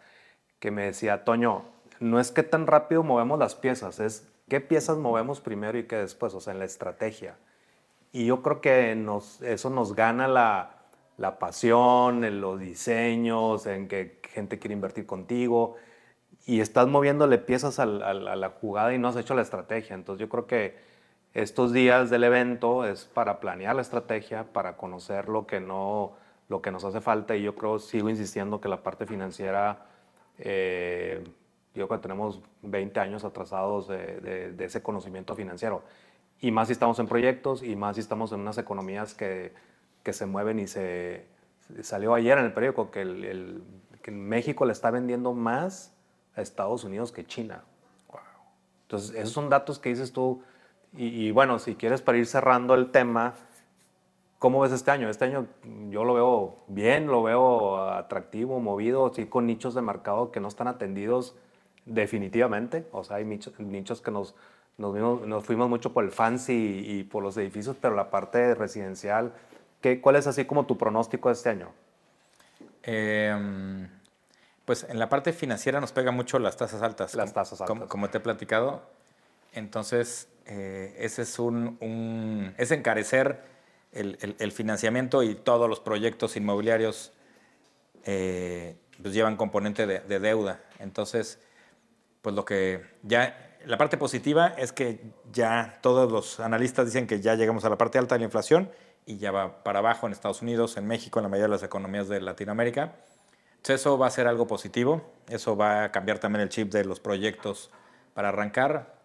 que 0.60 0.72
me 0.72 0.86
decía, 0.86 1.24
Toño, 1.24 1.64
no 2.00 2.20
es 2.20 2.32
que 2.32 2.44
tan 2.44 2.66
rápido 2.66 3.04
movemos 3.04 3.38
las 3.38 3.56
piezas, 3.56 4.00
es 4.00 4.28
qué 4.48 4.62
piezas 4.62 4.98
movemos 4.98 5.42
primero 5.42 5.78
y 5.78 5.84
qué 5.84 5.98
después, 5.98 6.34
o 6.34 6.40
sea, 6.40 6.54
en 6.54 6.60
la 6.60 6.66
estrategia. 6.66 7.36
Y 8.14 8.26
yo 8.26 8.42
creo 8.42 8.62
que 8.62 8.96
nos, 8.96 9.42
eso 9.42 9.70
nos 9.70 9.94
gana 9.96 10.28
la, 10.28 10.72
la 11.18 11.40
pasión, 11.40 12.24
en 12.24 12.42
los 12.42 12.60
diseños, 12.60 13.66
en 13.66 13.88
que 13.88 14.20
gente 14.30 14.60
quiere 14.60 14.74
invertir 14.74 15.06
contigo 15.06 15.76
y 16.46 16.60
estás 16.62 16.88
moviéndole 16.88 17.38
piezas 17.38 17.80
a 17.80 17.86
la 17.86 18.50
jugada 18.50 18.94
y 18.94 18.98
no 18.98 19.08
has 19.10 19.16
hecho 19.16 19.36
la 19.36 19.42
estrategia. 19.44 19.94
Entonces 19.96 20.20
yo 20.22 20.30
creo 20.30 20.48
que 20.48 20.91
estos 21.34 21.72
días 21.74 22.10
del 22.10 22.24
evento 22.26 22.86
es 22.86 23.06
para 23.06 23.40
planear 23.40 23.76
la 23.76 23.82
estrategia, 23.82 24.44
para 24.52 24.76
conocer 24.78 25.30
lo 25.30 25.48
que, 25.48 25.60
no, 25.60 26.14
lo 26.50 26.62
que 26.62 26.72
nos 26.72 26.84
hace 26.84 27.00
falta 27.02 27.36
y 27.36 27.44
yo 27.44 27.56
creo, 27.56 27.80
sigo 27.80 28.10
insistiendo 28.10 28.60
que 28.60 28.68
la 28.68 28.84
parte 28.84 29.06
financiera, 29.06 29.86
eh, 30.40 31.24
yo 31.74 31.88
creo 31.88 32.00
que 32.00 32.04
tenemos 32.04 32.42
20 32.64 33.00
años 33.00 33.24
atrasados 33.24 33.88
de, 33.88 34.20
de- 34.20 34.52
de 34.52 34.66
ese 34.66 34.82
conocimiento 34.84 35.36
financiero. 35.36 35.84
Y 36.42 36.52
más 36.52 36.68
si 36.68 36.74
estamos 36.74 37.00
en 37.00 37.08
proyectos 37.08 37.64
y 37.64 37.76
más 37.76 37.96
si 37.96 38.02
estamos 38.02 38.32
en 38.34 38.42
unas 38.42 38.58
economías 38.58 39.14
que, 39.14 39.54
que 40.04 40.12
se 40.14 40.26
mueven 40.26 40.60
y 40.60 40.68
se... 40.68 41.26
Salió 41.82 42.14
ayer 42.14 42.38
en 42.38 42.46
el 42.46 42.52
periódico 42.54 42.92
que, 42.92 43.02
el, 43.04 43.24
el- 43.24 43.64
que 44.02 44.12
México 44.12 44.66
le 44.66 44.74
está 44.74 44.92
vendiendo 44.92 45.34
más 45.34 45.94
a 46.36 46.42
Estados 46.42 46.84
Unidos 46.84 47.12
que 47.14 47.26
China. 47.26 47.64
Entonces, 48.84 49.16
esos 49.16 49.32
son 49.32 49.48
datos 49.50 49.80
que 49.80 49.90
dices 49.90 50.12
tú. 50.12 50.44
Y, 50.98 51.28
y 51.28 51.32
bueno, 51.32 51.60
si 51.60 51.76
quieres 51.76 52.02
para 52.02 52.18
ir 52.18 52.26
cerrando 52.28 52.76
el 52.76 52.92
tema, 52.92 53.34
¿cómo 54.40 54.60
ves 54.62 54.72
este 54.72 54.92
año? 54.92 55.10
Este 55.10 55.26
año 55.26 55.48
yo 55.90 56.04
lo 56.04 56.14
veo 56.14 56.58
bien, 56.68 57.08
lo 57.08 57.24
veo 57.24 57.86
atractivo, 57.92 58.60
movido, 58.60 59.12
sí, 59.14 59.26
con 59.26 59.46
nichos 59.46 59.74
de 59.74 59.82
mercado 59.82 60.32
que 60.32 60.40
no 60.40 60.48
están 60.50 60.68
atendidos 60.68 61.36
definitivamente. 61.86 62.86
O 62.92 63.04
sea, 63.04 63.18
hay 63.18 63.26
nichos, 63.26 63.58
nichos 63.60 64.02
que 64.02 64.12
nos, 64.12 64.36
nos, 64.78 64.94
vimos- 64.94 65.22
nos 65.26 65.46
fuimos 65.46 65.70
mucho 65.70 65.94
por 65.94 66.04
el 66.04 66.12
fancy 66.12 66.54
y, 66.86 67.00
y 67.00 67.04
por 67.04 67.24
los 67.24 67.38
edificios, 67.38 67.78
pero 67.80 67.96
la 67.96 68.10
parte 68.10 68.54
residencial, 68.54 69.32
¿qué, 69.82 70.02
¿cuál 70.02 70.18
es 70.18 70.28
así 70.28 70.44
como 70.46 70.66
tu 70.66 70.78
pronóstico 70.78 71.30
de 71.30 71.34
este 71.34 71.50
año? 71.50 71.70
Eh, 72.84 73.88
pues 74.66 74.86
en 74.90 75.00
la 75.00 75.08
parte 75.10 75.34
financiera 75.34 75.80
nos 75.80 75.92
pega 75.92 76.12
mucho 76.12 76.38
las 76.40 76.58
tasas 76.58 76.82
altas. 76.82 77.16
Las 77.16 77.32
como- 77.32 77.34
tasas 77.34 77.60
Como, 77.60 77.74
altas. 77.84 77.90
como 77.90 78.10
te 78.10 78.18
he 78.18 78.22
platicado. 78.22 78.82
Entonces, 79.54 80.28
eh, 80.46 80.96
es 80.98 81.20
es 81.20 82.72
encarecer 82.72 83.42
el 83.92 84.52
financiamiento 84.52 85.22
y 85.24 85.36
todos 85.36 85.70
los 85.70 85.80
proyectos 85.80 86.38
inmobiliarios 86.38 87.12
eh, 88.06 88.76
pues 89.02 89.14
llevan 89.14 89.36
componente 89.36 89.86
de, 89.86 90.00
de 90.00 90.20
deuda. 90.20 90.62
Entonces, 90.80 91.40
pues 92.22 92.36
lo 92.36 92.46
que 92.46 92.84
ya, 93.04 93.58
la 93.66 93.78
parte 93.78 93.98
positiva 93.98 94.48
es 94.58 94.72
que 94.72 95.02
ya 95.32 95.80
todos 95.82 96.12
los 96.12 96.40
analistas 96.40 96.86
dicen 96.86 97.08
que 97.08 97.20
ya 97.20 97.36
llegamos 97.36 97.66
a 97.66 97.70
la 97.70 97.78
parte 97.78 97.98
alta 97.98 98.16
de 98.16 98.20
la 98.20 98.26
inflación 98.26 98.72
y 99.06 99.18
ya 99.18 99.32
va 99.32 99.64
para 99.64 99.80
abajo 99.80 100.08
en 100.08 100.14
Estados 100.14 100.42
Unidos, 100.42 100.78
en 100.78 100.88
México, 100.88 101.20
en 101.20 101.24
la 101.24 101.30
mayoría 101.30 101.48
de 101.48 101.52
las 101.54 101.64
economías 101.64 102.08
de 102.08 102.22
Latinoamérica. 102.22 102.96
Entonces 103.52 103.82
eso 103.82 103.98
va 103.98 104.08
a 104.08 104.12
ser 104.12 104.28
algo 104.28 104.48
positivo, 104.48 105.14
eso 105.30 105.56
va 105.56 105.86
a 105.86 105.92
cambiar 105.92 106.20
también 106.20 106.42
el 106.42 106.50
chip 106.50 106.72
de 106.72 106.84
los 106.86 107.00
proyectos 107.00 107.70
para 108.14 108.30
arrancar. 108.30 109.01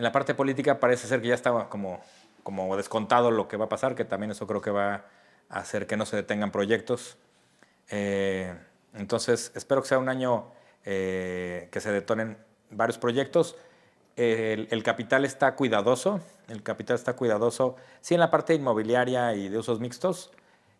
En 0.00 0.04
la 0.04 0.12
parte 0.12 0.34
política 0.34 0.80
parece 0.80 1.06
ser 1.06 1.20
que 1.20 1.28
ya 1.28 1.34
estaba 1.34 1.68
como, 1.68 2.00
como 2.42 2.74
descontado 2.74 3.30
lo 3.30 3.48
que 3.48 3.58
va 3.58 3.66
a 3.66 3.68
pasar, 3.68 3.94
que 3.94 4.06
también 4.06 4.30
eso 4.30 4.46
creo 4.46 4.62
que 4.62 4.70
va 4.70 5.04
a 5.50 5.58
hacer 5.58 5.86
que 5.86 5.98
no 5.98 6.06
se 6.06 6.16
detengan 6.16 6.50
proyectos. 6.50 7.18
Eh, 7.90 8.54
entonces, 8.94 9.52
espero 9.54 9.82
que 9.82 9.88
sea 9.88 9.98
un 9.98 10.08
año 10.08 10.52
eh, 10.86 11.68
que 11.70 11.82
se 11.82 11.92
detonen 11.92 12.38
varios 12.70 12.96
proyectos. 12.96 13.58
El, 14.16 14.68
el 14.70 14.82
capital 14.82 15.26
está 15.26 15.54
cuidadoso, 15.54 16.20
el 16.48 16.62
capital 16.62 16.94
está 16.96 17.12
cuidadoso, 17.12 17.76
sí 18.00 18.14
en 18.14 18.20
la 18.20 18.30
parte 18.30 18.54
inmobiliaria 18.54 19.34
y 19.34 19.50
de 19.50 19.58
usos 19.58 19.80
mixtos, 19.80 20.30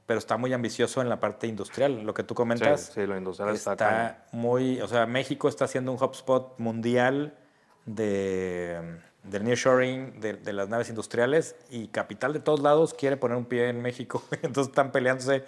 pero 0.07 0.17
está 0.17 0.39
muy 0.39 0.55
ambicioso 0.55 1.03
en 1.03 1.11
la 1.11 1.21
parte 1.21 1.47
industrial, 1.47 2.05
lo 2.05 2.15
que 2.15 2.23
tú 2.23 2.35
comentas. 2.35 2.87
Sí, 2.87 2.93
sí, 2.95 3.07
lo 3.07 3.19
industrial 3.19 3.55
está, 3.55 3.73
Está 3.73 4.25
muy, 4.33 4.81
o 4.81 4.89
sea, 4.89 5.05
México 5.05 5.47
está 5.47 5.67
haciendo 5.67 5.93
un 5.93 5.99
hotspot 5.99 6.59
mundial 6.59 7.37
de, 7.85 9.10
del 9.23 9.45
nearshoring, 9.45 10.21
de, 10.21 10.35
de 10.35 10.53
las 10.53 10.69
naves 10.69 10.89
industriales 10.89 11.55
y 11.71 11.89
capital 11.89 12.33
de 12.33 12.41
todos 12.41 12.61
lados 12.61 12.95
quiere 12.95 13.17
poner 13.17 13.37
un 13.37 13.45
pie 13.45 13.69
en 13.69 13.83
México. 13.83 14.23
Entonces 14.43 14.69
están 14.69 14.93
peleándose 14.93 15.45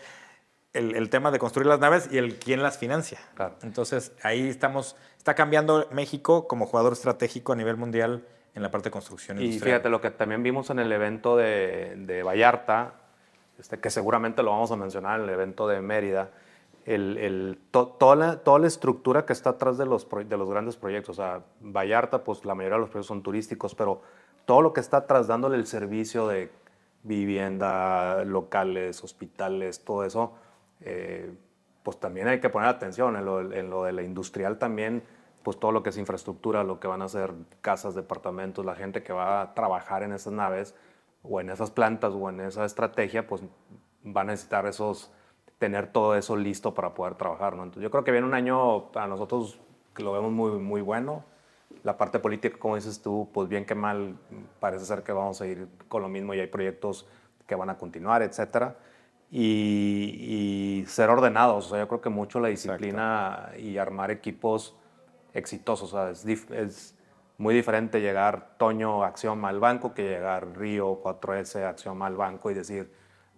el, 0.72 0.94
el 0.94 1.10
tema 1.10 1.30
de 1.30 1.38
construir 1.38 1.66
las 1.66 1.80
naves 1.80 2.08
y 2.10 2.18
el 2.18 2.36
quién 2.36 2.62
las 2.62 2.78
financia. 2.78 3.18
Claro. 3.34 3.56
Entonces 3.62 4.12
ahí 4.22 4.48
estamos, 4.48 4.96
está 5.16 5.34
cambiando 5.34 5.88
México 5.92 6.46
como 6.48 6.66
jugador 6.66 6.92
estratégico 6.92 7.52
a 7.52 7.56
nivel 7.56 7.76
mundial 7.76 8.24
en 8.54 8.62
la 8.62 8.70
parte 8.70 8.88
de 8.88 8.90
construcción 8.92 9.38
Y 9.40 9.44
industrial. 9.46 9.76
fíjate, 9.76 9.88
lo 9.88 10.00
que 10.00 10.10
también 10.10 10.42
vimos 10.42 10.68
en 10.70 10.78
el 10.78 10.92
evento 10.92 11.36
de, 11.36 11.94
de 11.96 12.22
Vallarta, 12.22 12.94
este, 13.58 13.78
que 13.78 13.90
seguramente 13.90 14.42
lo 14.42 14.50
vamos 14.50 14.70
a 14.70 14.76
mencionar 14.76 15.20
en 15.20 15.24
el 15.24 15.30
evento 15.30 15.66
de 15.68 15.80
Mérida, 15.80 16.30
el, 16.84 17.16
el- 17.18 17.58
to- 17.70 17.88
toda, 17.98 18.16
la, 18.16 18.36
toda 18.38 18.58
la 18.58 18.66
estructura 18.66 19.24
que 19.24 19.32
está 19.32 19.50
atrás 19.50 19.78
de 19.78 19.86
los, 19.86 20.08
de 20.10 20.36
los 20.36 20.48
grandes 20.48 20.76
proyectos. 20.76 21.18
O 21.18 21.22
sea, 21.22 21.44
Vallarta, 21.60 22.24
pues 22.24 22.44
la 22.44 22.54
mayoría 22.54 22.76
de 22.76 22.80
los 22.80 22.90
proyectos 22.90 23.06
son 23.08 23.22
turísticos, 23.22 23.74
pero 23.74 24.02
todo 24.44 24.62
lo 24.62 24.72
que 24.72 24.80
está 24.80 24.98
atrás 24.98 25.26
dándole 25.28 25.56
el 25.56 25.66
servicio 25.66 26.26
de 26.26 26.50
vivienda, 27.04 28.24
locales, 28.24 29.02
hospitales, 29.02 29.84
todo 29.84 30.04
eso, 30.04 30.32
eh, 30.80 31.32
pues 31.82 31.98
también 31.98 32.28
hay 32.28 32.40
que 32.40 32.48
poner 32.48 32.68
atención 32.68 33.16
en 33.16 33.24
lo, 33.24 33.52
en 33.52 33.70
lo 33.70 33.84
de 33.84 33.92
la 33.92 34.02
industrial 34.02 34.58
también, 34.58 35.02
pues 35.42 35.58
todo 35.58 35.72
lo 35.72 35.82
que 35.82 35.90
es 35.90 35.98
infraestructura, 35.98 36.62
lo 36.62 36.78
que 36.78 36.86
van 36.86 37.02
a 37.02 37.08
ser 37.08 37.32
casas, 37.60 37.94
departamentos, 37.96 38.64
la 38.64 38.76
gente 38.76 39.02
que 39.02 39.12
va 39.12 39.42
a 39.42 39.54
trabajar 39.54 40.04
en 40.04 40.12
esas 40.12 40.32
naves 40.32 40.76
o 41.24 41.40
en 41.40 41.50
esas 41.50 41.70
plantas 41.72 42.12
o 42.14 42.28
en 42.30 42.40
esa 42.40 42.64
estrategia, 42.64 43.26
pues 43.26 43.42
va 44.04 44.20
a 44.20 44.24
necesitar 44.24 44.66
esos, 44.66 45.12
tener 45.62 45.86
todo 45.92 46.16
eso 46.16 46.34
listo 46.34 46.74
para 46.74 46.92
poder 46.92 47.14
trabajar, 47.14 47.54
¿no? 47.54 47.62
Entonces 47.62 47.84
yo 47.84 47.90
creo 47.92 48.02
que 48.02 48.10
viene 48.10 48.26
un 48.26 48.34
año 48.34 48.90
para 48.90 49.06
nosotros 49.06 49.60
que 49.94 50.02
lo 50.02 50.10
vemos 50.10 50.32
muy, 50.32 50.58
muy 50.58 50.80
bueno. 50.80 51.22
La 51.84 51.96
parte 51.96 52.18
política, 52.18 52.58
como 52.58 52.74
dices 52.74 53.00
tú, 53.00 53.28
pues 53.32 53.48
bien 53.48 53.64
que 53.64 53.76
mal, 53.76 54.16
parece 54.58 54.84
ser 54.84 55.04
que 55.04 55.12
vamos 55.12 55.40
a 55.40 55.46
ir 55.46 55.68
con 55.86 56.02
lo 56.02 56.08
mismo 56.08 56.34
y 56.34 56.40
hay 56.40 56.48
proyectos 56.48 57.06
que 57.46 57.54
van 57.54 57.70
a 57.70 57.78
continuar, 57.78 58.22
etcétera. 58.22 58.74
y, 59.30 60.82
ser 60.88 61.10
ordenados. 61.10 61.66
O 61.66 61.70
sea, 61.70 61.78
yo 61.78 61.86
creo 61.86 62.00
que 62.00 62.10
mucho 62.10 62.40
la 62.40 62.48
disciplina 62.48 63.52
y 63.56 63.78
armar 63.78 64.10
equipos 64.10 64.74
exitosos. 65.32 65.94
O 65.94 65.96
sea, 65.96 66.10
es, 66.10 66.96
muy 67.38 67.54
diferente 67.54 68.00
llegar 68.00 68.56
Toño 68.58 69.04
Acción 69.04 69.44
al 69.44 69.60
banco 69.60 69.94
que 69.94 70.02
llegar 70.02 70.58
Río 70.58 71.00
4S 71.02 71.64
Acción 71.64 72.02
al 72.02 72.16
banco 72.16 72.50
y 72.50 72.54
decir, 72.54 72.92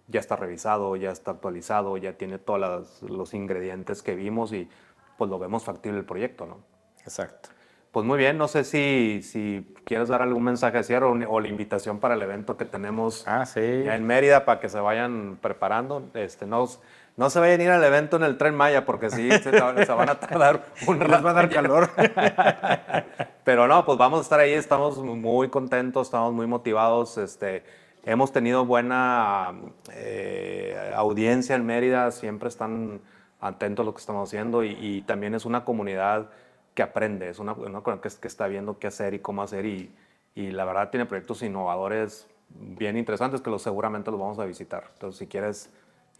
ya 0.07 0.19
está 0.19 0.35
revisado, 0.35 0.95
ya 0.95 1.11
está 1.11 1.31
actualizado, 1.31 1.97
ya 1.97 2.13
tiene 2.13 2.37
todos 2.37 3.01
los 3.01 3.33
ingredientes 3.33 4.01
que 4.01 4.15
vimos 4.15 4.53
y 4.53 4.69
pues 5.17 5.29
lo 5.29 5.39
vemos 5.39 5.63
factible 5.63 5.99
el 5.99 6.05
proyecto, 6.05 6.45
¿no? 6.45 6.59
Exacto. 7.01 7.49
Pues 7.95 8.05
muy 8.05 8.17
bien, 8.17 8.37
no 8.37 8.49
sé 8.49 8.65
si, 8.65 9.21
si 9.23 9.73
quieres 9.85 10.09
dar 10.09 10.21
algún 10.21 10.43
mensaje 10.43 10.77
de 10.77 10.83
cierre 10.83 11.05
o, 11.05 11.39
la 11.39 11.47
invitación 11.47 11.99
para 11.99 12.15
el 12.15 12.21
evento 12.21 12.57
que 12.57 12.65
tenemos 12.65 13.25
ah, 13.25 13.45
sí. 13.45 13.61
en 13.61 14.05
Mérida 14.05 14.43
para 14.43 14.59
que 14.59 14.67
se 14.67 14.81
vayan 14.81 15.37
preparando. 15.41 16.09
Este, 16.13 16.45
no, 16.45 16.67
no 17.15 17.29
se 17.29 17.39
vayan 17.39 17.61
a 17.61 17.63
ir 17.63 17.69
al 17.69 17.83
evento 17.85 18.17
en 18.17 18.23
el 18.23 18.37
Tren 18.37 18.53
Maya 18.53 18.85
porque 18.85 19.09
sí, 19.09 19.31
se, 19.31 19.49
van 19.61 20.09
a 20.09 20.19
tardar 20.19 20.65
un 20.87 20.99
rato. 20.99 21.13
Les 21.13 21.25
va 21.25 21.29
a 21.29 21.33
dar 21.33 21.49
calor. 21.49 21.89
Pero 23.45 23.65
no, 23.65 23.85
pues 23.85 23.97
vamos 23.97 24.19
a 24.19 24.23
estar 24.23 24.41
ahí, 24.41 24.51
estamos 24.51 24.97
muy 24.97 25.47
contentos, 25.47 26.07
estamos 26.07 26.33
muy 26.33 26.47
motivados. 26.47 27.17
Este, 27.17 27.63
hemos 28.05 28.31
tenido 28.31 28.65
buena 28.65 29.53
eh, 29.93 30.91
audiencia 30.95 31.55
en 31.55 31.65
Mérida, 31.65 32.11
siempre 32.11 32.49
están 32.49 33.01
atentos 33.41 33.83
a 33.83 33.85
lo 33.85 33.93
que 33.93 33.99
estamos 33.99 34.29
haciendo 34.29 34.63
y, 34.63 35.03
también 35.05 35.33
es 35.35 35.45
una 35.45 35.65
comunidad 35.65 36.29
que 36.73 36.83
aprende, 36.83 37.29
es 37.29 37.39
una, 37.39 37.53
una 37.53 37.81
que, 38.01 38.27
está 38.27 38.47
viendo 38.47 38.79
qué 38.79 38.87
hacer 38.87 39.13
y 39.13 39.19
cómo 39.19 39.41
hacer 39.41 39.65
y, 39.65 39.91
la 40.35 40.65
verdad 40.65 40.89
tiene 40.89 41.05
proyectos 41.05 41.41
innovadores 41.43 42.27
bien 42.49 42.97
interesantes 42.97 43.41
que 43.41 43.49
los, 43.49 43.61
seguramente 43.61 44.11
los 44.11 44.19
vamos 44.19 44.37
a 44.37 44.45
visitar. 44.45 44.89
Entonces, 44.93 45.19
si 45.19 45.27
quieres 45.27 45.69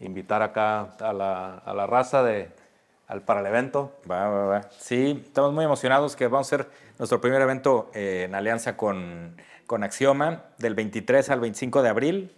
invitar 0.00 0.42
acá 0.42 0.94
a 1.00 1.12
la, 1.12 1.58
a 1.58 1.74
la 1.74 1.86
raza 1.86 2.22
de, 2.22 2.50
al, 3.08 3.22
para 3.22 3.40
el 3.40 3.46
evento. 3.46 3.92
Va, 4.10 4.28
va, 4.28 4.44
va. 4.46 4.62
Sí, 4.78 5.22
estamos 5.24 5.52
muy 5.52 5.64
emocionados 5.64 6.16
que 6.16 6.26
vamos 6.28 6.50
a 6.50 6.56
hacer 6.56 6.70
nuestro 6.98 7.20
primer 7.20 7.42
evento 7.42 7.90
eh, 7.94 8.24
en 8.24 8.34
alianza 8.34 8.76
con, 8.76 9.36
con 9.66 9.84
Axioma 9.84 10.44
del 10.58 10.74
23 10.74 11.28
al 11.30 11.40
25 11.40 11.82
de 11.82 11.88
abril 11.88 12.32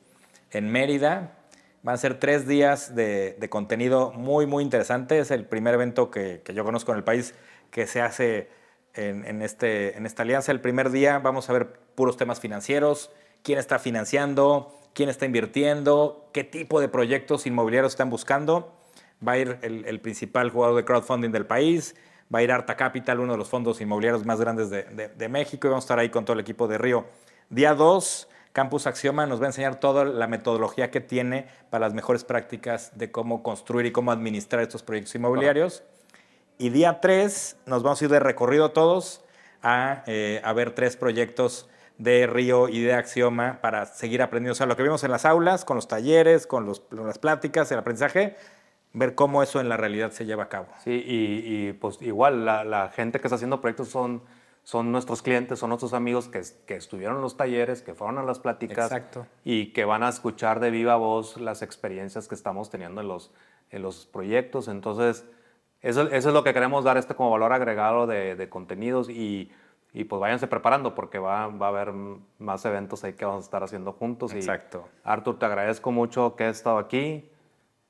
en 0.51 0.71
Mérida. 0.71 1.35
Van 1.83 1.95
a 1.95 1.99
ser 1.99 2.19
tres 2.19 2.47
días 2.49 2.95
de, 2.95 3.37
contenido 3.51 4.13
muy, 4.13 4.47
muy 4.47 4.65
interesante. 4.65 5.19
Es 5.19 5.31
el 5.31 5.45
primer 5.45 5.75
evento 5.75 6.11
que, 6.11 6.43
que 6.45 6.55
yo 6.55 6.65
conozco 6.65 6.93
en 6.93 6.99
el 6.99 7.05
país 7.05 7.35
que 7.71 7.87
se 7.87 8.01
hace 8.01 8.49
en, 8.95 9.43
este, 9.43 9.97
en 9.97 10.07
esta 10.07 10.23
alianza. 10.23 10.53
El 10.53 10.61
primer 10.61 10.91
día 10.91 11.19
vamos 11.19 11.49
a 11.49 11.53
ver 11.53 11.79
puros 11.95 12.17
temas 12.17 12.41
financieros, 12.41 13.11
quién 13.43 13.59
está 13.59 13.79
financiando, 13.79 14.77
quién 14.93 15.09
está 15.09 15.27
invirtiendo, 15.27 16.29
qué 16.33 16.45
tipo 16.45 16.81
de 16.81 16.89
proyectos 16.89 17.47
inmobiliarios 17.47 17.93
están 17.93 18.11
buscando. 18.11 18.75
Va 19.27 19.33
a 19.33 19.39
ir 19.39 19.59
el, 19.63 20.01
principal 20.01 20.51
jugador 20.51 20.77
de 20.77 20.85
crowdfunding 20.85 21.31
del 21.31 21.47
país, 21.47 21.97
va 22.33 22.41
a 22.41 22.43
ir 22.43 22.53
Arta 22.53 22.77
Capital, 22.77 23.21
uno 23.21 23.33
de 23.33 23.39
los 23.39 23.49
fondos 23.49 23.81
inmobiliarios 23.81 24.25
más 24.25 24.41
grandes 24.41 24.71
de, 24.71 25.29
México, 25.29 25.67
y 25.67 25.71
vamos 25.71 25.85
a 25.85 25.87
estar 25.87 25.99
ahí 25.99 26.11
con 26.11 26.25
todo 26.25 26.35
el 26.35 26.41
equipo 26.41 26.69
de 26.69 26.79
Río. 26.79 27.07
Día 27.49 27.75
2, 27.75 28.29
Campus 28.53 28.87
Axioma 28.87 29.27
nos 29.27 29.41
va 29.41 29.45
a 29.45 29.49
enseñar 29.49 29.81
toda 29.81 30.05
la 30.05 30.27
metodología 30.27 30.91
que 30.91 31.01
tiene 31.01 31.47
para 31.71 31.87
las 31.87 31.95
mejores 31.95 32.25
prácticas 32.25 32.97
de 32.99 33.11
cómo 33.11 33.43
construir 33.43 33.87
y 33.87 33.93
cómo 33.93 34.13
administrar 34.13 34.63
estos 34.63 34.83
proyectos 34.83 35.15
inmobiliarios. 35.15 35.83
Y 36.59 36.71
día 36.71 37.01
3 37.01 37.57
nos 37.67 37.83
vamos 37.83 38.03
a 38.03 38.05
ir 38.05 38.11
de 38.11 38.21
recorrido 38.21 38.73
todos 38.73 39.25
a, 39.63 40.03
eh, 40.07 40.41
a 40.45 40.53
ver 40.53 40.73
tres 40.73 40.97
proyectos 40.97 41.69
de 41.99 42.27
Río 42.27 42.69
y 42.69 42.81
de 42.81 42.95
Axioma 42.95 43.59
para 43.61 43.87
seguir 43.87 44.23
aprendiendo. 44.23 44.53
O 44.53 44.57
sea, 44.57 44.67
lo 44.67 44.77
que 44.77 44.83
vimos 44.83 45.03
en 45.05 45.11
las 45.11 45.25
aulas, 45.25 45.65
con 45.65 45.77
los 45.77 45.89
talleres, 45.89 46.47
con, 46.47 46.65
los, 46.65 46.83
las 46.91 47.19
pláticas, 47.19 47.71
el 47.73 47.79
aprendizaje, 47.79 48.37
ver 48.99 49.15
cómo 49.15 49.43
eso 49.43 49.61
en 49.61 49.69
la 49.69 49.77
realidad 49.77 50.11
se 50.11 50.27
lleva 50.27 50.45
a 50.45 50.49
cabo. 50.49 50.67
Sí, 50.83 51.03
y, 51.07 51.73
pues 51.75 52.01
igual 52.03 52.45
la, 52.45 52.65
la, 52.65 52.89
gente 52.89 53.21
que 53.21 53.29
está 53.29 53.37
haciendo 53.37 53.61
proyectos 53.61 53.89
son, 53.89 54.23
son 54.63 54.93
nuestros 54.93 55.23
clientes, 55.23 55.59
son 55.59 55.71
nuestros 55.71 55.93
amigos 55.95 56.29
que, 56.29 56.43
que 56.67 56.77
estuvieron 56.77 57.17
en 57.17 57.23
los 57.23 57.37
talleres, 57.37 57.83
que 57.83 57.95
fueron 57.95 58.19
a 58.19 58.23
las 58.23 58.39
pláticas 58.39 58.87
Exacto. 58.87 59.27
y 59.45 59.73
que 59.73 59.85
van 59.85 60.03
a 60.03 60.09
escuchar 60.09 60.61
de 60.61 60.71
viva 60.71 60.97
voz 60.97 61.39
las 61.39 61.63
experiencias 61.63 62.29
que 62.29 62.35
estamos 62.35 62.71
teniendo 62.71 63.01
en 63.01 63.09
los, 63.09 63.33
en 63.71 63.83
los 63.83 64.07
proyectos. 64.07 64.69
Entonces, 64.69 65.25
eso, 65.81 66.09
es 66.11 66.25
lo 66.27 66.43
que 66.43 66.53
queremos 66.53 66.85
dar 66.85 66.97
este 66.97 67.15
como 67.15 67.31
valor 67.31 67.53
agregado 67.53 68.07
de, 68.07 68.49
contenidos 68.51 69.09
y, 69.09 69.53
y, 69.93 70.05
pues 70.05 70.21
váyanse 70.21 70.49
preparando 70.49 70.95
porque 70.95 71.19
va, 71.19 71.47
va, 71.47 71.67
a 71.67 71.69
haber 71.69 71.93
más 72.39 72.65
eventos 72.65 73.05
ahí 73.05 73.13
que 73.13 73.25
vamos 73.25 73.45
a 73.45 73.47
estar 73.47 73.63
haciendo 73.63 73.93
juntos. 73.93 74.33
Exacto. 74.33 74.89
Y 74.97 75.01
Arthur, 75.09 75.39
te 75.39 75.47
agradezco 75.47 75.93
mucho 75.93 76.35
que 76.35 76.45
has 76.45 76.57
estado 76.57 76.79
aquí. 76.79 77.31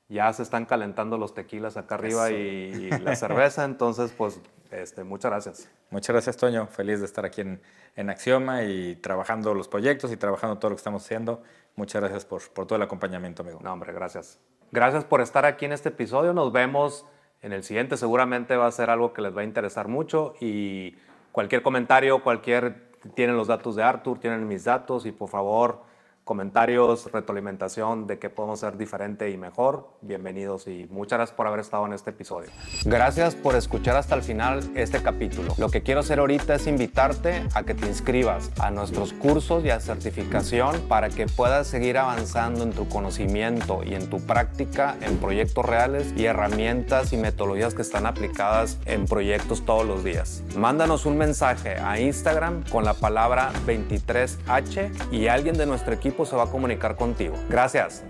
Ya 0.09 0.31
se 0.33 0.43
están 0.43 0.65
calentando 0.65 1.17
los 1.17 1.33
tequilas 1.33 1.77
acá 1.77 1.95
arriba 1.95 2.31
y, 2.31 2.89
la 3.03 3.15
cerveza, 3.15 3.63
entonces 3.63 4.11
pues 4.11 4.41
este, 4.71 5.03
muchas 5.03 5.31
gracias. 5.31 5.69
Muchas 5.91 6.13
gracias, 6.13 6.35
Toño. 6.35 6.67
Feliz 6.67 6.99
de 6.99 7.05
estar 7.05 7.25
aquí 7.25 7.41
en, 7.41 7.61
en 7.95 8.09
Axioma 8.09 8.63
y 8.63 8.95
trabajando 8.95 9.53
los 9.53 9.67
proyectos 9.67 10.11
y 10.11 10.17
trabajando 10.17 10.57
todo 10.57 10.71
lo 10.71 10.75
que 10.75 10.79
estamos 10.79 11.05
haciendo. 11.05 11.41
Muchas 11.75 12.01
gracias 12.01 12.25
por, 12.25 12.41
por 12.49 12.65
todo 12.65 12.75
el 12.75 12.81
acompañamiento, 12.81 13.43
amigo. 13.43 13.59
No, 13.61 13.71
hombre, 13.71 13.93
gracias. 13.93 14.39
Gracias 14.71 15.05
por 15.05 15.21
estar 15.21 15.45
aquí 15.45 15.65
en 15.65 15.73
este 15.73 15.89
episodio. 15.89 16.33
Nos 16.33 16.51
vemos 16.51 17.05
en 17.41 17.53
el 17.53 17.63
siguiente 17.63 17.95
seguramente 17.95 18.55
va 18.57 18.67
a 18.67 18.71
ser 18.71 18.89
algo 18.89 19.13
que 19.13 19.21
les 19.21 19.35
va 19.35 19.41
a 19.41 19.43
interesar 19.45 19.87
mucho 19.87 20.33
y 20.41 20.97
cualquier 21.31 21.61
comentario, 21.61 22.21
cualquier, 22.21 22.89
tienen 23.15 23.37
los 23.37 23.47
datos 23.47 23.75
de 23.75 23.83
Arthur, 23.83 24.19
tienen 24.19 24.47
mis 24.47 24.65
datos 24.65 25.05
y 25.05 25.11
por 25.11 25.29
favor 25.29 25.81
comentarios, 26.29 27.11
retroalimentación 27.11 28.05
de 28.05 28.19
qué 28.19 28.29
podemos 28.29 28.61
hacer 28.61 28.77
diferente 28.77 29.31
y 29.31 29.37
mejor, 29.37 29.87
bienvenidos 30.01 30.67
y 30.67 30.85
muchas 30.91 31.17
gracias 31.17 31.35
por 31.35 31.47
haber 31.47 31.61
estado 31.61 31.87
en 31.87 31.93
este 31.93 32.11
episodio. 32.11 32.51
Gracias 32.85 33.33
por 33.33 33.55
escuchar 33.55 33.95
hasta 33.95 34.13
el 34.13 34.21
final 34.21 34.61
este 34.75 35.01
capítulo. 35.01 35.55
Lo 35.57 35.69
que 35.69 35.81
quiero 35.81 36.01
hacer 36.01 36.19
ahorita 36.19 36.53
es 36.53 36.67
invitarte 36.67 37.47
a 37.55 37.63
que 37.63 37.73
te 37.73 37.87
inscribas 37.87 38.51
a 38.59 38.69
nuestros 38.69 39.11
cursos 39.13 39.65
y 39.65 39.71
a 39.71 39.79
certificación 39.79 40.79
para 40.87 41.09
que 41.09 41.25
puedas 41.25 41.65
seguir 41.65 41.97
avanzando 41.97 42.61
en 42.61 42.73
tu 42.73 42.87
conocimiento 42.87 43.81
y 43.83 43.95
en 43.95 44.07
tu 44.07 44.19
práctica 44.19 44.97
en 45.01 45.17
proyectos 45.17 45.65
reales 45.65 46.13
y 46.15 46.25
herramientas 46.25 47.11
y 47.11 47.17
metodologías 47.17 47.73
que 47.73 47.81
están 47.81 48.05
aplicadas 48.05 48.77
en 48.85 49.05
proyectos 49.05 49.65
todos 49.65 49.83
los 49.83 50.03
días. 50.03 50.43
Mándanos 50.55 51.07
un 51.07 51.17
mensaje 51.17 51.77
a 51.79 51.99
Instagram 51.99 52.65
con 52.69 52.85
la 52.85 52.93
palabra 52.93 53.51
23H 53.65 55.11
y 55.11 55.27
alguien 55.27 55.57
de 55.57 55.65
nuestro 55.65 55.95
se 56.25 56.35
va 56.35 56.43
a 56.43 56.47
comunicar 56.47 56.95
contigo. 56.95 57.35
Gracias. 57.49 58.03